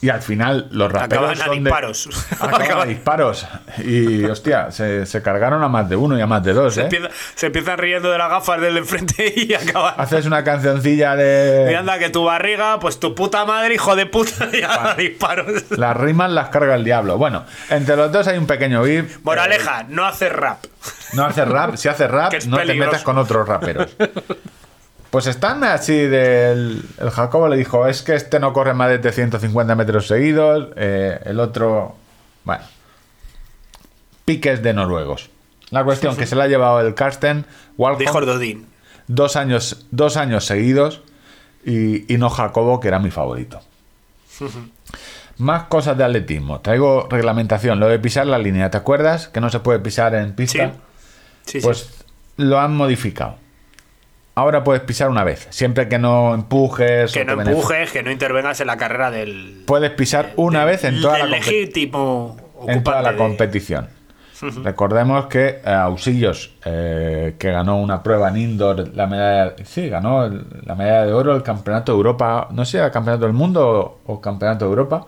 Y 0.00 0.10
al 0.10 0.22
final 0.22 0.68
los 0.70 0.92
raperos 0.92 1.30
Acaban 1.30 1.40
a 1.42 1.44
son 1.44 1.54
de- 1.56 1.60
disparos. 1.60 2.08
Acaban 2.38 2.78
a 2.82 2.84
disparos. 2.84 3.46
Y 3.78 4.24
hostia, 4.26 4.70
se, 4.70 5.04
se 5.06 5.22
cargaron 5.22 5.60
a 5.64 5.68
más 5.68 5.88
de 5.88 5.96
uno 5.96 6.16
y 6.16 6.20
a 6.20 6.26
más 6.28 6.44
de 6.44 6.52
dos. 6.52 6.74
Se, 6.74 6.82
¿eh? 6.82 6.84
empieza- 6.84 7.08
se 7.34 7.46
empiezan 7.46 7.78
riendo 7.78 8.08
de 8.12 8.16
las 8.18 8.30
gafas 8.30 8.60
del 8.60 8.74
de 8.74 8.80
enfrente 8.80 9.32
y 9.36 9.52
acaban. 9.54 9.94
Haces 9.96 10.24
una 10.26 10.44
cancioncilla 10.44 11.14
Y 11.14 11.18
de... 11.18 11.76
anda 11.76 11.98
que 11.98 12.10
tu 12.10 12.22
barriga, 12.24 12.78
pues 12.78 13.00
tu 13.00 13.12
puta 13.16 13.44
madre, 13.44 13.74
hijo 13.74 13.96
de 13.96 14.06
puta, 14.06 14.48
y 14.52 14.62
a 14.62 14.94
disparos. 14.96 15.64
Las 15.70 15.96
rimas 15.96 16.30
las 16.30 16.50
carga 16.50 16.76
el 16.76 16.84
diablo. 16.84 17.18
Bueno, 17.18 17.44
entre 17.68 17.96
los 17.96 18.12
dos 18.12 18.28
hay 18.28 18.38
un 18.38 18.46
pequeño 18.46 18.82
beef. 18.82 19.18
Moraleja, 19.24 19.84
no 19.88 20.06
haces 20.06 20.32
rap. 20.32 20.58
No 21.14 21.24
hace 21.24 21.44
rap, 21.44 21.74
si 21.74 21.88
hace 21.88 22.06
rap, 22.06 22.32
no 22.46 22.56
te 22.58 22.62
peligroso. 22.66 22.90
metas 22.92 23.02
con 23.02 23.18
otros 23.18 23.48
raperos. 23.48 23.88
Pues 25.10 25.26
están 25.26 25.64
así 25.64 25.96
del. 25.96 26.82
El 26.98 27.10
Jacobo 27.10 27.48
le 27.48 27.56
dijo: 27.56 27.86
Es 27.86 28.02
que 28.02 28.14
este 28.14 28.38
no 28.40 28.52
corre 28.52 28.74
más 28.74 28.90
de 28.90 28.98
350 28.98 29.74
metros 29.74 30.06
seguidos. 30.06 30.68
eh, 30.76 31.18
el 31.24 31.40
otro. 31.40 31.96
Bueno. 32.44 32.62
Piques 34.24 34.62
de 34.62 34.74
noruegos. 34.74 35.30
La 35.70 35.84
cuestión 35.84 36.16
que 36.16 36.26
se 36.26 36.36
la 36.36 36.44
ha 36.44 36.48
llevado 36.48 36.80
el 36.80 36.94
Karsten 36.94 37.44
Walcott 37.76 38.00
Dijo 38.00 38.20
Dodín. 38.22 38.66
dos 39.06 39.36
años, 39.36 39.86
dos 39.90 40.16
años 40.16 40.44
seguidos 40.46 41.02
y, 41.64 42.12
y 42.12 42.16
no 42.18 42.30
Jacobo, 42.30 42.80
que 42.80 42.88
era 42.88 42.98
mi 42.98 43.10
favorito. 43.10 43.60
Más 45.38 45.64
cosas 45.64 45.96
de 45.96 46.04
atletismo. 46.04 46.60
Traigo 46.60 47.06
reglamentación, 47.08 47.78
lo 47.80 47.86
de 47.88 47.98
pisar 47.98 48.26
la 48.26 48.38
línea. 48.38 48.70
¿Te 48.70 48.76
acuerdas? 48.76 49.28
Que 49.28 49.40
no 49.40 49.50
se 49.50 49.60
puede 49.60 49.78
pisar 49.78 50.14
en 50.14 50.34
pista. 50.34 50.72
Sí, 51.46 51.60
sí. 51.60 51.60
Pues 51.60 51.90
lo 52.36 52.58
han 52.58 52.74
modificado. 52.76 53.36
Ahora 54.38 54.62
puedes 54.62 54.82
pisar 54.82 55.08
una 55.10 55.24
vez, 55.24 55.48
siempre 55.50 55.88
que 55.88 55.98
no 55.98 56.32
empujes. 56.32 57.12
que 57.12 57.24
no 57.24 57.32
beneficies. 57.36 57.56
empujes, 57.64 57.92
que 57.92 58.02
no 58.04 58.10
intervengas 58.12 58.60
en 58.60 58.68
la 58.68 58.76
carrera 58.76 59.10
del. 59.10 59.64
Puedes 59.66 59.90
pisar 59.90 60.30
una 60.36 60.64
vez 60.64 60.84
en 60.84 61.00
toda, 61.00 61.18
la, 61.18 61.26
legítimo 61.26 62.36
en 62.68 62.84
toda 62.84 63.02
la 63.02 63.10
de- 63.12 63.18
competición. 63.18 63.88
Recordemos 64.62 65.26
que 65.26 65.60
eh, 65.64 65.68
Ausillos, 65.68 66.52
eh, 66.64 67.34
que 67.36 67.50
ganó 67.50 67.80
una 67.80 68.00
prueba 68.04 68.28
en 68.28 68.36
indoor, 68.36 68.86
la 68.94 69.08
medalla, 69.08 69.54
sí, 69.64 69.88
ganó 69.88 70.26
el- 70.26 70.46
la 70.64 70.76
medalla 70.76 71.06
de 71.06 71.12
oro, 71.12 71.34
el 71.34 71.42
campeonato 71.42 71.90
de 71.90 71.96
Europa, 71.96 72.46
no 72.52 72.64
sé, 72.64 72.78
el 72.78 72.92
campeonato 72.92 73.24
del 73.24 73.34
mundo 73.34 74.00
o, 74.06 74.12
o 74.12 74.20
campeonato 74.20 74.66
de 74.66 74.68
Europa. 74.70 75.06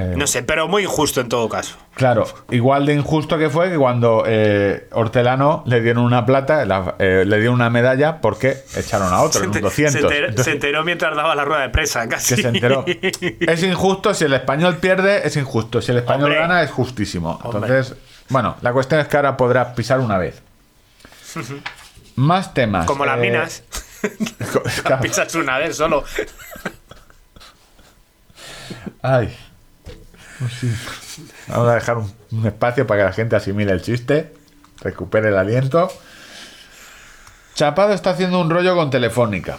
Eh, 0.00 0.14
No 0.16 0.28
sé, 0.28 0.44
pero 0.44 0.68
muy 0.68 0.84
injusto 0.84 1.20
en 1.20 1.28
todo 1.28 1.48
caso. 1.48 1.76
Claro, 1.94 2.24
igual 2.50 2.86
de 2.86 2.94
injusto 2.94 3.36
que 3.36 3.50
fue 3.50 3.68
que 3.68 3.76
cuando 3.76 4.22
eh, 4.26 4.86
Hortelano 4.92 5.64
le 5.66 5.80
dieron 5.80 6.04
una 6.04 6.24
plata, 6.24 6.64
la- 6.66 6.94
eh, 7.00 7.24
le 7.26 7.36
dieron 7.38 7.56
una 7.56 7.68
medalla 7.68 8.20
porque 8.20 8.58
echaron 8.76 9.12
a 9.12 9.20
otro 9.22 9.42
en 9.42 9.48
un 9.50 9.54
enter- 9.56 9.62
200. 9.62 9.92
se 9.92 9.98
enteró- 10.06 10.28
Entonces, 10.28 10.44
se 10.44 10.50
enteró 10.52 10.84
mientras 10.84 11.16
daba 11.16 11.34
la 11.34 11.44
rueda 11.44 11.62
de 11.62 11.70
prensa, 11.70 12.08
casi. 12.08 12.36
que 12.36 12.42
se 12.42 12.48
enteró. 12.48 12.84
Es 13.40 13.62
injusto, 13.64 14.14
si 14.14 14.24
el 14.24 14.34
español 14.34 14.76
pierde, 14.76 15.26
es 15.26 15.36
injusto. 15.36 15.82
Si 15.82 15.90
el 15.90 15.98
español 15.98 16.26
Hombre. 16.26 16.38
gana, 16.40 16.62
es 16.62 16.70
justísimo. 16.70 17.40
Hombre. 17.42 17.68
Entonces, 17.68 17.96
bueno, 18.28 18.56
la 18.62 18.72
cuestión 18.72 19.00
es 19.00 19.08
que 19.08 19.16
ahora 19.16 19.36
podrás 19.36 19.74
pisar 19.74 19.98
una 19.98 20.16
vez. 20.16 20.40
Más 22.14 22.54
temas. 22.54 22.86
Como 22.86 23.04
las 23.04 23.18
eh, 23.18 23.20
minas. 23.20 23.62
Pisas 25.02 25.34
una 25.34 25.58
vez 25.58 25.76
solo. 25.76 26.04
Ay. 29.02 29.36
Vamos 31.48 31.68
a 31.68 31.74
dejar 31.74 31.96
un, 31.98 32.46
espacio 32.46 32.86
para 32.86 33.00
que 33.00 33.04
la 33.06 33.12
gente 33.12 33.36
asimile 33.36 33.72
el 33.72 33.82
chiste, 33.82 34.32
recupere 34.80 35.28
el 35.28 35.36
aliento. 35.36 35.88
Chapado 37.54 37.92
está 37.92 38.10
haciendo 38.10 38.40
un 38.40 38.50
rollo 38.50 38.76
con 38.76 38.90
Telefónica. 38.90 39.58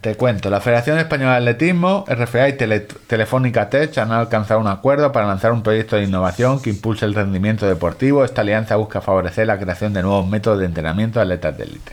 Te 0.00 0.14
cuento, 0.14 0.48
la 0.48 0.60
Federación 0.60 0.98
Española 0.98 1.32
de 1.32 1.38
Atletismo, 1.38 2.04
RFA 2.08 2.48
y 2.48 2.52
Tele- 2.56 2.86
Telefónica 3.06 3.68
Tech 3.68 3.96
han 3.98 4.10
alcanzado 4.10 4.58
un 4.60 4.66
acuerdo 4.68 5.12
para 5.12 5.26
lanzar 5.26 5.52
un 5.52 5.62
proyecto 5.62 5.96
de 5.96 6.04
innovación 6.04 6.62
que 6.62 6.70
impulse 6.70 7.04
el 7.04 7.14
rendimiento 7.14 7.66
deportivo. 7.66 8.24
Esta 8.24 8.40
alianza 8.40 8.76
busca 8.76 9.02
favorecer 9.02 9.46
la 9.48 9.58
creación 9.58 9.92
de 9.92 10.02
nuevos 10.02 10.26
métodos 10.26 10.60
de 10.60 10.64
entrenamiento 10.64 11.18
de 11.18 11.24
atletas 11.24 11.58
de 11.58 11.64
élite. 11.64 11.92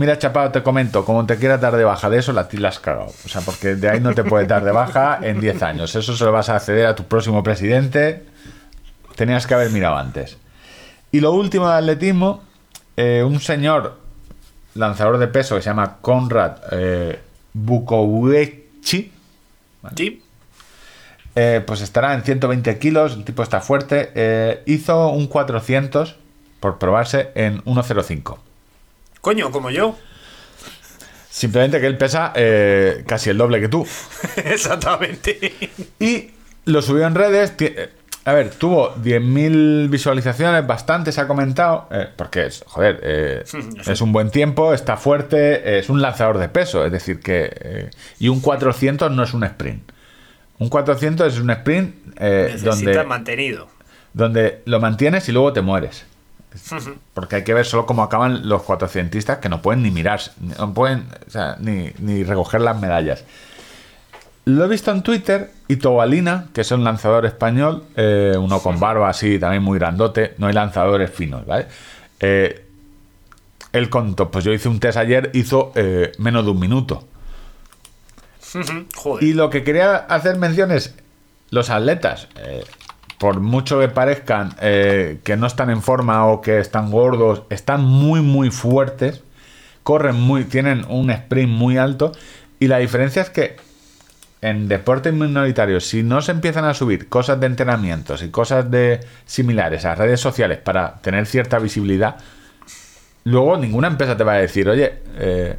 Mira, 0.00 0.18
Chapado, 0.18 0.50
te 0.50 0.62
comento, 0.62 1.04
como 1.04 1.26
te 1.26 1.36
quieras 1.36 1.60
dar 1.60 1.76
de 1.76 1.84
baja 1.84 2.08
de 2.08 2.18
eso, 2.18 2.32
la 2.32 2.48
ti 2.48 2.56
la 2.56 2.68
has 2.70 2.78
cagado. 2.78 3.12
O 3.22 3.28
sea, 3.28 3.42
porque 3.42 3.74
de 3.74 3.86
ahí 3.90 4.00
no 4.00 4.14
te 4.14 4.24
puedes 4.24 4.48
dar 4.48 4.64
de 4.64 4.72
baja 4.72 5.18
en 5.20 5.40
10 5.40 5.62
años. 5.62 5.94
Eso 5.94 6.16
se 6.16 6.24
lo 6.24 6.32
vas 6.32 6.48
a 6.48 6.56
acceder 6.56 6.86
a 6.86 6.94
tu 6.94 7.04
próximo 7.04 7.42
presidente. 7.42 8.24
Tenías 9.14 9.46
que 9.46 9.52
haber 9.52 9.68
mirado 9.68 9.98
antes. 9.98 10.38
Y 11.12 11.20
lo 11.20 11.32
último 11.32 11.68
de 11.68 11.74
atletismo, 11.76 12.42
eh, 12.96 13.22
un 13.26 13.40
señor 13.40 13.98
lanzador 14.74 15.18
de 15.18 15.26
peso 15.28 15.56
que 15.56 15.60
se 15.60 15.68
llama 15.68 15.98
Konrad 16.00 16.56
eh, 16.72 17.20
Sí. 18.82 19.12
eh, 21.34 21.62
pues 21.66 21.82
estará 21.82 22.14
en 22.14 22.22
120 22.22 22.78
kilos, 22.78 23.12
el 23.12 23.24
tipo 23.24 23.42
está 23.42 23.60
fuerte. 23.60 24.12
eh, 24.14 24.62
hizo 24.64 25.10
un 25.10 25.26
400 25.26 26.16
por 26.58 26.78
probarse 26.78 27.32
en 27.34 27.62
1.05. 27.64 28.38
Coño, 29.20 29.50
como 29.50 29.70
yo. 29.70 29.96
Simplemente 31.30 31.80
que 31.80 31.86
él 31.86 31.96
pesa 31.96 32.32
eh, 32.34 33.04
casi 33.06 33.30
el 33.30 33.38
doble 33.38 33.60
que 33.60 33.68
tú. 33.68 33.86
Exactamente. 34.36 35.52
Y 35.98 36.30
lo 36.64 36.82
subió 36.82 37.06
en 37.06 37.14
redes. 37.14 37.54
eh, 37.60 37.90
A 38.24 38.32
ver, 38.32 38.50
tuvo 38.50 38.94
10.000 38.96 39.88
visualizaciones, 39.88 40.66
bastante 40.66 41.12
se 41.12 41.20
ha 41.20 41.26
comentado, 41.26 41.88
eh, 41.90 42.08
porque 42.16 42.46
es, 42.46 42.64
joder, 42.66 43.00
eh, 43.02 43.44
es 43.86 44.00
un 44.00 44.12
buen 44.12 44.30
tiempo, 44.30 44.74
está 44.74 44.96
fuerte, 44.96 45.78
es 45.78 45.88
un 45.88 46.02
lanzador 46.02 46.38
de 46.38 46.48
peso, 46.48 46.84
es 46.84 46.92
decir, 46.92 47.20
que... 47.20 47.90
y 48.18 48.28
un 48.28 48.40
400 48.40 49.10
no 49.12 49.22
es 49.22 49.32
un 49.32 49.44
sprint. 49.44 49.92
Un 50.58 50.68
400 50.68 51.32
es 51.32 51.40
un 51.40 51.50
sprint 51.50 51.94
donde, 52.62 53.04
mantenido. 53.04 53.68
donde 54.12 54.60
lo 54.66 54.78
mantienes 54.80 55.26
y 55.28 55.32
luego 55.32 55.52
te 55.54 55.62
mueres. 55.62 56.04
Porque 57.14 57.36
hay 57.36 57.44
que 57.44 57.54
ver 57.54 57.66
solo 57.66 57.86
cómo 57.86 58.02
acaban 58.02 58.48
los 58.48 58.62
400 58.62 59.36
que 59.36 59.48
no 59.48 59.62
pueden 59.62 59.82
ni 59.82 59.90
mirar, 59.90 60.20
no 60.58 60.74
pueden 60.74 61.06
o 61.26 61.30
sea, 61.30 61.56
ni, 61.60 61.90
ni 61.98 62.24
recoger 62.24 62.60
las 62.60 62.80
medallas. 62.80 63.24
Lo 64.46 64.64
he 64.64 64.68
visto 64.68 64.90
en 64.90 65.02
Twitter 65.02 65.50
y 65.68 65.76
Tobalina, 65.76 66.48
que 66.52 66.62
es 66.62 66.70
un 66.72 66.82
lanzador 66.82 67.26
español, 67.26 67.84
eh, 67.96 68.34
uno 68.38 68.60
con 68.60 68.80
barba 68.80 69.08
así, 69.08 69.38
también 69.38 69.62
muy 69.62 69.78
grandote, 69.78 70.34
no 70.38 70.46
hay 70.46 70.54
lanzadores 70.54 71.10
finos, 71.10 71.46
¿vale? 71.46 71.66
Eh, 72.18 72.66
él 73.72 73.90
contó, 73.90 74.30
pues 74.30 74.44
yo 74.44 74.52
hice 74.52 74.68
un 74.68 74.80
test 74.80 74.98
ayer, 74.98 75.30
hizo 75.34 75.72
eh, 75.74 76.12
menos 76.18 76.44
de 76.44 76.50
un 76.50 76.58
minuto. 76.58 77.06
Joder. 78.96 79.22
Y 79.22 79.34
lo 79.34 79.50
que 79.50 79.62
quería 79.62 79.96
hacer 79.96 80.36
mención 80.36 80.72
es 80.72 80.94
los 81.50 81.70
atletas, 81.70 82.28
eh, 82.36 82.64
por 83.20 83.40
mucho 83.40 83.78
que 83.78 83.88
parezcan 83.88 84.54
eh, 84.62 85.20
que 85.24 85.36
no 85.36 85.46
están 85.46 85.68
en 85.68 85.82
forma 85.82 86.26
o 86.26 86.40
que 86.40 86.58
están 86.58 86.90
gordos, 86.90 87.42
están 87.50 87.84
muy 87.84 88.22
muy 88.22 88.50
fuertes, 88.50 89.22
corren 89.82 90.16
muy, 90.18 90.44
tienen 90.44 90.86
un 90.88 91.10
sprint 91.10 91.52
muy 91.52 91.76
alto 91.76 92.12
y 92.58 92.68
la 92.68 92.78
diferencia 92.78 93.20
es 93.20 93.28
que 93.28 93.56
en 94.40 94.68
deportes 94.68 95.12
minoritarios, 95.12 95.84
si 95.84 96.02
no 96.02 96.22
se 96.22 96.32
empiezan 96.32 96.64
a 96.64 96.72
subir 96.72 97.10
cosas 97.10 97.38
de 97.38 97.46
entrenamientos 97.48 98.22
y 98.22 98.30
cosas 98.30 98.70
de 98.70 99.00
similares 99.26 99.84
a 99.84 99.94
redes 99.94 100.18
sociales 100.18 100.56
para 100.56 100.94
tener 101.02 101.26
cierta 101.26 101.58
visibilidad, 101.58 102.16
luego 103.24 103.58
ninguna 103.58 103.88
empresa 103.88 104.16
te 104.16 104.24
va 104.24 104.32
a 104.32 104.38
decir, 104.38 104.66
oye, 104.66 104.94
eh, 105.18 105.58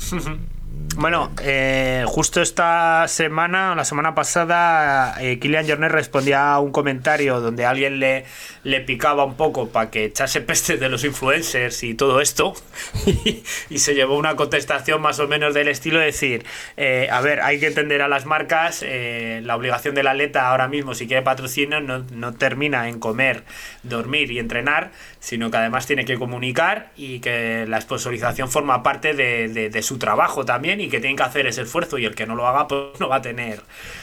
Bueno, 0.96 1.32
eh, 1.42 2.04
justo 2.06 2.40
esta 2.40 3.08
semana, 3.08 3.74
la 3.74 3.84
semana 3.84 4.14
pasada, 4.14 5.16
eh, 5.20 5.40
Kilian 5.40 5.66
Jornet 5.66 5.90
respondía 5.90 6.52
a 6.52 6.60
un 6.60 6.70
comentario 6.70 7.40
donde 7.40 7.66
alguien 7.66 7.98
le, 7.98 8.24
le 8.62 8.80
picaba 8.80 9.24
un 9.24 9.34
poco 9.34 9.70
para 9.70 9.90
que 9.90 10.04
echase 10.04 10.40
peste 10.40 10.76
de 10.76 10.88
los 10.88 11.02
influencers 11.04 11.82
y 11.82 11.94
todo 11.94 12.20
esto. 12.20 12.54
Y, 13.06 13.42
y 13.70 13.78
se 13.78 13.94
llevó 13.94 14.16
una 14.16 14.34
contestación 14.36 15.00
más 15.02 15.18
o 15.18 15.28
menos 15.28 15.52
del 15.52 15.68
estilo 15.68 15.98
de 15.98 16.06
decir, 16.06 16.44
eh, 16.76 17.08
a 17.10 17.20
ver, 17.20 17.40
hay 17.40 17.60
que 17.60 17.66
entender 17.66 18.02
a 18.02 18.08
las 18.08 18.24
marcas, 18.24 18.82
eh, 18.82 19.40
la 19.44 19.56
obligación 19.56 19.94
del 19.94 20.06
atleta 20.06 20.48
ahora 20.48 20.68
mismo, 20.68 20.94
si 20.94 21.06
quiere 21.06 21.22
patrocinio, 21.22 21.80
no, 21.80 21.98
no 22.12 22.34
termina 22.34 22.88
en 22.88 22.98
comer, 22.98 23.44
dormir 23.82 24.30
y 24.30 24.38
entrenar, 24.38 24.90
sino 25.24 25.50
que 25.50 25.56
además 25.56 25.86
tiene 25.86 26.04
que 26.04 26.18
comunicar 26.18 26.90
y 26.96 27.20
que 27.20 27.64
la 27.66 27.80
sponsorización 27.80 28.50
forma 28.50 28.82
parte 28.82 29.14
de, 29.14 29.48
de- 29.48 29.70
de 29.70 29.82
su 29.82 29.96
trabajo 29.98 30.44
también 30.44 30.82
y 30.82 30.88
que 30.90 31.00
tienen 31.00 31.16
que 31.16 31.22
hacer 31.22 31.46
ese 31.46 31.62
esfuerzo 31.62 31.96
y 31.96 32.04
el 32.04 32.14
que 32.14 32.26
no 32.26 32.34
lo 32.34 32.46
haga 32.46 32.68
pues 32.68 33.00
no 33.00 33.08
va 33.08 33.16
a 33.16 33.22
tener 33.22 33.60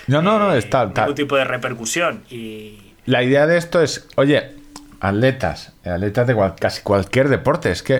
no, 0.07 0.21
no, 0.23 0.39
no, 0.39 0.53
eh, 0.53 0.57
está, 0.57 0.85
está- 0.85 1.01
ningún 1.01 1.15
tipo 1.15 1.35
de 1.35 1.43
repercusión 1.45 2.23
y 2.31 2.77
La 3.05 3.21
idea 3.23 3.45
de 3.45 3.57
esto 3.57 3.81
es, 3.83 4.07
oye, 4.15 4.55
atletas, 5.03 5.73
atletas 5.83 6.27
de 6.27 6.35
cual- 6.35 6.55
casi 6.59 6.83
cualquier 6.83 7.27
deporte, 7.27 7.71
es 7.71 7.81
que 7.81 7.95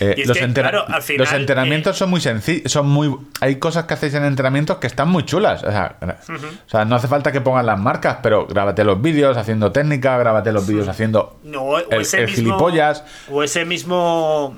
eh, 0.00 0.14
es 0.16 0.26
los, 0.26 0.36
que, 0.38 0.44
entera- 0.44 0.70
claro, 0.70 0.84
al 0.88 1.02
final, 1.02 1.18
los 1.26 1.32
entrenamientos 1.34 1.94
eh, 1.96 1.98
son 1.98 2.10
muy 2.10 2.20
sencillos, 2.22 2.72
son 2.72 2.88
muy, 2.88 3.14
hay 3.42 3.56
cosas 3.56 3.84
que 3.84 3.92
hacéis 3.94 4.14
en 4.14 4.24
entrenamientos 4.24 4.78
que 4.78 4.86
están 4.86 5.08
muy 5.10 5.24
chulas, 5.26 5.62
o 5.62 5.70
sea, 5.70 5.96
o 6.00 6.70
sea, 6.70 6.84
no 6.86 6.96
hace 6.96 7.06
falta 7.06 7.32
que 7.32 7.42
pongan 7.42 7.66
las 7.66 7.78
marcas, 7.78 8.16
pero 8.22 8.46
grábate 8.46 8.82
los 8.82 9.00
vídeos 9.02 9.36
haciendo 9.36 9.72
técnica, 9.72 10.16
grábate 10.16 10.52
los 10.52 10.66
vídeos 10.66 10.88
haciendo 10.88 11.38
no, 11.44 11.62
o 11.64 11.78
el, 11.78 12.00
ese 12.00 12.20
el 12.20 12.26
mismo, 12.28 12.34
gilipollas, 12.36 13.04
o 13.30 13.42
ese 13.42 13.66
mismo 13.66 14.56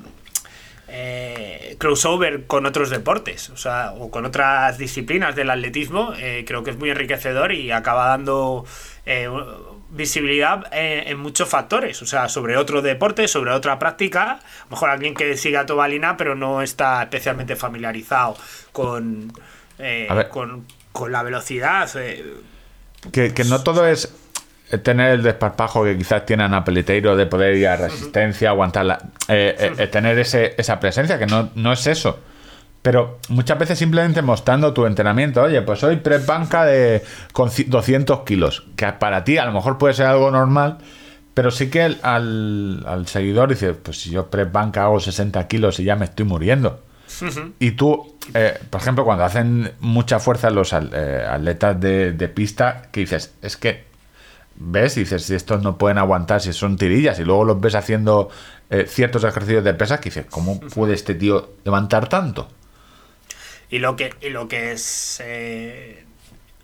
eh, 0.87 1.75
crossover 1.77 2.45
con 2.45 2.65
otros 2.65 2.89
deportes, 2.89 3.49
o 3.49 3.57
sea, 3.57 3.91
o 3.99 4.09
con 4.11 4.25
otras 4.25 4.77
disciplinas 4.77 5.35
del 5.35 5.49
atletismo, 5.49 6.13
creo 6.45 6.63
que 6.63 6.71
es 6.71 6.77
muy 6.77 6.89
enriquecedor 6.89 7.51
y 7.51 7.71
acaba 7.71 8.07
dando 8.07 8.65
visibilidad 9.95 10.65
eh, 10.71 11.05
en 11.07 11.19
muchos 11.19 11.47
factores, 11.47 12.01
o 12.01 12.05
sea, 12.05 12.29
sobre 12.29 12.57
otro 12.57 12.81
deporte, 12.81 13.27
sobre 13.27 13.51
otra 13.51 13.79
práctica, 13.79 14.31
a 14.31 14.63
lo 14.65 14.71
mejor 14.71 14.89
alguien 14.89 15.13
que 15.13 15.37
siga 15.37 15.61
a 15.61 15.65
Tobalina, 15.65 16.17
pero 16.17 16.35
no 16.35 16.61
está 16.61 17.03
especialmente 17.03 17.55
familiarizado 17.55 18.37
con, 18.71 19.31
eh, 19.79 20.07
con, 20.29 20.65
con 20.91 21.11
la 21.11 21.23
velocidad. 21.23 21.89
eh, 21.95 22.23
que, 23.11 23.33
que 23.33 23.43
no 23.43 23.61
todo 23.63 23.87
es 23.87 24.13
tener 24.83 25.11
el 25.11 25.23
desparpajo 25.23 25.83
que 25.83 25.97
quizás 25.97 26.25
tiene 26.25 26.43
Ana 26.43 26.63
Peleteiro 26.63 27.15
de 27.15 27.25
poder 27.25 27.55
ir 27.55 27.67
a 27.67 27.75
resistencia, 27.75 28.49
aguantar 28.49 28.85
la, 28.85 28.99
eh, 29.27 29.55
eh, 29.57 29.73
eh, 29.77 29.87
tener 29.87 30.17
ese, 30.17 30.55
esa 30.57 30.79
presencia, 30.79 31.19
que 31.19 31.27
no, 31.27 31.51
no 31.55 31.73
es 31.73 31.85
eso. 31.87 32.19
Pero 32.85 33.17
muchas 33.29 33.57
veces 33.57 33.79
simplemente 33.79 34.21
mostrando 34.21 34.71
tu 34.71 34.85
entrenamiento, 34.85 35.41
oye, 35.41 35.59
pues 35.63 35.83
hoy 35.83 35.95
press 35.95 36.23
banca 36.27 36.65
de, 36.65 37.01
con 37.33 37.49
ci- 37.49 37.65
200 37.65 38.19
kilos, 38.25 38.67
que 38.75 38.85
para 38.93 39.23
ti 39.23 39.39
a 39.39 39.45
lo 39.45 39.53
mejor 39.53 39.79
puede 39.79 39.95
ser 39.95 40.05
algo 40.05 40.29
normal, 40.29 40.77
pero 41.33 41.49
sí 41.49 41.71
que 41.71 41.83
el- 41.83 41.97
al, 42.03 42.83
al 42.85 43.07
seguidor 43.07 43.49
dice, 43.49 43.73
pues 43.73 43.99
si 44.01 44.11
yo 44.11 44.27
press 44.27 44.51
banca 44.51 44.83
hago 44.83 44.99
60 44.99 45.47
kilos 45.47 45.79
y 45.79 45.83
ya 45.83 45.95
me 45.95 46.05
estoy 46.05 46.25
muriendo. 46.25 46.79
Y 47.59 47.71
tú, 47.71 48.17
eh, 48.35 48.53
por 48.69 48.81
ejemplo, 48.81 49.03
cuando 49.03 49.23
hacen 49.23 49.71
mucha 49.79 50.19
fuerza 50.19 50.51
los 50.51 50.71
eh, 50.71 51.25
atletas 51.27 51.79
de, 51.81 52.11
de 52.11 52.27
pista, 52.29 52.83
que 52.91 52.99
dices, 52.99 53.33
es 53.41 53.57
que 53.57 53.83
ves 54.57 54.95
y 54.97 54.99
dices, 54.99 55.23
si 55.23 55.33
estos 55.33 55.63
no 55.63 55.79
pueden 55.79 55.97
aguantar, 55.97 56.39
si 56.39 56.53
son 56.53 56.77
tirillas, 56.77 57.17
y 57.19 57.23
luego 57.23 57.45
los 57.45 57.59
ves 57.59 57.73
haciendo 57.73 58.29
eh, 58.69 58.85
ciertos 58.87 59.23
ejercicios 59.23 59.63
de 59.63 59.73
pesas, 59.73 59.99
que 60.01 60.09
dices, 60.09 60.27
¿cómo 60.29 60.59
puede 60.59 60.93
este 60.93 61.15
tío 61.15 61.49
levantar 61.63 62.07
tanto? 62.09 62.47
Y 63.75 63.79
lo 63.79 63.95
que, 63.95 64.13
y 64.21 64.29
lo 64.29 64.47
que 64.47 64.71
es. 64.71 65.19
eh, 65.23 66.01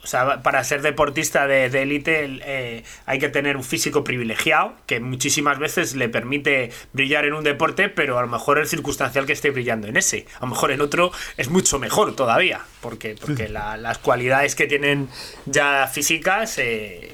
o 0.03 0.07
sea, 0.07 0.41
para 0.41 0.63
ser 0.63 0.81
deportista 0.81 1.45
de 1.45 1.65
élite 1.65 2.23
el, 2.25 2.41
eh, 2.43 2.83
hay 3.05 3.19
que 3.19 3.29
tener 3.29 3.55
un 3.55 3.63
físico 3.63 4.03
privilegiado 4.03 4.73
que 4.87 4.99
muchísimas 4.99 5.59
veces 5.59 5.93
le 5.93 6.09
permite 6.09 6.71
brillar 6.91 7.25
en 7.25 7.33
un 7.33 7.43
deporte, 7.43 7.87
pero 7.89 8.17
a 8.17 8.21
lo 8.23 8.27
mejor 8.27 8.57
es 8.59 8.69
circunstancial 8.71 9.27
que 9.27 9.33
esté 9.33 9.51
brillando 9.51 9.87
en 9.87 9.97
ese. 9.97 10.25
A 10.37 10.45
lo 10.45 10.47
mejor 10.47 10.71
en 10.71 10.81
otro 10.81 11.11
es 11.37 11.49
mucho 11.49 11.77
mejor 11.77 12.15
todavía, 12.15 12.61
porque, 12.81 13.15
porque 13.19 13.47
la- 13.47 13.77
las 13.77 13.99
cualidades 13.99 14.55
que 14.55 14.65
tienen 14.65 15.07
ya 15.45 15.87
físicas 15.91 16.57
eh, 16.57 17.13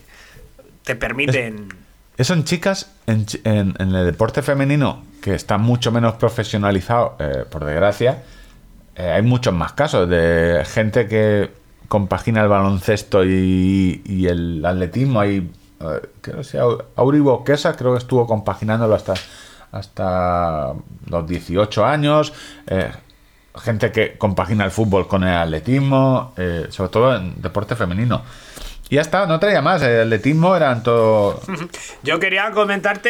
te 0.84 0.95
permiten. 0.95 1.68
Eso 2.18 2.34
en 2.36 2.45
chicas, 2.45 2.89
en, 3.06 3.26
en- 3.43 3.76
en 3.80 3.93
el 3.95 4.06
deporte 4.06 4.41
femenino, 4.41 5.04
que 5.22 5.34
está 5.36 5.58
mucho 5.58 5.91
menos 5.91 6.14
profesionalizado, 6.16 7.18
eh, 7.20 7.43
por 7.52 7.66
desgracia, 7.66 8.24
eh, 8.98 9.12
hay 9.12 9.22
muchos 9.22 9.54
más 9.54 9.74
casos 9.74 10.10
de 10.10 10.64
gente 10.66 11.08
que 11.08 11.52
compagina 11.88 12.41
el 12.41 12.50
baloncesto 12.50 13.24
y, 13.24 14.02
y 14.06 14.28
el 14.28 14.66
atletismo. 14.66 15.20
Hay 15.22 15.50
eh, 15.80 16.02
creo 16.22 16.38
que 16.38 16.43
sea 16.43 16.64
Auri 16.95 17.20
Boquesa, 17.20 17.76
creo 17.76 17.93
que 17.93 18.00
estuvo 18.00 18.26
compaginándolo 18.28 18.95
hasta, 18.95 19.14
hasta 19.72 20.74
los 21.08 21.28
18 21.28 21.86
años. 21.86 22.34
eh, 22.68 22.91
gente 23.56 23.91
que 23.91 24.18
compagina 24.20 24.66
el 24.66 24.72
fútbol 24.72 25.08
con 25.08 25.24
el 25.24 25.36
atletismo, 25.36 26.34
eh, 26.38 26.68
sobre 26.70 26.89
todo 26.91 27.16
en 27.16 27.41
deporte 27.41 27.76
femenino. 27.76 28.22
Y 28.89 28.95
ya 28.95 29.02
está, 29.02 29.26
no 29.26 29.39
traía 29.39 29.62
más. 29.62 29.82
El 29.82 30.02
atletismo 30.02 30.56
eran 30.56 30.84
todo. 30.84 31.41
Yo 32.04 32.20
quería 32.20 32.52
comentarte 32.52 33.10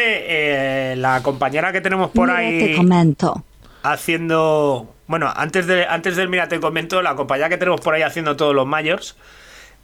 eh, 0.92 0.96
la 0.96 1.22
compañera 1.22 1.70
que 1.72 1.80
tenemos 1.82 2.10
por 2.10 2.28
Mira, 2.28 2.38
te 2.38 2.70
ahí 2.70 2.76
comento. 2.76 3.44
haciendo. 3.82 4.94
Bueno, 5.08 5.32
antes, 5.34 5.66
de, 5.66 5.86
antes 5.86 6.14
del 6.16 6.28
Mira, 6.28 6.48
te 6.48 6.60
comento, 6.60 7.02
la 7.02 7.16
compañera 7.16 7.48
que 7.48 7.56
tenemos 7.56 7.80
por 7.80 7.94
ahí 7.94 8.02
haciendo 8.02 8.36
todos 8.36 8.54
los 8.54 8.66
mayors 8.66 9.16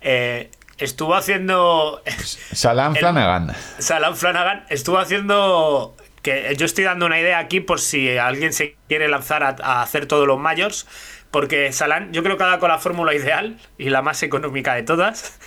eh, 0.02 0.50
estuvo 0.78 1.14
haciendo. 1.16 2.02
Salam 2.52 2.94
Flanagan. 2.94 3.52
Salam 3.78 4.14
Flanagan 4.14 4.64
estuvo 4.68 4.98
haciendo. 4.98 5.96
Que 6.22 6.54
yo 6.56 6.64
estoy 6.64 6.84
dando 6.84 7.04
una 7.04 7.18
idea 7.20 7.38
aquí 7.38 7.60
por 7.60 7.80
si 7.80 8.16
alguien 8.16 8.52
se 8.54 8.76
quiere 8.88 9.08
lanzar 9.08 9.42
a, 9.42 9.56
a 9.62 9.82
hacer 9.82 10.06
todos 10.06 10.26
los 10.26 10.38
mayors. 10.38 10.86
Porque 11.30 11.72
Salam, 11.72 12.12
yo 12.12 12.22
creo 12.22 12.36
que 12.38 12.44
ha 12.44 12.46
dado 12.46 12.60
con 12.60 12.68
la 12.70 12.78
fórmula 12.78 13.12
ideal 13.14 13.58
y 13.76 13.90
la 13.90 14.00
más 14.02 14.22
económica 14.22 14.74
de 14.74 14.84
todas. 14.84 15.38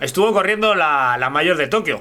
Estuvo 0.00 0.32
corriendo 0.32 0.74
la, 0.74 1.16
la 1.18 1.28
mayor 1.30 1.56
de 1.56 1.66
Tokio. 1.66 2.00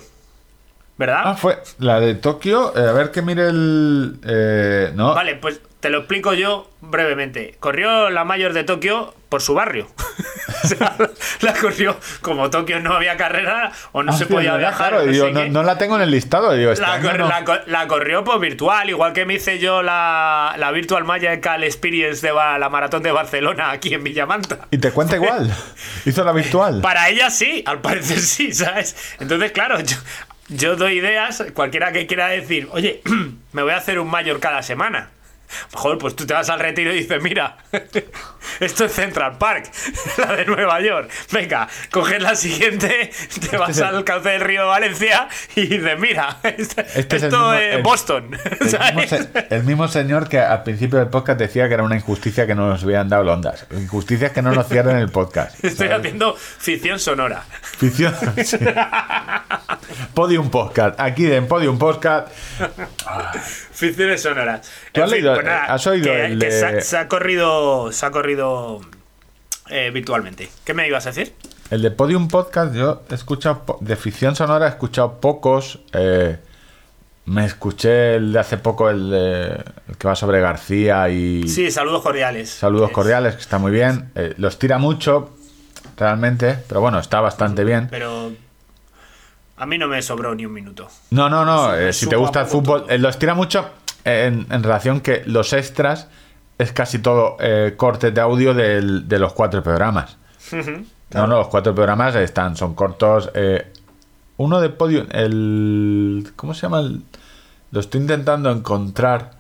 ¿Verdad? 0.98 1.22
Ah, 1.26 1.36
fue 1.36 1.58
la 1.78 2.00
de 2.02 2.16
Tokio. 2.16 2.74
eh, 2.78 2.90
a 2.90 2.92
ver 2.92 3.12
que 3.12 3.22
mire 3.22 3.48
el. 3.48 4.20
eh, 4.26 4.92
no. 4.96 5.14
Vale, 5.16 5.36
pues 5.36 5.62
te 5.80 5.90
lo 5.90 6.00
explico 6.00 6.34
yo 6.34 6.70
brevemente. 6.82 7.56
Corrió 7.60 8.10
la 8.10 8.24
mayor 8.26 8.54
de 8.54 8.64
Tokio 8.64 9.14
por 9.30 9.42
su 9.42 9.54
barrio. 9.54 9.88
o 10.64 10.68
sea, 10.68 10.96
la 11.42 11.54
corrió 11.54 11.98
como 12.22 12.50
Tokio 12.50 12.80
no 12.82 12.94
había 12.96 13.16
carrera 13.16 13.72
o 13.94 14.04
no 14.04 14.12
Ah, 14.12 14.18
se 14.18 14.26
podía 14.26 14.52
no, 14.54 14.58
viajar. 14.58 14.90
claro, 14.90 15.06
no, 15.06 15.12
digo, 15.12 15.26
sé 15.28 15.32
no, 15.32 15.42
qué. 15.44 15.50
no 15.50 15.64
la 15.64 15.78
tengo 15.78 15.96
en 15.96 16.02
el 16.02 16.12
listado. 16.12 16.52
Digo, 16.54 16.72
este 16.72 16.86
La, 16.86 17.46
cor- 17.46 17.88
corrió 17.88 18.24
por 18.24 18.40
virtual, 18.40 18.90
igual 18.90 19.14
que 19.14 19.26
me 19.26 19.36
hice 19.36 19.60
yo 19.60 19.82
la, 19.82 20.56
la 20.58 20.72
Virtual 20.72 21.04
Magical 21.06 21.64
Experience 21.64 22.26
de 22.28 22.34
la 22.34 22.68
maratón 22.70 23.02
de 23.04 23.12
Barcelona 23.12 23.72
aquí 23.72 23.94
en 23.94 24.04
Villamanta. 24.04 24.68
Y 24.72 24.80
te 24.80 24.92
cuenta 24.92 25.16
igual. 25.16 25.50
Hizo 26.06 26.24
la 26.26 26.32
virtual. 26.34 26.82
Para 26.82 27.08
ella 27.10 27.30
sí, 27.30 27.64
al 27.66 27.80
parecer 27.80 28.20
sí, 28.20 28.52
¿sabes? 28.54 28.96
Entonces, 29.20 29.52
claro, 29.54 29.80
yo, 29.80 29.96
yo 30.50 30.76
doy 30.76 30.98
ideas, 30.98 31.44
cualquiera 31.54 31.92
que 31.94 32.06
quiera 32.08 32.28
decir, 32.28 32.68
oye, 32.72 33.02
me 33.54 33.62
voy 33.62 33.72
a 33.72 33.78
hacer 33.78 34.00
un 34.00 34.10
mayor 34.10 34.40
cada 34.42 34.62
semana. 34.64 35.10
Joder, 35.74 35.98
pues 35.98 36.16
tú 36.16 36.26
te 36.26 36.34
vas 36.34 36.50
al 36.50 36.60
retiro 36.60 36.94
y 36.94 37.00
dices, 37.00 37.22
mira, 37.22 37.58
esto 38.60 38.86
es 38.86 38.92
Central 38.92 39.38
Park, 39.38 39.72
la 40.18 40.36
de 40.36 40.46
Nueva 40.46 40.80
York. 40.82 41.10
Venga, 41.32 41.68
coges 41.92 42.22
la 42.22 42.36
siguiente, 42.36 43.12
te 43.50 43.58
vas 43.58 43.72
es 43.72 43.78
el- 43.80 43.84
al 43.86 44.04
cauce 44.04 44.30
del 44.30 44.42
río 44.42 44.62
de 44.62 44.68
Valencia 44.68 45.28
y 45.56 45.68
dices, 45.68 46.00
mira, 46.00 46.38
esto, 46.44 46.82
Este 46.96 47.16
es 47.18 47.24
el 47.24 47.30
esto 47.30 47.38
mismo- 47.40 47.54
es 47.54 47.76
el- 47.76 47.82
Boston. 47.84 48.32
El 48.34 48.58
mismo, 48.60 48.70
¿sabes? 48.70 49.10
se- 49.10 49.48
el 49.56 49.64
mismo 49.64 49.88
señor 49.88 50.30
que 50.30 50.40
al 50.40 50.64
principio 50.64 51.00
del 51.00 51.08
podcast 51.10 51.40
decía 51.40 51.68
que 51.68 51.74
era 51.74 51.84
una 51.84 51.96
injusticia 51.96 52.46
que 52.48 52.56
no 52.56 52.68
nos 52.68 52.84
hubieran 52.84 53.10
dado 53.10 53.32
ondas. 53.32 53.66
Injusticias 53.72 54.32
que 54.32 54.42
no 54.42 54.52
nos 54.52 54.68
cierren 54.68 54.98
el 54.98 55.10
podcast. 55.10 55.64
Estoy 55.64 55.90
haciendo 55.90 56.36
ficción 56.36 57.00
sonora. 57.00 57.44
Ficción. 57.78 58.16
sí. 58.44 58.58
Podium 60.14 60.50
Podcast. 60.50 61.00
Aquí 61.00 61.32
en 61.32 61.48
Podium 61.48 61.78
Podcast. 61.78 62.28
Ficciones 63.80 64.22
sonoras. 64.22 64.70
¿Tú 64.92 65.02
has 65.02 65.10
fin, 65.10 65.20
leído- 65.22 65.34
pues 65.34 65.46
nada, 65.46 65.66
has 65.66 65.88
oído 65.88 66.06
que, 66.06 66.26
el 66.26 66.40
que 66.40 66.46
de- 66.48 66.52
se, 66.52 66.66
ha, 66.66 66.82
se 66.82 66.98
ha 66.98 67.08
corrido, 67.08 67.92
se 67.92 68.06
ha 68.06 68.12
corrido 68.12 68.82
eh, 69.70 69.92
virtualmente. 69.94 70.50
¿Qué 70.66 70.74
me 70.74 70.88
ibas 70.88 71.06
a 71.06 71.10
decir? 71.12 71.34
El 71.72 71.82
de 71.82 71.92
Podium 71.92 72.28
Podcast, 72.28 72.74
yo 72.76 73.04
he 73.10 73.14
escuchado. 73.16 73.78
De 73.82 73.96
ficción 73.96 74.36
sonora 74.36 74.66
he 74.66 74.70
escuchado 74.70 75.20
pocos. 75.22 75.80
eh, 75.94 76.38
me 77.26 77.46
escuché 77.46 78.16
el 78.16 78.34
de 78.34 78.40
hace 78.40 78.58
poco, 78.58 78.90
el, 78.90 79.12
de- 79.12 79.64
el 79.88 79.98
que 80.00 80.08
va 80.08 80.16
sobre 80.16 80.40
García 80.42 81.08
y. 81.10 81.48
Sí, 81.48 81.70
saludos 81.70 82.02
cordiales. 82.02 82.50
Saludos 82.50 82.90
Es- 82.90 82.96
cordiales, 82.96 83.36
que 83.36 83.42
está 83.42 83.60
muy 83.60 83.72
bien. 83.72 84.12
Eh, 84.16 84.34
los 84.38 84.58
tira 84.58 84.80
mucho, 84.80 85.30
realmente, 85.96 86.58
pero 86.68 86.82
bueno, 86.82 86.98
está 87.00 87.22
bastante 87.22 87.64
bien. 87.64 87.88
Pero 87.92 88.32
a 89.60 89.66
mí 89.66 89.78
no 89.78 89.88
me 89.88 90.02
sobró 90.02 90.34
ni 90.34 90.46
un 90.46 90.54
minuto. 90.54 90.88
No, 91.12 91.30
no, 91.30 91.46
no. 91.46 91.76
eh, 91.76 91.94
si 91.94 92.08
te 92.08 92.16
gusta 92.16 92.42
el 92.42 92.48
fútbol, 92.48 92.86
eh, 92.90 92.98
los 92.98 93.20
tira 93.20 93.34
mucho 93.36 93.70
en, 94.04 94.48
en 94.50 94.64
relación 94.64 95.02
que 95.02 95.24
los 95.26 95.54
extras 95.54 96.08
es 96.58 96.72
casi 96.72 97.00
todo 97.00 97.38
eh, 97.40 97.74
cortes 97.78 98.14
de 98.14 98.22
audio 98.22 98.54
del- 98.54 99.08
de 99.08 99.20
los 99.20 99.34
cuatro 99.34 99.62
programas. 99.64 100.18
No, 101.12 101.26
no, 101.28 101.38
los 101.38 101.48
cuatro 101.48 101.74
programas 101.76 102.16
están, 102.16 102.56
son 102.56 102.74
cortos. 102.76 103.30
eh, 103.34 103.72
uno 104.38 104.62
de 104.62 104.70
podio, 104.70 105.06
el. 105.12 106.32
¿Cómo 106.36 106.54
se 106.54 106.62
llama? 106.62 106.80
El- 106.80 107.04
lo 107.72 107.80
estoy 107.82 108.02
intentando 108.02 108.50
encontrar. 108.52 109.32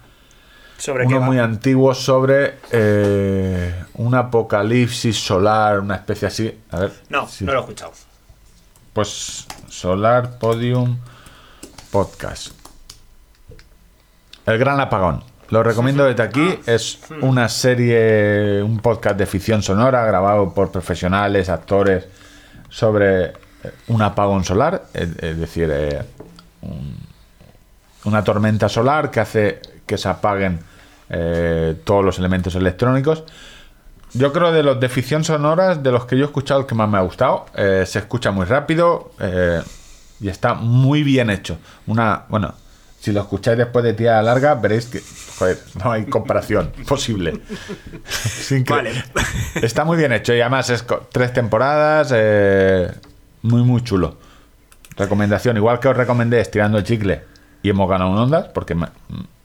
Sobre 0.78 1.06
Uno 1.08 1.20
muy 1.20 1.40
antiguo 1.40 1.94
sobre 1.94 2.60
eh, 2.72 3.84
un 3.96 4.16
apocalipsis 4.16 5.18
solar, 5.18 5.80
una 5.82 5.96
especie 5.96 6.28
así. 6.30 6.58
A 6.72 6.80
ver. 6.80 6.92
No, 7.10 7.28
sí. 7.28 7.44
no 7.44 7.52
lo 7.54 7.60
he 7.60 7.62
escuchado. 7.62 7.92
Pues 8.94 9.46
Solar 9.70 10.38
Podium 10.40 10.98
Podcast. 11.92 12.50
El 14.46 14.58
Gran 14.58 14.80
Apagón. 14.80 15.24
Lo 15.50 15.64
recomiendo 15.64 16.06
desde 16.06 16.22
aquí. 16.24 16.60
Es 16.68 17.00
una 17.22 17.50
serie, 17.50 18.62
un 18.62 18.80
podcast 18.80 19.18
de 19.18 19.26
ficción 19.26 19.64
sonora 19.64 20.06
grabado 20.06 20.54
por 20.54 20.72
profesionales, 20.72 21.50
actores, 21.50 22.06
sobre 22.70 23.34
un 23.88 24.02
apagón 24.02 24.44
solar. 24.44 24.86
Es, 24.94 25.10
es 25.22 25.38
decir, 25.40 25.70
eh, 25.72 26.04
un- 26.62 26.98
una 28.06 28.24
tormenta 28.24 28.70
solar 28.70 29.12
que 29.12 29.20
hace 29.20 29.60
que 29.86 29.98
se 29.98 30.08
apaguen 30.08 30.60
eh, 31.10 31.76
todos 31.84 32.06
los 32.06 32.20
elementos 32.20 32.54
electrónicos. 32.56 33.24
Yo 34.14 34.34
creo 34.34 34.52
de 34.52 34.64
los 34.64 34.80
de 34.80 34.90
ficción 34.90 35.24
sonoras, 35.24 35.84
de 35.84 35.92
los 35.92 36.06
que 36.06 36.18
yo 36.18 36.24
he 36.24 36.26
escuchado, 36.26 36.62
el 36.62 36.66
que 36.66 36.76
más 36.76 36.90
me 36.90 36.98
ha 36.98 37.02
gustado. 37.02 37.46
Eh, 37.56 37.84
se 37.86 38.00
escucha 38.00 38.32
muy 38.32 38.46
rápido 38.46 39.12
eh, 39.20 39.62
y 40.20 40.30
está 40.30 40.54
muy 40.56 41.04
bien 41.04 41.30
hecho. 41.30 41.58
Una, 41.88 42.24
bueno, 42.30 42.54
si 43.00 43.12
lo 43.12 43.22
escucháis 43.22 43.58
después 43.58 43.86
de 43.86 43.94
tirada 43.94 44.22
larga, 44.24 44.56
veréis 44.56 44.88
que, 44.88 45.02
joder, 45.38 45.60
no 45.84 45.92
hay 45.92 46.06
comparación 46.06 46.72
posible. 46.88 47.40
Es 48.06 48.52
increíble. 48.52 49.04
Vale. 49.14 49.28
Está 49.66 49.86
muy 49.86 49.96
bien 49.98 50.12
hecho 50.12 50.34
y 50.34 50.42
además 50.42 50.70
es 50.72 50.84
tres 51.12 51.32
temporadas, 51.34 52.12
eh, 52.16 52.92
muy, 53.44 53.62
muy 53.64 53.84
chulo. 53.84 54.18
Recomendación, 54.98 55.56
igual 55.56 55.80
que 55.80 55.88
os 55.88 55.96
recomendé 55.96 56.42
Estirando 56.42 56.78
el 56.78 56.84
Chicle 56.84 57.22
y 57.62 57.70
hemos 57.70 57.90
ganado 57.90 58.10
un 58.12 58.18
Ondas, 58.18 58.48
porque 58.54 58.74
me, 58.76 58.88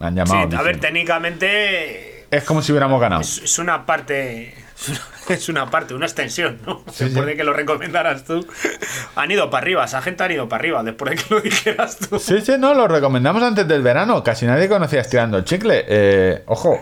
me 0.00 0.06
han 0.06 0.14
Sí, 0.26 0.32
llamado. 0.32 0.58
a 0.58 0.62
ver, 0.62 0.80
técnicamente 0.80 2.13
es 2.37 2.45
como 2.45 2.62
si 2.62 2.72
hubiéramos 2.72 3.01
ganado. 3.01 3.20
es, 3.22 3.39
es 3.39 3.59
una 3.59 3.85
parte. 3.87 4.55
es 5.28 5.49
una- 5.49 5.70
parte, 5.70 5.95
una 5.95 6.07
extensión, 6.07 6.59
¿no? 6.66 6.85
Sí, 6.93 7.05
después 7.05 7.24
sí. 7.24 7.30
de 7.30 7.37
que 7.37 7.45
lo 7.45 7.53
recomendaras 7.53 8.24
tú. 8.24 8.47
Han 9.16 9.30
ido 9.30 9.49
para 9.51 9.62
arriba, 9.62 9.85
esa 9.85 10.03
gente 10.03 10.22
ha 10.24 10.30
ido 10.32 10.49
para 10.49 10.61
arriba, 10.61 10.82
después 10.82 11.11
de 11.11 11.16
que 11.22 11.35
lo 11.35 11.41
dijeras 11.43 11.97
tú. 11.99 12.18
Sí, 12.18 12.41
sí, 12.43 12.53
no, 12.59 12.74
lo 12.74 12.87
recomendamos 12.89 13.43
antes 13.43 13.66
del 13.66 13.82
verano. 13.82 14.22
Casi 14.22 14.47
nadie 14.47 14.68
conocía 14.68 15.01
Estirando 15.01 15.39
el 15.39 15.45
Chicle. 15.45 15.85
Eh, 15.89 16.43
ojo, 16.47 16.80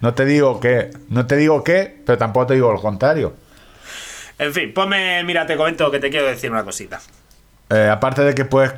no 0.00 0.14
te 0.14 0.24
digo 0.24 0.58
que, 0.60 0.90
no 1.10 1.26
te 1.26 1.36
digo 1.36 1.62
que, 1.62 2.02
pero 2.04 2.18
tampoco 2.18 2.46
te 2.48 2.54
digo 2.54 2.72
lo 2.72 2.80
contrario. 2.80 3.34
En 4.38 4.52
fin, 4.52 4.74
ponme, 4.74 5.22
mira, 5.24 5.46
te 5.46 5.56
comento 5.56 5.90
que 5.90 5.98
te 5.98 6.10
quiero 6.10 6.26
decir 6.26 6.50
una 6.50 6.64
cosita. 6.64 7.00
Eh, 7.70 7.88
aparte 7.90 8.22
de 8.22 8.34
que 8.34 8.44
puedes, 8.44 8.72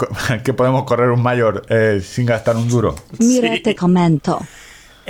que 0.45 0.53
podemos 0.55 0.85
correr 0.85 1.11
un 1.11 1.23
mayor 1.23 1.63
eh, 1.69 2.01
sin 2.05 2.27
gastar 2.27 2.57
un 2.57 2.69
duro. 2.69 2.95
Mira, 3.19 3.53
Sí. 3.55 3.61
te 3.61 3.75
comento. 3.75 4.41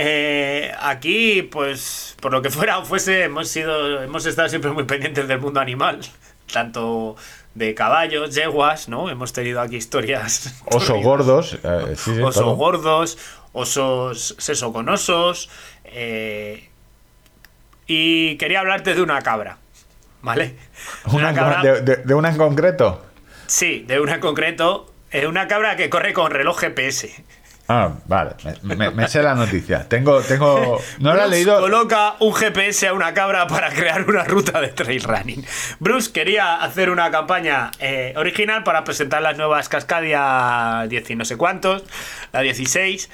Eh, 0.01 0.71
aquí, 0.79 1.41
pues, 1.41 2.15
por 2.21 2.31
lo 2.31 2.41
que 2.41 2.49
fuera 2.49 2.77
o 2.79 2.85
fuese, 2.85 3.23
hemos 3.23 3.49
sido, 3.49 4.01
hemos 4.01 4.25
estado 4.25 4.47
siempre 4.47 4.71
muy 4.71 4.85
pendientes 4.85 5.27
del 5.27 5.39
mundo 5.41 5.59
animal, 5.59 5.99
tanto 6.53 7.17
de 7.53 7.75
caballos, 7.75 8.33
yeguas, 8.33 8.87
¿no? 8.87 9.09
Hemos 9.09 9.33
tenido 9.33 9.59
aquí 9.59 9.75
historias. 9.75 10.53
Osos 10.67 11.03
gordos. 11.03 11.59
eh, 11.61 11.95
sí, 11.97 12.15
sí, 12.15 12.21
osos 12.21 12.43
todo. 12.45 12.55
gordos, 12.55 13.17
osos 13.51 15.49
eh, 15.83 16.69
y 17.87 18.37
quería 18.37 18.61
hablarte 18.61 18.95
de 18.95 19.01
una 19.01 19.21
cabra, 19.21 19.57
¿vale? 20.21 20.55
Una 21.11 21.33
con- 21.35 21.61
de, 21.61 21.81
de- 21.81 21.95
de 21.97 22.13
una 22.13 22.29
en 22.29 22.37
concreto. 22.37 23.03
Sí, 23.47 23.83
de 23.87 23.99
una 23.99 24.15
en 24.15 24.21
concreto. 24.21 24.93
eh, 25.11 25.27
una 25.27 25.47
cabra 25.49 25.75
que 25.75 25.89
corre 25.89 26.13
con 26.13 26.31
reloj 26.31 26.57
GPS. 26.59 27.25
Ah, 27.71 27.93
vale. 28.07 28.31
Me, 28.63 28.75
me- 28.75 28.89
me 28.89 29.07
sé 29.07 29.21
la 29.21 29.35
noticia. 29.35 29.87
Tengo, 29.87 30.21
tengo. 30.21 30.81
No 30.99 31.13
la 31.13 31.25
he 31.25 31.29
leído. 31.29 31.59
Coloca 31.59 32.15
un 32.19 32.33
GPS 32.33 32.87
a 32.87 32.93
una 32.93 33.13
cabra 33.13 33.45
para 33.45 33.69
crear 33.69 34.09
una 34.09 34.23
ruta 34.23 34.59
de 34.59 34.69
trail 34.69 35.03
running. 35.03 35.45
Bruce 35.79 36.11
quería 36.11 36.55
hacer 36.63 36.89
una 36.89 37.11
campaña 37.11 37.69
eh, 37.79 38.13
original 38.17 38.63
para 38.63 38.83
presentar 38.83 39.21
las 39.21 39.37
nuevas 39.37 39.69
Cascadia 39.69 40.87
10 40.89 41.11
y 41.11 41.15
no 41.15 41.25
sé 41.25 41.37
cuántos, 41.37 41.83
la 42.33 42.41
16. 42.41 43.07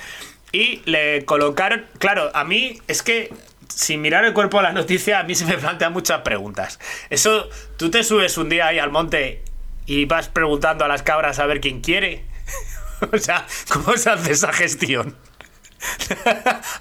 Y 0.54 0.82
le 0.86 1.26
colocaron. 1.26 1.86
Claro, 2.00 2.32
a 2.34 2.44
mí 2.46 2.80
es 2.88 3.04
que. 3.04 3.34
Sin 3.68 4.00
mirar 4.00 4.24
el 4.24 4.32
cuerpo 4.34 4.60
a 4.60 4.62
la 4.62 4.72
noticia, 4.72 5.20
a 5.20 5.24
mí 5.24 5.36
se 5.36 5.44
me 5.44 5.58
plantean 5.58 5.92
muchas 5.92 6.22
preguntas. 6.22 6.80
Eso, 7.10 7.50
tú 7.78 7.90
te 7.92 8.04
subes 8.06 8.38
un 8.38 8.48
día 8.48 8.68
ahí 8.68 8.80
al 8.80 8.90
monte 8.92 9.44
y 9.86 10.06
vas 10.06 10.30
preguntando 10.30 10.86
a 10.86 10.88
las 10.88 11.04
cabras 11.04 11.40
a 11.40 11.46
ver 11.46 11.60
quién 11.60 11.82
quiere. 11.82 12.24
o 13.14 13.18
sea, 13.18 13.46
¿cómo 13.72 13.96
se 13.98 14.10
hace 14.10 14.32
esa 14.34 14.52
gestión? 14.54 15.16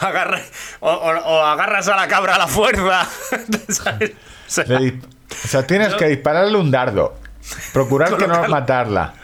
Agarra- 0.00 0.40
o, 0.80 0.90
o- 0.90 1.18
o 1.18 1.44
agarras 1.44 1.88
a 1.88 1.96
la 1.96 2.08
cabra 2.08 2.36
a 2.36 2.38
la 2.38 2.46
fuerza. 2.46 3.08
¿sabes? 3.68 4.12
O 4.12 4.50
sea, 4.50 4.64
Le 4.64 4.76
dis- 4.76 5.02
o 5.44 5.48
sea, 5.48 5.66
tienes 5.66 5.94
que 5.94 6.06
dispararle 6.06 6.56
un 6.58 6.70
dardo. 6.70 7.18
Procurar 7.72 8.16
que 8.16 8.26
no 8.26 8.48
matarla. 8.48 9.14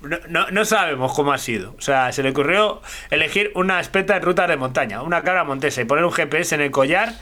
No, 0.00 0.16
no- 0.28 0.50
no 0.50 0.64
sabemos 0.64 1.12
cómo 1.14 1.32
ha 1.32 1.38
sido. 1.38 1.74
O 1.76 1.80
sea, 1.80 2.12
se 2.12 2.22
le 2.22 2.30
ocurrió 2.30 2.80
elegir 3.10 3.52
una 3.54 3.80
espeta 3.80 4.16
en 4.16 4.22
rutas 4.22 4.48
de 4.48 4.56
montaña, 4.56 5.02
una 5.02 5.22
cabra 5.22 5.44
montesa 5.44 5.80
y 5.80 5.84
poner 5.84 6.04
un 6.04 6.12
GPS 6.12 6.54
en 6.54 6.60
el 6.62 6.70
collar, 6.70 7.12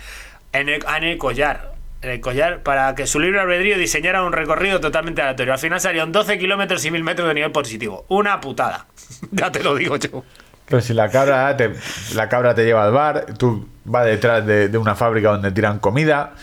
en 0.52 0.68
el, 0.68 0.84
en 0.96 1.04
el 1.04 1.18
collar, 1.18 1.72
en 2.06 2.12
el 2.12 2.20
collar, 2.20 2.62
para 2.62 2.94
que 2.94 3.06
su 3.06 3.20
libre 3.20 3.40
albedrío 3.40 3.76
diseñara 3.78 4.22
un 4.22 4.32
recorrido 4.32 4.80
totalmente 4.80 5.22
aleatorio. 5.22 5.52
Al 5.52 5.58
final 5.58 5.80
salieron 5.80 6.12
12 6.12 6.38
kilómetros 6.38 6.84
y 6.84 6.90
1000 6.90 7.04
metros 7.04 7.28
de 7.28 7.34
nivel 7.34 7.52
positivo. 7.52 8.04
Una 8.08 8.40
putada. 8.40 8.86
ya 9.32 9.50
te 9.50 9.62
lo 9.62 9.74
digo 9.74 9.96
yo. 9.96 10.24
Pero 10.66 10.80
si 10.80 10.94
la 10.94 11.08
cabra 11.10 11.56
te, 11.56 11.72
la 12.14 12.28
cabra 12.28 12.54
te 12.54 12.64
lleva 12.64 12.84
al 12.84 12.92
bar, 12.92 13.26
tú 13.38 13.68
vas 13.84 14.04
detrás 14.04 14.44
de, 14.44 14.68
de 14.68 14.78
una 14.78 14.94
fábrica 14.94 15.30
donde 15.30 15.52
tiran 15.52 15.78
comida. 15.78 16.34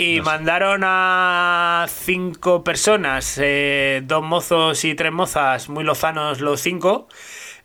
Y 0.00 0.20
mandaron 0.20 0.82
a 0.84 1.86
cinco 1.88 2.62
personas, 2.62 3.36
eh, 3.42 4.00
dos 4.04 4.22
mozos 4.22 4.84
y 4.84 4.94
tres 4.94 5.10
mozas, 5.10 5.68
muy 5.68 5.82
lozanos 5.82 6.40
los 6.40 6.60
cinco, 6.60 7.08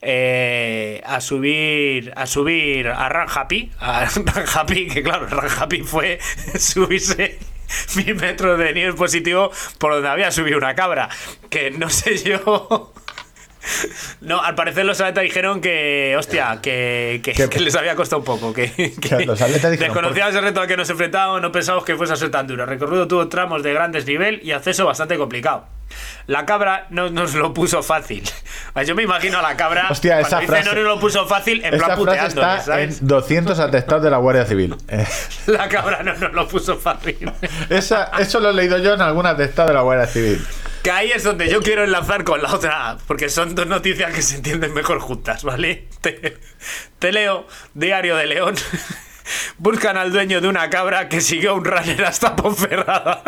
eh, 0.03 1.01
a 1.05 1.21
subir 1.21 2.13
a 2.15 2.25
subir 2.25 2.87
a 2.87 3.09
Run 3.09 3.27
Happy, 3.33 3.71
a 3.79 4.05
Run 4.15 4.45
Happy, 4.53 4.87
que 4.87 5.03
claro, 5.03 5.27
Run 5.27 5.49
Happy 5.59 5.81
fue 5.81 6.19
subirse 6.59 7.39
mil 7.95 8.15
metros 8.15 8.59
de 8.59 8.73
nivel 8.73 8.95
positivo 8.95 9.51
por 9.77 9.93
donde 9.93 10.09
había 10.09 10.31
subido 10.31 10.57
una 10.57 10.75
cabra, 10.75 11.09
que 11.49 11.71
no 11.71 11.89
sé 11.89 12.17
yo... 12.17 12.93
No, 14.19 14.41
al 14.41 14.55
parecer 14.55 14.83
los 14.83 14.99
atletas 14.99 15.23
dijeron 15.23 15.61
que, 15.61 16.15
hostia, 16.19 16.59
que, 16.61 17.21
que, 17.23 17.59
les 17.61 17.73
había 17.75 17.95
costado 17.95 18.19
un 18.19 18.25
poco. 18.25 18.53
Que, 18.53 18.69
que 18.69 19.25
los 19.25 19.41
atletas 19.41 19.71
dijeron, 19.71 19.93
desconocíamos 19.93 20.35
el 20.35 20.43
reto 20.43 20.59
al 20.59 20.67
que 20.67 20.75
nos 20.75 20.89
enfrentábamos, 20.89 21.41
no 21.41 21.49
pensamos 21.53 21.85
que 21.85 21.95
fuese 21.95 22.11
a 22.11 22.17
ser 22.17 22.29
tan 22.29 22.45
duro. 22.45 22.63
El 22.63 22.69
recorrido 22.69 23.07
tuvo 23.07 23.29
tramos 23.29 23.63
de 23.63 23.71
gran 23.71 23.93
desnivel 23.93 24.41
y 24.43 24.51
acceso 24.51 24.85
bastante 24.85 25.17
complicado. 25.17 25.65
La 26.27 26.45
cabra 26.45 26.87
no 26.89 27.09
nos 27.09 27.33
lo 27.33 27.53
puso 27.53 27.83
fácil. 27.83 28.23
Yo 28.85 28.95
me 28.95 29.03
imagino 29.03 29.39
a 29.39 29.41
la 29.41 29.57
cabra. 29.57 29.87
Hostia, 29.89 30.19
esa 30.19 30.39
dice 30.39 30.51
frase- 30.53 30.65
no 30.65 30.75
nos 30.75 30.83
lo 30.85 30.99
puso 30.99 31.27
fácil, 31.27 31.63
en 31.65 31.77
plan 31.77 32.01
frase 32.01 32.27
está 32.27 32.61
¿sabes? 32.61 33.01
en 33.01 33.07
200 33.07 33.59
atestados 33.59 34.03
de 34.03 34.09
la 34.09 34.17
Guardia 34.17 34.45
Civil. 34.45 34.75
La 35.47 35.67
cabra 35.67 36.01
no 36.03 36.13
nos 36.15 36.31
lo 36.33 36.47
puso 36.47 36.77
fácil. 36.77 37.31
esa, 37.69 38.11
eso 38.19 38.39
lo 38.39 38.51
he 38.51 38.53
leído 38.53 38.77
yo 38.77 38.93
en 38.93 39.01
algún 39.01 39.25
atestado 39.25 39.67
de 39.69 39.73
la 39.73 39.81
Guardia 39.81 40.07
Civil. 40.07 40.45
Que 40.81 40.91
ahí 40.91 41.11
es 41.11 41.23
donde 41.23 41.49
yo 41.49 41.61
quiero 41.61 41.83
enlazar 41.83 42.23
con 42.23 42.41
la 42.41 42.53
otra, 42.53 42.97
porque 43.07 43.29
son 43.29 43.55
dos 43.55 43.67
noticias 43.67 44.13
que 44.13 44.21
se 44.21 44.35
entienden 44.35 44.73
mejor 44.73 44.99
juntas, 44.99 45.43
¿vale? 45.43 45.87
Te, 46.01 46.37
te 46.99 47.11
leo, 47.11 47.47
Diario 47.73 48.15
de 48.17 48.27
León. 48.27 48.55
Buscan 49.57 49.95
al 49.95 50.11
dueño 50.11 50.41
de 50.41 50.47
una 50.49 50.69
cabra 50.69 51.07
que 51.07 51.21
siguió 51.21 51.51
a 51.51 51.53
un 51.53 51.63
runner 51.63 52.03
hasta 52.03 52.35
Ponferrada. 52.35 53.23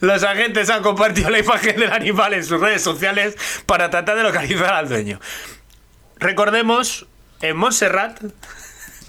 Los 0.00 0.22
agentes 0.22 0.70
han 0.70 0.82
compartido 0.82 1.30
la 1.30 1.38
imagen 1.38 1.76
del 1.76 1.92
animal 1.92 2.34
en 2.34 2.44
sus 2.44 2.60
redes 2.60 2.82
sociales 2.82 3.36
para 3.66 3.90
tratar 3.90 4.16
de 4.16 4.22
localizar 4.22 4.72
al 4.72 4.88
dueño. 4.88 5.20
Recordemos, 6.18 7.06
en 7.40 7.56
Montserrat, 7.56 8.20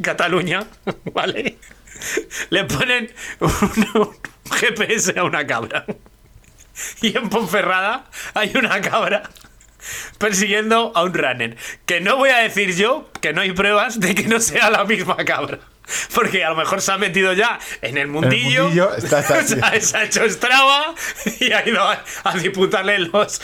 Cataluña, 0.01 0.65
¿vale? 1.13 1.57
Le 2.49 2.63
ponen 2.65 3.11
un, 3.39 4.15
GPS 4.51 5.17
a 5.17 5.23
una 5.23 5.45
cabra. 5.47 5.85
Y 7.01 7.17
en 7.17 7.29
Ponferrada 7.29 8.05
hay 8.33 8.55
una 8.55 8.79
cabra 8.81 9.23
persiguiendo 10.17 10.91
a 10.95 11.03
un 11.03 11.13
runner. 11.13 11.57
Que 11.85 12.01
no 12.01 12.17
voy 12.17 12.29
a 12.29 12.37
decir 12.37 12.75
yo 12.75 13.09
que 13.21 13.33
no 13.33 13.41
hay 13.41 13.51
pruebas 13.51 13.99
de 13.99 14.13
que 14.13 14.27
no 14.27 14.39
sea 14.39 14.69
la 14.69 14.83
misma 14.85 15.17
cabra. 15.17 15.59
Porque 16.13 16.43
a 16.43 16.49
lo 16.49 16.55
mejor 16.55 16.81
se 16.81 16.91
ha 16.91 16.97
metido 16.97 17.33
ya 17.33 17.59
en 17.81 17.97
el 17.97 18.07
mundillo, 18.07 18.63
mundillo, 18.65 18.95
está- 18.97 19.19
está- 19.19 19.43
se 19.81 19.97
ha 19.97 20.03
hecho 20.03 20.29
Strava 20.29 20.93
y 21.39 21.51
ha 21.51 21.67
ido 21.67 21.81
a, 21.83 22.03
a 22.23 22.37
disputarle 22.37 22.99
los, 22.99 23.41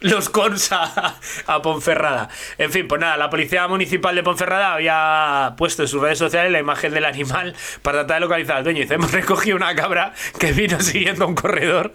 los 0.00 0.28
cons 0.28 0.72
a, 0.72 1.16
a 1.46 1.62
Ponferrada. 1.62 2.28
En 2.58 2.72
fin, 2.72 2.88
pues 2.88 3.00
nada, 3.00 3.16
la 3.16 3.30
Policía 3.30 3.68
Municipal 3.68 4.14
de 4.14 4.22
Ponferrada 4.22 4.74
había 4.74 5.54
puesto 5.56 5.82
en 5.82 5.88
sus 5.88 6.00
redes 6.02 6.18
sociales 6.18 6.50
la 6.50 6.58
imagen 6.58 6.92
del 6.92 7.04
animal 7.04 7.54
para 7.82 7.98
tratar 7.98 8.16
de 8.16 8.20
localizar 8.20 8.56
al 8.56 8.64
dueño. 8.64 8.78
Y 8.80 8.82
dice, 8.82 8.94
hemos 8.94 9.12
recogido 9.12 9.56
una 9.56 9.74
cabra 9.74 10.12
que 10.38 10.52
vino 10.52 10.80
siguiendo 10.80 11.26
un 11.26 11.34
corredor 11.34 11.92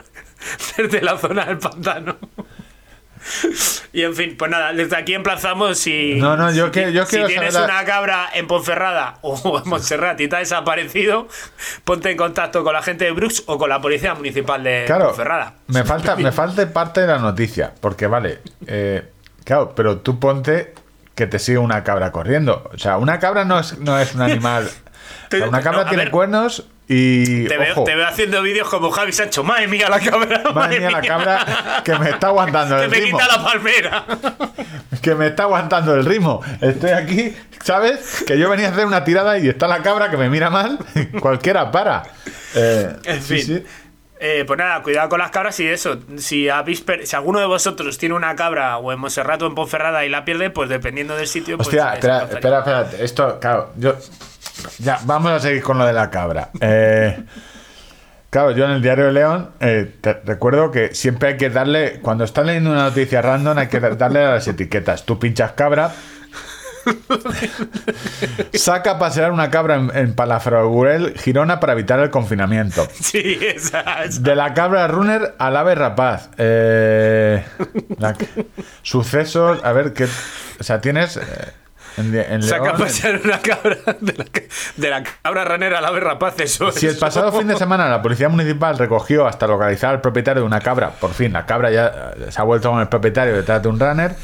desde 0.78 1.02
la 1.02 1.18
zona 1.18 1.46
del 1.46 1.58
pantano. 1.58 2.18
Y 3.94 4.04
en 4.04 4.16
fin, 4.16 4.36
pues 4.38 4.52
nada, 4.52 4.74
desde 4.74 4.96
aquí 4.96 5.14
emplazamos 5.14 5.78
si. 5.78 6.16
No, 6.16 6.38
no, 6.38 6.52
yo 6.52 6.66
si, 6.68 6.72
que- 6.72 6.94
yo 6.94 7.06
si 7.06 7.12
quiero 7.12 7.28
tienes 7.28 7.54
saber 7.54 7.70
una 7.70 7.84
cabra 7.86 8.30
en 8.34 8.48
Ponferrada 8.48 9.20
o 9.22 9.60
en 9.64 9.70
Montserrat 9.70 10.20
y 10.22 10.28
te 10.28 10.36
ha 10.36 10.40
desaparecido, 10.40 11.28
ponte 11.84 12.12
en 12.12 12.18
contacto 12.18 12.64
con 12.64 12.74
la 12.74 12.82
gente 12.82 13.06
de 13.06 13.12
Brooks 13.12 13.44
o 13.48 13.58
con 13.58 13.70
la 13.70 13.82
policía 13.82 14.14
municipal 14.14 14.64
de 14.64 14.84
Claro, 14.86 15.08
Ponferrada. 15.08 15.56
me 15.68 15.84
falta, 15.84 16.16
me 16.16 16.32
falta 16.32 16.72
parte 16.72 17.02
de 17.02 17.08
la 17.08 17.18
noticia. 17.20 17.74
Porque, 17.82 18.08
vale, 18.08 18.40
eh, 18.68 19.04
claro, 19.44 19.74
pero 19.76 20.00
tú 20.00 20.20
ponte 20.20 20.74
que 21.16 21.26
te 21.28 21.40
sigue 21.40 21.58
una 21.58 21.84
cabra 21.84 22.12
corriendo. 22.12 22.70
O 22.74 22.78
sea, 22.78 22.98
una 22.98 23.20
cabra 23.20 23.44
no 23.46 23.60
es, 23.60 23.78
no 23.80 23.98
es 24.00 24.14
un 24.16 24.22
animal. 24.22 24.70
O 25.28 25.36
sea, 25.36 25.50
una 25.50 25.62
cabra 25.62 25.84
No, 25.84 25.90
tiene 25.90 26.04
ver. 26.06 26.12
cuernos 26.12 26.68
y. 26.88 27.46
Te 27.48 27.58
veo, 27.58 27.72
ojo, 27.74 27.84
te 27.84 27.96
veo 27.96 28.08
haciendo 28.08 28.42
vídeos 28.42 28.70
como 28.70 28.90
Javi 28.92 29.12
Sancho. 29.12 29.44
Madre 29.44 29.68
mía, 29.68 29.90
la 29.90 30.00
cabra. 30.00 30.44
Madre 30.54 30.80
mía, 30.80 30.92
la 30.92 31.02
cabra 31.02 31.82
que 31.84 31.98
me 32.00 32.10
está 32.12 32.28
aguantando 32.28 32.76
Que 32.80 32.84
el 32.86 32.90
me 32.90 32.98
ritmo. 32.98 33.18
quita 33.20 33.38
la 33.38 33.44
palmera. 33.44 34.06
Que 35.02 35.16
me 35.16 35.28
está 35.28 35.44
aguantando 35.44 35.94
el 35.96 36.06
ritmo. 36.06 36.42
Estoy 36.62 36.92
aquí, 36.92 37.36
¿sabes? 37.64 38.24
Que 38.26 38.38
yo 38.40 38.50
venía 38.50 38.68
a 38.68 38.72
hacer 38.72 38.86
una 38.86 39.04
tirada 39.04 39.38
y 39.38 39.48
está 39.50 39.68
la 39.68 39.82
cabra 39.82 40.10
que 40.10 40.18
me 40.18 40.30
mira 40.30 40.50
mal. 40.50 40.80
Cualquiera 41.20 41.72
para. 41.72 42.04
Eh, 42.56 42.96
En 43.04 43.22
sí, 43.22 43.36
fin. 43.42 43.46
sí. 43.58 43.66
Eh, 44.20 44.46
pues 44.48 44.58
nada, 44.58 44.82
cuidado 44.82 45.10
con 45.10 45.20
las 45.20 45.30
cabras 45.30 45.60
y 45.60 45.68
eso. 45.68 46.00
Si, 46.18 46.50
habéis 46.50 46.84
si 47.04 47.16
alguno 47.16 47.40
de 47.40 47.46
vosotros 47.46 48.00
tiene 48.00 48.16
una 48.16 48.36
cabra 48.36 48.78
o 48.78 48.92
en 48.92 48.98
Monserrat 49.00 49.40
o 49.44 49.46
en 49.46 49.54
Ponferrada 49.54 50.06
y 50.06 50.10
la 50.10 50.26
pierde, 50.26 50.50
pues 50.50 50.70
dependiendo 50.70 51.16
del 51.16 51.28
sitio. 51.28 51.56
Pues, 51.58 51.68
Hostia, 51.68 51.94
espera, 51.94 52.24
espera, 52.24 52.58
espera. 52.60 52.88
Esto, 53.00 53.38
claro, 53.40 53.74
yo. 53.78 53.96
Ya, 54.80 55.00
vamos 55.06 55.32
a 55.32 55.40
seguir 55.40 55.62
con 55.64 55.78
lo 55.78 55.86
de 55.86 55.94
la 55.94 56.10
cabra. 56.10 56.50
Eh, 56.62 57.24
claro, 58.30 58.52
yo 58.52 58.66
en 58.66 58.72
el 58.72 58.82
Diario 58.82 59.06
de 59.06 59.12
León 59.14 59.52
eh, 59.60 59.96
te 60.02 60.14
recuerdo 60.26 60.72
que 60.72 60.94
siempre 60.96 61.30
hay 61.30 61.38
que 61.38 61.50
darle. 61.50 62.00
Cuando 62.02 62.24
estás 62.24 62.46
leyendo 62.46 62.72
una 62.72 62.84
noticia 62.84 63.22
random, 63.22 63.58
hay 63.58 63.68
que 63.68 63.80
darle 63.80 64.26
a 64.26 64.32
las 64.32 64.48
etiquetas. 64.48 65.06
Tú 65.06 65.18
pinchas 65.20 65.54
cabra. 65.54 65.92
Saca 68.54 68.92
a 68.92 69.00
pasear 69.00 69.32
una 69.34 69.50
cabra 69.50 69.76
en, 69.76 69.92
en 69.94 70.14
Palafragurel, 70.16 71.16
Girona, 71.18 71.60
para 71.60 71.74
evitar 71.74 72.00
el 72.00 72.10
confinamiento. 72.10 72.88
Sí, 73.02 73.38
esa, 73.42 74.04
esa. 74.04 74.22
De 74.22 74.36
la 74.36 74.54
cabra 74.54 74.88
runner 74.88 75.36
al 75.38 75.58
ave 75.58 75.76
rapaz. 75.76 76.30
Eh, 76.38 77.44
la- 77.98 78.16
sucesos. 78.84 79.60
A 79.66 79.72
ver, 79.74 79.92
¿qué. 79.94 80.06
O 80.60 80.64
sea, 80.64 80.80
tienes. 80.80 81.20
En, 81.98 82.16
en 82.16 82.44
Saca 82.44 82.62
a 82.62 82.66
León, 82.68 82.78
pasear 82.80 83.20
una 83.24 83.40
cabra 83.40 83.78
de 84.00 84.14
la, 84.14 84.24
ca- 84.26 84.42
de 84.76 84.90
la 84.90 85.04
cabra 85.04 85.44
ranera 85.46 85.80
a 85.80 85.82
la 85.82 85.88
ave 85.90 86.00
rapaz, 86.00 86.40
eso 86.40 86.72
Si 86.72 86.86
el 86.88 86.98
pasado 86.98 87.32
fin 87.32 87.48
de 87.48 87.56
semana 87.58 87.90
la 87.90 88.02
policía 88.02 88.30
municipal 88.30 88.78
recogió 88.78 89.28
hasta 89.28 89.48
localizar 89.48 89.92
al 89.96 90.02
propietario 90.02 90.42
de 90.44 90.48
una 90.48 90.60
cabra, 90.60 90.92
por 90.92 91.14
fin, 91.14 91.34
la 91.34 91.46
cabra 91.46 91.72
ya 91.72 92.14
eh, 92.18 92.32
se 92.32 92.40
ha 92.40 92.44
vuelto 92.44 92.72
con 92.72 92.80
el 92.82 92.88
propietario 92.88 93.36
detrás 93.36 93.62
de 93.62 93.70
un 93.70 93.80
runner. 93.80 94.16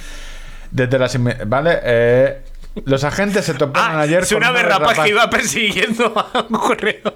Desde 0.71 0.97
las. 0.97 1.17
¿Vale? 1.47 1.79
Eh, 1.83 2.41
los 2.85 3.03
agentes 3.03 3.45
se 3.45 3.53
toparon 3.53 3.97
Ah, 3.97 4.01
ayer 4.01 4.23
es 4.23 4.29
con 4.29 4.37
una 4.37 4.49
un 4.49 4.57
ave 4.57 4.59
ave 4.61 4.69
rapaz 4.79 4.99
que 4.99 5.09
iba 5.09 5.29
persiguiendo 5.29 6.05
a 6.17 6.45
un 6.49 6.57
corredor. 6.57 7.13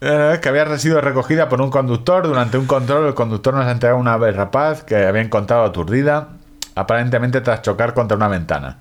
eh, 0.00 0.38
que 0.42 0.48
había 0.48 0.78
sido 0.78 1.00
recogida 1.00 1.48
por 1.48 1.60
un 1.62 1.70
conductor. 1.70 2.26
Durante 2.26 2.58
un 2.58 2.66
control, 2.66 3.06
el 3.06 3.14
conductor 3.14 3.54
nos 3.54 3.64
ha 3.66 3.70
entregado 3.70 3.98
una 3.98 4.12
ave 4.14 4.30
rapaz 4.32 4.82
que 4.84 4.96
había 5.06 5.22
encontrado 5.22 5.64
aturdida, 5.64 6.28
aparentemente 6.74 7.40
tras 7.40 7.62
chocar 7.62 7.94
contra 7.94 8.16
una 8.16 8.28
ventana. 8.28 8.80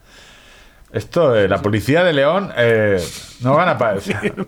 Esto, 0.91 1.35
eh, 1.35 1.47
la 1.47 1.61
policía 1.61 2.03
de 2.03 2.13
León 2.13 2.51
eh, 2.55 3.01
no 3.41 3.55
gana 3.55 3.77
para. 3.77 3.99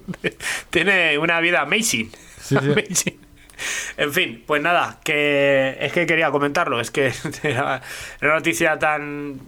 Tiene 0.69 1.17
una 1.17 1.39
vida 1.39 1.61
amazing. 1.61 2.11
Sí, 2.39 2.55
sí. 2.61 2.71
Amazing. 2.71 3.19
En 3.97 4.13
fin, 4.13 4.43
pues 4.47 4.61
nada, 4.61 4.99
que 5.03 5.77
es 5.81 5.91
que 5.91 6.05
quería 6.05 6.31
comentarlo, 6.31 6.79
es 6.79 6.91
que 6.91 7.11
era 7.43 7.81
una 8.21 8.33
noticia 8.35 8.79
tan... 8.79 9.39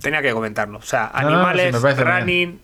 Tenía 0.00 0.20
que 0.20 0.32
comentarlo. 0.32 0.78
O 0.78 0.82
sea, 0.82 1.10
No, 1.14 1.20
no, 1.22 1.30
no, 1.30 1.36
animales, 1.46 1.82
bien. 1.82 1.96
running, 1.98 2.60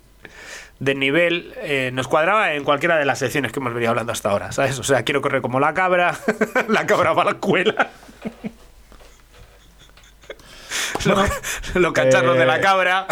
de 0.80 0.94
nivel, 0.94 1.54
eh, 1.58 1.90
nos 1.94 2.08
cuadraba 2.08 2.54
en 2.54 2.64
cualquiera 2.64 2.96
de 2.96 3.04
las 3.04 3.20
secciones 3.20 3.52
que 3.52 3.60
hemos 3.60 3.72
venido 3.72 3.90
hablando 3.90 4.12
hasta 4.12 4.30
ahora, 4.30 4.50
¿sabes? 4.50 4.78
O 4.78 4.82
sea, 4.82 5.04
quiero 5.04 5.22
correr 5.22 5.40
como 5.42 5.60
la 5.60 5.72
cabra, 5.74 6.18
la 6.68 6.86
cabra 6.86 7.12
va 7.12 7.22
a 7.22 7.26
la 7.26 7.30
escuela. 7.32 7.90
Los, 11.04 11.18
los 11.74 11.92
cacharros 11.94 12.36
eh, 12.36 12.38
de 12.40 12.46
la 12.46 12.60
cabra. 12.60 13.06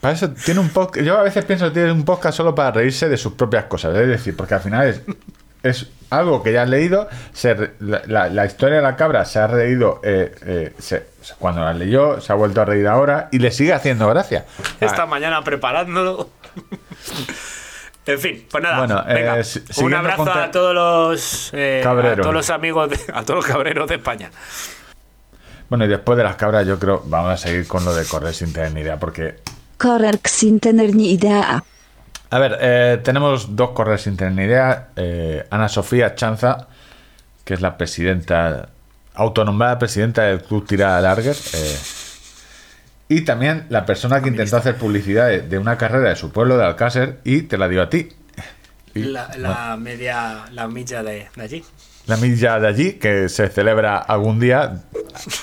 Para 0.00 0.14
eso 0.14 0.30
tiene 0.30 0.60
un 0.60 0.70
podcast. 0.70 1.04
Yo 1.06 1.18
a 1.18 1.22
veces 1.22 1.44
pienso 1.44 1.66
que 1.66 1.70
tiene 1.72 1.92
un 1.92 2.04
podcast 2.04 2.36
solo 2.36 2.54
para 2.54 2.72
reírse 2.72 3.08
de 3.08 3.16
sus 3.16 3.34
propias 3.34 3.64
cosas. 3.66 3.94
Es 3.96 4.08
decir, 4.08 4.36
porque 4.36 4.54
al 4.54 4.60
final 4.60 4.88
es, 4.88 5.00
es 5.62 5.86
algo 6.10 6.42
que 6.42 6.52
ya 6.52 6.62
has 6.62 6.68
leído. 6.68 7.08
se 7.32 7.54
re- 7.54 7.72
la, 7.80 8.02
la- 8.06 8.28
la 8.28 8.46
historia 8.46 8.76
de 8.76 8.82
la 8.82 8.96
cabra 8.96 9.24
se 9.24 9.38
ha 9.38 9.46
reído 9.46 10.00
eh, 10.02 10.34
eh, 10.44 10.74
se- 10.78 11.06
cuando 11.38 11.60
la 11.62 11.72
leyó, 11.72 12.20
se 12.20 12.32
ha 12.32 12.34
vuelto 12.36 12.62
a 12.62 12.64
reír 12.64 12.88
ahora 12.88 13.28
y 13.30 13.38
le 13.38 13.52
sigue 13.52 13.72
haciendo 13.72 14.08
gracia. 14.08 14.44
Esta 14.80 15.06
mañana 15.06 15.42
preparándolo. 15.44 16.30
En 18.04 18.18
fin, 18.18 18.46
pues 18.50 18.62
nada. 18.64 18.78
Bueno, 18.78 19.04
eh, 19.08 19.14
venga, 19.14 19.36
un 19.84 19.94
abrazo 19.94 20.32
a 20.32 20.50
todos 20.50 20.74
los 20.74 21.50
eh, 21.54 21.80
a 21.80 21.84
Cabreros. 21.84 22.20
todos 22.22 22.34
los 22.34 22.50
amigos, 22.50 22.90
de- 22.90 22.98
a 23.14 23.22
todos 23.22 23.36
los 23.36 23.46
cabreros 23.46 23.88
de 23.88 23.94
España. 23.94 24.30
Bueno, 25.68 25.84
y 25.84 25.88
después 25.88 26.18
de 26.18 26.24
las 26.24 26.36
cabras, 26.36 26.66
yo 26.66 26.78
creo 26.78 27.02
vamos 27.06 27.30
a 27.30 27.36
seguir 27.36 27.66
con 27.68 27.84
lo 27.84 27.94
de 27.94 28.04
correr 28.04 28.34
sin 28.34 28.52
tener 28.52 28.72
ni 28.72 28.80
idea. 28.80 28.98
Porque, 28.98 29.36
Correr 29.78 30.18
sin 30.24 30.58
tener 30.60 30.94
ni 30.94 31.12
idea. 31.12 31.62
a 32.30 32.38
ver, 32.38 32.58
eh, 32.60 33.00
tenemos 33.04 33.54
dos 33.56 33.70
correr 33.70 33.98
sin 34.00 34.16
tener 34.16 34.32
ni 34.34 34.44
idea. 34.44 34.88
Eh, 34.96 35.46
Ana 35.50 35.68
Sofía 35.68 36.14
Chanza, 36.14 36.66
que 37.44 37.54
es 37.54 37.60
la 37.60 37.76
presidenta, 37.78 38.68
autonombrada 39.14 39.78
presidenta 39.78 40.22
del 40.22 40.42
Club 40.42 40.66
Tirada 40.66 41.00
Larger. 41.00 41.36
eh, 41.54 41.76
y 43.18 43.22
también 43.22 43.66
la 43.68 43.84
persona 43.86 44.20
que 44.22 44.28
intentó 44.28 44.56
hacer 44.56 44.76
publicidad 44.76 45.28
de, 45.28 45.40
de 45.42 45.58
una 45.58 45.76
carrera 45.78 46.10
de 46.10 46.16
su 46.16 46.30
pueblo 46.32 46.56
de 46.56 46.64
Alcácer 46.64 47.18
y 47.24 47.42
te 47.42 47.58
la 47.58 47.68
dio 47.68 47.82
a 47.82 47.90
ti. 47.90 48.08
Y, 48.94 49.04
La, 49.04 49.30
la 49.38 49.76
media, 49.78 50.44
la 50.52 50.68
milla 50.68 51.02
de, 51.02 51.28
de 51.34 51.42
allí. 51.42 51.64
la 52.06 52.16
milla 52.18 52.58
de 52.60 52.68
allí, 52.68 52.92
que 52.94 53.28
se 53.30 53.48
celebra 53.48 53.96
algún 53.96 54.38
día, 54.38 54.82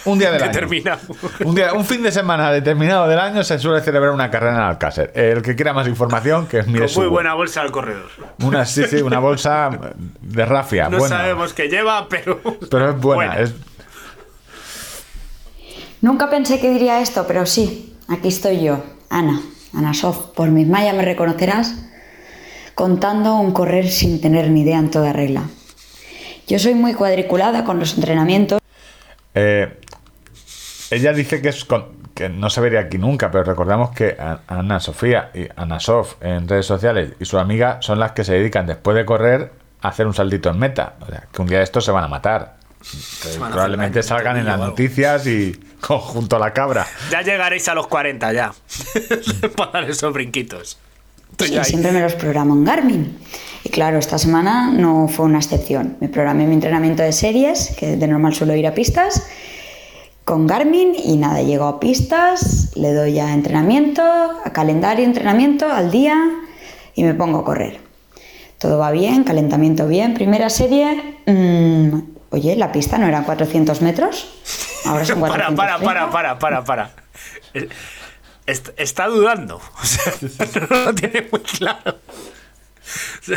un 0.06 0.20
día 0.20 0.30
del 0.32 0.44
año. 0.44 0.52
Determinado. 0.52 1.00
Un, 1.44 1.56
día, 1.56 1.74
un 1.74 1.84
fin 1.84 2.04
de 2.04 2.12
semana 2.12 2.52
determinado 2.52 3.08
del 3.08 3.18
año 3.18 3.44
se 3.44 3.58
suele 3.58 3.82
celebrar 3.82 4.12
una 4.12 4.30
carrera 4.30 4.54
en 4.56 4.62
Alcácer. 4.62 5.12
El 5.16 5.42
que 5.42 5.56
quiera 5.56 5.74
más 5.74 5.88
información, 5.88 6.46
que 6.46 6.60
es 6.60 6.68
mire 6.68 6.82
Con 6.82 6.90
su 6.90 7.00
muy 7.00 7.08
web. 7.08 7.14
buena 7.14 7.34
bolsa 7.34 7.62
al 7.62 7.72
corredor. 7.72 8.10
Una, 8.44 8.66
sí, 8.68 8.84
sí, 8.86 8.98
una 8.98 9.18
bolsa 9.18 9.72
de 10.22 10.46
rafia. 10.46 10.90
No 10.90 11.00
buena. 11.00 11.18
sabemos 11.18 11.54
qué 11.54 11.70
lleva, 11.70 12.08
pero. 12.08 12.40
Pero 12.70 12.90
es 12.92 12.98
buena. 13.00 13.40
Es, 13.40 13.54
Nunca 16.02 16.30
pensé 16.30 16.60
que 16.60 16.70
diría 16.72 17.02
esto, 17.02 17.26
pero 17.28 17.46
sí, 17.46 17.96
aquí 18.08 18.30
estoy 18.30 18.62
yo, 18.62 18.84
Ana, 19.10 19.42
Ana 19.74 19.94
Sof, 19.94 20.28
por 20.36 20.50
mis 20.50 20.68
mallas 20.68 20.96
me 20.96 21.04
reconocerás, 21.04 21.76
contando 22.74 23.36
un 23.36 23.52
correr 23.52 23.90
sin 23.90 24.22
tener 24.22 24.50
ni 24.50 24.62
idea 24.62 24.80
en 24.80 24.90
toda 24.90 25.14
regla. 25.14 25.44
Yo 26.48 26.58
soy 26.58 26.74
muy 26.74 26.94
cuadriculada 26.94 27.64
con 27.64 27.80
los 27.80 27.96
entrenamientos, 27.96 28.60
eh, 29.36 29.80
ella 30.92 31.14
dice 31.14 31.42
que, 31.42 32.30
no 32.30 32.50
se 32.50 32.62
vería 32.62 32.82
aquí 32.82 32.98
nunca, 32.98 33.32
pero 33.32 33.44
recordamos 33.44 33.92
que 33.92 34.18
Ana 34.48 34.80
Sofía 34.80 35.32
y 35.34 35.48
Ana 35.56 35.80
Sof 35.80 36.16
en 36.22 36.48
redes 36.48 36.66
sociales 36.66 37.14
y 37.20 37.26
su 37.26 37.38
amiga 37.38 37.78
son 37.82 38.00
las 38.00 38.14
que 38.14 38.24
se 38.24 38.34
dedican 38.34 38.66
después 38.66 38.98
de 38.98 39.06
correr 39.06 39.52
a 39.82 39.90
hacer 39.90 40.08
un 40.08 40.14
saltito 40.14 40.50
en 40.50 40.60
meta. 40.60 40.96
O 41.00 41.06
sea, 41.06 41.28
que 41.32 41.42
un 41.42 41.48
día 41.48 41.60
de 41.60 41.64
estos 41.64 41.86
se 41.86 41.92
van 41.92 42.04
a 42.04 42.08
matar. 42.08 42.59
A 42.82 43.50
probablemente 43.50 44.02
salgan 44.04 44.38
en 44.38 44.46
las 44.46 44.58
noticias 44.58 45.28
y 45.28 45.52
conjunto 45.82 46.38
a 46.38 46.40
la 46.40 46.54
cabra. 46.54 46.88
Ya 47.12 47.22
llegaréis 47.22 47.68
a 47.68 47.76
los 47.76 47.88
40 47.88 48.34
ya. 48.34 48.54
Para 49.56 49.72
dar 49.72 49.90
esos 49.90 50.14
brinquitos. 50.14 50.78
Sí, 51.38 51.58
siempre 51.64 51.92
me 51.92 52.02
los 52.02 52.16
programo 52.16 52.54
en 52.54 52.66
Garmin. 52.66 53.18
Y 53.64 53.70
claro, 53.70 53.98
esta 53.98 54.18
semana 54.18 54.72
no 54.72 55.08
fue 55.08 55.26
una 55.26 55.38
excepción. 55.38 55.98
Me 56.00 56.10
programé 56.10 56.46
mi 56.48 56.54
entrenamiento 56.54 57.04
de 57.04 57.12
series, 57.12 57.76
que 57.78 57.98
de 57.98 58.08
normal 58.08 58.34
suelo 58.34 58.56
ir 58.56 58.68
a 58.68 58.74
pistas, 58.74 59.24
con 60.26 60.48
Garmin 60.48 60.94
y 60.96 61.18
nada, 61.18 61.42
llego 61.42 61.66
a 61.66 61.80
pistas, 61.80 62.72
le 62.76 62.94
doy 62.94 63.20
a 63.20 63.34
entrenamiento, 63.34 64.04
a 64.04 64.54
calendario, 64.54 65.06
entrenamiento, 65.06 65.68
al 65.70 65.92
día 65.92 66.16
y 66.94 67.04
me 67.04 67.14
pongo 67.14 67.40
a 67.40 67.46
correr. 67.46 67.80
Todo 68.60 68.78
va 68.78 68.92
bien, 68.92 69.24
calentamiento 69.24 69.88
bien, 69.88 70.14
primera 70.14 70.50
serie. 70.50 71.18
mm, 71.26 72.19
oye, 72.32 72.56
la 72.56 72.72
pista 72.72 72.98
no 72.98 73.08
eran 73.08 73.24
400 73.24 73.82
metros, 73.82 74.28
ahora 74.86 75.06
son 75.06 75.20
Para, 75.22 75.48
430. 75.48 75.56
para, 75.56 75.80
para, 76.10 76.10
para, 76.12 76.40
para, 76.40 76.64
para. 76.64 76.92
Est- 78.46 78.70
está 78.78 79.08
dudando. 79.08 79.58
O 79.82 79.86
sea, 79.86 80.14
no 80.70 80.86
lo 80.86 80.96
tiene 80.96 81.28
muy 81.32 81.42
claro. 81.42 81.98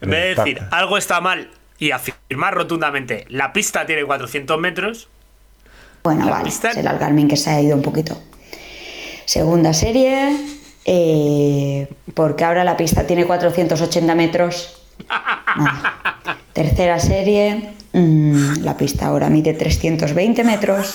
En 0.00 0.10
vez 0.10 0.36
de 0.36 0.42
decir 0.44 0.62
algo 0.70 0.96
está 0.98 1.20
mal 1.20 1.50
y 1.78 1.90
afirmar 1.90 2.54
rotundamente 2.54 3.26
la 3.28 3.52
pista 3.52 3.84
tiene 3.86 4.04
400 4.04 4.58
metros, 4.60 5.08
Bueno, 6.04 6.24
La 6.26 6.30
vale, 6.32 6.44
pista- 6.44 6.72
será 6.72 6.92
el 6.92 6.98
Garmin 6.98 7.26
que 7.28 7.36
se 7.36 7.50
ha 7.50 7.60
ido 7.60 7.74
un 7.76 7.82
poquito. 7.82 8.20
Segunda 9.24 9.74
serie, 9.74 10.36
eh, 10.84 11.88
porque 12.14 12.44
ahora 12.44 12.62
la 12.62 12.76
pista 12.76 13.04
tiene 13.06 13.26
480 13.26 14.14
metros. 14.14 14.80
Nada. 15.08 16.20
Tercera 16.52 17.00
serie, 17.00 17.72
mm, 17.98 18.62
la 18.64 18.76
pista 18.76 19.06
ahora 19.06 19.28
mide 19.28 19.54
320 19.54 20.44
metros. 20.44 20.94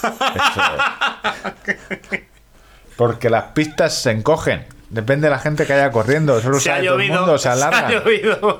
Porque 2.95 3.29
las 3.29 3.45
pistas 3.53 3.95
se 3.95 4.11
encogen. 4.11 4.65
Depende 4.89 5.27
de 5.27 5.31
la 5.31 5.39
gente 5.39 5.65
que 5.65 5.73
haya 5.73 5.91
corriendo. 5.91 6.37
Eso 6.37 6.49
lo 6.49 6.59
se 6.59 6.69
ha 6.71 6.75
sabe 6.75 6.87
todo 6.87 6.99
el 6.99 7.07
llovido, 7.07 7.19
mundo, 7.21 7.37
se 7.37 7.43
se 7.43 7.49
ha 7.49 7.89
llovido. 7.89 8.59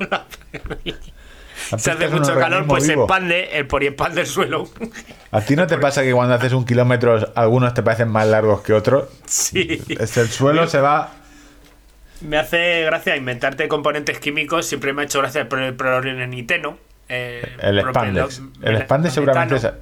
Se 1.77 1.91
hace 1.91 2.07
mucho 2.07 2.35
calor, 2.35 2.65
pues 2.68 2.85
se 2.85 2.93
expande 2.93 3.49
el 3.57 3.68
poliespán 3.68 4.15
del 4.15 4.26
suelo. 4.26 4.68
¿A 5.31 5.41
ti 5.41 5.55
no 5.55 5.68
te 5.68 5.77
pasa 5.77 6.01
que 6.01 6.11
cuando 6.13 6.34
haces 6.34 6.53
un 6.53 6.65
kilómetro 6.65 7.31
algunos 7.35 7.73
te 7.73 7.84
parecen 7.84 8.09
más 8.09 8.27
largos 8.27 8.61
que 8.61 8.73
otros? 8.73 9.09
Sí. 9.26 9.81
Es 9.99 10.18
el 10.18 10.30
suelo 10.30 10.68
se 10.68 10.80
va... 10.81 11.11
Me 12.22 12.38
hace 12.38 12.84
gracia 12.84 13.15
inventarte 13.15 13.68
componentes 13.68 14.19
químicos. 14.19 14.65
Siempre 14.68 14.93
me 14.93 15.01
ha 15.01 15.05
hecho 15.05 15.19
gracia 15.19 15.41
el 15.41 15.47
pro- 15.47 15.65
el 15.65 15.73
proleniteno. 15.76 16.77
Eh, 17.11 17.41
El 17.61 17.79
Spandex. 17.81 18.41
El 18.61 18.77
Spandex 18.81 19.13
seguramente 19.13 19.55
metano, 19.55 19.75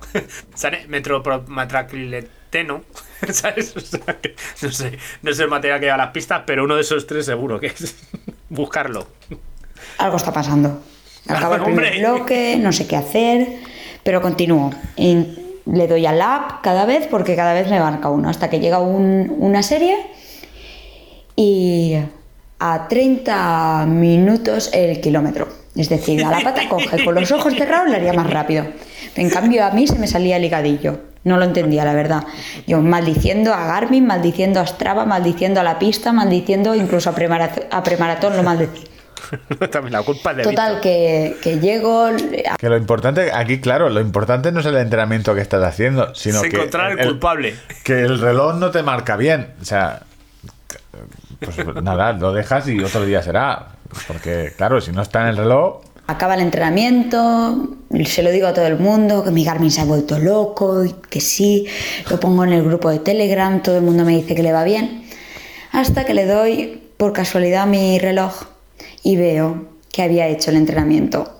¿sabes? 0.55 0.87
Metropromatraclileteno. 0.89 2.81
¿Sabes? 3.31 3.75
O 3.75 3.79
sea, 3.79 3.99
que 4.21 4.35
no, 4.61 4.71
sé, 4.71 4.97
no 5.21 5.33
sé 5.33 5.43
el 5.43 5.49
material 5.49 5.79
que 5.79 5.85
lleva 5.85 5.97
las 5.97 6.11
pistas, 6.11 6.43
pero 6.45 6.63
uno 6.63 6.75
de 6.75 6.81
esos 6.81 7.05
tres 7.05 7.25
seguro 7.25 7.59
que 7.59 7.67
es. 7.67 7.95
Buscarlo. 8.49 9.07
Algo 9.99 10.17
está 10.17 10.33
pasando. 10.33 10.81
Acaba 11.27 11.57
el 11.57 11.63
primer 11.63 11.99
bloque, 11.99 12.57
no 12.59 12.71
sé 12.71 12.87
qué 12.87 12.95
hacer, 12.95 13.47
pero 14.03 14.21
continúo. 14.21 14.71
Y 14.95 15.27
le 15.65 15.87
doy 15.87 16.05
al 16.07 16.19
app 16.21 16.61
cada 16.63 16.85
vez 16.85 17.05
porque 17.07 17.35
cada 17.35 17.53
vez 17.53 17.69
me 17.69 17.79
marca 17.79 18.09
uno, 18.09 18.29
hasta 18.29 18.49
que 18.49 18.59
llega 18.59 18.79
un- 18.79 19.35
una 19.37 19.61
serie 19.61 19.95
y 21.35 21.95
a 22.59 22.87
30 22.87 23.85
minutos 23.87 24.71
el 24.73 24.99
kilómetro. 25.01 25.47
Es 25.75 25.89
decir, 25.89 26.23
a 26.25 26.31
la 26.31 26.39
pata 26.41 26.61
coge, 26.69 27.03
con 27.05 27.15
los 27.15 27.31
ojos 27.31 27.53
cerrados 27.53 27.89
le 27.89 27.95
haría 27.97 28.13
más 28.13 28.29
rápido. 28.29 28.65
En 29.15 29.29
cambio, 29.29 29.65
a 29.65 29.71
mí 29.71 29.87
se 29.87 29.97
me 29.99 30.07
salía 30.07 30.35
el 30.37 30.41
ligadillo. 30.43 30.99
No 31.23 31.37
lo 31.37 31.43
entendía, 31.43 31.83
la 31.83 31.93
verdad. 31.93 32.23
Yo 32.65 32.81
maldiciendo 32.81 33.53
a 33.53 33.65
Garmin, 33.65 34.07
maldiciendo 34.07 34.59
a 34.61 34.65
Strava, 34.67 35.05
maldiciendo 35.05 35.59
a 35.59 35.63
la 35.63 35.77
pista, 35.77 36.13
maldiciendo 36.13 36.75
incluso 36.75 37.09
a, 37.09 37.15
premarat- 37.15 37.67
a 37.69 37.83
premaratón, 37.83 38.37
lo 38.37 38.43
maldecí. 38.43 38.85
También 39.71 39.91
la 39.91 40.01
culpa 40.03 40.33
de 40.33 40.43
Total, 40.43 40.79
que, 40.79 41.35
que 41.43 41.59
llego, 41.59 42.05
a- 42.05 42.55
Que 42.57 42.69
lo 42.69 42.77
importante, 42.77 43.31
aquí 43.33 43.59
claro, 43.59 43.89
lo 43.89 43.99
importante 43.99 44.51
no 44.53 44.61
es 44.61 44.65
el 44.65 44.77
entrenamiento 44.77 45.35
que 45.35 45.41
estás 45.41 45.61
haciendo, 45.63 46.15
sino 46.15 46.37
Es 46.41 46.49
que... 46.49 46.55
encontrar 46.55 46.97
el 46.97 47.07
culpable. 47.09 47.53
Que 47.83 47.99
el 48.01 48.19
reloj 48.19 48.55
no 48.55 48.71
te 48.71 48.81
marca 48.81 49.17
bien. 49.17 49.49
O 49.61 49.65
sea, 49.65 50.03
pues 51.39 51.57
nada, 51.83 52.13
lo 52.13 52.33
dejas 52.33 52.67
y 52.67 52.79
otro 52.79 53.05
día 53.05 53.21
será. 53.21 53.69
Porque 54.07 54.53
claro, 54.55 54.81
si 54.81 54.91
no 54.91 55.01
está 55.01 55.21
en 55.21 55.27
el 55.29 55.37
reloj, 55.37 55.81
acaba 56.09 56.33
el 56.33 56.41
entrenamiento, 56.41 57.69
se 58.05 58.23
lo 58.23 58.31
digo 58.31 58.47
a 58.47 58.53
todo 58.53 58.65
el 58.65 58.79
mundo, 58.79 59.23
que 59.23 59.29
mi 59.29 59.45
Garmin 59.45 59.69
se 59.69 59.81
ha 59.81 59.85
vuelto 59.85 60.17
loco, 60.17 60.83
y 60.83 60.93
que 61.07 61.21
sí, 61.21 61.67
lo 62.09 62.19
pongo 62.19 62.43
en 62.43 62.53
el 62.53 62.63
grupo 62.63 62.89
de 62.89 62.97
Telegram, 62.97 63.61
todo 63.61 63.77
el 63.77 63.83
mundo 63.83 64.03
me 64.05 64.15
dice 64.15 64.33
que 64.33 64.41
le 64.41 64.51
va 64.51 64.63
bien, 64.63 65.05
hasta 65.71 66.05
que 66.05 66.15
le 66.15 66.25
doy 66.25 66.81
por 66.97 67.13
casualidad 67.13 67.67
mi 67.67 67.99
reloj 67.99 68.33
y 69.03 69.17
veo 69.17 69.67
que 69.91 70.01
había 70.01 70.27
hecho 70.27 70.49
el 70.49 70.57
entrenamiento 70.57 71.31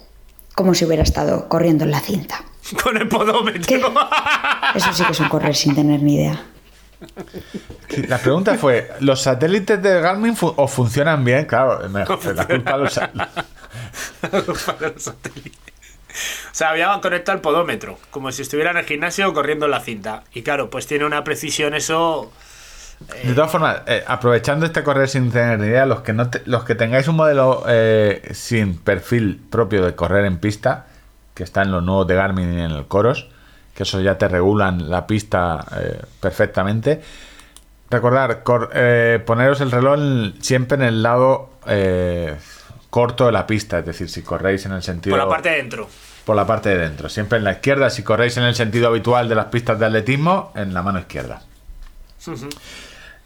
como 0.53 0.75
si 0.75 0.85
hubiera 0.85 1.01
estado 1.01 1.49
corriendo 1.49 1.85
en 1.85 1.91
la 1.91 1.99
cinta. 1.99 2.43
Con 2.83 2.95
el 2.95 3.07
podómetro. 3.07 3.63
¿Qué? 3.65 3.81
Eso 4.75 4.93
sí 4.93 5.03
que 5.03 5.13
es 5.13 5.19
un 5.19 5.29
correr 5.29 5.55
sin 5.55 5.73
tener 5.73 6.03
ni 6.03 6.15
idea. 6.15 6.45
La 8.07 8.17
pregunta 8.17 8.55
fue, 8.57 8.91
¿los 8.99 9.21
satélites 9.21 9.81
de 9.81 10.01
Garmin 10.01 10.35
fu- 10.35 10.53
o 10.55 10.67
funcionan 10.67 11.23
bien? 11.23 11.45
Claro, 11.45 11.87
me- 11.89 12.05
la 12.35 12.47
culpa 12.47 12.77
los 12.77 12.99
los 14.31 15.01
satélites. 15.01 15.59
O 16.51 16.53
sea, 16.59 16.71
había 16.71 16.99
conectado 17.01 17.35
el 17.37 17.41
podómetro, 17.41 17.97
como 18.11 18.31
si 18.31 18.41
estuviera 18.41 18.71
en 18.71 18.77
el 18.77 18.85
gimnasio 18.85 19.33
corriendo 19.33 19.65
en 19.65 19.71
la 19.71 19.79
cinta. 19.79 20.23
Y 20.33 20.41
claro, 20.41 20.69
pues 20.69 20.87
tiene 20.87 21.05
una 21.05 21.23
precisión 21.23 21.73
eso. 21.73 22.31
De 23.23 23.33
todas 23.33 23.49
formas, 23.51 23.81
eh, 23.87 24.03
aprovechando 24.05 24.65
este 24.65 24.83
correr 24.83 25.07
sin 25.07 25.31
tener 25.31 25.57
ni 25.59 25.67
idea, 25.67 25.85
los 25.85 26.01
que, 26.01 26.11
no 26.11 26.29
te- 26.29 26.41
los 26.45 26.65
que 26.65 26.75
tengáis 26.75 27.07
un 27.07 27.15
modelo 27.15 27.63
eh, 27.67 28.29
sin 28.33 28.77
perfil 28.77 29.39
propio 29.49 29.85
de 29.85 29.95
correr 29.95 30.25
en 30.25 30.37
pista, 30.39 30.87
que 31.33 31.43
está 31.43 31.61
en 31.61 31.71
los 31.71 31.81
nuevos 31.83 32.07
de 32.07 32.15
Garmin 32.15 32.53
y 32.53 32.61
en 32.61 32.71
el 32.71 32.87
Coros, 32.87 33.29
que 33.79 33.83
eso 33.83 34.01
ya 34.01 34.17
te 34.17 34.27
regulan 34.27 34.89
la 34.89 35.07
pista 35.07 35.65
eh, 35.79 36.01
perfectamente, 36.19 37.01
Recordar, 37.89 38.43
cor- 38.43 38.71
eh, 38.73 39.23
poneros 39.25 39.61
el 39.61 39.71
reloj 39.71 40.33
siempre 40.41 40.75
en 40.75 40.83
el 40.83 41.01
lado 41.01 41.51
eh, 41.65 42.35
corto 42.89 43.25
de 43.27 43.31
la 43.31 43.47
pista, 43.47 43.79
es 43.79 43.85
decir, 43.85 44.09
si 44.09 44.21
corréis 44.21 44.65
en 44.65 44.73
el 44.73 44.83
sentido... 44.83 45.15
Por 45.15 45.25
la 45.25 45.29
parte 45.31 45.49
de 45.49 45.55
dentro. 45.55 45.87
por 46.25 46.35
la 46.35 46.45
parte 46.45 46.67
de 46.69 46.77
dentro. 46.77 47.07
Siempre 47.07 47.37
en 47.37 47.45
la 47.45 47.53
izquierda, 47.53 47.89
si 47.89 48.03
corréis 48.03 48.35
en 48.35 48.43
el 48.43 48.53
sentido 48.53 48.89
habitual 48.89 49.29
de 49.29 49.35
las 49.35 49.45
pistas 49.45 49.79
de 49.79 49.85
atletismo, 49.85 50.51
en 50.55 50.73
la 50.73 50.83
mano 50.83 50.99
izquierda. 50.99 51.41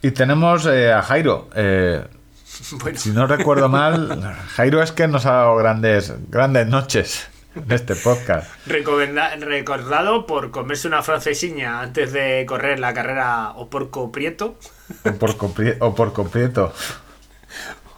Y 0.03 0.11
tenemos 0.11 0.67
a 0.67 1.01
Jairo. 1.01 1.49
Bueno, 2.79 2.99
si 2.99 3.09
no 3.09 3.25
recuerdo 3.25 3.67
mal, 3.67 4.35
Jairo 4.55 4.83
es 4.83 4.91
que 4.91 5.07
nos 5.07 5.25
ha 5.25 5.31
dado 5.31 5.55
grandes, 5.55 6.13
grandes 6.29 6.67
noches 6.67 7.27
en 7.65 7.71
este 7.71 7.95
podcast. 7.95 8.49
recomenda- 8.65 9.35
recordado 9.37 10.25
por 10.25 10.51
comerse 10.51 10.87
una 10.87 11.01
francesiña 11.03 11.81
antes 11.81 12.11
de 12.13 12.45
correr 12.47 12.79
la 12.79 12.93
carrera 12.93 13.51
o 13.55 13.69
porco 13.69 14.11
prieto 14.11 14.57
O 15.05 15.11
por, 15.13 15.37
compri- 15.37 15.77
o 15.79 15.93
por 15.95 16.13
completo. 16.13 16.73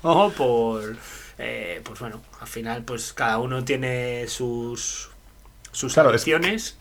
o 0.02 0.30
por... 0.32 0.96
eh, 1.38 1.82
pues 1.84 2.00
bueno, 2.00 2.22
al 2.40 2.48
final 2.48 2.84
pues 2.84 3.14
cada 3.14 3.38
uno 3.40 3.64
tiene 3.64 4.28
sus... 4.28 5.10
Sus 5.72 5.94
Claro. 5.94 6.12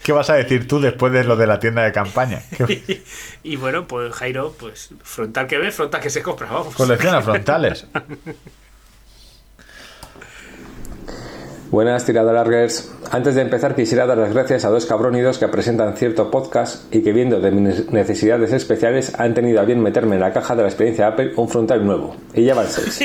¿Qué 0.05 0.13
vas 0.13 0.31
a 0.31 0.35
decir 0.35 0.69
tú 0.69 0.79
después 0.81 1.13
de 1.13 1.25
lo 1.25 1.35
de 1.35 1.49
la 1.49 1.59
tienda 1.59 1.83
de 1.83 1.91
campaña? 1.91 2.43
¿Qué- 2.57 3.03
Y 3.43 3.57
bueno, 3.57 3.89
pues 3.89 4.15
Jairo, 4.15 4.55
pues 4.57 4.91
frontal 5.03 5.49
que 5.49 5.59
ve, 5.59 5.73
frontal 5.73 6.01
que 6.01 6.11
se 6.11 6.23
compra, 6.23 6.49
vamos. 6.49 6.75
Colecciona 6.77 7.21
frontales. 7.21 7.87
Buenas 11.75 12.05
tiradolargers. 12.05 12.89
Antes 13.11 13.35
de 13.35 13.43
empezar 13.43 13.75
quisiera 13.75 14.07
dar 14.07 14.17
las 14.17 14.33
gracias 14.33 14.65
a 14.65 14.69
dos 14.69 14.87
cabrónidos 14.87 15.39
que 15.39 15.49
presentan 15.49 15.97
cierto 15.97 16.31
podcast 16.31 16.95
y 16.95 17.03
que 17.03 17.13
viendo 17.13 17.41
de 17.41 17.51
mis 17.51 17.91
necesidades 17.91 18.53
especiales 18.53 19.13
han 19.19 19.35
tenido 19.35 19.61
a 19.61 19.65
bien 19.65 19.83
meterme 19.83 20.15
en 20.15 20.21
la 20.21 20.33
caja 20.33 20.55
de 20.55 20.63
la 20.63 20.69
experiencia 20.69 21.09
Apple 21.09 21.33
un 21.35 21.49
frontal 21.49 21.85
nuevo. 21.85 22.15
Y 22.33 22.45
ya 22.45 22.55
van 22.55 22.69
seis. 22.69 23.01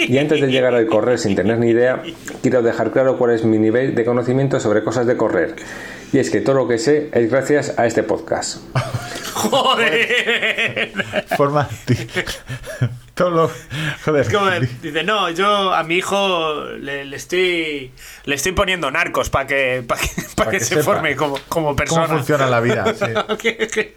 Y 0.00 0.18
antes 0.18 0.40
de 0.40 0.48
llegar 0.48 0.74
al 0.74 0.86
correr 0.86 1.16
sin 1.16 1.36
tener 1.36 1.58
ni 1.58 1.68
idea, 1.68 2.02
quiero 2.42 2.60
dejar 2.60 2.90
claro 2.90 3.18
cuál 3.18 3.34
es 3.34 3.44
mi 3.44 3.60
nivel 3.60 3.94
de 3.94 4.04
conocimiento 4.04 4.58
sobre 4.58 4.82
cosas 4.82 5.06
de 5.06 5.16
correr. 5.16 5.54
Y 6.12 6.18
es 6.18 6.28
que 6.28 6.40
todo 6.40 6.56
lo 6.56 6.66
que 6.66 6.78
sé 6.78 7.08
es 7.12 7.30
gracias 7.30 7.78
a 7.78 7.86
este 7.86 8.02
podcast. 8.02 8.64
¡Joder! 9.32 10.92
Forma. 11.36 11.68
Todo 13.22 13.30
lo. 13.30 13.50
Joder. 14.04 14.22
Es 14.22 14.32
como, 14.32 14.50
dice, 14.82 15.04
no, 15.04 15.30
yo 15.30 15.72
a 15.72 15.84
mi 15.84 15.96
hijo 15.96 16.64
le, 16.80 17.04
le 17.04 17.16
estoy 17.16 17.92
le 18.24 18.34
estoy 18.34 18.50
poniendo 18.50 18.90
narcos 18.90 19.30
para 19.30 19.46
que, 19.46 19.84
para 19.86 20.00
que, 20.00 20.08
pa' 20.34 20.44
Pa' 20.44 20.50
que 20.50 20.58
que 20.58 20.64
se 20.64 20.74
sepa 20.74 20.82
forme 20.82 21.14
como, 21.14 21.38
como 21.48 21.76
persona. 21.76 22.06
¿Cómo 22.06 22.18
funciona 22.18 22.46
la 22.46 22.58
vida? 22.60 22.92
Sí. 22.94 23.04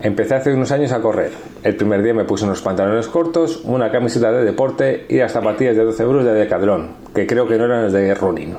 Empecé 0.00 0.34
hace 0.34 0.52
unos 0.52 0.72
años 0.72 0.90
a 0.90 1.00
correr. 1.00 1.30
El 1.62 1.76
primer 1.76 2.02
día 2.02 2.14
me 2.14 2.24
puse 2.24 2.44
unos 2.44 2.60
pantalones 2.60 3.06
cortos, 3.06 3.60
una 3.62 3.90
camiseta 3.92 4.32
de 4.32 4.44
deporte 4.44 5.06
y 5.08 5.18
las 5.18 5.32
zapatillas 5.32 5.76
de 5.76 5.84
12 5.84 6.02
euros 6.02 6.24
de 6.24 6.32
Decathlon, 6.32 6.96
que 7.14 7.26
creo 7.26 7.46
que 7.46 7.56
no 7.56 7.66
eran 7.66 7.84
las 7.84 7.92
de 7.92 8.14
running. 8.14 8.56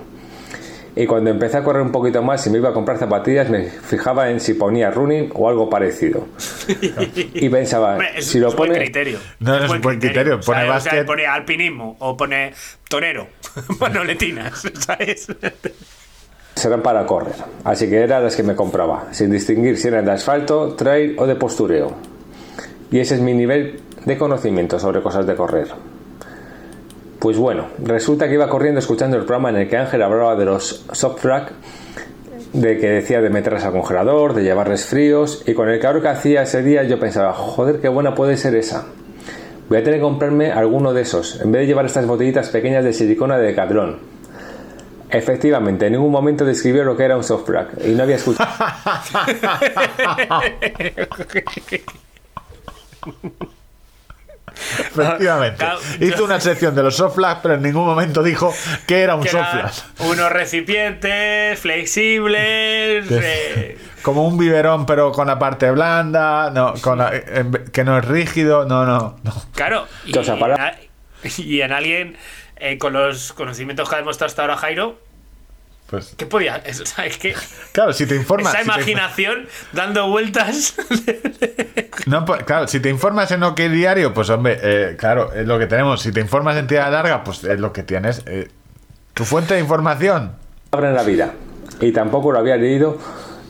Y 0.99 1.07
cuando 1.07 1.30
empecé 1.30 1.55
a 1.55 1.63
correr 1.63 1.81
un 1.81 1.93
poquito 1.93 2.21
más 2.21 2.45
y 2.45 2.49
me 2.49 2.57
iba 2.57 2.71
a 2.71 2.73
comprar 2.73 2.97
zapatillas, 2.97 3.49
me 3.49 3.69
fijaba 3.69 4.30
en 4.30 4.41
si 4.41 4.53
ponía 4.53 4.91
running 4.91 5.31
o 5.34 5.47
algo 5.47 5.69
parecido. 5.69 6.27
Y 7.15 7.47
pensaba, 7.47 7.93
Hombre, 7.93 8.09
es, 8.17 8.26
si 8.26 8.38
lo 8.38 8.49
es 8.49 8.55
buen 8.57 8.71
pone... 8.71 8.84
criterio. 8.84 9.17
No, 9.39 9.57
no 9.57 9.73
es 9.73 9.81
buen 9.81 9.97
criterio, 9.97 10.41
pone. 10.41 10.59
O 10.59 10.61
sea, 10.61 10.69
básquet. 10.69 11.05
pone 11.05 11.26
alpinismo 11.26 11.95
o 11.99 12.17
pone 12.17 12.51
torero, 12.89 13.27
manoletinas, 13.80 14.61
¿sabes? 14.85 15.27
serán 16.55 16.81
para 16.81 17.05
correr, 17.05 17.35
así 17.63 17.89
que 17.89 17.95
eran 18.01 18.21
las 18.21 18.35
que 18.35 18.43
me 18.43 18.53
compraba, 18.53 19.07
sin 19.11 19.31
distinguir 19.31 19.77
si 19.77 19.88
eran 19.88 20.03
de 20.03 20.11
asfalto, 20.11 20.76
trail 20.76 21.15
o 21.17 21.26
de 21.26 21.35
postureo. 21.35 21.93
Y 22.91 22.99
ese 22.99 23.15
es 23.15 23.21
mi 23.21 23.34
nivel 23.34 23.80
de 24.03 24.17
conocimiento 24.17 24.77
sobre 24.77 25.01
cosas 25.01 25.26
de 25.26 25.35
correr. 25.38 25.69
Pues 27.19 27.37
bueno, 27.37 27.67
resulta 27.83 28.29
que 28.29 28.35
iba 28.35 28.47
corriendo 28.47 28.79
escuchando 28.79 29.17
el 29.17 29.25
programa 29.25 29.49
en 29.49 29.57
el 29.57 29.69
que 29.69 29.75
Ángel 29.75 30.01
hablaba 30.01 30.37
de 30.37 30.45
los 30.45 30.85
soft 30.93 31.25
rack, 31.25 31.51
de 32.53 32.77
que 32.77 32.87
decía 32.87 33.19
de 33.19 33.29
meterlas 33.29 33.65
al 33.65 33.73
congelador, 33.73 34.33
de 34.33 34.43
llevarles 34.43 34.85
fríos, 34.85 35.43
y 35.45 35.53
con 35.53 35.69
el 35.69 35.81
calor 35.81 36.01
que 36.01 36.07
hacía 36.07 36.43
ese 36.43 36.63
día 36.63 36.83
yo 36.83 36.97
pensaba, 36.97 37.33
joder, 37.33 37.81
qué 37.81 37.89
buena 37.89 38.15
puede 38.15 38.37
ser 38.37 38.55
esa. 38.55 38.85
Voy 39.67 39.79
a 39.79 39.83
tener 39.83 39.99
que 39.99 40.03
comprarme 40.03 40.53
alguno 40.53 40.93
de 40.93 41.01
esos, 41.01 41.41
en 41.41 41.51
vez 41.51 41.63
de 41.63 41.67
llevar 41.67 41.85
estas 41.85 42.07
botellitas 42.07 42.47
pequeñas 42.49 42.85
de 42.85 42.93
silicona 42.93 43.37
de 43.37 43.47
Decathlon. 43.47 43.97
Efectivamente, 45.09 45.87
en 45.87 45.93
ningún 45.93 46.11
momento 46.11 46.45
describió 46.45 46.85
lo 46.85 46.95
que 46.95 47.03
era 47.03 47.17
un 47.17 47.23
soft 47.23 47.49
rack 47.49 47.85
y 47.85 47.91
no 47.91 48.03
había 48.03 48.15
escuchado 48.15 48.49
Efectivamente. 54.80 55.57
Claro, 55.57 55.80
Hizo 55.99 56.23
una 56.23 56.40
sección 56.40 56.76
de 56.76 56.84
los 56.84 56.95
soft 56.95 57.15
flash, 57.15 57.38
pero 57.41 57.56
en 57.56 57.61
ningún 57.61 57.86
momento 57.86 58.22
dijo 58.23 58.53
que 58.88 59.02
era 59.02 59.15
un 59.15 59.23
Que 59.23 59.30
soft 59.30 59.52
flash. 59.52 59.80
unos 59.99 60.31
recipientes 60.31 61.60
flexibles. 61.60 63.06
eh, 63.11 63.77
Como 64.02 64.26
un 64.27 64.38
biberón, 64.38 64.86
pero 64.86 65.11
con 65.11 65.27
la 65.27 65.38
parte 65.40 65.69
blanda, 65.72 66.49
no, 66.52 66.73
con 66.81 66.98
la- 66.99 67.11
en 67.15 67.52
que 67.72 67.84
no 67.84 67.98
es 67.98 68.06
rígido, 68.06 68.65
no, 68.65 68.86
no, 68.86 69.18
no. 69.23 69.34
Claro, 69.53 69.88
y, 70.06 70.14
para- 70.14 70.77
y 71.38 71.61
en 71.61 71.72
alguien 71.73 72.18
eh, 72.57 72.77
con 72.77 72.94
los 72.94 73.34
conocimientos 73.34 73.88
que 73.90 73.95
ha 73.95 73.98
demostrado 73.99 74.27
hasta 74.30 74.41
ahora 74.41 74.57
Jairo, 74.57 74.99
Pues, 75.89 76.13
¿qué 76.17 76.25
podía? 76.25 76.57
Es, 76.65 76.79
o 76.81 76.85
sea, 76.85 77.05
es 77.05 77.17
que 77.17 77.33
claro, 77.71 77.93
si 77.93 78.05
te 78.05 78.15
informas. 78.15 78.53
esa 78.53 78.63
si 78.63 78.69
te- 78.69 78.75
imaginación 78.75 79.47
dando 79.73 80.07
vueltas. 80.09 80.75
no, 82.05 82.25
pues, 82.25 82.43
claro, 82.43 82.67
si 82.67 82.79
te 82.79 82.89
informas 82.89 83.31
en 83.31 83.43
OK 83.43 83.59
Diario, 83.59 84.13
pues 84.13 84.29
hombre, 84.29 84.57
eh, 84.61 84.95
claro, 84.97 85.33
es 85.33 85.45
lo 85.47 85.57
que 85.59 85.67
tenemos. 85.67 86.01
Si 86.01 86.11
te 86.11 86.19
informas 86.19 86.57
en 86.57 86.67
tirada 86.67 86.89
larga, 86.91 87.23
pues 87.23 87.43
es 87.43 87.59
lo 87.59 87.73
que 87.73 87.83
tienes. 87.83 88.21
eh, 88.25 88.47
tu 89.13 89.25
fuente 89.25 89.53
de 89.55 89.59
información. 89.59 90.33
en 90.71 90.93
la 90.93 91.03
vida. 91.03 91.33
Y 91.81 91.91
tampoco 91.91 92.31
lo 92.31 92.39
había 92.39 92.55
leído 92.55 92.97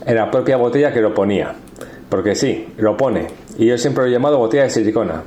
en 0.04 0.16
la 0.16 0.30
propia 0.30 0.56
botella 0.56 0.92
que 0.92 1.00
lo 1.00 1.14
ponía. 1.14 1.54
Porque 2.08 2.34
sí, 2.34 2.72
lo 2.78 2.96
pone. 2.96 3.28
Y 3.58 3.66
yo 3.66 3.78
siempre 3.78 4.02
lo 4.04 4.08
he 4.08 4.12
llamado 4.12 4.38
botella 4.38 4.64
de 4.64 4.70
silicona. 4.70 5.22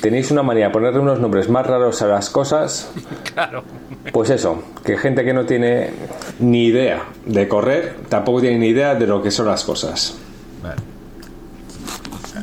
Tenéis 0.00 0.30
una 0.30 0.42
manía 0.42 0.66
de 0.68 0.70
ponerle 0.72 0.98
unos 0.98 1.20
nombres 1.20 1.48
más 1.48 1.66
raros 1.66 2.00
a 2.02 2.06
las 2.06 2.30
cosas. 2.30 2.90
claro. 3.34 3.64
Pues 4.12 4.30
eso, 4.30 4.62
que 4.84 4.96
gente 4.96 5.24
que 5.24 5.32
no 5.34 5.44
tiene 5.44 5.90
ni 6.38 6.66
idea 6.66 7.02
de 7.26 7.46
correr, 7.48 7.96
tampoco 8.08 8.40
tiene 8.40 8.58
ni 8.58 8.68
idea 8.68 8.94
de 8.94 9.06
lo 9.06 9.22
que 9.22 9.30
son 9.30 9.46
las 9.46 9.62
cosas. 9.64 10.16
Vale. 10.62 10.80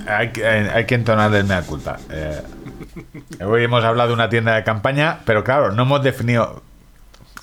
Hay, 0.07 0.29
que- 0.31 0.41
eh, 0.43 0.69
hay 0.73 0.85
que 0.85 0.95
entonar 0.95 1.34
el 1.34 1.45
mea 1.45 1.61
culpa. 1.63 1.97
Eh, 2.11 2.41
hoy 3.43 3.63
hemos 3.63 3.84
hablado 3.84 4.09
de 4.09 4.13
una 4.13 4.29
tienda 4.29 4.55
de 4.55 4.63
campaña, 4.63 5.19
pero 5.25 5.43
claro, 5.43 5.71
no 5.71 5.84
hemos 5.84 6.03
definido 6.03 6.61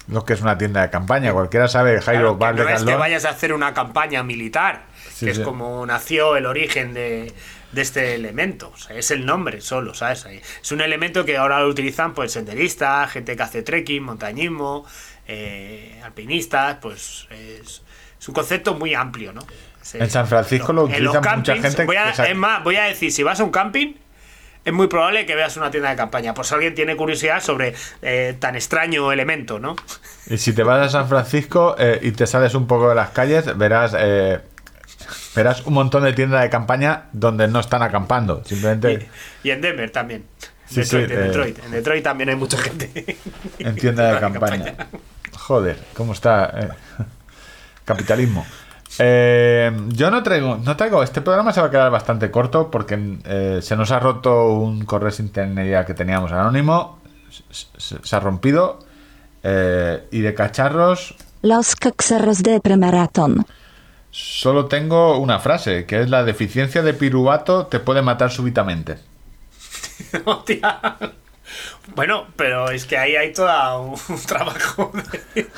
lo 0.08 0.24
que 0.24 0.34
es 0.34 0.40
una 0.42 0.56
tienda 0.58 0.82
de 0.82 0.90
campaña. 0.90 1.32
Cualquiera 1.32 1.66
sabe, 1.68 2.00
Jairo 2.00 2.38
Claro, 2.38 2.56
que 2.56 2.62
no 2.64 2.68
es 2.76 2.84
que 2.84 2.94
vayas 2.94 3.24
a 3.24 3.30
hacer 3.30 3.52
una 3.52 3.72
campaña 3.74 4.22
militar, 4.22 4.82
Sí, 5.12 5.26
que 5.26 5.34
sí. 5.34 5.40
es 5.40 5.46
como 5.46 5.84
nació 5.86 6.36
el 6.36 6.46
origen 6.46 6.92
de, 6.94 7.32
de 7.74 7.82
este 7.82 8.14
elemento. 8.14 8.70
O 8.74 8.78
sea, 8.78 8.96
es 8.96 9.10
el 9.10 9.26
nombre 9.26 9.60
solo, 9.60 9.94
¿sabes? 9.94 10.26
Es 10.62 10.72
un 10.72 10.80
elemento 10.80 11.24
que 11.24 11.36
ahora 11.36 11.60
lo 11.60 11.68
utilizan 11.68 12.14
pues 12.14 12.32
senderistas, 12.32 13.10
gente 13.10 13.36
que 13.36 13.42
hace 13.42 13.62
trekking, 13.62 14.02
montañismo, 14.02 14.86
eh, 15.26 16.00
alpinistas, 16.04 16.78
pues 16.80 17.26
es, 17.30 17.82
es 18.18 18.28
un 18.28 18.34
concepto 18.34 18.74
muy 18.74 18.94
amplio, 18.94 19.32
¿no? 19.32 19.42
En 19.92 20.10
San 20.10 20.26
Francisco 20.26 20.72
lo 20.72 20.88
en 20.88 21.04
los 21.04 21.14
utilizan 21.14 21.38
mucha 21.38 21.52
campings, 21.52 21.76
gente 21.76 21.84
Voy 21.84 21.96
a, 21.96 22.10
es 22.10 22.36
más, 22.36 22.64
voy 22.64 22.76
a 22.76 22.84
decir, 22.84 23.12
si 23.12 23.22
vas 23.22 23.38
a 23.40 23.44
un 23.44 23.50
camping, 23.50 23.94
es 24.64 24.72
muy 24.72 24.86
probable 24.86 25.26
que 25.26 25.34
veas 25.34 25.56
una 25.58 25.70
tienda 25.70 25.90
de 25.90 25.96
campaña, 25.96 26.32
por 26.32 26.46
si 26.46 26.54
alguien 26.54 26.74
tiene 26.74 26.96
curiosidad 26.96 27.42
sobre 27.42 27.74
eh, 28.00 28.34
tan 28.38 28.54
extraño 28.54 29.12
elemento, 29.12 29.58
¿no? 29.58 29.76
Y 30.26 30.38
si 30.38 30.54
te 30.54 30.62
vas 30.62 30.86
a 30.86 30.88
San 30.88 31.08
Francisco 31.08 31.76
eh, 31.78 31.98
y 32.02 32.12
te 32.12 32.26
sales 32.26 32.54
un 32.54 32.66
poco 32.66 32.88
de 32.88 32.94
las 32.94 33.10
calles, 33.10 33.58
verás 33.58 33.94
eh, 33.98 34.40
verás 35.34 35.64
un 35.66 35.74
montón 35.74 36.04
de 36.04 36.12
tiendas 36.12 36.42
de 36.42 36.50
campaña 36.50 37.04
donde 37.12 37.48
no 37.48 37.60
están 37.60 37.82
acampando. 37.82 38.42
Simplemente 38.44 39.08
Y 39.42 39.50
en 39.50 39.60
Denver 39.60 39.90
también. 39.90 40.24
Sí, 40.66 40.80
Detroit, 40.80 41.08
sí, 41.08 41.12
en 41.14 41.18
eh. 41.20 41.22
Detroit. 41.24 41.58
En 41.64 41.70
Detroit 41.70 42.04
también 42.04 42.28
hay 42.30 42.36
mucha 42.36 42.58
gente. 42.58 43.16
en 43.58 43.74
tienda 43.76 44.14
de 44.14 44.20
campaña. 44.32 44.74
Joder, 45.36 45.78
¿cómo 45.94 46.12
está? 46.14 46.52
eh? 46.56 46.68
Capitalismo. 47.84 48.46
Eh, 48.98 49.72
yo 49.88 50.10
no 50.10 50.22
traigo, 50.22 50.56
no 50.56 50.76
traigo. 50.76 51.02
Este 51.02 51.20
programa 51.20 51.52
se 51.52 51.60
va 51.60 51.66
a 51.66 51.70
quedar 51.70 51.90
bastante 51.90 52.30
corto 52.30 52.70
porque 52.70 53.18
eh, 53.24 53.58
se 53.60 53.76
nos 53.76 53.90
ha 53.90 53.98
roto 53.98 54.52
un 54.54 54.84
correo 54.84 55.10
sin 55.10 55.30
tener 55.30 55.66
idea 55.66 55.84
que 55.84 55.94
teníamos 55.94 56.32
anónimo. 56.32 57.00
Se, 57.50 57.66
se- 57.76 57.98
se 58.02 58.16
ha 58.16 58.20
rompido. 58.20 58.78
eh, 59.42 60.06
y 60.12 60.20
de 60.20 60.32
cacharros 60.32 61.14
Los 61.42 61.74
caxeros 61.76 62.42
de 62.42 62.60
premaratón. 62.60 63.44
Solo 64.16 64.66
tengo 64.66 65.18
una 65.18 65.40
frase, 65.40 65.86
que 65.86 66.00
es 66.00 66.08
la 66.08 66.22
deficiencia 66.22 66.82
de 66.82 66.94
piruvato 66.94 67.66
te 67.66 67.80
puede 67.80 68.00
matar 68.00 68.30
súbitamente. 68.30 68.96
Hostia. 70.24 70.80
Bueno, 71.96 72.28
pero 72.36 72.70
es 72.70 72.84
que 72.86 72.96
ahí 72.96 73.16
hay 73.16 73.32
todo 73.32 73.80
un 74.08 74.22
trabajo. 74.26 74.92
de- 75.34 75.48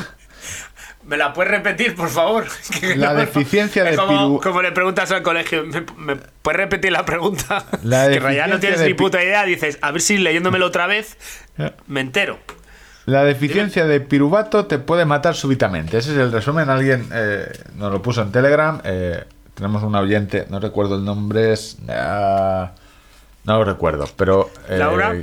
¿Me 1.04 1.16
la 1.16 1.32
puedes 1.32 1.52
repetir, 1.52 1.94
por 1.94 2.08
favor? 2.08 2.46
Que 2.80 2.96
La 2.96 3.14
deficiencia 3.14 3.84
de 3.84 3.94
como, 3.94 4.40
piru- 4.40 4.42
como 4.42 4.62
le 4.62 4.72
preguntas 4.72 5.12
al 5.12 5.22
colegio, 5.22 5.62
¿me, 5.64 5.84
me 5.98 6.16
puedes 6.16 6.56
repetir 6.58 6.90
la 6.90 7.04
pregunta? 7.04 7.64
La 7.84 8.08
que 8.08 8.14
en 8.16 8.22
realidad 8.22 8.48
no 8.48 8.58
tienes 8.58 8.80
de 8.80 8.86
ni 8.88 8.94
puta 8.94 9.22
idea, 9.22 9.44
dices, 9.44 9.78
a 9.82 9.92
ver 9.92 10.00
si 10.00 10.18
leyéndomelo 10.18 10.66
otra 10.66 10.86
vez 10.88 11.16
me 11.86 12.00
entero. 12.00 12.40
La 13.06 13.22
deficiencia 13.24 13.86
de 13.86 14.00
piruvato 14.00 14.66
te 14.66 14.78
puede 14.78 15.04
matar 15.04 15.34
súbitamente. 15.34 15.96
Ese 15.98 16.12
es 16.12 16.18
el 16.18 16.32
resumen. 16.32 16.68
Alguien 16.70 17.08
eh, 17.12 17.50
nos 17.76 17.92
lo 17.92 18.02
puso 18.02 18.22
en 18.22 18.32
Telegram. 18.32 18.80
eh, 18.84 19.24
tenemos 19.54 19.82
un 19.84 19.94
oyente, 19.94 20.46
no 20.50 20.60
recuerdo 20.60 20.96
el 20.96 21.04
nombre, 21.04 21.52
es. 21.52 21.78
ah, 21.88 22.72
no 23.44 23.58
lo 23.58 23.64
recuerdo, 23.64 24.06
pero. 24.16 24.50
eh, 24.68 24.76
¿Laura? 24.78 25.14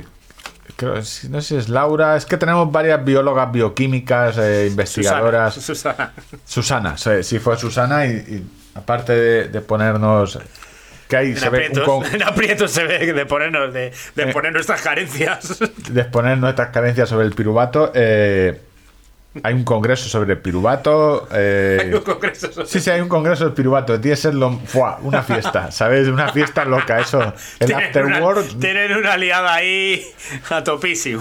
creo- 0.76 0.94
no 0.96 1.02
sé 1.04 1.40
si 1.42 1.56
es 1.56 1.68
Laura. 1.68 2.16
Es 2.16 2.24
que 2.26 2.36
tenemos 2.38 2.72
varias 2.72 3.04
biólogas 3.04 3.52
bioquímicas, 3.52 4.36
investigadoras. 4.66 5.54
Susana. 5.54 6.12
Susana, 6.46 6.96
sí, 6.96 7.22
sí 7.22 7.38
fue 7.38 7.56
Susana 7.58 8.06
y, 8.06 8.10
y 8.12 8.46
aparte 8.74 9.12
de, 9.12 9.48
de 9.48 9.60
ponernos. 9.60 10.38
Que 11.14 11.18
ahí 11.18 11.30
En 11.30 11.36
se 11.36 11.48
ve 11.48 11.58
un 11.58 11.64
aprietos, 11.64 11.84
con- 11.84 12.04
en 12.14 12.22
aprietos 12.24 12.70
se 12.72 12.84
ve 12.84 13.12
de 13.12 13.26
ponernos, 13.26 13.72
de, 13.72 13.92
de 14.16 14.22
Eh. 14.24 14.32
poner 14.32 14.52
nuestras 14.52 14.82
carencias. 14.82 15.58
de 15.90 16.00
exponer 16.00 16.38
nuestras 16.38 16.70
carencias 16.70 17.08
sobre 17.08 17.26
el 17.26 17.32
piruvato. 17.34 17.92
eh, 17.94 18.60
hay 19.42 19.52
un 19.52 19.64
congreso 19.64 20.08
sobre 20.08 20.32
el 20.34 20.38
piruvato. 20.38 21.26
eh, 21.32 21.78
Hay 21.82 21.92
un 21.94 22.00
congreso 22.02 22.52
sobre- 22.52 22.68
Sí, 22.68 22.78
sí, 22.80 22.88
hay 22.90 23.00
un 23.00 23.08
congreso 23.08 23.44
del 23.44 23.52
piruvato. 23.52 24.00
Tiene 24.00 24.14
que 24.16 24.22
ser 24.22 24.34
lo- 24.34 24.58
¡fua! 24.60 24.98
una 25.02 25.22
fiesta, 25.22 25.70
¿sabes? 25.72 26.06
Una 26.08 26.32
fiesta 26.32 26.64
loca, 26.64 27.00
eso. 27.00 27.20
El 27.60 27.66
Tener 27.68 27.84
after 27.84 28.04
una- 28.06 28.20
work. 28.22 28.58
Tener 28.60 28.96
una 28.96 29.16
liada 29.16 29.54
ahí 29.54 30.04
a 30.50 30.62
topísimo. 30.64 31.20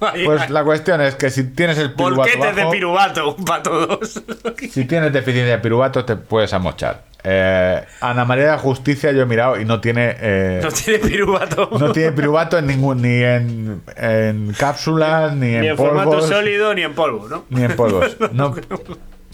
Ahí, 0.00 0.24
Pues 0.26 0.42
ahí. 0.42 0.48
la 0.50 0.62
cuestión 0.64 1.00
es 1.00 1.14
que 1.16 1.30
si 1.30 1.44
tienes 1.54 1.78
el 1.78 1.92
piruvato 1.92 2.16
Volquetes 2.16 2.54
de 2.56 2.62
bajo, 2.62 2.70
piruvato 2.70 3.36
para 3.44 3.62
todos. 3.62 4.22
si 4.70 4.84
tienes 4.86 5.12
deficiencia 5.12 5.56
de 5.56 5.62
piruvato, 5.62 6.04
te 6.04 6.16
puedes 6.16 6.52
amochar. 6.52 7.04
Eh, 7.24 7.82
Ana 8.02 8.24
María 8.26 8.44
de 8.44 8.50
la 8.50 8.58
Justicia, 8.58 9.10
yo 9.12 9.22
he 9.22 9.26
mirado 9.26 9.58
y 9.58 9.64
no 9.64 9.80
tiene. 9.80 10.14
eh, 10.20 10.60
No 10.62 10.70
tiene 10.70 10.98
piruvato. 10.98 11.70
no 11.78 11.90
tiene 11.92 12.12
piruvato 12.12 12.58
en 12.58 12.66
ningún, 12.66 13.00
ni 13.00 13.22
en, 13.22 13.82
en 13.96 14.52
cápsulas, 14.58 15.34
ni 15.34 15.54
en, 15.54 15.60
ni 15.62 15.68
en 15.68 15.76
formato 15.76 16.20
sólido 16.20 16.74
ni 16.74 16.82
en 16.82 16.94
polvo, 16.94 17.26
¿no? 17.28 17.44
ni 17.50 17.64
en 17.64 17.74
polvos. 17.76 18.16
No, 18.32 18.54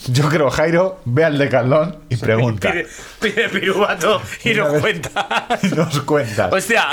yo 0.06 0.28
creo, 0.30 0.48
Jairo, 0.50 1.00
ve 1.04 1.24
al 1.24 1.36
decalón 1.36 1.98
y 2.08 2.16
pregunta. 2.16 2.72
Pide, 2.72 2.86
pide 3.20 3.48
piruvato 3.50 4.22
y 4.44 4.54
nos 4.54 4.80
cuenta. 4.80 5.46
Y 5.62 5.68
nos 5.74 6.00
cuentas. 6.02 6.50
Hostia, 6.52 6.86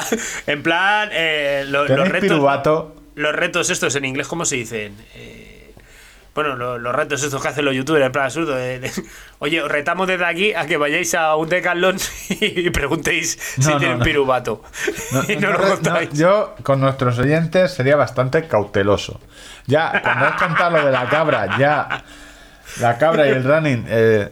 en 0.45 0.61
plan, 0.63 1.09
eh, 1.13 1.63
lo- 1.67 1.79
los 1.83 1.87
¿Tenéis 1.87 2.09
retos. 2.11 2.29
piruvato? 2.29 2.95
Los 3.15 3.33
retos 3.33 3.69
estos 3.69 3.95
en 3.95 4.03
inglés, 4.05 4.27
¿cómo 4.27 4.43
se 4.45 4.57
dicen? 4.57 4.93
Eh, 5.15 5.46
bueno, 6.37 6.55
lo- 6.55 6.77
los 6.77 6.93
retos 6.93 7.23
estos 7.23 7.41
que 7.41 7.47
hacen 7.47 7.65
los 7.65 7.73
youtubers 7.73 8.05
en 8.05 8.11
plan 8.11 8.25
absurdo. 8.25 8.55
de- 8.55 8.79
de- 8.79 8.91
oye, 9.39 9.59
os 9.61 9.69
retamos 9.71 10.07
desde 10.07 10.23
aquí 10.25 10.53
a 10.53 10.67
que 10.67 10.77
vayáis 10.77 11.15
a 11.15 11.35
un 11.35 11.49
decathlon 11.49 11.97
y 12.29 12.69
preguntéis 12.69 13.39
si 13.59 13.67
No, 13.69 13.77
tienen 13.79 13.97
no. 13.97 14.03
piruvato. 14.05 14.61
Y 15.27 15.35
no, 15.37 15.51
lo 15.51 15.57
contáis. 15.57 16.09
yo 16.13 16.53
con 16.61 16.79
nuestros 16.79 17.17
oyentes 17.17 17.71
sería 17.73 17.95
bastante 17.95 18.47
cauteloso. 18.47 19.19
Ya, 19.65 19.99
cuando 20.03 20.25
has 20.27 20.41
contado 20.41 20.77
lo 20.77 20.85
de 20.85 20.91
la 20.91 21.09
cabra, 21.09 21.57
ya 21.57 22.03
la 22.79 22.97
cabra 22.99 23.25
y 23.27 23.31
el 23.31 23.43
running, 23.43 23.85
eh, 23.89 24.29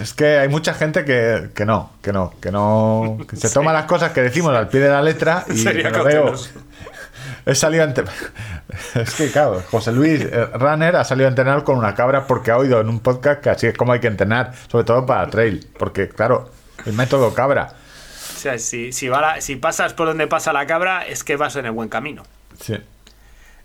es 0.00 0.12
que 0.12 0.38
hay 0.38 0.48
mucha 0.48 0.74
gente 0.74 1.04
que, 1.04 1.48
que 1.54 1.64
no, 1.64 1.92
que 2.02 2.12
no, 2.12 2.34
que 2.40 2.50
no, 2.52 3.16
que 3.28 3.36
se 3.36 3.48
toma 3.48 3.72
las 3.72 3.84
cosas 3.86 4.12
que 4.12 4.20
decimos 4.20 4.54
al 4.54 4.68
pie 4.68 4.80
de 4.80 4.90
la 4.90 5.00
letra 5.00 5.44
y 5.48 5.56
Sería 5.56 5.90
lo 5.90 6.04
veo. 6.04 6.34
He 7.50 7.54
salido 7.56 7.84
Es 8.94 9.14
que, 9.16 9.30
claro, 9.32 9.62
José 9.70 9.90
Luis 9.92 10.20
eh, 10.22 10.46
Runner 10.54 10.94
ha 10.96 11.04
salido 11.04 11.26
a 11.26 11.30
entrenar 11.30 11.64
con 11.64 11.76
una 11.76 11.94
cabra 11.94 12.26
porque 12.26 12.50
ha 12.52 12.56
oído 12.56 12.80
en 12.80 12.88
un 12.88 13.00
podcast 13.00 13.40
que 13.42 13.50
así 13.50 13.66
es 13.66 13.76
como 13.76 13.92
hay 13.92 13.98
que 14.00 14.06
entrenar, 14.06 14.52
sobre 14.70 14.84
todo 14.84 15.04
para 15.04 15.26
trail. 15.28 15.66
Porque, 15.78 16.08
claro, 16.08 16.48
el 16.86 16.92
método 16.92 17.34
cabra. 17.34 17.72
O 17.72 18.38
sea, 18.38 18.56
si, 18.58 18.92
si, 18.92 19.08
va 19.08 19.20
la- 19.20 19.40
si 19.40 19.56
pasas 19.56 19.94
por 19.94 20.06
donde 20.06 20.26
pasa 20.28 20.52
la 20.52 20.66
cabra, 20.66 21.04
es 21.06 21.24
que 21.24 21.36
vas 21.36 21.56
en 21.56 21.66
el 21.66 21.72
buen 21.72 21.88
camino. 21.88 22.22
Sí. 22.60 22.78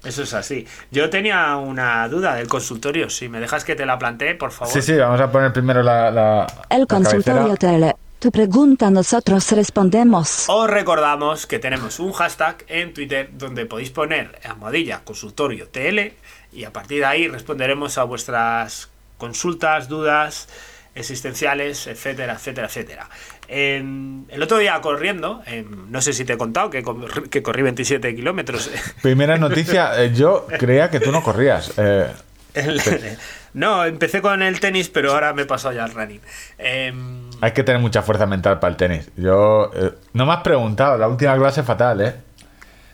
Eso 0.03 0.23
es 0.23 0.33
así. 0.33 0.67
Yo 0.91 1.09
tenía 1.09 1.55
una 1.57 2.07
duda 2.07 2.35
del 2.35 2.47
consultorio. 2.47 3.09
Si 3.09 3.29
me 3.29 3.39
dejas 3.39 3.63
que 3.63 3.75
te 3.75 3.85
la 3.85 3.97
plantee, 3.97 4.35
por 4.35 4.51
favor. 4.51 4.73
Sí, 4.73 4.81
sí, 4.81 4.93
vamos 4.97 5.19
a 5.21 5.31
poner 5.31 5.53
primero 5.53 5.81
la. 5.83 6.11
la 6.11 6.47
El 6.69 6.81
la 6.81 6.85
consultorio 6.87 7.41
cabecera. 7.55 7.71
tele. 7.71 7.95
Tu 8.25 8.31
pregunta 8.31 8.89
nosotros 8.89 9.51
respondemos. 9.51 10.45
Os 10.49 10.67
recordamos 10.67 11.45
que 11.45 11.59
tenemos 11.59 11.99
un 11.99 12.11
hashtag 12.11 12.65
en 12.67 12.91
Twitter 12.91 13.29
donde 13.33 13.67
podéis 13.67 13.91
poner 13.91 14.39
almohadilla 14.43 15.01
consultorio 15.03 15.67
TL 15.67 16.11
y 16.51 16.63
a 16.63 16.73
partir 16.73 17.01
de 17.01 17.05
ahí 17.05 17.27
responderemos 17.27 17.99
a 17.99 18.03
vuestras 18.03 18.89
consultas, 19.19 19.87
dudas 19.89 20.49
existenciales, 20.95 21.85
etcétera, 21.85 22.33
etcétera, 22.33 22.65
etcétera. 22.65 23.09
En- 23.47 24.25
el 24.29 24.41
otro 24.41 24.57
día 24.57 24.81
corriendo, 24.81 25.43
em, 25.45 25.91
no 25.91 26.01
sé 26.01 26.11
si 26.11 26.25
te 26.25 26.33
he 26.33 26.37
contado 26.37 26.71
que, 26.71 26.83
que 27.29 27.43
corrí 27.43 27.61
27 27.61 28.15
kilómetros. 28.15 28.71
Primera 29.03 29.37
noticia, 29.37 30.01
eh, 30.03 30.11
yo 30.15 30.47
creía 30.57 30.89
que 30.89 30.99
tú 30.99 31.11
no 31.11 31.21
corrías. 31.21 31.73
eh, 31.77 32.07
El- 32.55 32.81
no, 33.53 33.85
empecé 33.85 34.21
con 34.21 34.41
el 34.41 34.59
tenis, 34.59 34.89
pero 34.89 35.11
ahora 35.11 35.33
me 35.33 35.43
he 35.43 35.45
pasado 35.45 35.75
ya 35.75 35.83
al 35.83 35.93
running. 35.93 36.21
Em, 36.57 37.29
hay 37.45 37.51
que 37.53 37.63
tener 37.63 37.79
mucha 37.81 38.01
fuerza 38.01 38.25
mental 38.25 38.59
para 38.59 38.71
el 38.71 38.77
tenis. 38.77 39.09
Yo. 39.17 39.71
eh, 39.75 39.91
no 40.13 40.25
me 40.25 40.33
has 40.33 40.41
preguntado, 40.41 40.97
la 40.97 41.07
última 41.07 41.35
clase 41.37 41.63
fatal, 41.63 42.01
¿eh? 42.01 42.15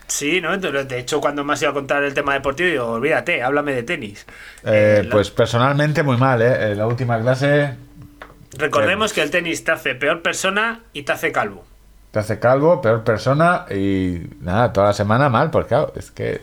sí, 0.07 0.41
¿no? 0.41 0.57
De 0.57 0.99
hecho, 0.99 1.22
cuando 1.22 1.44
me 1.44 1.53
has 1.53 1.61
ido 1.61 1.72
a 1.72 1.73
contar 1.73 2.03
el 2.03 2.14
tema 2.14 2.34
deportivo, 2.34 2.69
digo, 2.69 2.86
olvídate, 2.88 3.41
háblame 3.41 3.73
de 3.73 3.84
tenis. 3.84 4.26
Eh, 4.64 4.99
Eh, 4.99 5.03
la- 5.06 5.10
pues 5.11 5.32
personalmente 5.32 6.03
muy 6.03 6.18
mal, 6.18 6.41
¿eh? 6.41 6.72
Eh, 6.72 6.76
La 6.76 6.86
última 6.88 7.19
clase 7.19 7.76
Recordemos 8.57 9.14
que 9.14 9.22
el 9.22 9.32
tenis 9.32 9.64
te 9.64 9.72
hace 9.72 9.95
peor 9.95 10.22
persona 10.22 10.82
y 10.91 11.03
te 11.03 11.14
hace 11.14 11.32
calvo. 11.32 11.64
te 12.11 12.19
hace 12.19 12.40
calvo, 12.40 12.82
peor 12.82 13.06
persona 13.06 13.65
y 13.73 14.22
nada, 14.41 14.73
toda 14.73 14.88
la 14.88 14.94
semana 14.94 15.30
mal, 15.30 15.49
porque 15.49 15.69
claro, 15.69 15.94
es 15.95 16.11
que. 16.11 16.41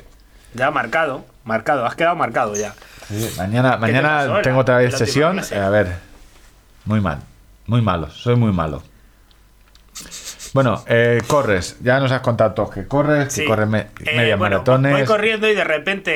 Ya 0.54 0.70
marcado, 0.70 1.26
marcado, 1.44 1.84
has 1.84 1.94
quedado 1.94 2.16
marcado 2.16 2.54
ya. 2.56 2.72
sí, 3.06 3.30
mañana 3.36 3.76
mañana 3.76 4.40
tengo 4.42 4.60
otra 4.60 4.78
vez 4.78 4.96
sesión. 4.96 5.38
a 5.40 5.68
ver, 5.68 5.88
muy 6.86 7.02
mal, 7.02 7.18
muy 7.68 7.80
malo, 7.82 8.10
soy 8.10 8.34
muy 8.34 8.50
malo. 8.52 8.82
Bueno, 10.54 10.82
eh, 10.88 11.20
corres, 11.26 11.76
ya 11.82 12.00
nos 12.00 12.10
has 12.10 12.20
contado 12.22 12.54
todo 12.54 12.70
que 12.70 12.86
corres, 12.86 13.34
que 13.34 13.44
corres 13.44 13.68
me- 13.68 13.80
Eh, 14.04 14.16
medias 14.16 14.38
bueno, 14.38 14.56
maratones. 14.56 14.92
Voy 14.92 15.04
corriendo 15.04 15.48
y 15.48 15.54
de 15.54 15.64
repente, 15.64 16.14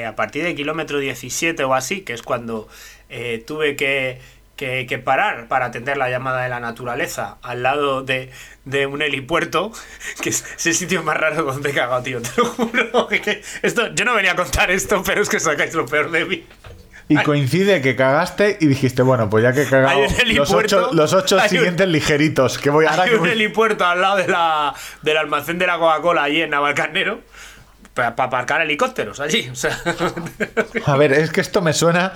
eh, 0.00 0.06
a 0.06 0.16
partir 0.16 0.42
del 0.42 0.56
kilómetro 0.56 0.98
17 0.98 1.62
o 1.64 1.74
así, 1.74 2.00
que 2.00 2.12
es 2.12 2.22
cuando 2.22 2.68
eh, 3.08 3.42
tuve 3.46 3.76
que, 3.76 4.20
que- 4.56 4.86
que 4.88 4.98
parar 4.98 5.46
para 5.48 5.66
atender 5.66 5.96
la 5.96 6.10
llamada 6.10 6.42
de 6.42 6.48
la 6.48 6.58
naturaleza 6.60 7.38
al 7.42 7.62
lado 7.62 8.02
de, 8.02 8.30
de 8.64 8.86
un 8.86 9.02
helipuerto, 9.02 9.70
que 10.22 10.30
es, 10.30 10.44
es 10.56 10.66
el 10.66 10.74
sitio 10.74 11.02
más 11.04 11.16
raro 11.16 11.44
donde 11.44 11.70
he 11.70 11.74
cagado, 11.74 12.02
tío, 12.02 12.20
te 12.20 12.30
lo 12.36 12.46
juro. 12.46 13.06
que 13.22 13.42
esto, 13.62 13.94
yo 13.94 14.04
no 14.04 14.14
venía 14.14 14.32
a 14.32 14.36
contar 14.36 14.70
esto, 14.72 15.02
pero 15.06 15.22
es 15.22 15.28
que 15.28 15.38
sacáis 15.38 15.74
lo 15.74 15.86
peor 15.86 16.10
de 16.10 16.24
mí. 16.24 16.44
Y 17.10 17.22
coincide 17.24 17.82
que 17.82 17.96
cagaste 17.96 18.56
y 18.60 18.66
dijiste, 18.66 19.02
bueno, 19.02 19.28
pues 19.28 19.42
ya 19.42 19.52
que 19.52 19.62
he 19.62 19.66
cagado 19.68 20.00
los 20.34 20.50
ocho, 20.52 20.90
los 20.92 21.12
ocho 21.12 21.36
un- 21.36 21.48
siguientes 21.48 21.88
ligeritos, 21.88 22.56
que 22.56 22.70
voy 22.70 22.86
ahora 22.86 23.02
Hay 23.02 23.08
que 23.10 23.14
un 23.16 23.20
voy- 23.22 23.30
helipuerto 23.30 23.84
al 23.84 24.00
lado 24.00 24.16
de 24.16 24.28
la, 24.28 24.72
del 25.02 25.16
almacén 25.16 25.58
de 25.58 25.66
la 25.66 25.78
Coca-Cola 25.78 26.22
allí 26.22 26.40
en 26.40 26.50
Navalcarnero 26.50 27.20
para 27.94 28.08
aparcar 28.10 28.60
helicópteros 28.62 29.18
allí. 29.18 29.48
O 29.50 29.56
sea, 29.56 29.76
A 30.86 30.96
ver, 30.96 31.12
es 31.12 31.30
que 31.32 31.40
esto 31.40 31.60
me 31.60 31.72
suena. 31.72 32.12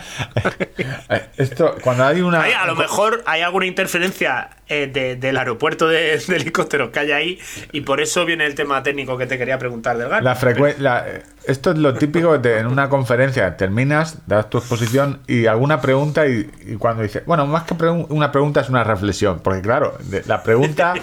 Esto, 1.36 1.74
cuando 1.82 2.04
hay 2.06 2.20
una. 2.20 2.42
A 2.42 2.66
lo 2.66 2.76
mejor 2.76 3.22
hay 3.26 3.42
alguna 3.42 3.66
interferencia 3.66 4.50
eh, 4.68 4.88
de- 4.92 5.16
del 5.16 5.36
aeropuerto 5.36 5.88
de, 5.88 6.18
de 6.28 6.36
helicópteros 6.36 6.90
que 6.90 7.00
hay 7.00 7.12
ahí 7.12 7.38
y 7.72 7.82
por 7.82 8.00
eso 8.00 8.24
viene 8.24 8.46
el 8.46 8.54
tema 8.54 8.82
técnico 8.82 9.18
que 9.18 9.26
te 9.26 9.36
quería 9.38 9.58
preguntar 9.58 9.96
del. 9.98 10.08
La 10.24 10.34
frecuencia. 10.34 11.22
Esto 11.46 11.72
es 11.72 11.78
lo 11.78 11.92
típico 11.92 12.38
de 12.38 12.58
en 12.60 12.66
una 12.66 12.88
conferencia. 12.88 13.56
Terminas, 13.58 14.16
das 14.26 14.48
tu 14.48 14.56
exposición 14.58 15.20
y 15.26 15.44
alguna 15.44 15.82
pregunta, 15.82 16.26
y, 16.26 16.50
y 16.66 16.76
cuando 16.76 17.02
dices. 17.02 17.22
Bueno, 17.26 17.46
más 17.46 17.64
que 17.64 17.74
pregun- 17.74 18.06
una 18.08 18.32
pregunta 18.32 18.62
es 18.62 18.70
una 18.70 18.82
reflexión. 18.82 19.40
Porque, 19.40 19.60
claro, 19.60 19.94
de- 20.04 20.22
la 20.24 20.42
pregunta 20.42 20.94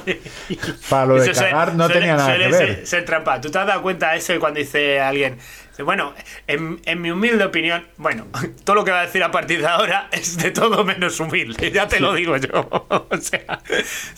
para 0.90 1.06
lo 1.06 1.16
de 1.16 1.26
Eso 1.30 1.34
suele- 1.36 1.52
cagar 1.52 1.76
no 1.76 1.86
suele- 1.86 2.00
tenía 2.00 2.16
nada 2.16 2.34
que 2.34 2.48
ver. 2.48 2.54
Ser, 2.76 2.88
ser 2.88 3.06
trampa. 3.06 3.40
¿Tú 3.40 3.52
te 3.52 3.60
has 3.60 3.68
dado 3.68 3.82
cuenta 3.84 4.12
de 4.14 4.18
eso 4.18 4.40
cuando 4.40 4.60
dice 4.60 5.00
alguien? 5.00 5.38
Bueno, 5.84 6.14
en, 6.48 6.80
en 6.86 7.02
mi 7.02 7.12
humilde 7.12 7.44
opinión, 7.44 7.86
bueno, 7.98 8.28
todo 8.64 8.76
lo 8.78 8.86
que 8.86 8.92
va 8.92 9.02
a 9.02 9.06
decir 9.06 9.24
a 9.24 9.32
partir 9.32 9.62
de 9.62 9.68
ahora 9.68 10.08
es 10.12 10.38
de 10.38 10.52
todo 10.52 10.84
menos 10.84 11.20
humilde, 11.20 11.72
ya 11.72 11.88
te 11.88 12.00
lo 12.00 12.14
digo 12.14 12.38
yo. 12.38 12.70
O 13.12 13.18
sea, 13.18 13.60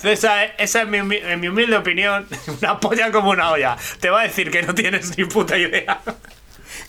esa, 0.03 0.44
esa 0.45 0.81
es 0.84 0.88
mi, 0.88 0.98
en 1.18 1.40
mi 1.40 1.48
humilde 1.48 1.76
opinión, 1.77 2.27
una 2.61 2.80
polla 2.80 3.11
como 3.11 3.31
una 3.31 3.52
olla. 3.52 3.77
Te 3.99 4.10
va 4.10 4.22
a 4.22 4.23
decir 4.23 4.52
que 4.52 4.61
no 4.61 4.73
tienes 4.76 5.18
ni 5.18 5.26
puta 5.26 5.57
idea. 5.57 5.99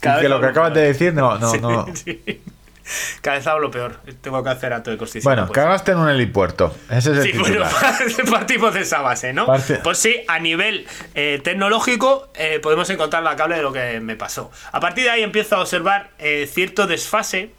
Cada 0.00 0.20
que 0.20 0.28
lo 0.28 0.40
que 0.40 0.46
acabas 0.46 0.74
de 0.74 0.82
decir, 0.82 1.12
no, 1.14 1.38
no, 1.38 1.50
Sí, 1.50 1.58
no. 1.60 1.86
sí. 1.94 2.40
Cada 3.22 3.36
vez 3.38 3.46
hablo 3.46 3.70
peor. 3.70 4.00
Tengo 4.20 4.42
que 4.44 4.50
hacer 4.50 4.72
acto 4.72 4.90
de 4.90 4.96
constitución. 4.98 5.34
Bueno, 5.36 5.50
cagaste 5.52 5.92
en 5.92 5.98
un 5.98 6.08
helipuerto. 6.08 6.74
Ese 6.90 7.12
es 7.12 7.18
el 7.18 7.22
Sí, 7.32 7.38
bueno, 7.38 7.66
titular. 7.66 8.30
partimos 8.30 8.74
de 8.74 8.80
esa 8.80 9.00
base, 9.00 9.32
¿no? 9.32 9.46
Parte- 9.46 9.80
Pues 9.82 9.98
sí, 9.98 10.16
a 10.28 10.38
nivel 10.38 10.86
eh, 11.14 11.40
tecnológico 11.42 12.30
eh, 12.34 12.60
podemos 12.62 12.88
encontrar 12.90 13.22
la 13.22 13.36
cable 13.36 13.56
de 13.56 13.62
lo 13.62 13.72
que 13.72 14.00
me 14.00 14.16
pasó. 14.16 14.50
A 14.72 14.80
partir 14.80 15.04
de 15.04 15.10
ahí 15.10 15.22
empiezo 15.22 15.56
a 15.56 15.60
observar 15.60 16.10
eh, 16.18 16.48
cierto 16.52 16.86
desfase 16.86 17.50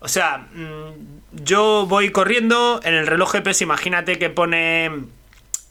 O 0.00 0.08
sea, 0.08 0.46
mm, 0.52 1.42
yo 1.44 1.86
voy 1.88 2.10
corriendo 2.10 2.80
en 2.84 2.94
el 2.94 3.06
reloj 3.06 3.32
GPS, 3.32 3.64
imagínate 3.64 4.18
que 4.18 4.28
pone 4.28 4.90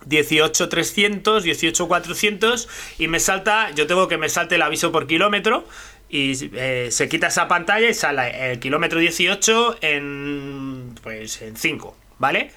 18300, 0.07 1.43
18400 1.45 2.67
y 2.97 3.07
me 3.07 3.19
salta, 3.19 3.69
yo 3.71 3.87
tengo 3.87 4.07
que 4.07 4.17
me 4.17 4.29
salte 4.29 4.55
el 4.55 4.61
aviso 4.61 4.91
por 4.91 5.07
kilómetro 5.07 5.65
y 6.13 6.51
eh, 6.53 6.89
se 6.91 7.09
quita 7.09 7.25
esa 7.25 7.47
pantalla 7.47 7.89
y 7.89 7.93
sale 7.95 8.51
el 8.51 8.59
kilómetro 8.59 8.99
18 8.99 9.77
en 9.81 10.93
pues 11.01 11.41
en 11.41 11.57
5, 11.57 11.97
¿vale? 12.19 12.51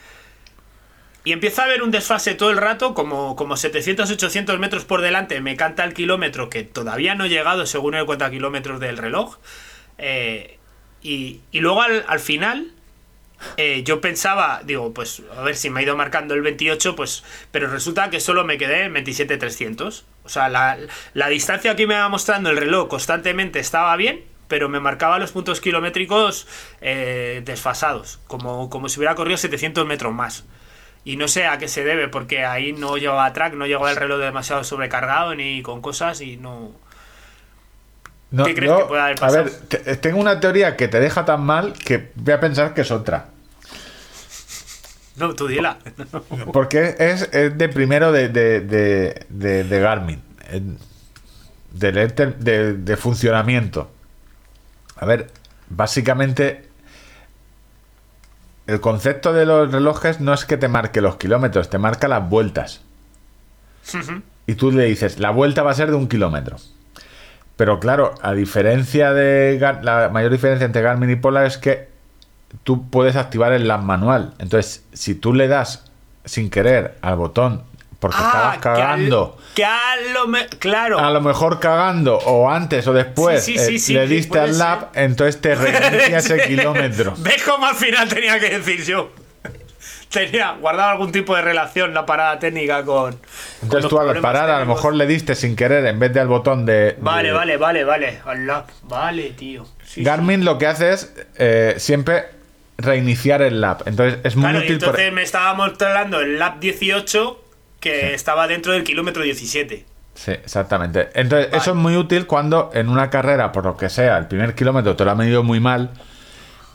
Y 1.25 1.33
empieza 1.33 1.63
a 1.63 1.65
haber 1.65 1.83
un 1.83 1.91
desfase 1.91 2.35
todo 2.35 2.51
el 2.51 2.59
rato, 2.59 2.93
como, 2.93 3.35
como 3.35 3.57
700, 3.57 4.11
800 4.11 4.59
metros 4.59 4.85
por 4.85 5.01
delante. 5.01 5.41
Me 5.41 5.57
canta 5.57 5.85
el 5.85 5.95
kilómetro 5.95 6.51
que 6.51 6.65
todavía 6.65 7.15
no 7.15 7.25
he 7.25 7.29
llegado 7.31 7.65
según 7.65 7.95
el 7.95 8.05
cuenta 8.05 8.31
kilómetros 8.31 8.79
del 8.79 8.99
reloj. 8.99 9.39
Eh, 9.97 10.59
y, 11.03 11.41
y 11.51 11.61
luego 11.61 11.81
al, 11.81 12.05
al 12.09 12.21
final, 12.21 12.75
eh, 13.57 13.83
yo 13.85 14.01
pensaba, 14.01 14.61
digo, 14.65 14.93
pues 14.95 15.23
a 15.37 15.43
ver 15.43 15.57
si 15.57 15.71
me 15.71 15.81
ha 15.81 15.83
ido 15.83 15.97
marcando 15.97 16.35
el 16.35 16.43
28, 16.43 16.97
pues, 16.97 17.25
pero 17.51 17.69
resulta 17.69 18.11
que 18.11 18.21
solo 18.21 18.45
me 18.45 18.59
quedé 18.59 18.85
en 18.85 18.95
27.300. 18.95 20.03
O 20.25 20.29
sea, 20.29 20.49
la, 20.49 20.77
la 21.15 21.29
distancia 21.29 21.77
que 21.77 21.87
me 21.87 21.95
va 21.95 22.09
mostrando 22.09 22.51
el 22.51 22.57
reloj 22.57 22.89
constantemente 22.89 23.59
estaba 23.61 23.95
bien, 23.97 24.25
pero 24.49 24.69
me 24.69 24.81
marcaba 24.81 25.19
los 25.19 25.33
puntos 25.33 25.61
kilométricos 25.61 26.47
eh, 26.81 27.43
desfasados, 27.45 28.21
como, 28.27 28.71
como 28.71 28.89
si 28.89 28.99
hubiera 29.01 29.15
corrido 29.15 29.37
700 29.37 29.87
metros 29.87 30.13
más. 30.13 30.45
Y 31.05 31.17
no 31.17 31.29
sé 31.29 31.47
a 31.47 31.59
qué 31.59 31.69
se 31.69 31.85
debe, 31.85 32.09
porque 32.09 32.45
ahí 32.45 32.73
no 32.73 32.97
llevaba 32.97 33.33
track, 33.33 33.55
no 33.55 33.67
llegaba 33.67 33.91
el 33.91 33.97
reloj 33.97 34.19
demasiado 34.19 34.65
sobrecargado 34.65 35.35
ni 35.37 35.63
con 35.63 35.81
cosas 35.81 36.21
y 36.21 36.37
no... 36.37 36.73
No, 38.33 38.45
¿Qué 38.45 38.55
crees 38.57 38.73
yo- 38.73 38.79
que 38.79 38.85
puede 38.87 39.03
haber 39.03 39.17
A 39.17 39.21
pasado? 39.21 39.45
ver, 39.45 39.53
te- 39.69 39.97
tengo 39.99 40.19
una 40.19 40.41
teoría 40.41 40.77
que 40.77 40.89
te 40.89 40.99
deja 40.99 41.25
tan 41.25 41.43
mal 41.43 41.75
que 41.75 42.11
voy 42.17 42.35
a 42.35 42.41
pensar 42.41 42.75
que 42.75 42.81
es 42.81 42.91
otra. 42.91 43.29
No, 45.17 45.35
tú 45.35 45.47
dila. 45.47 45.79
Porque 46.53 46.95
es, 46.99 47.29
es 47.33 47.57
de 47.57 47.69
primero 47.69 48.13
de, 48.13 48.29
de, 48.29 48.61
de, 48.61 49.27
de- 49.29 49.65
de 49.65 49.81
Garmin. 49.81 50.23
de, 51.73 52.73
de 52.75 52.97
funcionamiento. 52.97 53.91
A 54.97 55.07
ver, 55.07 55.31
básicamente. 55.69 56.65
El 58.67 58.81
concepto 58.81 59.33
de 59.33 59.47
los 59.47 59.71
relojes 59.71 60.21
no 60.21 60.35
es 60.35 60.45
que 60.45 60.57
te 60.57 60.67
marque 60.67 61.01
los 61.01 61.17
kilómetros, 61.17 61.71
te 61.71 61.79
marca 61.79 62.09
las 62.09 62.29
vueltas. 62.29 62.81
Y 64.49 64.55
tú 64.57 64.73
le 64.73 64.85
dices, 64.87 65.21
la 65.21 65.31
vuelta 65.31 65.63
va 65.63 65.71
a 65.71 65.75
ser 65.75 65.89
de 65.91 65.95
un 65.97 66.09
kilómetro. 66.09 66.57
Pero 67.57 67.79
claro, 67.79 68.15
a 68.23 68.33
diferencia 68.33 69.13
de 69.13 69.57
Gar- 69.61 69.83
la 69.83 70.09
mayor 70.09 70.33
diferencia 70.33 70.65
entre 70.67 70.83
Garmin 70.83 71.11
y 71.11 71.17
Polar 71.17 71.47
es 71.47 71.59
que 71.59 71.89
tú 72.65 72.89
puedes 72.91 73.17
activar 73.17 73.53
el 73.53 73.69
lab 73.69 73.83
manual. 73.83 74.35
Entonces, 74.39 74.85
si 74.93 75.15
tú 75.15 75.35
le 75.35 75.49
das 75.49 75.85
sin 76.25 76.51
querer 76.51 76.97
al 77.03 77.17
botón 77.17 77.63
porque 78.01 78.17
estabas 78.17 78.57
Ah, 78.57 78.61
que 78.61 78.69
al- 78.69 78.75
cagando, 78.77 79.39
Que 79.55 79.65
a 79.65 79.97
lo 80.13 80.27
me- 80.29 80.47
Claro. 80.49 80.99
a 80.99 81.11
lo 81.11 81.21
mejor 81.23 81.61
cagando 81.61 82.19
o 82.19 82.51
antes 82.51 82.87
o 82.87 82.93
después 82.93 83.43
Sí, 83.43 83.57
sí, 83.59 83.79
sí, 83.79 83.97
eh, 83.97 84.01
le 84.01 84.07
diste 84.07 84.39
al 84.39 84.59
lab, 84.59 84.93
ser. 84.93 85.05
entonces 85.05 85.41
te 85.41 85.55
reinicia 85.55 86.19
ese 86.19 86.47
kilómetro. 86.47 87.15
¿Ves 87.19 87.43
cómo 87.43 87.67
al 87.67 87.75
final 87.75 88.09
tenía 88.09 88.39
que 88.39 88.51
decir 88.59 88.85
yo? 88.85 89.11
Tenía 90.11 90.53
guardado 90.53 90.91
algún 90.91 91.11
tipo 91.11 91.35
de 91.35 91.43
relación 91.43 91.93
la 91.93 92.07
parada 92.07 92.39
técnica 92.39 92.85
con. 92.85 93.13
con 93.13 93.21
Entonces 93.63 93.83
los 93.85 93.91
tú 93.91 93.99
al 93.99 94.21
parar 94.21 94.49
a 94.51 94.61
lo 94.61 94.67
mejor 94.67 94.95
le 94.95 95.07
diste 95.07 95.35
sin 95.35 95.57
querer 95.57 95.85
en 95.87 95.99
vez 95.99 96.13
de 96.13 96.21
al 96.21 96.29
botón 96.29 96.65
de... 96.65 96.97
Vale, 97.01 97.29
de- 97.29 97.35
vale, 97.35 97.57
vale, 97.57 97.85
vale. 97.85 98.21
Al 98.25 98.47
lab. 98.47 98.67
Vale, 98.85 99.31
tío. 99.31 99.67
Garmin 99.97 100.45
lo 100.45 100.59
que 100.59 100.67
hace 100.69 100.93
es 100.93 101.13
eh, 101.39 101.75
siempre 101.79 102.36
reiniciar 102.79 103.43
el 103.43 103.61
lab. 103.61 103.83
Entonces 103.87 104.19
es 104.25 104.37
muy 104.37 104.45
Claro, 104.51 104.59
y 104.61 104.63
útil 104.67 104.79
por- 104.79 104.89
entonces 104.89 105.13
me 105.13 105.23
estaba 105.23 105.55
mostrando 105.55 106.21
el 106.21 106.39
lap 106.39 106.59
18 106.61 107.43
que 107.81 108.15
estaba 108.15 108.47
dentro 108.47 108.73
del 108.73 108.85
kilómetro 108.85 109.23
17. 109.23 109.85
Sí, 110.15 110.31
exactamente. 110.33 111.09
Entonces, 111.15 111.51
Vale. 111.51 111.59
eso 111.63 111.71
es 111.73 111.77
muy 111.77 111.97
útil 111.97 112.27
cuando 112.27 112.71
en 112.73 112.89
una 112.89 113.11
carrera, 113.11 113.53
por 113.53 113.65
lo 113.65 113.77
que 113.77 113.89
sea, 113.91 114.17
el 114.19 114.27
primer 114.27 114.55
kilómetro 114.55 114.97
te 114.97 115.05
lo 115.05 115.11
ha 115.11 115.15
medido 115.15 115.43
muy 115.43 115.61
mal 115.61 115.91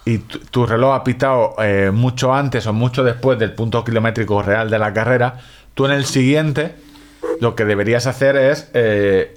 y 0.05 0.19
tu, 0.19 0.39
tu 0.39 0.65
reloj 0.67 0.93
ha 0.95 1.03
pitado 1.03 1.55
eh, 1.63 1.89
mucho 1.91 2.33
antes 2.33 2.65
o 2.67 2.73
mucho 2.73 3.03
después 3.03 3.39
del 3.39 3.53
punto 3.53 3.83
kilométrico 3.83 4.41
real 4.43 4.69
de 4.69 4.77
la 4.79 4.93
carrera, 4.93 5.39
tú 5.73 5.85
en 5.85 5.91
el 5.91 6.05
siguiente 6.05 6.75
lo 7.39 7.55
que 7.55 7.65
deberías 7.65 8.05
hacer 8.07 8.35
es, 8.35 8.69
eh, 8.75 9.33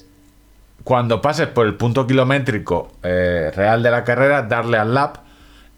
cuando 0.85 1.23
pases 1.23 1.49
por 1.49 1.66
el 1.66 1.74
punto 1.74 2.07
kilométrico 2.07 2.93
eh, 3.03 3.51
real 3.57 3.82
de 3.82 3.91
la 3.91 4.05
carrera, 4.05 4.43
darle 4.43 4.77
al 4.78 4.93
lap. 4.95 5.16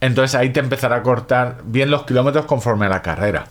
Entonces 0.07 0.35
ahí 0.35 0.51
te 0.51 0.61
empezará 0.61 0.97
a 0.97 1.03
cortar 1.03 1.59
bien 1.65 1.91
los 1.91 2.05
kilómetros 2.05 2.47
conforme 2.47 2.87
a 2.87 2.89
la 2.89 3.03
carrera. 3.03 3.47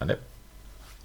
¿Vale? 0.00 0.18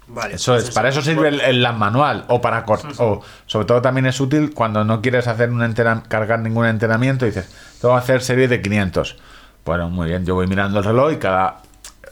Vale. 0.06 0.34
Eso 0.34 0.54
es, 0.54 0.70
para 0.70 0.90
eso 0.90 1.00
sirve 1.00 1.28
el, 1.28 1.40
el 1.40 1.62
lab 1.62 1.76
manual 1.76 2.26
o 2.28 2.40
para 2.40 2.66
cort- 2.66 2.94
o 2.98 3.22
sobre 3.46 3.64
todo 3.66 3.80
también 3.80 4.04
es 4.06 4.20
útil 4.20 4.52
cuando 4.52 4.84
no 4.84 5.00
quieres 5.00 5.26
hacer 5.28 5.48
un 5.50 5.62
cargar 6.08 6.40
ningún 6.40 6.66
entrenamiento 6.66 7.24
y 7.24 7.30
dices, 7.30 7.48
tengo 7.80 7.94
que 7.94 8.00
hacer 8.00 8.20
serie 8.20 8.46
de 8.46 8.60
500. 8.60 9.16
Bueno, 9.64 9.88
muy 9.88 10.08
bien, 10.08 10.26
yo 10.26 10.34
voy 10.34 10.46
mirando 10.46 10.78
el 10.78 10.84
reloj 10.84 11.12
y 11.12 11.16
cada 11.16 11.62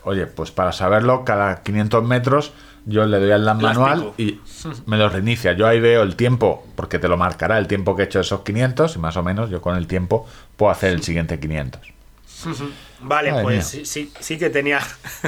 oye, 0.04 0.26
pues 0.26 0.50
para 0.50 0.72
saberlo, 0.72 1.24
cada 1.24 1.62
500 1.62 2.02
metros 2.02 2.52
yo 2.84 3.06
le 3.06 3.18
doy 3.18 3.30
al 3.30 3.44
Las 3.44 3.56
manual 3.56 4.12
y 4.18 4.40
me 4.86 4.96
lo 4.96 5.08
reinicia. 5.08 5.52
Yo 5.52 5.66
ahí 5.66 5.80
veo 5.80 6.02
el 6.02 6.16
tiempo, 6.16 6.66
porque 6.74 6.98
te 6.98 7.08
lo 7.08 7.16
marcará 7.16 7.58
el 7.58 7.66
tiempo 7.66 7.94
que 7.94 8.02
he 8.02 8.04
hecho 8.06 8.20
esos 8.20 8.40
500 8.40 8.96
y 8.96 8.98
más 8.98 9.16
o 9.16 9.22
menos 9.22 9.50
yo 9.50 9.60
con 9.60 9.76
el 9.76 9.86
tiempo 9.86 10.26
puedo 10.56 10.72
hacer 10.72 10.92
el 10.92 11.02
siguiente 11.02 11.38
500. 11.38 11.80
Vale, 13.04 13.32
Madre 13.32 13.42
pues 13.42 13.66
sí, 13.66 13.84
sí, 13.84 14.12
sí 14.18 14.38
que 14.38 14.50
tenía. 14.50 14.80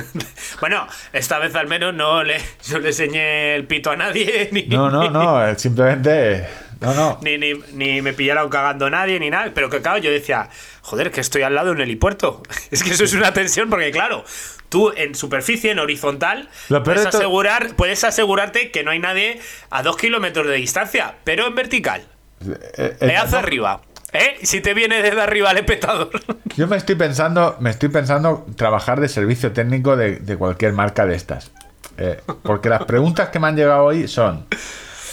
bueno, 0.60 0.86
esta 1.12 1.38
vez 1.38 1.54
al 1.54 1.66
menos 1.66 1.92
no 1.92 2.22
le, 2.22 2.36
no 2.70 2.78
le 2.78 2.88
enseñé 2.88 3.56
el 3.56 3.66
pito 3.66 3.90
a 3.90 3.96
nadie, 3.96 4.48
ni, 4.52 4.62
No, 4.64 4.90
no, 4.90 5.10
no, 5.10 5.58
simplemente 5.58 6.46
no, 6.80 6.94
no. 6.94 7.18
ni, 7.22 7.38
ni, 7.38 7.54
ni 7.72 8.02
me 8.02 8.12
pillaron 8.12 8.48
cagando 8.48 8.88
nadie, 8.90 9.18
ni 9.20 9.30
nada. 9.30 9.50
Pero 9.54 9.70
que 9.70 9.80
claro, 9.80 9.98
yo 9.98 10.10
decía, 10.10 10.48
joder, 10.82 11.10
que 11.10 11.20
estoy 11.20 11.42
al 11.42 11.54
lado 11.54 11.68
de 11.68 11.72
un 11.72 11.80
helipuerto. 11.80 12.42
Es 12.70 12.82
que 12.82 12.90
eso 12.90 13.04
es 13.04 13.14
una 13.14 13.32
tensión, 13.32 13.70
porque 13.70 13.90
claro, 13.90 14.24
tú 14.68 14.92
en 14.96 15.14
superficie, 15.14 15.70
en 15.70 15.78
horizontal, 15.78 16.48
puedes, 16.84 17.06
asegurar, 17.06 17.74
puedes 17.76 18.02
asegurarte 18.04 18.70
que 18.70 18.82
no 18.82 18.90
hay 18.90 18.98
nadie 18.98 19.40
a 19.70 19.82
dos 19.82 19.96
kilómetros 19.96 20.46
de 20.46 20.54
distancia, 20.54 21.14
pero 21.24 21.46
en 21.46 21.54
vertical. 21.54 22.04
Eh, 22.76 22.96
Le 23.00 23.12
eh, 23.12 23.16
hace 23.16 23.36
arriba. 23.36 23.80
¿Eh? 24.12 24.38
Si 24.42 24.60
te 24.60 24.74
viene 24.74 25.02
desde 25.02 25.20
arriba 25.20 25.50
el 25.50 25.58
espectador. 25.58 26.10
Yo 26.56 26.68
me 26.68 26.76
estoy 26.76 26.94
pensando, 26.94 27.56
me 27.60 27.70
estoy 27.70 27.88
pensando 27.88 28.46
trabajar 28.56 29.00
de 29.00 29.08
servicio 29.08 29.52
técnico 29.52 29.96
de, 29.96 30.16
de 30.16 30.36
cualquier 30.36 30.72
marca 30.72 31.04
de 31.04 31.16
estas. 31.16 31.50
Eh, 31.96 32.20
porque 32.42 32.68
las 32.68 32.84
preguntas 32.84 33.28
que 33.28 33.38
me 33.38 33.48
han 33.48 33.56
llegado 33.56 33.84
hoy 33.84 34.08
son 34.08 34.46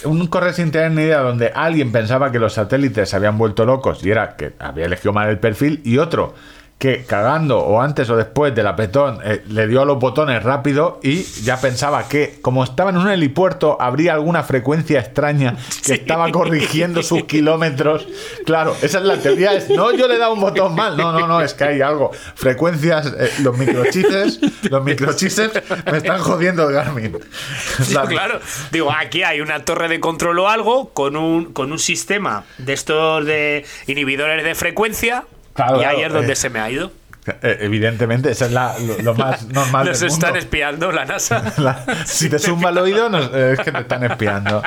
un 0.04 0.26
correo 0.26 0.52
sin 0.52 0.70
tener 0.70 0.90
ni 0.92 1.02
idea 1.02 1.20
donde 1.20 1.52
alguien 1.54 1.92
pensaba 1.92 2.32
que 2.32 2.38
los 2.38 2.54
satélites 2.54 3.08
se 3.10 3.16
habían 3.16 3.38
vuelto 3.38 3.64
locos 3.64 4.04
y 4.04 4.10
era 4.10 4.36
que 4.36 4.52
había 4.58 4.86
elegido 4.86 5.12
mal 5.12 5.28
el 5.28 5.38
perfil 5.38 5.80
y 5.84 5.98
otro 5.98 6.34
que 6.82 7.04
cagando 7.04 7.60
o 7.60 7.80
antes 7.80 8.10
o 8.10 8.16
después 8.16 8.52
del 8.56 8.66
apretón 8.66 9.20
eh, 9.24 9.44
le 9.48 9.68
dio 9.68 9.82
a 9.82 9.84
los 9.84 10.00
botones 10.00 10.42
rápido 10.42 10.98
y 11.00 11.22
ya 11.44 11.60
pensaba 11.60 12.08
que 12.08 12.40
como 12.42 12.64
estaba 12.64 12.90
en 12.90 12.96
un 12.96 13.08
helipuerto 13.08 13.76
habría 13.80 14.14
alguna 14.14 14.42
frecuencia 14.42 14.98
extraña 14.98 15.54
que 15.86 15.92
estaba 16.02 16.32
corrigiendo 16.32 17.04
sus 17.04 17.22
kilómetros. 17.22 18.08
Claro, 18.44 18.74
esa 18.82 18.98
es 18.98 19.04
la 19.04 19.16
teoría. 19.18 19.52
Es, 19.52 19.70
no, 19.70 19.92
yo 19.92 20.08
le 20.08 20.16
he 20.16 20.18
dado 20.18 20.34
un 20.34 20.40
botón 20.40 20.74
mal. 20.74 20.96
No, 20.96 21.12
no, 21.12 21.28
no, 21.28 21.40
es 21.40 21.54
que 21.54 21.62
hay 21.62 21.80
algo. 21.80 22.10
Frecuencias, 22.34 23.14
eh, 23.16 23.30
los 23.42 23.56
microchises, 23.56 24.40
los 24.68 24.82
microchises 24.82 25.52
me 25.88 25.98
están 25.98 26.18
jodiendo 26.18 26.68
el 26.68 26.74
Garmin. 26.74 27.16
La- 27.92 28.06
claro. 28.06 28.40
Digo, 28.72 28.90
aquí 28.90 29.22
hay 29.22 29.40
una 29.40 29.64
torre 29.64 29.86
de 29.86 30.00
control 30.00 30.36
o 30.40 30.48
algo 30.48 30.88
con 30.88 31.14
un, 31.14 31.52
con 31.52 31.70
un 31.70 31.78
sistema 31.78 32.42
de 32.58 32.72
estos 32.72 33.24
de 33.24 33.64
inhibidores 33.86 34.42
de 34.42 34.56
frecuencia. 34.56 35.22
Claro, 35.54 35.80
y 35.80 35.84
ahí 35.84 35.96
claro, 35.96 36.06
es 36.08 36.12
donde 36.14 36.32
eh. 36.32 36.36
se 36.36 36.50
me 36.50 36.60
ha 36.60 36.70
ido. 36.70 36.92
Eh, 37.26 37.58
Evidentemente, 37.60 38.30
esa 38.30 38.46
es 38.46 38.52
la- 38.52 38.74
lo, 38.80 38.98
lo 39.02 39.14
más 39.14 39.44
normal 39.48 39.86
Nos 39.86 40.00
del 40.00 40.10
mundo. 40.10 40.26
están 40.26 40.36
espiando 40.38 40.90
la 40.92 41.04
NASA. 41.04 41.42
La- 41.58 41.84
si 42.06 42.28
te 42.28 42.38
zumba 42.38 42.70
el 42.70 42.78
oído, 42.78 43.08
nos- 43.08 43.30
eh, 43.32 43.52
es 43.52 43.60
que 43.60 43.70
te 43.72 43.78
están 43.80 44.02
espiando. 44.04 44.62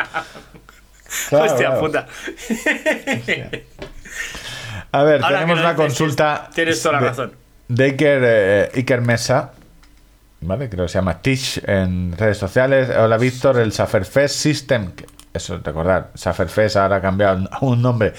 Claro, 1.29 1.45
Hostia 1.45 1.79
puta. 1.79 2.07
A 4.91 5.03
ver, 5.03 5.23
Ahora 5.23 5.39
tenemos 5.39 5.59
una 5.59 5.73
dices, 5.73 5.85
consulta. 5.85 6.49
tienes 6.53 6.81
toda 6.81 6.93
la 6.95 7.01
de- 7.01 7.07
razón. 7.07 7.33
De 7.67 7.83
Iker, 7.85 8.21
eh, 8.23 8.71
Iker 8.75 9.01
Mesa. 9.01 9.51
¿Vale? 10.41 10.69
Creo 10.69 10.85
que 10.85 10.89
se 10.89 10.97
llama 10.99 11.21
Tish 11.21 11.61
en 11.65 12.15
redes 12.17 12.37
sociales. 12.37 12.89
Hola 12.95 13.17
Víctor, 13.17 13.57
el 13.59 13.71
Saferfest 13.73 14.35
System. 14.35 14.91
Eso, 15.33 15.59
recordar. 15.63 16.11
Saferfest 16.13 16.75
ahora 16.77 16.97
ha 16.97 17.01
cambiado 17.01 17.47
a 17.51 17.59
un 17.65 17.81
nombre. 17.81 18.13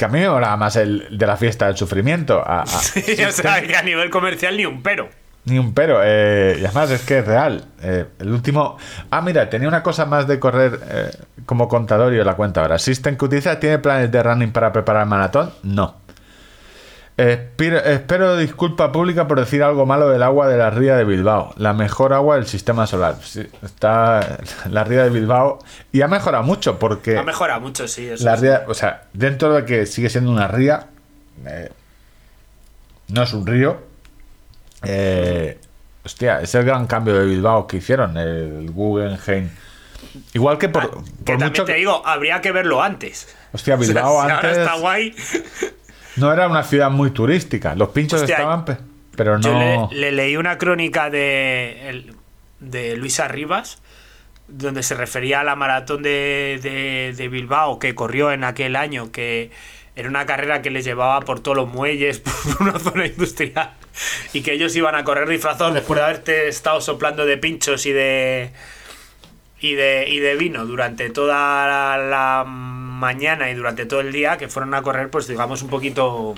Que 0.00 0.06
a 0.06 0.08
mí 0.08 0.18
me 0.18 0.30
molaba 0.30 0.56
más 0.56 0.76
el 0.76 1.08
de 1.10 1.26
la 1.26 1.36
fiesta 1.36 1.66
del 1.66 1.76
sufrimiento. 1.76 2.42
A- 2.42 2.62
a- 2.62 2.66
Sí, 2.66 3.22
o 3.22 3.30
sea, 3.30 3.60
que 3.60 3.76
a 3.76 3.82
nivel 3.82 4.08
comercial 4.08 4.56
ni 4.56 4.64
un 4.64 4.82
pero. 4.82 5.10
Ni 5.44 5.58
un 5.58 5.74
pero. 5.74 6.00
eh, 6.02 6.56
y 6.58 6.64
además 6.64 6.90
es 6.90 7.02
que 7.02 7.18
es 7.18 7.26
real. 7.26 7.66
Eh, 7.82 8.06
el 8.18 8.30
último. 8.30 8.78
Ah, 9.10 9.20
mira, 9.20 9.50
tenía 9.50 9.68
una 9.68 9.82
cosa 9.82 10.06
más 10.06 10.26
de 10.26 10.38
correr 10.40 10.80
eh, 10.90 11.10
como 11.44 11.68
contador 11.68 12.14
y 12.14 12.18
os 12.18 12.24
la 12.24 12.32
cuento 12.34 12.62
ahora. 12.62 12.78
¿System 12.78 13.18
que 13.18 13.26
utiliza 13.26 13.60
tiene 13.60 13.78
planes 13.78 14.10
de 14.10 14.22
running 14.22 14.52
para 14.52 14.72
preparar 14.72 15.02
el 15.02 15.08
maratón? 15.10 15.52
No. 15.64 15.99
Espiro- 17.20 17.84
espero 17.84 18.36
disculpa 18.36 18.90
pública 18.92 19.28
por 19.28 19.38
decir 19.38 19.62
algo 19.62 19.84
malo 19.84 20.08
del 20.08 20.22
agua 20.22 20.48
de 20.48 20.56
la 20.56 20.70
ría 20.70 20.96
de 20.96 21.04
Bilbao. 21.04 21.52
La 21.56 21.72
mejor 21.74 22.12
agua 22.14 22.36
del 22.36 22.46
sistema 22.46 22.86
solar. 22.86 23.16
Sí, 23.22 23.46
está 23.62 24.38
la 24.70 24.84
ría 24.84 25.02
de 25.04 25.10
Bilbao 25.10 25.58
y 25.92 26.00
ha 26.02 26.08
mejorado 26.08 26.44
mucho 26.44 26.78
porque 26.78 27.18
Ha 27.18 27.22
mejorado 27.22 27.60
mucho, 27.60 27.86
sí. 27.88 28.06
Eso 28.08 28.24
la 28.24 28.36
ría, 28.36 28.64
o 28.68 28.74
sea, 28.74 29.02
dentro 29.12 29.52
de 29.52 29.64
que 29.66 29.86
sigue 29.86 30.08
siendo 30.08 30.30
una 30.30 30.48
ría, 30.48 30.86
eh, 31.46 31.70
no 33.08 33.22
es 33.22 33.32
un 33.34 33.46
río. 33.46 33.82
eh, 34.84 35.58
hostia, 36.04 36.40
es 36.40 36.54
el 36.54 36.64
gran 36.64 36.86
cambio 36.86 37.14
de 37.18 37.26
Bilbao 37.26 37.66
que 37.66 37.76
hicieron, 37.78 38.16
el 38.16 38.70
Guggenheim. 38.70 39.50
Igual 40.32 40.56
que 40.56 40.68
por, 40.70 40.84
Ah, 40.84 40.88
por 40.90 41.04
que 41.04 41.10
también 41.32 41.48
mucho 41.50 41.64
te 41.66 41.74
digo, 41.74 42.02
habría 42.06 42.40
que 42.40 42.50
verlo 42.52 42.82
antes. 42.82 43.28
Hostia, 43.52 43.74
O 43.74 43.82
sea, 43.82 43.86
Bilbao 43.94 44.12
si 44.14 44.20
ahora 44.22 44.36
antes 44.36 44.58
está 44.58 44.74
guay. 44.76 45.14
No 46.20 46.32
era 46.32 46.46
una 46.48 46.62
ciudad 46.62 46.90
muy 46.90 47.10
turística. 47.10 47.74
Los 47.74 47.88
pinchos 47.90 48.20
Hostia, 48.20 48.36
estaban, 48.36 48.64
pe- 48.64 48.76
pero 49.16 49.40
Yo 49.40 49.52
no. 49.52 49.88
le, 49.92 49.98
le 50.00 50.12
leí 50.12 50.36
una 50.36 50.58
crónica 50.58 51.10
de, 51.10 52.04
de 52.60 52.96
Luis 52.96 53.18
Arribas 53.20 53.82
donde 54.48 54.82
se 54.82 54.94
refería 54.94 55.40
a 55.40 55.44
la 55.44 55.54
maratón 55.54 56.02
de, 56.02 56.58
de- 56.62 57.14
de 57.16 57.28
Bilbao 57.28 57.78
que 57.78 57.94
corrió 57.94 58.32
en 58.32 58.42
aquel 58.44 58.74
año, 58.76 59.12
que 59.12 59.50
era 59.94 60.08
una 60.08 60.26
carrera 60.26 60.60
que 60.62 60.70
les 60.70 60.84
llevaba 60.84 61.20
por 61.20 61.38
todos 61.40 61.56
los 61.56 61.68
muelles, 61.68 62.18
por 62.58 62.68
una 62.68 62.78
zona 62.80 63.06
industrial, 63.06 63.74
y 64.32 64.42
que 64.42 64.52
ellos 64.54 64.74
iban 64.74 64.94
a 64.96 65.04
correr 65.04 65.28
disfrazados 65.28 65.74
después 65.74 65.98
de 65.98 66.04
haberte 66.04 66.48
estado 66.48 66.80
soplando 66.80 67.26
de 67.26 67.36
pinchos 67.38 67.86
y 67.86 67.92
de 67.92 68.50
y 69.60 69.74
de, 69.74 70.06
y 70.08 70.18
de 70.20 70.36
vino 70.36 70.64
durante 70.66 71.10
toda 71.10 71.66
la, 71.66 71.98
la 71.98 72.44
mañana 72.46 73.50
y 73.50 73.54
durante 73.54 73.86
todo 73.86 74.00
el 74.00 74.12
día, 74.12 74.38
que 74.38 74.48
fueron 74.48 74.74
a 74.74 74.82
correr, 74.82 75.10
pues 75.10 75.26
digamos, 75.26 75.62
un 75.62 75.68
poquito 75.70 76.34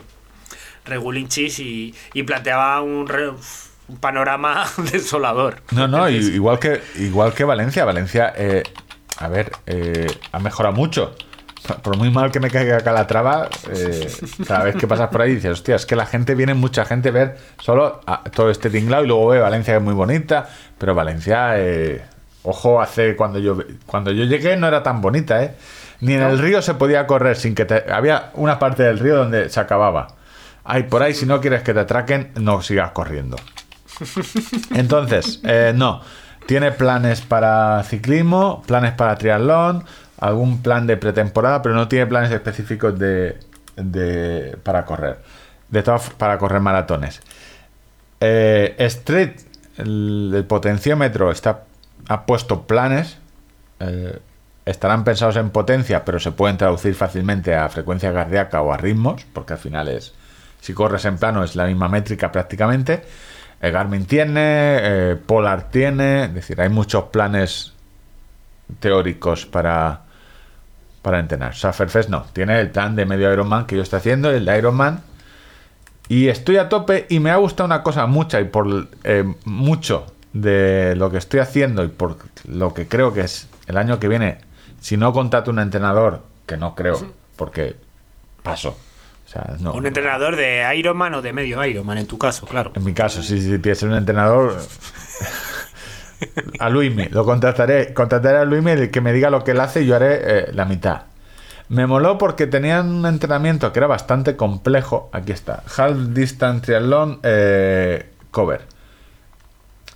regulinchis 0.84 1.58
y, 1.60 1.94
y 2.14 2.22
planteaba 2.24 2.80
un, 2.82 3.06
re- 3.08 3.30
un 3.30 3.96
panorama 4.00 4.64
desolador. 4.92 5.62
No, 5.70 5.86
no, 5.88 6.08
igual 6.08 6.58
que, 6.58 6.80
igual 6.98 7.34
que 7.34 7.44
Valencia. 7.44 7.84
Valencia, 7.84 8.32
eh, 8.36 8.62
a 9.18 9.28
ver, 9.28 9.52
eh, 9.66 10.06
ha 10.32 10.38
mejorado 10.38 10.74
mucho. 10.74 11.14
Por 11.84 11.96
muy 11.96 12.10
mal 12.10 12.32
que 12.32 12.40
me 12.40 12.50
caiga 12.50 12.80
Calatrava, 12.80 13.48
eh, 13.70 14.10
cada 14.48 14.64
vez 14.64 14.74
que 14.74 14.88
pasas 14.88 15.10
por 15.10 15.22
ahí 15.22 15.36
dices, 15.36 15.52
hostia, 15.52 15.76
es 15.76 15.86
que 15.86 15.94
la 15.94 16.06
gente 16.06 16.34
viene, 16.34 16.54
mucha 16.54 16.84
gente 16.84 17.10
a 17.10 17.12
ver 17.12 17.38
solo 17.60 18.00
a- 18.04 18.24
todo 18.24 18.50
este 18.50 18.68
tinglado 18.68 19.04
y 19.04 19.06
luego 19.06 19.28
ve 19.28 19.38
Valencia 19.38 19.74
que 19.74 19.78
es 19.78 19.84
muy 19.84 19.94
bonita, 19.94 20.48
pero 20.76 20.96
Valencia, 20.96 21.52
eh, 21.60 22.02
ojo, 22.44 22.80
hace 22.80 23.16
cuando 23.16 23.38
yo 23.38 23.58
cuando 23.86 24.10
yo 24.12 24.24
llegué 24.24 24.56
no 24.56 24.66
era 24.68 24.82
tan 24.82 25.00
bonita, 25.00 25.42
¿eh? 25.42 25.54
Ni 26.00 26.14
en 26.14 26.22
el 26.22 26.38
río 26.38 26.60
se 26.62 26.74
podía 26.74 27.06
correr 27.06 27.36
sin 27.36 27.54
que 27.54 27.64
te... 27.64 27.84
Había 27.92 28.30
una 28.34 28.58
parte 28.58 28.82
del 28.82 28.98
río 28.98 29.16
donde 29.16 29.48
se 29.50 29.60
acababa. 29.60 30.08
Ay, 30.64 30.82
por 30.84 31.00
ahí, 31.00 31.14
si 31.14 31.26
no 31.26 31.40
quieres 31.40 31.62
que 31.62 31.72
te 31.74 31.78
atraquen, 31.80 32.32
no 32.34 32.60
sigas 32.60 32.90
corriendo. 32.90 33.36
Entonces, 34.74 35.40
eh, 35.44 35.72
no. 35.74 36.00
Tiene 36.46 36.72
planes 36.72 37.20
para 37.20 37.82
ciclismo, 37.84 38.62
planes 38.66 38.92
para 38.94 39.16
triatlón, 39.16 39.84
algún 40.18 40.60
plan 40.60 40.86
de 40.88 40.96
pretemporada, 40.96 41.62
pero 41.62 41.74
no 41.76 41.86
tiene 41.86 42.06
planes 42.06 42.32
específicos 42.32 42.98
de, 42.98 43.38
de- 43.76 44.56
para 44.64 44.84
correr. 44.84 45.18
De 45.68 45.82
todas 45.84 46.10
para 46.10 46.36
correr 46.38 46.60
maratones. 46.60 47.20
Eh, 48.20 48.74
Street, 48.78 49.32
el, 49.78 50.32
el 50.34 50.44
potenciómetro, 50.44 51.30
está, 51.30 51.62
ha 52.08 52.26
puesto 52.26 52.66
planes. 52.66 53.18
eh, 53.80 54.18
estarán 54.64 55.04
pensados 55.04 55.36
en 55.36 55.50
potencia, 55.50 56.04
pero 56.04 56.20
se 56.20 56.32
pueden 56.32 56.56
traducir 56.56 56.94
fácilmente 56.94 57.54
a 57.54 57.68
frecuencia 57.68 58.12
cardíaca 58.12 58.62
o 58.62 58.72
a 58.72 58.76
ritmos, 58.76 59.26
porque 59.32 59.54
al 59.54 59.58
final 59.58 59.88
es, 59.88 60.14
si 60.60 60.72
corres 60.72 61.04
en 61.04 61.18
plano 61.18 61.42
es 61.42 61.56
la 61.56 61.66
misma 61.66 61.88
métrica 61.88 62.30
prácticamente. 62.30 63.02
El 63.60 63.72
Garmin 63.72 64.06
tiene, 64.06 64.78
eh, 64.80 65.16
Polar 65.16 65.70
tiene, 65.70 66.24
es 66.24 66.34
decir, 66.34 66.60
hay 66.60 66.68
muchos 66.68 67.04
planes 67.04 67.72
teóricos 68.80 69.46
para, 69.46 70.02
para 71.02 71.18
entrenar. 71.18 71.54
Sufferfest 71.54 72.08
no, 72.08 72.24
tiene 72.32 72.60
el 72.60 72.70
plan 72.70 72.96
de 72.96 73.06
medio 73.06 73.32
Ironman 73.32 73.66
que 73.66 73.76
yo 73.76 73.82
estoy 73.82 73.98
haciendo, 73.98 74.30
el 74.30 74.44
de 74.44 74.58
Ironman, 74.58 75.02
y 76.08 76.28
estoy 76.28 76.56
a 76.56 76.68
tope 76.68 77.06
y 77.08 77.20
me 77.20 77.30
ha 77.30 77.36
gustado 77.36 77.66
una 77.66 77.82
cosa 77.82 78.06
mucha 78.06 78.40
y 78.40 78.44
por 78.44 78.88
eh, 79.04 79.32
mucho 79.44 80.06
de 80.32 80.94
lo 80.96 81.10
que 81.10 81.18
estoy 81.18 81.40
haciendo 81.40 81.84
y 81.84 81.88
por 81.88 82.16
lo 82.46 82.74
que 82.74 82.88
creo 82.88 83.12
que 83.12 83.22
es 83.22 83.48
el 83.66 83.76
año 83.76 83.98
que 83.98 84.08
viene, 84.08 84.38
si 84.80 84.96
no 84.96 85.12
contrato 85.12 85.50
un 85.50 85.58
entrenador, 85.58 86.22
que 86.46 86.56
no 86.56 86.74
creo, 86.74 86.98
porque 87.36 87.76
paso. 88.42 88.76
O 89.26 89.28
sea, 89.32 89.56
no. 89.60 89.72
Un 89.72 89.86
entrenador 89.86 90.36
de 90.36 90.64
Ironman 90.76 91.14
o 91.14 91.22
de 91.22 91.32
medio 91.32 91.64
Ironman, 91.64 91.98
en 91.98 92.06
tu 92.06 92.18
caso, 92.18 92.46
claro. 92.46 92.72
En 92.74 92.84
mi 92.84 92.92
caso, 92.92 93.22
si, 93.22 93.40
si 93.40 93.74
ser 93.74 93.88
un 93.88 93.94
entrenador, 93.94 94.56
a 96.58 96.68
Luismi, 96.68 97.06
lo 97.06 97.24
contrataré, 97.24 97.94
contrataré 97.94 98.38
a 98.38 98.44
Luismi 98.44 98.72
el 98.72 98.90
que 98.90 99.00
me 99.00 99.12
diga 99.12 99.30
lo 99.30 99.44
que 99.44 99.52
él 99.52 99.60
hace 99.60 99.82
y 99.82 99.86
yo 99.86 99.96
haré 99.96 100.20
eh, 100.20 100.50
la 100.52 100.64
mitad. 100.64 101.02
Me 101.68 101.86
moló 101.86 102.18
porque 102.18 102.46
tenían 102.46 102.90
un 102.90 103.06
entrenamiento 103.06 103.72
que 103.72 103.78
era 103.78 103.86
bastante 103.86 104.36
complejo. 104.36 105.08
Aquí 105.12 105.32
está, 105.32 105.62
Half 105.74 106.08
Distance 106.08 106.66
Triathlon 106.66 107.20
eh, 107.22 108.10
Cover. 108.30 108.71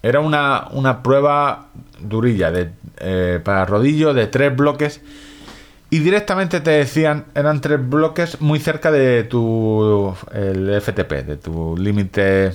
Era 0.06 0.20
una, 0.20 0.68
una 0.70 1.02
prueba 1.02 1.66
durilla 1.98 2.52
de, 2.52 2.70
eh, 2.98 3.40
para 3.42 3.64
rodillo 3.64 4.14
de 4.14 4.28
tres 4.28 4.54
bloques 4.56 5.00
y 5.90 5.98
directamente 5.98 6.60
te 6.60 6.70
decían, 6.70 7.24
eran 7.34 7.60
tres 7.60 7.80
bloques 7.88 8.40
muy 8.40 8.60
cerca 8.60 8.92
de 8.92 9.24
tu 9.24 10.14
el 10.32 10.80
FTP, 10.80 11.26
de 11.26 11.36
tu 11.36 11.76
límite 11.76 12.52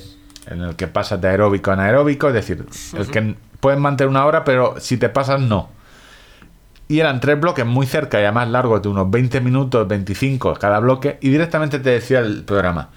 en 0.47 0.61
el 0.61 0.75
que 0.77 0.87
pasas 0.87 1.19
de 1.19 1.27
aeróbico 1.27 1.71
a 1.71 1.73
anaeróbico, 1.73 2.29
es 2.29 2.33
decir, 2.33 2.65
el 2.97 3.07
que 3.07 3.35
puedes 3.59 3.79
mantener 3.79 4.09
una 4.09 4.25
hora, 4.25 4.45
pero 4.45 4.75
si 4.79 4.95
te 4.95 5.09
pasas 5.09 5.41
no. 5.41 5.69
Y 6.87 7.01
eran 7.01 7.19
tres 7.19 7.37
bloques 7.37 7.65
muy 7.65 7.85
cerca 7.85 8.19
y 8.19 8.23
además 8.23 8.49
largos 8.49 8.81
de 8.81 8.87
unos 8.87 9.11
20 9.11 9.41
minutos, 9.41 9.87
25 9.87 10.53
cada 10.55 10.79
bloque, 10.79 11.17
y 11.19 11.29
directamente 11.29 11.79
te 11.79 11.89
decía 11.89 12.19
el 12.19 12.43
programa. 12.45 12.89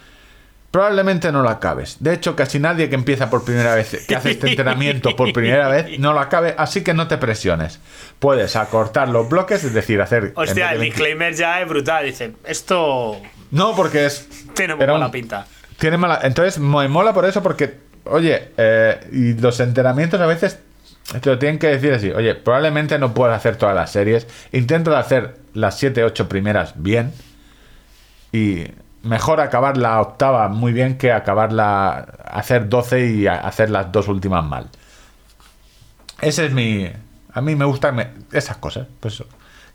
Probablemente 0.74 1.30
no 1.30 1.40
lo 1.44 1.50
acabes. 1.50 1.98
De 2.00 2.12
hecho, 2.12 2.34
casi 2.34 2.58
nadie 2.58 2.88
que 2.88 2.96
empieza 2.96 3.30
por 3.30 3.44
primera 3.44 3.76
vez, 3.76 4.04
que 4.08 4.16
hace 4.16 4.32
este 4.32 4.48
entrenamiento 4.50 5.14
por 5.14 5.32
primera 5.32 5.68
vez, 5.68 6.00
no 6.00 6.12
lo 6.12 6.18
acabe, 6.18 6.56
así 6.58 6.82
que 6.82 6.94
no 6.94 7.06
te 7.06 7.16
presiones. 7.16 7.78
Puedes 8.18 8.56
acortar 8.56 9.08
los 9.08 9.28
bloques, 9.28 9.62
es 9.62 9.72
decir, 9.72 10.02
hacer... 10.02 10.32
Hostia, 10.34 10.72
el 10.72 10.80
20 10.80 10.84
disclaimer 10.96 11.32
ya 11.32 11.60
es 11.60 11.68
brutal. 11.68 12.04
Dice, 12.06 12.32
esto 12.44 13.20
No, 13.52 13.76
porque 13.76 14.06
es... 14.06 14.28
tiene 14.54 14.74
muy 14.74 14.84
mala 14.84 15.06
un- 15.06 15.12
pinta. 15.12 15.46
Tiene 15.78 15.96
mala... 15.96 16.18
Entonces, 16.24 16.58
me 16.58 16.88
mola 16.88 17.12
por 17.14 17.24
eso 17.24 17.40
porque, 17.40 17.74
oye, 18.06 18.48
eh, 18.56 18.98
y 19.12 19.34
los 19.34 19.60
entrenamientos 19.60 20.20
a 20.20 20.26
veces 20.26 20.58
te 21.20 21.30
lo 21.30 21.38
tienen 21.38 21.60
que 21.60 21.68
decir 21.68 21.92
así, 21.94 22.10
oye, 22.10 22.34
probablemente 22.34 22.98
no 22.98 23.14
puedas 23.14 23.36
hacer 23.36 23.54
todas 23.54 23.76
las 23.76 23.92
series, 23.92 24.26
intenta 24.50 24.98
hacer 24.98 25.36
las 25.52 25.78
7, 25.78 26.02
8 26.02 26.28
primeras 26.28 26.72
bien 26.82 27.12
y 28.32 28.64
mejor 29.04 29.40
acabar 29.40 29.76
la 29.76 30.00
octava 30.00 30.48
muy 30.48 30.72
bien 30.72 30.98
que 30.98 31.12
acabarla, 31.12 32.06
hacer 32.24 32.68
12 32.68 33.06
y 33.06 33.26
hacer 33.26 33.70
las 33.70 33.90
dos 33.92 34.08
últimas 34.08 34.44
mal. 34.44 34.68
Ese 36.20 36.46
es 36.46 36.52
mi... 36.52 36.90
A 37.32 37.40
mí 37.40 37.56
me 37.56 37.64
gustan 37.64 38.14
esas 38.32 38.56
cosas, 38.58 38.86
pues. 39.00 39.22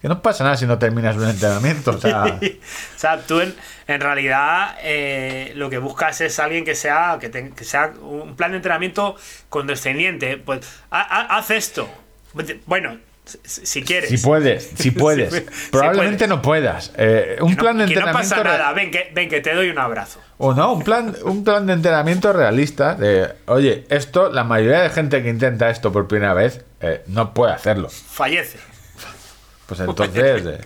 Que 0.01 0.07
no 0.07 0.21
pasa 0.21 0.45
nada 0.45 0.55
si 0.55 0.65
no 0.65 0.79
terminas 0.79 1.17
un 1.17 1.27
entrenamiento, 1.27 1.91
o 1.91 1.97
sea... 1.99 2.23
O 2.95 2.99
sea, 2.99 3.19
tú 3.21 3.41
en, 3.41 3.53
en 3.87 3.99
realidad 4.01 4.75
eh, 4.81 5.51
lo 5.55 5.69
que 5.69 5.77
buscas 5.77 6.21
es 6.21 6.39
alguien 6.39 6.63
que 6.65 6.75
sea 6.75 7.17
que, 7.19 7.27
te- 7.29 7.49
que 7.51 7.63
sea 7.65 7.93
un 8.01 8.35
plan 8.35 8.51
de 8.51 8.57
entrenamiento 8.57 9.15
condescendiente. 9.49 10.37
Pues 10.37 10.61
ha- 10.91 11.01
ha- 11.01 11.37
haz 11.37 11.51
esto. 11.51 11.89
Bueno, 12.65 12.97
si, 13.25 13.65
si 13.65 13.83
quieres. 13.83 14.09
Si 14.09 14.17
puedes, 14.17 14.71
si 14.75 14.91
puedes. 15.05 15.33
Si 15.33 15.69
Probablemente 15.71 16.17
puedes. 16.27 16.29
no 16.29 16.41
puedas. 16.41 16.91
Eh, 16.97 17.37
un 17.41 17.51
no- 17.51 17.57
plan 17.57 17.77
de 17.77 17.85
que 17.85 17.93
no 17.95 17.99
entrenamiento. 18.01 18.35
pasa 18.35 18.43
nada. 18.43 18.73
Ven 18.73 18.89
que, 18.91 19.11
ven 19.13 19.29
que 19.29 19.41
te 19.41 19.53
doy 19.53 19.69
un 19.69 19.77
abrazo. 19.79 20.19
O 20.37 20.53
no, 20.53 20.73
un 20.73 20.83
plan, 20.83 21.15
un 21.23 21.43
plan 21.43 21.65
de 21.67 21.73
entrenamiento 21.73 22.33
realista. 22.33 22.95
De, 22.95 23.33
oye, 23.47 23.85
esto, 23.89 24.29
la 24.31 24.43
mayoría 24.43 24.81
de 24.81 24.89
gente 24.89 25.21
que 25.21 25.29
intenta 25.29 25.69
esto 25.69 25.91
por 25.91 26.07
primera 26.07 26.33
vez 26.33 26.63
eh, 26.81 27.03
no 27.07 27.33
puede 27.33 27.53
hacerlo. 27.53 27.89
Fallece. 27.89 28.57
Pues 29.67 29.79
entonces. 29.81 30.45
eh, 30.47 30.61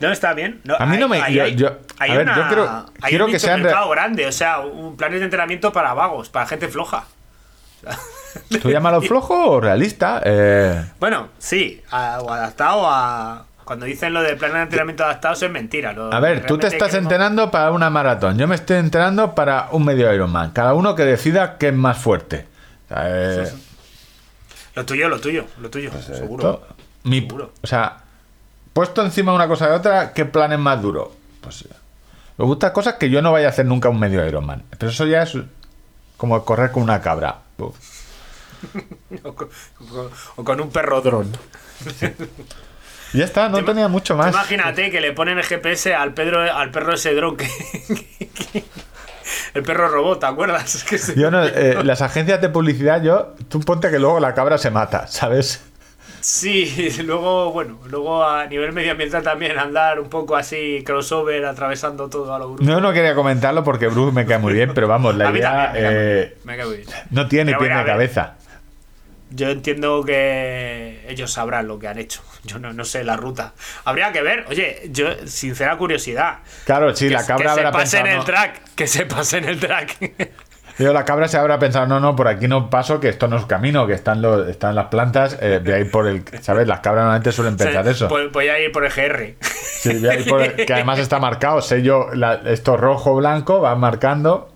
No, 0.00 0.12
está 0.12 0.32
bien. 0.34 0.60
No, 0.62 0.76
A 0.78 0.86
mí 0.86 0.96
no 0.96 1.08
me- 1.08 1.20
Hay, 1.20 1.34
yo- 1.34 1.46
yo- 1.48 1.78
hay 1.98 2.10
a 2.12 2.14
ver, 2.18 2.22
una- 2.22 2.36
yo 2.36 2.46
quiero- 2.46 2.86
hay 3.02 3.08
quiero 3.08 3.24
un 3.26 3.32
que 3.32 3.38
sean 3.40 3.64
grande. 3.64 4.26
O 4.26 4.32
sea, 4.32 4.60
un 4.60 4.96
plan 4.96 5.10
de 5.10 5.20
entrenamiento 5.24 5.72
para 5.72 5.92
vagos, 5.94 6.28
para 6.28 6.46
gente 6.46 6.68
floja. 6.68 7.04
¿Tú 8.62 8.70
llámalo 8.70 9.00
flojo 9.02 9.50
o 9.52 9.60
realista? 9.60 10.20
Eh, 10.24 10.84
Bueno, 11.00 11.28
sí, 11.38 11.82
a- 11.90 12.20
o 12.20 12.30
adaptado 12.32 12.82
a. 12.86 13.44
Cuando 13.64 13.84
dicen 13.84 14.14
lo 14.14 14.22
de 14.22 14.34
plan 14.36 14.52
de 14.54 14.62
entrenamiento 14.62 15.04
adaptado, 15.04 15.34
eso 15.34 15.44
es 15.46 15.52
mentira. 15.52 15.92
Lo- 15.92 16.12
a 16.12 16.20
ver, 16.20 16.46
tú 16.46 16.56
te 16.56 16.68
estás 16.68 16.88
queremos- 16.88 17.02
entrenando 17.12 17.50
para 17.50 17.70
una 17.70 17.90
maratón. 17.90 18.38
Yo 18.38 18.46
me 18.48 18.54
estoy 18.54 18.78
entrenando 18.78 19.34
para 19.34 19.68
un 19.72 19.84
medio 19.84 20.10
Ironman. 20.12 20.52
Cada 20.52 20.72
uno 20.72 20.94
que 20.94 21.04
decida 21.04 21.58
qué 21.58 21.68
es 21.68 21.74
más 21.74 21.98
fuerte. 21.98 22.46
Eh, 22.90 23.46
Lo 24.74 24.86
tuyo, 24.86 25.08
lo 25.08 25.20
tuyo, 25.20 25.44
lo 25.60 25.68
tuyo, 25.70 25.90
seguro. 26.00 26.50
Esto, 26.62 26.66
mi- 27.04 27.20
Seguro. 27.22 27.52
o 27.62 27.66
sea, 27.66 27.96
puesto 28.72 29.04
encima 29.04 29.34
una 29.34 29.48
cosa 29.48 29.68
de 29.68 29.74
otra, 29.74 30.12
¿qué 30.14 30.24
plan 30.24 30.52
es 30.52 30.58
más 30.58 30.80
duro? 30.80 31.12
Pues 31.42 31.62
eh, 31.62 31.68
Me 32.38 32.44
gustan 32.44 32.72
cosas 32.72 32.94
que 32.94 33.10
yo 33.10 33.20
no 33.20 33.32
vaya 33.32 33.48
a 33.48 33.50
hacer 33.50 33.66
nunca 33.66 33.88
un 33.88 33.98
medio 33.98 34.24
Ironman. 34.24 34.62
Pero 34.78 34.90
eso 34.92 35.04
ya 35.06 35.24
es 35.24 35.36
como 36.16 36.44
correr 36.44 36.70
con 36.70 36.84
una 36.84 37.00
cabra. 37.00 37.38
Uf. 37.58 37.76
O 39.24 39.34
con, 39.34 39.48
o 40.36 40.44
con 40.44 40.60
un 40.60 40.70
perro 40.70 41.00
dron. 41.00 41.30
Y 43.12 43.18
ya 43.18 43.24
está, 43.24 43.48
no 43.48 43.58
Te 43.58 43.64
tenía 43.64 43.88
mucho 43.88 44.16
más. 44.16 44.32
Imagínate 44.32 44.90
que 44.90 45.00
le 45.00 45.12
ponen 45.12 45.38
el 45.38 45.44
GPS 45.44 45.94
al, 45.94 46.12
Pedro, 46.14 46.40
al 46.40 46.70
perro 46.70 46.94
ese 46.94 47.14
dron 47.14 47.36
que, 47.36 47.46
que- 48.52 48.64
El 49.54 49.62
perro 49.62 49.88
robot, 49.88 50.20
¿te 50.20 50.26
acuerdas? 50.26 50.74
Es 50.74 50.84
que 50.88 50.98
se- 50.98 51.14
Yo 51.18 51.30
no, 51.30 51.44
eh, 51.44 51.78
las 51.84 52.02
agencias 52.02 52.40
de 52.40 52.48
publicidad, 52.48 53.02
yo, 53.02 53.34
tú 53.48 53.60
ponte 53.60 53.90
que 53.90 53.98
luego 53.98 54.20
la 54.20 54.34
cabra 54.34 54.58
se 54.58 54.70
mata, 54.70 55.06
¿sabes? 55.06 55.62
Sí, 56.20 56.90
luego, 57.04 57.52
bueno, 57.52 57.78
luego 57.86 58.24
a 58.24 58.44
nivel 58.46 58.72
medioambiental 58.72 59.22
también 59.22 59.56
andar 59.58 60.00
un 60.00 60.08
poco 60.10 60.36
así, 60.36 60.82
crossover, 60.84 61.44
atravesando 61.46 62.08
todo 62.10 62.34
a 62.34 62.38
lo 62.38 62.48
bruto. 62.54 62.64
No, 62.64 62.80
no 62.80 62.92
quería 62.92 63.14
comentarlo 63.14 63.62
porque 63.62 63.86
Bruce 63.86 64.12
me 64.12 64.26
cae 64.26 64.38
muy 64.38 64.52
bien, 64.52 64.72
pero 64.74 64.88
vamos, 64.88 65.14
la 65.14 65.28
a 65.28 65.30
mí 65.30 65.38
idea 65.38 65.72
también, 65.72 65.84
me 65.84 65.86
cae 65.86 65.94
muy 65.96 66.04
bien, 66.06 66.32
me 66.44 66.56
cae 66.56 66.66
muy 66.66 66.76
bien. 66.76 66.88
no 67.10 67.28
tiene 67.28 67.54
pie 67.54 67.68
ver, 67.68 67.86
cabeza. 67.86 68.34
Yo 69.30 69.50
entiendo 69.50 70.02
que 70.04 71.04
ellos 71.08 71.30
sabrán 71.32 71.68
lo 71.68 71.78
que 71.78 71.86
han 71.88 71.98
hecho. 71.98 72.22
Yo 72.44 72.58
no, 72.58 72.72
no 72.72 72.84
sé 72.84 73.04
la 73.04 73.16
ruta. 73.16 73.52
Habría 73.84 74.10
que 74.12 74.22
ver, 74.22 74.46
oye, 74.48 74.88
yo, 74.90 75.08
sincera 75.26 75.76
curiosidad. 75.76 76.38
Claro, 76.64 76.94
sí, 76.96 77.08
que, 77.08 77.14
la 77.14 77.26
cabra 77.26 77.36
que 77.50 77.54
se 77.54 77.60
habrá 77.60 77.72
pase 77.72 77.96
pensado. 77.98 78.06
en 78.06 78.18
el 78.18 78.24
track, 78.24 78.74
que 78.74 78.86
se 78.86 79.06
pase 79.06 79.38
en 79.38 79.44
el 79.44 79.60
track. 79.60 79.98
Digo, 80.78 80.92
la 80.92 81.04
cabra 81.04 81.26
se 81.26 81.36
habrá 81.36 81.58
pensado, 81.58 81.86
no, 81.88 81.98
no, 81.98 82.14
por 82.14 82.28
aquí 82.28 82.46
no 82.46 82.70
paso, 82.70 83.00
que 83.00 83.08
esto 83.08 83.26
no 83.26 83.36
es 83.36 83.44
camino, 83.46 83.84
que 83.88 83.94
están, 83.94 84.22
los, 84.22 84.48
están 84.48 84.76
las 84.76 84.86
plantas, 84.86 85.36
eh, 85.42 85.60
voy 85.62 85.72
a 85.72 85.78
ir 85.80 85.90
por 85.90 86.06
el. 86.06 86.22
¿Sabes? 86.40 86.68
Las 86.68 86.80
cabras 86.80 87.02
normalmente 87.02 87.32
suelen 87.32 87.56
pensar 87.56 87.86
eso. 87.88 88.08
Voy, 88.08 88.28
voy 88.28 88.48
a 88.48 88.60
ir 88.60 88.70
por 88.70 88.84
el 88.84 88.92
GR. 88.92 89.34
Sí, 89.44 89.98
voy 89.98 90.08
a 90.08 90.14
ir 90.14 90.28
por 90.28 90.40
el- 90.40 90.64
que 90.64 90.72
además 90.72 91.00
está 91.00 91.18
marcado, 91.18 91.60
sello, 91.62 92.14
la- 92.14 92.40
esto 92.46 92.76
rojo, 92.76 93.16
blanco, 93.16 93.60
va 93.60 93.74
marcando. 93.74 94.54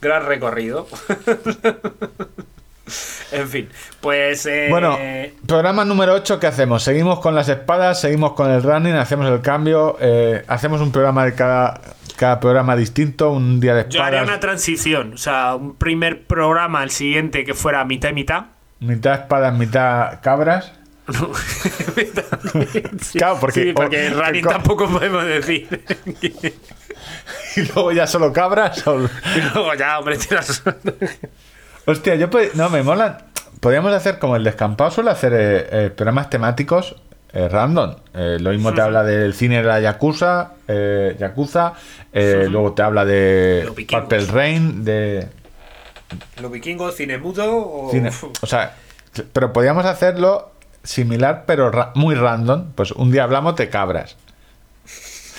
Gran 0.00 0.24
recorrido. 0.26 0.88
en 3.32 3.48
fin, 3.48 3.68
pues. 4.00 4.44
eh, 4.46 4.66
Bueno, 4.70 4.98
programa 5.46 5.84
número 5.84 6.12
8, 6.14 6.38
¿qué 6.38 6.46
hacemos? 6.46 6.82
¿Seguimos 6.82 7.20
con 7.20 7.34
las 7.34 7.48
espadas? 7.48 8.00
¿Seguimos 8.00 8.32
con 8.34 8.50
el 8.50 8.62
running? 8.62 8.94
¿Hacemos 8.94 9.26
el 9.30 9.40
cambio? 9.40 9.96
eh, 10.00 10.44
¿Hacemos 10.48 10.80
un 10.80 10.92
programa 10.92 11.24
de 11.24 11.34
cada, 11.34 11.80
cada 12.16 12.40
programa 12.40 12.76
distinto? 12.76 13.30
¿Un 13.30 13.58
día 13.60 13.74
de 13.74 13.86
yo 13.88 14.02
haría 14.02 14.18
espadas? 14.20 14.28
una 14.28 14.40
transición. 14.40 15.14
O 15.14 15.18
sea, 15.18 15.54
un 15.54 15.74
primer 15.76 16.24
programa, 16.26 16.82
el 16.82 16.90
siguiente 16.90 17.44
que 17.44 17.54
fuera 17.54 17.84
mitad 17.84 18.10
y 18.10 18.12
mitad. 18.14 18.44
¿Mitad 18.80 19.14
espadas, 19.20 19.54
mitad 19.56 20.20
cabras? 20.22 20.72
Sí, 23.00 23.18
Claro, 23.18 23.36
porque- 23.40 23.62
sí, 23.64 23.72
porque 23.74 24.08
o- 24.10 24.20
running 24.22 24.42
co- 24.44 24.50
tampoco 24.50 24.88
podemos 24.88 25.24
decir. 25.24 25.68
¿Y 27.56 27.60
luego 27.72 27.92
ya 27.92 28.06
solo 28.06 28.32
cabras? 28.32 28.86
o- 28.86 29.00
y 29.36 29.40
luego 29.52 29.74
ya, 29.74 29.98
hombre, 29.98 30.16
tiras. 30.18 30.62
Hostia, 31.86 32.14
yo 32.14 32.30
pod- 32.30 32.52
no 32.54 32.70
me 32.70 32.82
mola. 32.82 33.18
Podríamos 33.60 33.92
hacer 33.92 34.18
como 34.18 34.36
el 34.36 34.44
descampado 34.44 34.90
suele 34.90 35.10
hacer 35.10 35.32
eh, 35.34 35.66
eh, 35.86 35.90
programas 35.90 36.28
temáticos 36.30 36.96
eh, 37.32 37.48
random. 37.48 37.94
Eh, 38.14 38.36
lo 38.40 38.50
mismo 38.50 38.72
te 38.74 38.80
habla 38.80 39.02
del 39.04 39.34
cine 39.34 39.56
de 39.58 39.62
la 39.64 39.80
Yakuza, 39.80 40.52
eh, 40.68 41.16
Yakuza, 41.18 41.72
luego 42.12 42.72
te 42.72 42.82
habla 42.82 43.04
de. 43.04 43.70
Purple 43.88 44.26
Rain, 44.26 44.84
de 44.84 45.26
Los 46.40 46.50
vikingos, 46.50 46.94
cine 46.94 47.18
mudo 47.18 47.44
o. 47.56 47.90
cine. 47.90 48.10
O 48.42 48.46
sea, 48.46 48.74
pero 49.32 49.52
podríamos 49.52 49.84
hacerlo 49.86 50.50
similar, 50.82 51.44
pero 51.46 51.70
ra- 51.70 51.92
muy 51.94 52.14
random. 52.14 52.72
Pues 52.74 52.92
un 52.92 53.10
día 53.10 53.24
hablamos 53.24 53.56
de 53.56 53.68
cabras. 53.70 54.16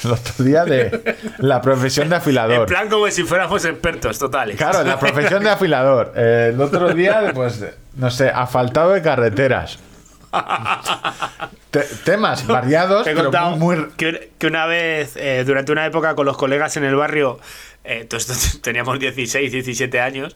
El 0.06 0.12
otro 0.12 0.44
día 0.46 0.64
de 0.66 1.16
la 1.40 1.62
profesión 1.62 2.10
de 2.10 2.16
En 2.16 2.22
afilador. 2.22 2.68
plan 2.68 2.90
como 2.90 3.10
si 3.12 3.24
fuéramos 3.24 3.66
expertos 3.66 4.20
totales. 4.20 4.56
Claro, 4.58 4.84
la 4.84 5.00
profesión 5.00 5.44
de 5.44 5.50
afilador. 5.50 6.14
Eh, 6.16 6.52
el 6.54 6.62
otro 6.62 6.94
día, 6.94 7.32
pues, 7.34 7.64
no 7.96 8.10
sé, 8.12 8.30
asfaltado 8.30 8.92
de 8.92 9.02
carreteras. 9.02 9.80
Te- 11.72 11.84
temas 12.04 12.46
variados, 12.48 13.04
Te 13.04 13.12
he 13.12 13.14
pero 13.14 13.26
contado 13.26 13.58
muy, 13.58 13.76
muy- 13.78 13.88
que, 13.98 14.32
que 14.38 14.48
una 14.48 14.66
vez, 14.66 15.16
eh, 15.18 15.44
durante 15.46 15.72
una 15.72 15.86
época 15.86 16.16
con 16.16 16.26
los 16.26 16.38
colegas 16.38 16.76
en 16.78 16.84
el 16.86 16.96
barrio, 16.96 17.40
eh, 17.84 18.06
todos 18.06 18.30
estos 18.30 18.62
teníamos 18.62 19.00
16, 19.00 19.52
17 19.52 20.00
años. 20.00 20.36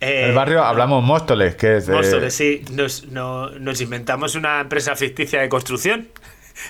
eh, 0.00 0.26
El 0.28 0.34
barrio, 0.34 0.62
hablamos 0.64 1.02
Móstoles, 1.02 1.54
que 1.56 1.76
es 1.76 1.86
de- 1.86 1.94
Móstoles, 1.94 2.34
sí, 2.34 2.64
nos, 2.72 3.06
no- 3.06 3.50
nos 3.50 3.80
inventamos 3.80 4.34
una 4.34 4.60
empresa 4.60 4.94
ficticia 4.96 5.40
de 5.40 5.48
construcción. 5.48 6.08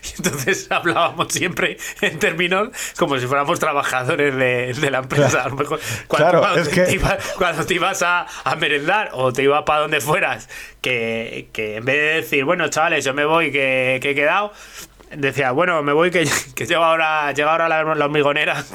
Y 0.04 0.16
entonces 0.16 0.66
hablábamos 0.70 1.32
siempre 1.32 1.78
en 2.00 2.18
términos 2.18 2.68
como 2.98 3.18
si 3.18 3.26
fuéramos 3.26 3.58
trabajadores 3.58 4.34
de, 4.34 4.72
de 4.74 4.90
la 4.90 4.98
empresa. 4.98 5.42
A 5.44 5.48
lo 5.48 5.56
mejor 5.56 5.80
cuando, 6.06 6.24
Claro, 6.30 6.40
cuando 6.40 6.60
es 6.60 6.70
te, 6.70 6.84
que- 6.86 6.92
ibas, 6.94 7.16
cuando 7.36 7.64
te 7.66 7.74
ibas 7.74 8.02
a, 8.02 8.26
a 8.44 8.56
merendar 8.56 9.10
o 9.12 9.32
te 9.32 9.42
ibas 9.42 9.62
para 9.64 9.80
donde 9.80 10.00
fueras, 10.00 10.48
que, 10.80 11.48
que 11.52 11.76
en 11.76 11.84
vez 11.84 11.96
de 11.96 12.14
decir, 12.22 12.44
bueno, 12.44 12.68
chavales, 12.68 13.04
yo 13.04 13.14
me 13.14 13.24
voy, 13.24 13.50
que, 13.50 13.98
que 14.02 14.10
he 14.10 14.14
quedado, 14.14 14.52
decía, 15.16 15.52
bueno, 15.52 15.82
me 15.82 15.92
voy, 15.92 16.10
que, 16.10 16.28
que 16.54 16.66
llega 16.66 16.84
ahora, 16.86 17.32
llega 17.32 17.50
ahora 17.52 17.68
la, 17.68 17.82
la 17.94 18.04
hormigonera. 18.04 18.64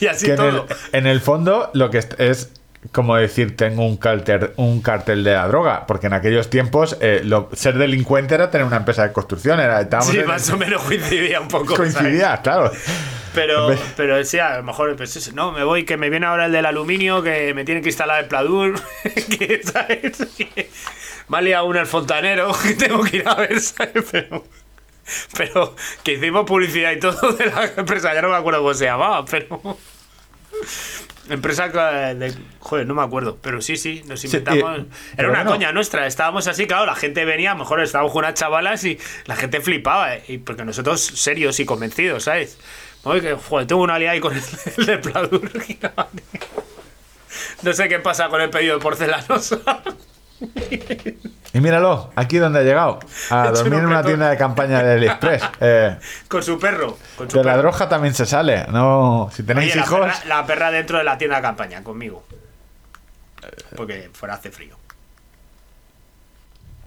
Y 0.00 0.06
así 0.06 0.26
que 0.26 0.32
en 0.34 0.40
el, 0.40 0.50
todo. 0.50 0.66
en 0.92 1.06
el 1.06 1.20
fondo 1.20 1.70
lo 1.74 1.90
que 1.90 1.98
es 2.18 2.50
como 2.90 3.16
decir 3.16 3.56
tengo 3.56 3.86
un 3.86 3.96
cartel, 3.96 4.50
un 4.56 4.80
cartel 4.82 5.22
de 5.22 5.34
la 5.34 5.46
droga, 5.46 5.86
porque 5.86 6.08
en 6.08 6.14
aquellos 6.14 6.50
tiempos 6.50 6.96
eh, 7.00 7.20
lo- 7.24 7.48
ser 7.52 7.78
delincuente 7.78 8.34
era 8.34 8.50
tener 8.50 8.66
una 8.66 8.78
empresa 8.78 9.06
de 9.06 9.12
construcción, 9.12 9.60
era 9.60 9.86
Sí, 10.02 10.18
en- 10.18 10.26
más 10.26 10.50
o 10.50 10.56
menos 10.56 10.82
coincidía 10.82 11.40
un 11.40 11.48
poco. 11.48 11.76
¿sabes? 11.76 11.94
coincidía, 11.94 12.40
claro. 12.42 12.72
Pero, 13.34 13.74
pero 13.96 14.22
sí, 14.24 14.38
a 14.40 14.58
lo 14.58 14.62
mejor, 14.64 14.94
pues 14.96 15.16
eso, 15.16 15.30
no, 15.32 15.52
me 15.52 15.64
voy, 15.64 15.84
que 15.84 15.96
me 15.96 16.10
viene 16.10 16.26
ahora 16.26 16.46
el 16.46 16.52
del 16.52 16.66
aluminio, 16.66 17.22
que 17.22 17.54
me 17.54 17.64
tiene 17.64 17.80
que 17.80 17.88
instalar 17.88 18.20
el 18.24 18.28
pladur, 18.28 18.74
que, 19.38 19.60
¿sabes? 19.64 20.18
Que 20.36 20.68
me 21.28 21.38
ha 21.38 21.40
liado 21.40 21.64
uno 21.66 21.80
el 21.80 21.86
fontanero, 21.86 22.52
que 22.62 22.74
tengo 22.74 23.02
que 23.04 23.18
ir 23.18 23.28
a 23.28 23.34
ver, 23.36 23.58
¿sabes? 23.60 24.04
Pero, 24.10 24.44
pero 25.36 25.74
que 26.04 26.12
hicimos 26.14 26.44
publicidad 26.44 26.92
y 26.92 27.00
todo 27.00 27.32
de 27.32 27.46
la 27.46 27.70
empresa, 27.76 28.12
ya 28.12 28.20
no 28.22 28.28
me 28.28 28.36
acuerdo 28.36 28.60
cómo 28.60 28.74
se 28.74 28.84
llamaba, 28.86 29.24
pero... 29.24 29.78
Empresa 31.28 31.68
de- 31.68 32.34
joder, 32.58 32.86
no 32.86 32.94
me 32.94 33.02
acuerdo, 33.02 33.38
pero 33.40 33.62
sí, 33.62 33.76
sí, 33.76 34.02
nos 34.06 34.24
inventamos. 34.24 34.80
eh, 34.80 34.84
Era 35.16 35.28
una 35.28 35.38
bueno. 35.38 35.50
coña 35.52 35.72
nuestra, 35.72 36.06
estábamos 36.06 36.46
así, 36.48 36.66
claro, 36.66 36.84
la 36.86 36.94
gente 36.96 37.24
venía, 37.24 37.52
a 37.52 37.54
lo 37.54 37.60
mejor 37.60 37.80
estábamos 37.80 38.12
con 38.12 38.24
unas 38.24 38.34
chavalas 38.34 38.84
y 38.84 38.98
la 39.26 39.36
gente 39.36 39.60
flipaba, 39.60 40.16
eh, 40.16 40.24
y 40.28 40.38
porque 40.38 40.64
nosotros 40.64 41.00
serios 41.00 41.58
y 41.60 41.64
convencidos, 41.64 42.24
¿sabes? 42.24 42.58
Oye, 43.04 43.34
joder, 43.34 43.66
tengo 43.66 43.82
una 43.82 43.98
liada 43.98 44.12
ahí 44.14 44.20
con 44.20 44.34
el, 44.34 44.42
el 44.78 44.86
de 44.86 44.98
Pladur. 44.98 45.50
No 47.62 47.72
sé 47.72 47.88
qué 47.88 47.98
pasa 48.00 48.28
con 48.28 48.40
el 48.40 48.50
pedido 48.50 48.76
de 48.76 48.82
porcelanos. 48.82 49.56
Y 51.54 51.60
míralo, 51.60 52.10
aquí 52.16 52.38
donde 52.38 52.60
ha 52.60 52.62
llegado, 52.62 52.98
a 53.30 53.48
dormir 53.54 53.80
en 53.80 53.86
una 53.86 54.02
tienda 54.02 54.30
de 54.30 54.36
campaña 54.36 54.82
de 54.82 54.92
AliExpress. 54.94 55.42
Eh, 55.60 55.96
con 56.28 56.42
su 56.42 56.58
perro. 56.58 56.96
Con 57.16 57.30
su 57.30 57.38
de 57.38 57.44
la 57.44 57.56
droga 57.56 57.88
también 57.88 58.14
se 58.14 58.26
sale, 58.26 58.66
no, 58.68 59.30
si 59.32 59.42
tenéis 59.42 59.72
Oye, 59.72 59.80
la 59.80 59.86
hijos... 59.86 60.00
perra, 60.00 60.24
la 60.26 60.46
perra 60.46 60.70
dentro 60.70 60.98
de 60.98 61.04
la 61.04 61.18
tienda 61.18 61.36
de 61.36 61.42
campaña, 61.42 61.82
conmigo. 61.82 62.24
Porque 63.76 64.10
fuera 64.12 64.34
hace 64.34 64.50
frío. 64.50 64.76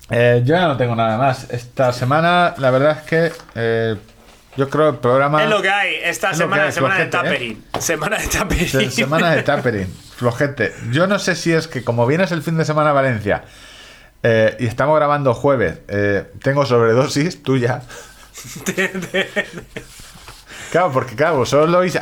Eh, 0.09 0.41
yo 0.45 0.55
ya 0.55 0.67
no 0.67 0.77
tengo 0.77 0.95
nada 0.95 1.17
más. 1.17 1.49
Esta 1.49 1.91
semana, 1.91 2.53
la 2.57 2.71
verdad 2.71 2.97
es 2.99 3.01
que 3.03 3.31
eh, 3.55 3.95
yo 4.57 4.69
creo 4.69 4.89
el 4.89 4.95
programa. 4.97 5.43
Es 5.43 5.49
lo 5.49 5.61
que 5.61 5.69
hay. 5.69 5.95
Esta 6.03 6.31
Es 6.31 6.37
semana 6.37 6.63
hay, 6.65 6.71
semana 6.71 6.97
de 6.97 7.05
flojete, 7.05 7.17
¿eh? 7.17 7.29
tapering. 7.31 7.63
Semana 7.79 8.17
de 8.17 8.27
tapering. 8.27 8.67
se- 8.69 8.91
semana 8.91 9.31
de 9.31 9.43
tapering, 9.43 9.87
flojete. 10.17 10.73
Yo 10.91 11.07
no 11.07 11.19
sé 11.19 11.35
si 11.35 11.51
es 11.53 11.67
que 11.67 11.83
como 11.83 12.05
vienes 12.05 12.31
el 12.31 12.41
fin 12.41 12.57
de 12.57 12.65
semana 12.65 12.89
a 12.91 12.93
Valencia 12.93 13.43
eh, 14.23 14.55
y 14.59 14.65
estamos 14.67 14.95
grabando 14.95 15.33
jueves, 15.33 15.79
eh, 15.87 16.25
tengo 16.41 16.65
sobredosis 16.65 17.43
tuya. 17.43 17.81
Claro, 20.71 20.91
porque 20.91 21.15
claro, 21.15 21.37
vosotros 21.37 21.69
lo 21.69 21.77
oís 21.79 21.97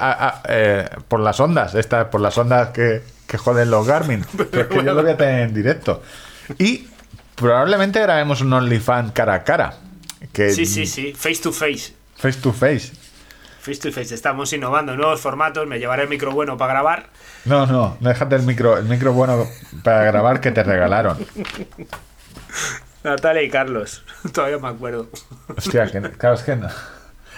eh, 0.49 0.89
por 1.07 1.19
las 1.19 1.39
ondas, 1.39 1.75
estas, 1.75 2.05
por 2.07 2.21
las 2.21 2.35
ondas 2.37 2.69
que, 2.69 3.03
que 3.27 3.37
joden 3.37 3.69
los 3.69 3.85
Garmin. 3.85 4.25
Pero 4.51 4.61
es 4.61 4.67
que 4.67 4.75
yo 4.77 4.93
lo 4.93 5.03
voy 5.03 5.11
a 5.11 5.17
tener 5.17 5.41
en 5.41 5.53
directo. 5.53 6.01
Y 6.57 6.87
probablemente 7.35 7.99
grabemos 8.01 8.41
un 8.41 8.51
OnlyFans 8.51 9.11
cara 9.11 9.35
a 9.35 9.43
cara. 9.43 9.75
Que, 10.31 10.49
Sí, 10.51 10.65
sí, 10.65 10.87
sí. 10.87 11.13
Face 11.15 11.41
to 11.43 11.51
face. 11.51 11.93
Face 12.23 12.39
to 12.39 12.53
face. 12.53 12.93
Face 13.59 13.81
to 13.81 13.91
face. 13.91 14.15
Estamos 14.15 14.53
innovando 14.53 14.95
nuevos 14.95 15.19
formatos. 15.19 15.67
Me 15.67 15.77
llevaré 15.77 16.03
el 16.03 16.09
micro 16.09 16.31
bueno 16.31 16.55
para 16.55 16.71
grabar. 16.71 17.07
No, 17.43 17.65
no, 17.65 17.97
déjate 17.99 18.37
el 18.37 18.43
micro, 18.43 18.77
el 18.77 18.85
micro 18.85 19.11
bueno 19.11 19.45
para 19.83 20.05
grabar 20.05 20.39
que 20.39 20.51
te 20.51 20.63
regalaron. 20.63 21.17
Natalia 23.03 23.43
y 23.43 23.49
Carlos. 23.49 24.05
Todavía 24.33 24.57
me 24.57 24.69
acuerdo. 24.69 25.09
Hostia, 25.57 25.85
que, 25.87 25.99
claro, 25.99 26.35
es 26.35 26.43
que 26.43 26.55
no. 26.55 26.69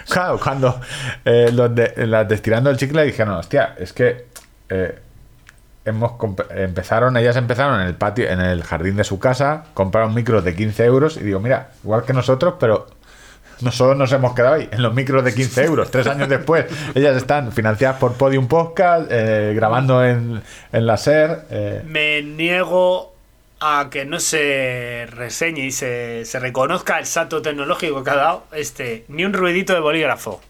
Claro, 0.07 0.40
cuando 0.40 0.80
eh, 1.26 1.49
los 1.52 1.74
de, 1.74 2.06
las 2.06 2.28
de 2.30 2.36
Estirando 2.36 2.70
el 2.70 2.78
Chicle 2.78 3.06
dijeron, 3.06 3.34
hostia, 3.34 3.74
es 3.80 3.91
que 3.91 4.28
eh, 4.70 4.99
hemos 5.84 6.12
empezaron, 6.52 7.18
ellas 7.18 7.36
empezaron 7.38 7.82
en 7.82 7.88
el 7.88 7.95
patio, 7.95 8.30
en 8.30 8.40
el 8.40 8.62
jardín 8.62 8.98
de 8.98 9.03
su 9.03 9.18
casa, 9.18 9.64
compraron 9.74 10.14
micros 10.14 10.44
de 10.44 10.56
15 10.56 10.86
euros 10.86 11.18
y 11.18 11.22
digo, 11.22 11.40
mira, 11.40 11.72
igual 11.84 12.03
que 12.03 12.14
nosotros, 12.14 12.53
pero 12.60 12.86
nosotros 13.61 13.98
nos 13.98 14.11
hemos 14.11 14.34
quedado 14.36 14.56
ahí, 14.56 14.69
en 14.72 14.82
los 14.82 14.94
micros 14.94 15.23
de 15.23 15.34
15 15.34 15.64
euros. 15.65 15.91
Tres 15.91 16.07
años 16.07 16.27
después, 16.30 16.65
ellas 16.94 17.15
están 17.18 17.52
financiadas 17.52 17.98
por 17.99 18.14
Podium 18.14 18.48
Podcast, 18.48 19.07
eh, 19.11 19.53
grabando 19.56 20.03
en, 20.06 20.41
en 20.72 20.86
la 20.86 20.98
SER. 20.98 21.45
eh, 21.49 21.82
Me 21.86 22.22
niego 22.22 23.14
a 23.60 23.88
que 23.90 24.06
no 24.06 24.19
se 24.19 25.07
reseñe 25.10 25.65
y 25.65 25.72
se, 25.72 26.26
se 26.26 26.40
reconozca 26.40 26.99
el 26.99 27.06
salto 27.06 27.41
tecnológico 27.41 28.03
que 28.03 28.10
ha 28.11 28.15
dado 28.15 28.44
este. 28.52 29.06
Ni 29.07 29.23
un 29.26 29.34
ruidito 29.34 29.73
de 29.73 29.80
bolígrafo. 29.80 30.41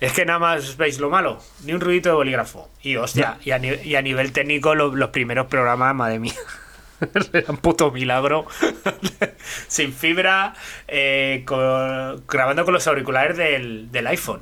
Es 0.00 0.12
que 0.12 0.24
nada 0.24 0.38
más 0.38 0.76
veis 0.76 0.98
lo 0.98 1.10
malo. 1.10 1.38
Ni 1.64 1.72
un 1.74 1.80
ruidito 1.80 2.08
de 2.08 2.14
bolígrafo. 2.16 2.68
Y 2.82 2.96
hostia, 2.96 3.36
y, 3.44 3.50
a, 3.52 3.58
ni- 3.58 3.68
y 3.84 3.94
a 3.96 4.02
nivel 4.02 4.32
técnico 4.32 4.74
lo- 4.74 4.94
los 4.94 5.10
primeros 5.10 5.46
programas, 5.46 5.94
madre 5.94 6.18
mía. 6.18 6.32
Era 7.32 7.46
un 7.50 7.56
puto 7.58 7.90
milagro. 7.90 8.46
Sin 9.68 9.92
fibra, 9.92 10.54
eh, 10.88 11.44
grabando 12.28 12.64
con 12.64 12.74
los 12.74 12.86
auriculares 12.86 13.36
del, 13.36 13.90
del 13.90 14.06
iPhone. 14.08 14.40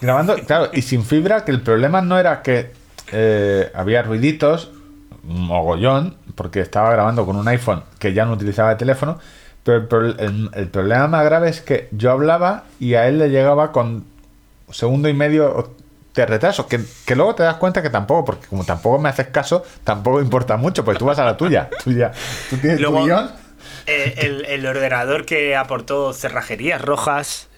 grabando, 0.00 0.36
claro, 0.46 0.70
y 0.72 0.82
sin 0.82 1.04
fibra, 1.04 1.44
que 1.44 1.50
el 1.50 1.60
problema 1.62 2.00
no 2.02 2.18
era 2.18 2.42
que 2.42 2.72
eh, 3.12 3.70
había 3.74 4.02
ruiditos, 4.02 4.70
mogollón, 5.22 6.16
porque 6.34 6.60
estaba 6.60 6.90
grabando 6.92 7.26
con 7.26 7.36
un 7.36 7.48
iPhone 7.48 7.82
que 7.98 8.12
ya 8.12 8.24
no 8.24 8.32
utilizaba 8.32 8.72
el 8.72 8.76
teléfono, 8.78 9.18
pero 9.64 10.00
el, 10.06 10.16
el- 10.20 10.50
el 10.54 10.68
problema 10.68 11.08
más 11.08 11.24
grave 11.24 11.48
es 11.50 11.60
que 11.60 11.88
yo 11.92 12.12
hablaba 12.12 12.64
y 12.80 12.94
a 12.94 13.08
él 13.08 13.18
le 13.18 13.28
llegaba 13.28 13.72
con 13.72 14.04
segundo 14.70 15.08
y 15.08 15.14
medio 15.14 15.74
de 16.22 16.26
retraso, 16.26 16.66
que, 16.66 16.80
que 17.06 17.16
luego 17.16 17.34
te 17.34 17.42
das 17.42 17.56
cuenta 17.56 17.82
que 17.82 17.90
tampoco, 17.90 18.24
porque 18.24 18.46
como 18.46 18.64
tampoco 18.64 18.98
me 18.98 19.08
haces 19.08 19.28
caso, 19.28 19.64
tampoco 19.84 20.20
importa 20.20 20.56
mucho, 20.56 20.84
pues 20.84 20.98
tú 20.98 21.06
vas 21.06 21.18
a 21.18 21.24
la 21.24 21.36
tuya, 21.36 21.68
tuya. 21.84 22.12
Tú 22.50 22.56
tienes 22.58 22.80
Luego, 22.80 22.98
tu 22.98 23.04
guion. 23.04 23.30
eh, 23.86 24.14
el, 24.18 24.44
el 24.46 24.66
ordenador 24.66 25.24
que 25.26 25.56
aportó 25.56 26.12
cerrajerías 26.12 26.80
rojas. 26.82 27.48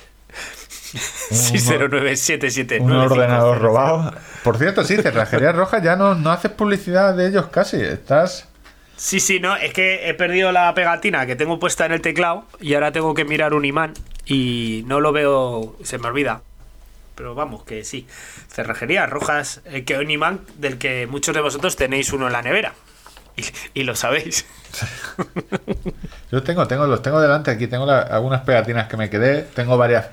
6097795. 1.30 2.80
Un 2.80 2.92
ordenador 2.92 3.58
robado. 3.58 4.12
Por 4.42 4.58
cierto, 4.58 4.84
sí, 4.84 4.96
Cerrajería 4.96 5.52
Roja 5.52 5.80
ya 5.80 5.96
no, 5.96 6.14
no 6.14 6.30
haces 6.32 6.50
publicidad 6.50 7.14
de 7.14 7.28
ellos 7.28 7.46
casi. 7.48 7.76
Estás. 7.80 8.48
Sí, 8.96 9.20
sí, 9.20 9.40
no, 9.40 9.56
es 9.56 9.72
que 9.72 10.08
he 10.08 10.14
perdido 10.14 10.52
la 10.52 10.72
pegatina 10.74 11.26
que 11.26 11.36
tengo 11.36 11.58
puesta 11.58 11.86
en 11.86 11.92
el 11.92 12.00
teclado 12.02 12.44
y 12.60 12.74
ahora 12.74 12.92
tengo 12.92 13.14
que 13.14 13.24
mirar 13.24 13.54
un 13.54 13.64
imán 13.64 13.94
y 14.26 14.82
no 14.86 15.00
lo 15.00 15.12
veo, 15.12 15.76
se 15.82 15.98
me 15.98 16.08
olvida. 16.08 16.42
Pero 17.20 17.34
vamos, 17.34 17.64
que 17.64 17.84
sí. 17.84 18.06
Cerrajerías 18.50 19.10
rojas, 19.10 19.60
eh, 19.66 19.84
que 19.84 19.98
un 19.98 20.10
imán 20.10 20.40
del 20.56 20.78
que 20.78 21.06
muchos 21.06 21.34
de 21.34 21.42
vosotros 21.42 21.76
tenéis 21.76 22.14
uno 22.14 22.28
en 22.28 22.32
la 22.32 22.40
nevera. 22.40 22.72
Y, 23.36 23.44
y 23.80 23.82
lo 23.82 23.94
sabéis. 23.94 24.46
Yo 26.32 26.42
tengo, 26.42 26.66
tengo, 26.66 26.86
los 26.86 27.02
tengo 27.02 27.20
delante 27.20 27.50
aquí. 27.50 27.66
Tengo 27.66 27.84
la- 27.84 28.00
algunas 28.00 28.40
pegatinas 28.40 28.88
que 28.88 28.96
me 28.96 29.10
quedé. 29.10 29.42
Tengo 29.42 29.76
varias. 29.76 30.06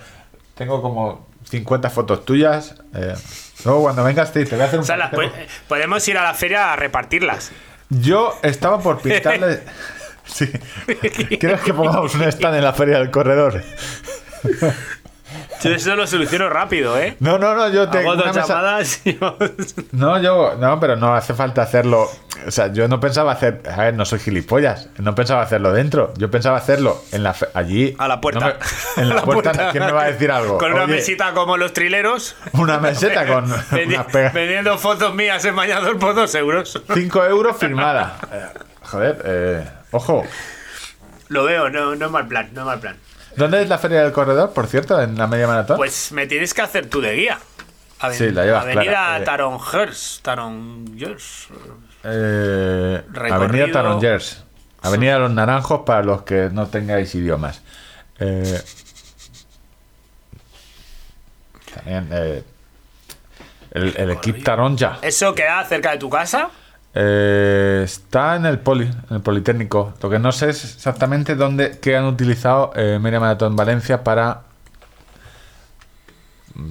Tengo 0.56 0.82
como 0.82 1.30
50 1.50 1.90
fotos 1.90 2.26
tuyas. 2.26 2.76
eh, 2.94 3.14
luego 3.64 3.84
cuando 3.84 4.04
vengas 4.04 4.34
te, 4.34 4.44
te 4.44 4.56
voy 4.58 4.64
a 4.64 4.68
hacer 4.68 4.80
un 4.80 4.84
O 4.84 4.86
sea, 4.86 5.10
podemos 5.70 6.06
ir 6.10 6.18
a 6.18 6.24
la 6.24 6.34
feria 6.34 6.74
a 6.74 6.76
repartirlas. 6.76 7.54
Yo 7.90 8.38
estaba 8.44 8.80
por 8.82 9.00
pintarle. 9.02 9.62
Sí. 10.26 10.46
¿Quieres 11.40 11.62
que 11.62 11.74
pongamos 11.74 12.14
un 12.16 12.24
stand 12.24 12.58
en 12.58 12.64
la 12.66 12.74
feria 12.74 12.98
del 13.00 13.12
corredor? 13.12 13.64
Yo 15.64 15.72
eso 15.72 15.96
lo 15.96 16.06
soluciono 16.08 16.50
rápido, 16.50 16.98
¿eh? 17.00 17.16
No, 17.20 17.38
no, 17.40 17.56
no, 17.56 17.70
yo 17.70 17.90
tengo 17.90 18.12
Hago 18.12 18.24
dos 18.24 18.36
mesa- 18.36 18.48
llamadas 18.48 19.02
y... 19.06 19.18
No, 19.92 20.22
yo, 20.22 20.56
no, 20.60 20.80
pero 20.80 20.96
no 20.96 21.16
hace 21.16 21.34
falta 21.34 21.62
hacerlo. 21.64 22.10
O 22.46 22.52
sea, 22.52 22.72
yo 22.72 22.88
no 22.88 23.00
pensaba 23.00 23.32
hacer. 23.32 23.62
A 23.72 23.78
ver, 23.84 23.94
no 23.96 24.06
soy 24.06 24.20
gilipollas. 24.20 24.90
No 25.00 25.16
pensaba 25.16 25.42
hacerlo 25.42 25.74
dentro. 25.74 26.14
Yo 26.18 26.30
pensaba 26.30 26.58
hacerlo 26.58 27.02
en 27.12 27.24
la 27.24 27.34
fe- 27.34 27.48
allí. 27.54 27.96
A 27.98 28.08
la 28.08 28.22
puerta. 28.22 28.40
No 28.40 28.46
me- 28.48 29.02
en 29.04 29.10
la, 29.16 29.22
puerta, 29.24 29.72
¿quién 29.72 29.84
me 29.86 29.92
va 29.92 30.04
a 30.04 30.12
decir 30.12 30.32
algo? 30.32 30.58
Con 30.60 30.74
una 30.74 30.86
mesita 30.88 31.34
como 31.34 31.58
los 31.58 31.74
trileros. 31.74 32.36
Una 32.54 32.78
meseta 32.80 33.26
con 33.26 33.50
Vendi- 33.50 33.96
unas 33.96 34.06
pegas. 34.08 34.34
Vendiendo 34.34 34.78
fotos 34.78 35.14
mías 35.16 35.44
en 35.46 35.56
Mañador 35.56 35.98
por 35.98 36.14
dos 36.14 36.34
euros. 36.36 36.82
5 36.94 37.26
euros 37.26 37.58
firmada. 37.58 38.18
Joder, 38.84 39.22
eh, 39.26 39.68
ojo. 39.92 40.24
Lo 41.30 41.44
veo, 41.44 41.70
no, 41.70 41.96
no 41.96 42.06
es 42.06 42.12
mal 42.12 42.28
plan, 42.28 42.50
no 42.54 42.62
es 42.62 42.66
mal 42.68 42.80
plan. 42.80 42.96
¿Dónde 43.38 43.62
es 43.62 43.70
la 43.70 43.78
feria 43.78 44.02
del 44.04 44.12
corredor, 44.12 44.52
por 44.54 44.68
cierto? 44.68 45.00
¿En 45.02 45.18
la 45.18 45.28
media 45.28 45.48
maratón? 45.48 45.78
Pues 45.78 46.12
me 46.12 46.28
tienes 46.28 46.54
que 46.54 46.62
hacer 46.62 46.90
tú 46.90 47.00
de 47.02 47.14
guía. 47.16 47.40
Aven- 48.00 48.18
Sí, 48.18 48.32
la 48.32 48.44
llevas 48.46 48.64
Avenida 48.64 48.84
clara, 48.84 49.18
eh. 49.20 49.24
Taron 49.26 49.60
Hers, 49.74 50.20
Taron 50.24 50.86
Hers. 51.00 51.48
Eh, 52.04 53.02
Avenida 53.32 53.72
Tarongers. 53.72 54.44
Avenida 54.82 55.18
los 55.20 55.32
Naranjos 55.32 55.82
para 55.86 56.04
los 56.04 56.22
que 56.24 56.50
no 56.52 56.68
tengáis 56.68 57.14
idiomas. 57.16 57.62
Eh, 58.20 58.62
también 61.74 62.10
eh, 62.12 62.44
el, 63.72 63.96
el 63.98 64.12
equipo 64.12 64.44
Taronja. 64.44 65.00
¿Eso 65.02 65.34
queda 65.36 65.64
cerca 65.66 65.92
de 65.92 65.98
tu 65.98 66.10
casa? 66.10 66.50
Eh, 67.00 67.82
está 67.84 68.36
en 68.38 68.46
el 68.48 68.58
poli, 68.58 68.86
en 68.86 69.16
el 69.18 69.22
Politécnico. 69.22 69.94
Lo 70.02 70.10
que 70.10 70.18
no 70.18 70.32
sé 70.32 70.50
es 70.50 70.64
exactamente 70.64 71.36
dónde 71.36 71.78
qué 71.80 71.96
han 71.96 72.06
utilizado 72.06 72.72
eh, 72.76 72.98
Media 73.00 73.20
Maratón 73.20 73.56
Valencia 73.56 74.04
para 74.04 74.42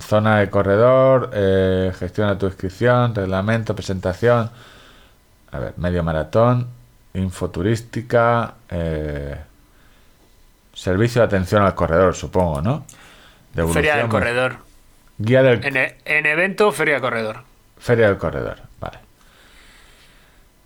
zona 0.00 0.40
de 0.40 0.50
corredor, 0.50 1.30
eh, 1.32 1.92
gestiona 1.96 2.36
tu 2.36 2.46
inscripción, 2.46 3.14
reglamento, 3.14 3.74
presentación. 3.76 4.50
A 5.52 5.58
ver, 5.60 5.74
medio 5.76 6.02
maratón, 6.02 6.66
infoturística, 7.14 8.54
eh, 8.68 9.36
servicio 10.74 11.20
de 11.22 11.26
atención 11.26 11.62
al 11.62 11.74
corredor, 11.74 12.14
supongo, 12.14 12.60
¿no? 12.60 12.84
Feria 13.72 13.96
del 13.96 14.08
Corredor. 14.08 14.56
Guía 15.18 15.42
del 15.42 15.64
En, 15.64 15.76
e- 15.76 15.96
en 16.04 16.26
evento, 16.26 16.72
Feria 16.72 16.94
del 16.94 17.02
Corredor. 17.02 17.42
Feria 17.78 18.08
del 18.08 18.18
Corredor. 18.18 18.65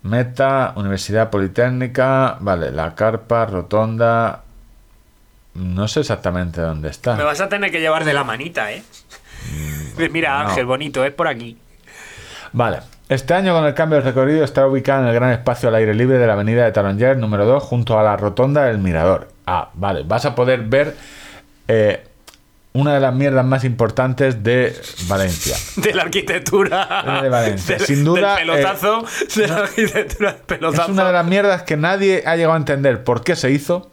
Meta, 0.02 0.72
Universidad 0.76 1.30
Politécnica, 1.30 2.36
vale, 2.40 2.70
la 2.70 2.94
carpa, 2.94 3.46
rotonda. 3.46 4.42
No 5.54 5.88
sé 5.88 6.00
exactamente 6.00 6.60
dónde 6.60 6.88
está. 6.88 7.16
Me 7.16 7.24
vas 7.24 7.40
a 7.40 7.48
tener 7.48 7.70
que 7.70 7.80
llevar 7.80 8.04
de 8.04 8.12
la 8.14 8.24
manita, 8.24 8.72
¿eh? 8.72 8.82
Mira, 10.10 10.38
Mm, 10.38 10.42
no. 10.42 10.48
Ángel, 10.48 10.66
bonito, 10.66 11.04
es 11.04 11.12
por 11.12 11.28
aquí. 11.28 11.58
Vale. 12.52 12.78
Este 13.08 13.34
año, 13.34 13.52
con 13.54 13.64
el 13.64 13.74
cambio 13.74 13.98
de 13.98 14.04
recorrido, 14.04 14.44
estará 14.44 14.68
ubicada 14.68 15.02
en 15.02 15.08
el 15.08 15.14
gran 15.14 15.32
espacio 15.32 15.68
al 15.68 15.74
aire 15.74 15.94
libre 15.94 16.18
de 16.18 16.26
la 16.26 16.34
avenida 16.34 16.64
de 16.64 16.70
Taronger, 16.72 17.16
número 17.16 17.44
2, 17.44 17.62
junto 17.62 17.98
a 17.98 18.02
la 18.04 18.16
rotonda 18.16 18.64
del 18.66 18.78
Mirador. 18.78 19.28
Ah, 19.46 19.70
vale. 19.74 20.04
Vas 20.04 20.24
a 20.26 20.34
poder 20.36 20.60
ver 20.62 20.96
eh, 21.66 22.04
una 22.72 22.94
de 22.94 23.00
las 23.00 23.12
mierdas 23.14 23.44
más 23.44 23.64
importantes 23.64 24.42
de 24.44 24.80
Valencia. 25.08 25.56
De 25.76 25.92
la 25.92 26.02
arquitectura. 26.02 27.20
De 27.22 27.28
Valencia, 27.28 27.76
Del- 27.78 27.86
sin 27.86 28.04
duda, 28.04 28.36
Del 28.36 28.46
pelotazo. 28.48 29.04
de 29.36 29.48
la 29.48 29.56
arquitectura 29.56 30.30
del 30.32 30.38
Es 30.40 30.46
pelotazo. 30.46 30.92
una 30.92 31.06
de 31.06 31.12
las 31.12 31.26
mierdas 31.26 31.62
que 31.64 31.76
nadie 31.76 32.22
ha 32.26 32.36
llegado 32.36 32.54
a 32.54 32.58
entender 32.58 33.02
por 33.04 33.24
qué 33.24 33.34
se 33.36 33.50
hizo. 33.50 33.90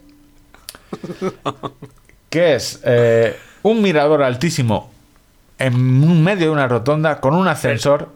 Que 2.30 2.56
es 2.56 2.82
eh, 2.84 3.38
un 3.64 3.82
mirador 3.82 4.22
altísimo 4.22 4.91
en 5.60 6.24
medio 6.24 6.48
de 6.48 6.52
una 6.52 6.68
rotonda 6.68 7.22
con 7.22 7.34
un 7.34 7.48
ascensor 7.48 8.10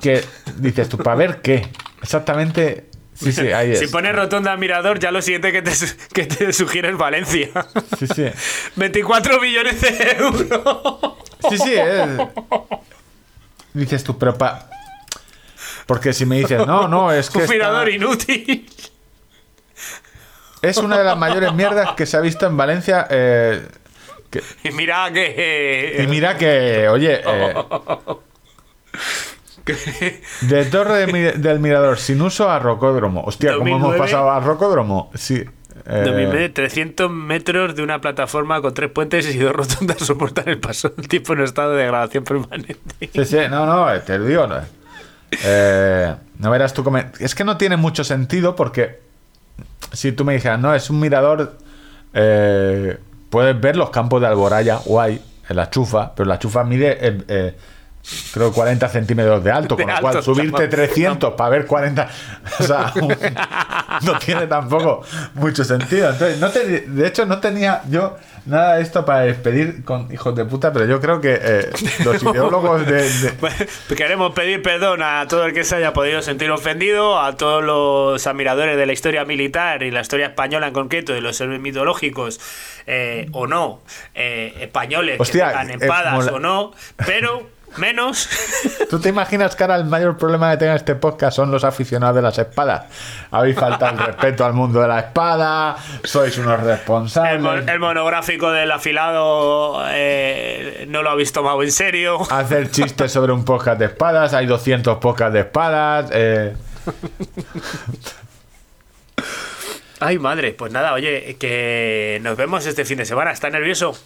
que 0.00 0.24
dices 0.56 0.88
tú, 0.88 0.96
¿para 0.96 1.14
ver 1.14 1.42
qué? 1.42 1.68
Exactamente. 2.02 2.87
Sí, 3.20 3.32
sí, 3.32 3.48
ahí 3.52 3.72
es. 3.72 3.80
Si 3.80 3.88
pones 3.88 4.14
rotonda 4.14 4.52
al 4.52 4.58
mirador, 4.58 4.98
ya 5.00 5.10
lo 5.10 5.20
siguiente 5.22 5.50
que 5.50 5.60
te, 5.62 5.72
que 6.14 6.26
te 6.26 6.52
sugiere 6.52 6.90
es 6.90 6.96
Valencia. 6.96 7.48
Sí, 7.98 8.06
sí. 8.06 8.26
24 8.76 9.40
millones 9.40 9.80
de 9.80 10.16
euros. 10.18 11.16
Sí, 11.50 11.58
sí, 11.58 11.74
es. 11.74 12.08
Dices 13.74 14.04
tú, 14.04 14.16
pero 14.18 14.36
pa. 14.38 14.68
Porque 15.86 16.12
si 16.12 16.26
me 16.26 16.36
dices, 16.38 16.66
no, 16.66 16.86
no, 16.88 17.10
es 17.12 17.28
que. 17.30 17.38
Un 17.38 17.48
mirador 17.48 17.88
inútil. 17.88 18.68
Es 20.62 20.76
una 20.78 20.98
de 20.98 21.04
las 21.04 21.16
mayores 21.16 21.52
mierdas 21.54 21.90
que 21.96 22.04
se 22.06 22.16
ha 22.16 22.20
visto 22.20 22.46
en 22.46 22.56
Valencia. 22.56 23.06
eh, 23.10 23.66
que- 24.30 24.42
Y 24.64 24.70
mira 24.72 25.10
que. 25.12 26.00
y 26.02 26.06
mira 26.06 26.36
que, 26.36 26.88
oye, 26.88 27.20
eh, 27.24 27.54
de 30.42 30.64
Torre 30.66 31.06
de 31.06 31.32
del 31.32 31.60
Mirador 31.60 31.98
sin 31.98 32.20
uso 32.22 32.50
a 32.50 32.58
Rocódromo. 32.58 33.22
Hostia, 33.24 33.52
¿cómo 33.52 33.66
hemos 33.68 33.80
2009? 33.82 33.98
pasado 33.98 34.30
a 34.30 34.40
Rocódromo? 34.40 35.10
Sí. 35.14 35.44
eh, 35.86 36.02
2009, 36.04 36.48
300 36.50 37.10
metros 37.10 37.74
de 37.74 37.82
una 37.82 38.00
plataforma 38.00 38.60
con 38.60 38.74
tres 38.74 38.90
puentes 38.90 39.34
y 39.34 39.38
dos 39.38 39.52
rotondas 39.52 39.98
soportan 40.06 40.48
el 40.48 40.58
paso 40.58 40.90
del 40.90 41.08
tiempo 41.08 41.32
en 41.34 41.40
estado 41.42 41.72
de 41.74 41.82
degradación 41.82 42.24
permanente. 42.24 42.76
Sí, 43.12 43.24
sí, 43.24 43.38
no, 43.50 43.66
no, 43.66 43.92
eh, 43.92 44.00
te 44.00 44.18
lo 44.18 44.24
digo. 44.24 44.46
No, 44.46 44.56
Eh, 45.44 46.14
no 46.38 46.50
verás 46.50 46.72
tú 46.72 46.82
cómo. 46.84 46.98
Es 47.18 47.34
que 47.34 47.44
no 47.44 47.56
tiene 47.56 47.76
mucho 47.76 48.02
sentido 48.04 48.56
porque 48.56 49.00
si 49.92 50.12
tú 50.12 50.24
me 50.24 50.34
dijeras, 50.34 50.58
no, 50.60 50.74
es 50.74 50.88
un 50.90 51.00
mirador, 51.00 51.56
eh, 52.14 52.96
puedes 53.30 53.60
ver 53.60 53.76
los 53.76 53.90
campos 53.90 54.20
de 54.20 54.26
Alboraya, 54.26 54.78
guay, 54.84 55.20
en 55.48 55.56
la 55.56 55.70
chufa, 55.70 56.14
pero 56.14 56.28
la 56.28 56.38
chufa 56.38 56.64
mide 56.64 56.98
eh, 57.00 57.18
eh, 57.28 57.54
creo 58.32 58.52
40 58.52 58.88
centímetros 58.88 59.44
de 59.44 59.50
alto, 59.52 59.76
De 59.76 59.84
con 59.84 59.92
lo 59.94 60.00
cual 60.00 60.22
subirte 60.22 60.50
chaval. 60.52 60.68
300 60.70 61.34
para 61.34 61.50
ver 61.50 61.66
40, 61.66 62.08
o 62.58 62.62
sea, 62.62 62.92
no 64.02 64.18
tiene 64.18 64.46
tampoco 64.46 65.02
mucho 65.34 65.64
sentido. 65.64 66.10
Entonces, 66.10 66.38
no 66.38 66.50
te- 66.50 66.80
de 66.82 67.06
hecho, 67.06 67.26
no 67.26 67.38
tenía 67.40 67.82
yo 67.88 68.16
nada 68.46 68.76
de 68.76 68.82
esto 68.82 69.04
para 69.04 69.20
despedir 69.20 69.84
con 69.84 70.10
hijos 70.10 70.34
de 70.34 70.46
puta, 70.46 70.72
pero 70.72 70.86
yo 70.86 71.00
creo 71.02 71.20
que 71.20 71.38
eh, 71.38 71.70
los 72.04 72.22
ideólogos 72.22 72.86
de- 72.86 73.02
de, 73.10 73.94
Queremos 73.94 74.32
pedir 74.32 74.62
perdón 74.62 75.02
a 75.02 75.26
todo 75.28 75.44
el 75.44 75.52
que 75.52 75.64
se 75.64 75.76
haya 75.76 75.92
podido 75.92 76.22
sentir 76.22 76.50
ofendido, 76.50 77.20
a 77.20 77.36
todos 77.36 77.62
los 77.62 78.26
admiradores 78.26 78.78
de 78.78 78.86
la 78.86 78.92
historia 78.94 79.26
militar 79.26 79.82
y 79.82 79.90
la 79.90 80.00
historia 80.00 80.26
española 80.28 80.68
en 80.68 80.72
concreto, 80.72 81.12
de 81.12 81.20
los 81.20 81.38
héroes 81.42 81.60
mitológicos 81.60 82.40
eh, 82.86 83.26
o 83.32 83.46
no, 83.46 83.80
eh, 84.14 84.54
españoles 84.60 85.20
Hostia, 85.20 85.48
que 85.48 85.50
tengan 85.58 85.70
es 85.70 85.82
espadas 85.82 86.14
mola- 86.14 86.32
o 86.32 86.38
no, 86.38 86.72
pero 87.04 87.57
menos. 87.76 88.28
¿Tú 88.90 88.98
te 88.98 89.10
imaginas 89.10 89.54
que 89.54 89.62
ahora 89.64 89.76
el 89.76 89.84
mayor 89.84 90.16
problema 90.16 90.50
que 90.50 90.56
tenga 90.56 90.74
este 90.74 90.94
podcast 90.94 91.36
son 91.36 91.50
los 91.50 91.62
aficionados 91.64 92.16
de 92.16 92.22
las 92.22 92.38
espadas? 92.38 92.84
Habéis 93.30 93.56
faltado 93.56 93.92
el 93.92 94.06
respeto 94.06 94.44
al 94.44 94.54
mundo 94.54 94.80
de 94.80 94.88
la 94.88 95.00
espada, 95.00 95.76
sois 96.04 96.36
unos 96.38 96.58
El, 96.60 96.66
responsables. 96.66 97.40
mon- 97.42 97.68
el 97.68 97.78
monográfico 97.78 98.50
del 98.50 98.70
afilado 98.72 99.82
eh, 99.90 100.86
no 100.88 101.02
lo 101.02 101.10
habéis 101.10 101.32
tomado 101.32 101.62
en 101.62 101.70
serio. 101.72 102.18
Hacer 102.32 102.70
chistes 102.70 103.12
sobre 103.12 103.32
un 103.32 103.44
podcast 103.44 103.78
de 103.78 103.86
espadas, 103.86 104.32
hay 104.34 104.46
200 104.46 104.98
podcasts 104.98 105.34
de 105.34 105.40
espadas. 105.40 106.10
eh, 106.12 106.56
Ay, 110.00 110.18
madre, 110.18 110.52
pues 110.52 110.72
nada, 110.72 110.92
oye, 110.92 111.36
que 111.40 112.20
nos 112.22 112.36
vemos 112.36 112.64
este 112.66 112.84
fin 112.84 112.98
de 112.98 113.04
semana. 113.04 113.32
¿Está 113.32 113.50
nervioso? 113.50 113.98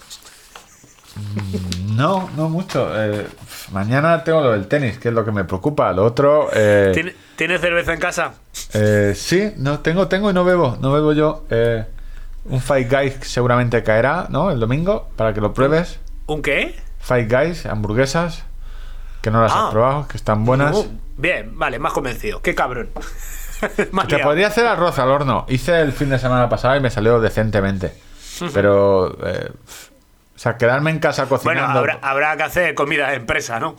no, 1.89 2.31
no 2.35 2.49
mucho. 2.49 2.91
eh, 2.97 3.27
mañana 3.73 4.23
tengo 4.25 4.41
lo 4.41 4.53
del 4.53 4.67
tenis, 4.69 4.99
que 4.99 5.09
es 5.09 5.15
lo 5.15 5.25
que 5.25 5.33
me 5.33 5.45
preocupa. 5.45 5.93
Lo 5.93 6.05
otro, 6.05 6.49
eh, 6.55 6.91
¿Tiene, 6.95 7.15
¿Tiene 7.37 7.59
cerveza 7.59 7.93
en 7.95 8.01
casa? 8.01 8.35
eh, 8.75 9.13
sí, 9.17 9.53
no 9.57 9.81
tengo, 9.81 10.09
tengo 10.09 10.31
y 10.31 10.35
no 10.35 10.45
bebo, 10.45 10.77
no 10.81 10.93
bebo 10.93 11.13
yo. 11.13 11.45
eh, 11.51 11.85
un 12.45 12.61
Five 12.61 12.85
Guys 12.85 13.15
seguramente 13.23 13.83
caerá, 13.83 14.27
¿no? 14.29 14.51
El 14.51 14.59
domingo, 14.61 15.09
para 15.17 15.33
que 15.33 15.41
lo 15.41 15.55
pruebes. 15.55 16.01
¿Un 16.27 16.43
qué? 16.43 16.75
Five 17.01 17.27
Guys, 17.27 17.67
hamburguesas, 17.67 18.45
que 19.21 19.31
no 19.31 19.41
las 19.43 19.53
Ah. 19.53 19.67
has 19.67 19.71
probado, 19.73 20.09
que 20.09 20.17
están 20.17 20.45
buenas. 20.45 20.77
Uh, 20.77 20.87
bien, 21.17 21.57
vale, 21.59 21.79
más 21.79 21.93
convencido. 21.93 22.43
Qué 22.43 22.55
cabrón. 22.55 22.91
Te 24.09 24.19
podría 24.19 24.49
hacer 24.49 24.67
arroz 24.67 24.99
al 24.99 25.11
horno. 25.11 25.47
Hice 25.49 25.81
el 25.81 25.93
fin 25.93 26.11
de 26.11 26.19
semana 26.19 26.49
pasado 26.49 26.75
y 26.77 26.81
me 26.81 26.91
salió 26.91 27.21
decentemente. 27.21 27.93
Pero, 28.53 29.17
eh, 29.25 29.51
sea, 30.43 30.57
quedarme 30.57 30.91
en 30.91 30.99
casa 30.99 31.25
Bueno, 31.27 31.39
cocinando. 31.43 31.79
habrá, 31.79 31.99
habrá 32.03 32.37
que 32.37 32.43
hacer 32.43 32.75
comida 32.75 33.11
de 33.11 33.17
empresa, 33.17 33.61
¿no? 33.61 33.77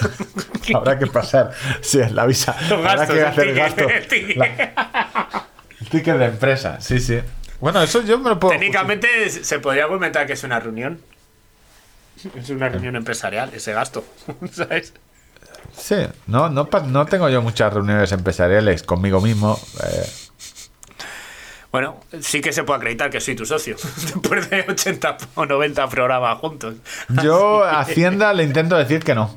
habrá 0.74 0.98
que 0.98 1.06
pasar. 1.06 1.52
Sí, 1.80 2.00
la 2.10 2.26
visa. 2.26 2.56
Los 2.62 2.72
habrá 2.78 2.96
gastos, 3.06 3.16
que 3.16 3.22
hacer 3.62 3.90
el 3.92 4.08
ticket. 4.08 4.36
La- 4.36 5.46
el 5.80 5.88
ticket 5.88 6.16
de 6.16 6.24
empresa, 6.26 6.80
sí, 6.80 6.98
sí. 7.00 7.20
Bueno, 7.60 7.82
eso 7.82 8.02
yo 8.02 8.18
me 8.18 8.30
lo 8.30 8.38
puedo. 8.40 8.52
Técnicamente 8.58 9.28
se 9.30 9.58
podría 9.58 9.84
argumentar 9.84 10.26
que 10.26 10.32
es 10.32 10.42
una 10.44 10.58
reunión. 10.60 11.00
Es 12.36 12.50
una 12.50 12.68
reunión 12.68 12.96
empresarial, 12.96 13.50
ese 13.54 13.72
gasto. 13.72 14.04
¿Sabes? 14.52 14.94
Sí, 15.76 15.96
no, 16.26 16.48
no, 16.48 16.68
no 16.86 17.06
tengo 17.06 17.28
yo 17.28 17.40
muchas 17.42 17.72
reuniones 17.72 18.12
empresariales 18.12 18.82
conmigo 18.82 19.20
mismo. 19.20 19.58
eh, 19.84 20.06
Bueno, 21.72 21.98
sí 22.20 22.42
que 22.42 22.52
se 22.52 22.64
puede 22.64 22.76
acreditar 22.76 23.10
que 23.10 23.20
soy 23.20 23.34
tu 23.34 23.46
socio. 23.46 23.76
Después 23.96 24.48
de 24.50 24.66
80 24.68 25.16
o 25.34 25.46
90 25.46 25.88
programas 25.88 26.38
juntos. 26.38 26.74
yo 27.22 27.64
Hacienda 27.64 28.32
le 28.34 28.44
intento 28.44 28.76
decir 28.76 29.02
que 29.02 29.14
no. 29.14 29.34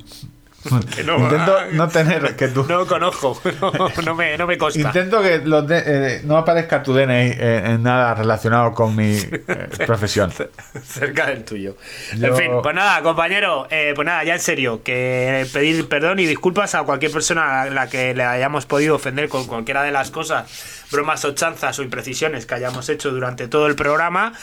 Que 0.96 1.04
no, 1.04 1.18
intento 1.18 1.58
no 1.74 1.88
tener 1.90 2.36
que 2.36 2.48
tú. 2.48 2.66
No 2.68 2.88
conozco, 2.88 3.40
no, 3.62 3.90
no 4.04 4.16
me, 4.16 4.38
no 4.38 4.48
me 4.48 4.58
consta. 4.58 4.80
Intento 4.80 5.22
que 5.22 5.40
los 5.40 5.68
de- 5.68 5.84
eh, 5.86 6.22
no 6.24 6.38
aparezca 6.38 6.82
tu 6.82 6.94
DNI 6.94 7.14
eh, 7.14 7.62
en 7.66 7.84
nada 7.84 8.14
relacionado 8.16 8.74
con 8.74 8.96
mi 8.96 9.16
eh, 9.18 9.70
profesión. 9.86 10.32
cerca 10.84 11.28
del 11.28 11.44
tuyo. 11.46 11.78
Yo- 12.18 12.28
En 12.28 12.36
fin, 12.36 12.52
pues 12.64 12.74
nada, 12.76 13.02
compañero, 13.04 13.68
pues 13.70 14.06
nada, 14.06 14.24
ya 14.24 14.34
en 14.34 14.40
serio, 14.40 14.82
que 14.84 15.46
pedir 15.54 15.88
perdón 15.88 16.20
y 16.20 16.26
disculpas 16.26 16.74
a 16.76 16.84
cualquier 16.84 17.12
persona 17.12 17.62
a 17.64 17.70
la 17.70 17.88
que 17.88 18.14
le 18.16 18.24
hayamos 18.24 18.66
podido 18.66 18.96
ofender 18.96 19.30
con 19.30 19.46
cualquiera 19.46 19.84
de 19.84 19.92
las 19.92 20.10
cosas, 20.12 20.86
bromas 20.92 21.24
o 21.26 21.34
chanzas 21.36 21.78
o 21.80 21.84
imprecisiones 21.84 22.46
que 22.46 22.56
hayamos 22.56 22.90
hecho 22.90 23.12
durante 23.12 23.48
todo 23.48 23.68
el 23.68 23.76
programa. 23.76 24.34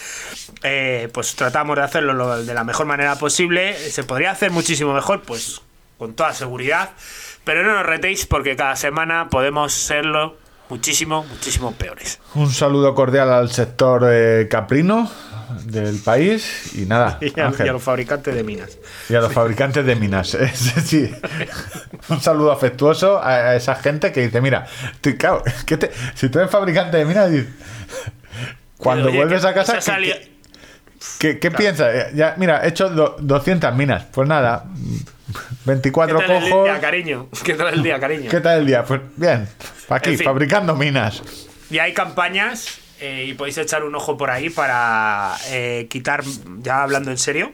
Pues 1.12 1.34
tratamos 1.34 1.76
de 1.76 1.82
hacerlo 1.82 2.12
lo- 2.12 2.44
de 2.44 2.54
la 2.54 2.64
mejor 2.64 2.86
manera 2.86 3.16
posible. 3.16 3.74
Se 3.74 4.04
podría 4.04 4.30
hacer 4.30 4.50
muchísimo 4.50 4.92
mejor, 4.94 5.22
pues 5.22 5.60
con 6.02 6.14
toda 6.14 6.32
seguridad. 6.34 6.90
Pero 7.44 7.62
no 7.62 7.74
nos 7.74 7.86
retéis 7.86 8.26
porque 8.26 8.56
cada 8.56 8.74
semana 8.74 9.28
podemos 9.30 9.72
serlo 9.72 10.36
muchísimo, 10.68 11.22
muchísimo 11.24 11.70
peores. 11.74 12.18
Un 12.34 12.50
saludo 12.50 12.92
cordial 12.96 13.32
al 13.32 13.52
sector 13.52 14.02
eh, 14.10 14.48
caprino 14.50 15.08
del 15.64 16.00
país 16.00 16.74
y 16.74 16.86
nada, 16.86 17.18
Y 17.20 17.38
a, 17.38 17.46
Ángel, 17.46 17.66
y 17.66 17.68
a 17.68 17.72
los 17.74 17.82
fabricantes 17.84 18.34
de 18.34 18.42
minas. 18.42 18.78
y 19.08 19.14
a 19.14 19.20
los 19.20 19.32
fabricantes 19.32 19.86
de 19.86 19.94
minas. 19.94 20.36
Sí. 20.84 21.08
Un 22.08 22.20
saludo 22.20 22.50
afectuoso 22.50 23.22
a, 23.22 23.54
esa 23.54 23.76
gente 23.76 24.10
que 24.10 24.22
dice, 24.22 24.40
mira, 24.40 24.66
tú, 25.00 25.16
claro, 25.16 25.44
¿qué 25.66 25.76
te- 25.76 25.92
si 26.16 26.28
tú 26.30 26.40
eres 26.40 26.50
fabricante 26.50 26.96
de 26.96 27.04
minas, 27.04 27.30
dices, 27.30 27.46
cuando 28.76 29.06
Oye, 29.08 29.18
vuelves 29.18 29.44
a 29.44 29.54
casa, 29.54 29.78
¿qué, 31.20 31.38
qué 31.38 31.50
piensas? 31.52 32.12
Ya, 32.14 32.34
mira, 32.38 32.64
he 32.64 32.68
hecho 32.70 32.88
do- 32.88 33.16
200 33.20 33.72
minas. 33.76 34.04
Pues 34.12 34.26
nada, 34.28 34.64
24 35.64 36.18
¿Qué 36.18 36.26
tal 36.26 36.36
el 36.42 36.50
cojos. 36.50 36.64
día, 36.64 36.80
cariño? 36.80 37.28
¿Qué 37.44 37.54
tal 37.54 37.74
el 37.74 37.82
día, 37.82 38.00
cariño? 38.00 38.30
¿Qué 38.30 38.40
tal 38.40 38.58
el 38.60 38.66
día? 38.66 38.84
Pues 38.84 39.00
bien, 39.16 39.48
aquí, 39.88 40.10
En 40.10 40.18
fin. 40.18 40.24
fabricando 40.24 40.74
minas. 40.76 41.22
Y 41.70 41.78
hay 41.78 41.92
campañas, 41.94 42.78
eh, 43.00 43.24
y 43.28 43.34
podéis 43.34 43.58
echar 43.58 43.84
un 43.84 43.94
ojo 43.94 44.16
por 44.16 44.30
ahí 44.30 44.50
para 44.50 45.34
eh, 45.48 45.86
quitar, 45.90 46.22
ya 46.58 46.82
hablando 46.82 47.10
en 47.10 47.18
serio, 47.18 47.52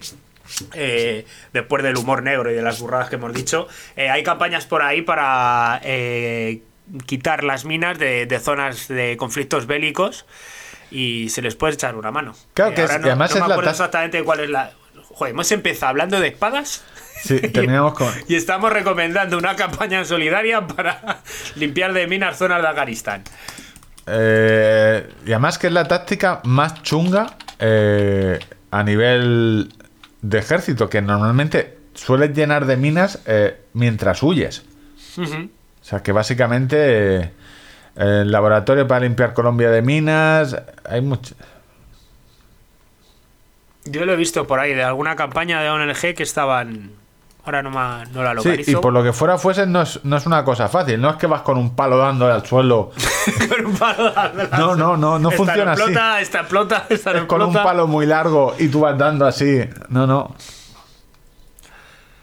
eh, 0.74 1.26
después 1.52 1.82
del 1.82 1.96
humor 1.96 2.22
negro 2.22 2.50
y 2.50 2.54
de 2.54 2.62
las 2.62 2.80
burradas 2.80 3.08
que 3.10 3.16
hemos 3.16 3.32
dicho, 3.34 3.68
eh, 3.96 4.08
hay 4.10 4.22
campañas 4.22 4.66
por 4.66 4.82
ahí 4.82 5.02
para 5.02 5.80
eh, 5.84 6.62
quitar 7.06 7.44
las 7.44 7.64
minas 7.64 7.98
de, 7.98 8.26
de 8.26 8.38
zonas 8.40 8.88
de 8.88 9.16
conflictos 9.18 9.66
bélicos 9.66 10.24
y 10.90 11.28
se 11.28 11.42
les 11.42 11.54
puede 11.54 11.74
echar 11.74 11.96
una 11.96 12.10
mano. 12.10 12.34
Claro 12.54 12.72
Eh, 12.72 12.74
que 12.74 12.80
ahora 12.82 12.94
es- 12.94 13.00
no, 13.02 13.06
además 13.08 13.30
no 13.30 13.36
es 13.36 13.42
me 13.42 13.48
la 13.48 13.54
acuerdo 13.54 13.68
ta- 13.70 13.72
exactamente 13.72 14.22
cuál 14.24 14.40
es 14.40 14.50
la... 14.50 14.72
Joder, 15.10 15.32
hemos 15.34 15.52
empezado 15.52 15.90
hablando 15.90 16.18
de 16.20 16.28
espadas. 16.28 16.82
Sí, 17.20 17.40
terminamos 17.52 17.94
con. 17.94 18.12
Y 18.28 18.34
estamos 18.34 18.72
recomendando 18.72 19.38
una 19.38 19.56
campaña 19.56 20.04
solidaria 20.04 20.66
para 20.66 21.22
limpiar 21.56 21.92
de 21.92 22.06
minas 22.06 22.38
zonas 22.38 22.62
de 22.62 22.68
Afganistán. 22.68 23.22
Eh, 24.06 25.08
y 25.26 25.32
además 25.32 25.58
que 25.58 25.66
es 25.66 25.72
la 25.72 25.84
táctica 25.86 26.40
más 26.44 26.82
chunga 26.82 27.36
eh, 27.58 28.38
a 28.70 28.82
nivel 28.82 29.72
de 30.22 30.38
ejército, 30.38 30.88
que 30.88 31.02
normalmente 31.02 31.78
sueles 31.94 32.34
llenar 32.34 32.66
de 32.66 32.76
minas 32.76 33.20
eh, 33.26 33.60
mientras 33.74 34.22
huyes. 34.22 34.64
O 35.18 35.84
sea 35.84 36.02
que 36.02 36.12
básicamente 36.12 37.32
el 37.96 38.30
laboratorio 38.30 38.86
para 38.86 39.00
limpiar 39.00 39.34
Colombia 39.34 39.70
de 39.70 39.82
minas, 39.82 40.56
hay 40.84 41.00
mucho... 41.00 41.34
Yo 43.84 44.04
lo 44.04 44.12
he 44.12 44.16
visto 44.16 44.46
por 44.46 44.60
ahí 44.60 44.74
de 44.74 44.84
alguna 44.84 45.16
campaña 45.16 45.60
de 45.62 45.70
ONG 45.70 46.14
que 46.14 46.22
estaban. 46.22 46.92
Ahora 47.48 47.62
no, 47.62 47.70
ma- 47.70 48.04
no 48.12 48.22
la 48.22 48.32
Sí, 48.32 48.36
localizo. 48.36 48.70
y 48.72 48.74
por 48.74 48.92
lo 48.92 49.02
que 49.02 49.14
fuera 49.14 49.38
fuese 49.38 49.66
no 49.66 49.80
es, 49.80 50.04
no 50.04 50.18
es 50.18 50.26
una 50.26 50.44
cosa 50.44 50.68
fácil, 50.68 51.00
no 51.00 51.08
es 51.08 51.16
que 51.16 51.26
vas 51.26 51.40
con 51.40 51.56
un 51.56 51.74
palo 51.74 51.96
dándole 51.96 52.34
al 52.34 52.44
suelo, 52.44 52.90
Con 53.48 53.64
un 53.64 53.74
palo 53.74 54.10
dándole 54.12 54.50
No, 54.52 54.76
no, 54.76 54.98
no, 54.98 55.18
no 55.18 55.30
Esta 55.30 55.36
funciona 55.38 55.72
así. 55.72 55.80
explota, 55.80 56.20
Esta 56.20 56.40
explota, 56.40 56.86
esta 56.90 57.12
no 57.14 57.18
es 57.20 57.24
con 57.24 57.40
un 57.40 57.54
palo 57.54 57.86
muy 57.86 58.04
largo 58.04 58.54
y 58.58 58.68
tú 58.68 58.80
vas 58.80 58.98
dando 58.98 59.24
así, 59.26 59.60
no, 59.88 60.06
no. 60.06 60.34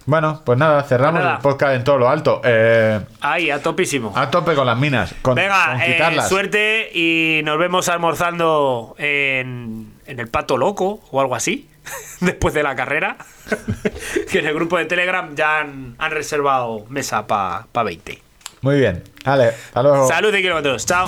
Bueno, 0.06 0.42
pues 0.46 0.60
nada, 0.60 0.84
cerramos 0.84 1.14
Pues 1.22 1.24
nada. 1.24 1.36
el 1.38 1.42
podcast 1.42 1.74
en 1.78 1.84
todo 1.84 1.98
lo 1.98 2.08
alto. 2.08 2.40
Eh, 2.44 3.00
Ahí, 3.22 3.50
a 3.50 3.60
topísimo. 3.64 4.14
a 4.16 4.30
tope 4.30 4.54
con 4.54 4.68
las 4.68 4.78
minas, 4.78 5.16
con, 5.24 5.34
Venga, 5.34 5.72
con 5.72 5.82
eh, 5.82 6.22
suerte 6.30 6.92
y 6.94 7.42
nos 7.44 7.58
vemos 7.58 7.90
almorzando 7.90 8.94
en, 9.00 9.92
en 10.06 10.20
el 10.20 10.28
Pato 10.28 10.58
Loco 10.58 11.00
o 11.10 11.20
algo 11.20 11.34
así, 11.34 11.68
después 12.22 12.54
de 12.54 12.64
la 12.64 12.76
carrera. 12.76 13.18
que 14.32 14.40
en 14.40 14.48
el 14.48 14.54
grupo 14.54 14.78
de 14.78 14.86
Telegram 14.86 15.36
ya 15.36 15.60
han, 15.60 15.96
han 15.98 16.12
reservado 16.12 16.86
mesa 16.90 17.28
para 17.28 17.68
20. 17.84 18.22
Muy 18.62 18.80
bien, 18.80 19.04
vale, 19.24 19.50
hasta 19.50 19.84
luego. 19.84 20.08
Salud 20.08 20.32
de 20.32 20.42
kilómetros, 20.42 20.86
chao. 20.86 21.08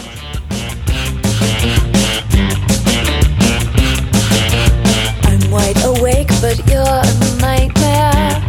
I'm 5.23 5.51
wide 5.51 5.83
awake, 5.83 6.27
but 6.39 6.57
you're 6.67 6.83
a 6.83 7.03
nightmare. 7.41 8.43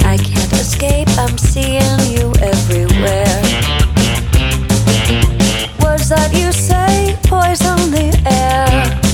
I 0.00 0.16
can't 0.16 0.52
escape, 0.54 1.08
I'm 1.18 1.36
seeing 1.36 2.00
you 2.08 2.32
everywhere. 2.40 3.42
Words 5.82 6.08
that 6.08 6.30
you 6.32 6.52
say 6.52 7.18
poison 7.24 7.90
the 7.90 8.18
air. 8.24 9.05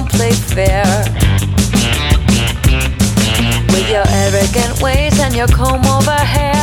don't 0.00 0.12
play 0.12 0.32
fair. 0.32 0.84
With 3.72 3.90
your 3.90 4.04
arrogant 4.08 4.80
ways 4.80 5.18
and 5.20 5.34
your 5.34 5.48
comb 5.48 5.84
over 5.86 6.12
hair. 6.12 6.59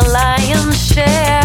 the 0.00 0.12
lion's 0.12 0.76
share. 0.76 1.39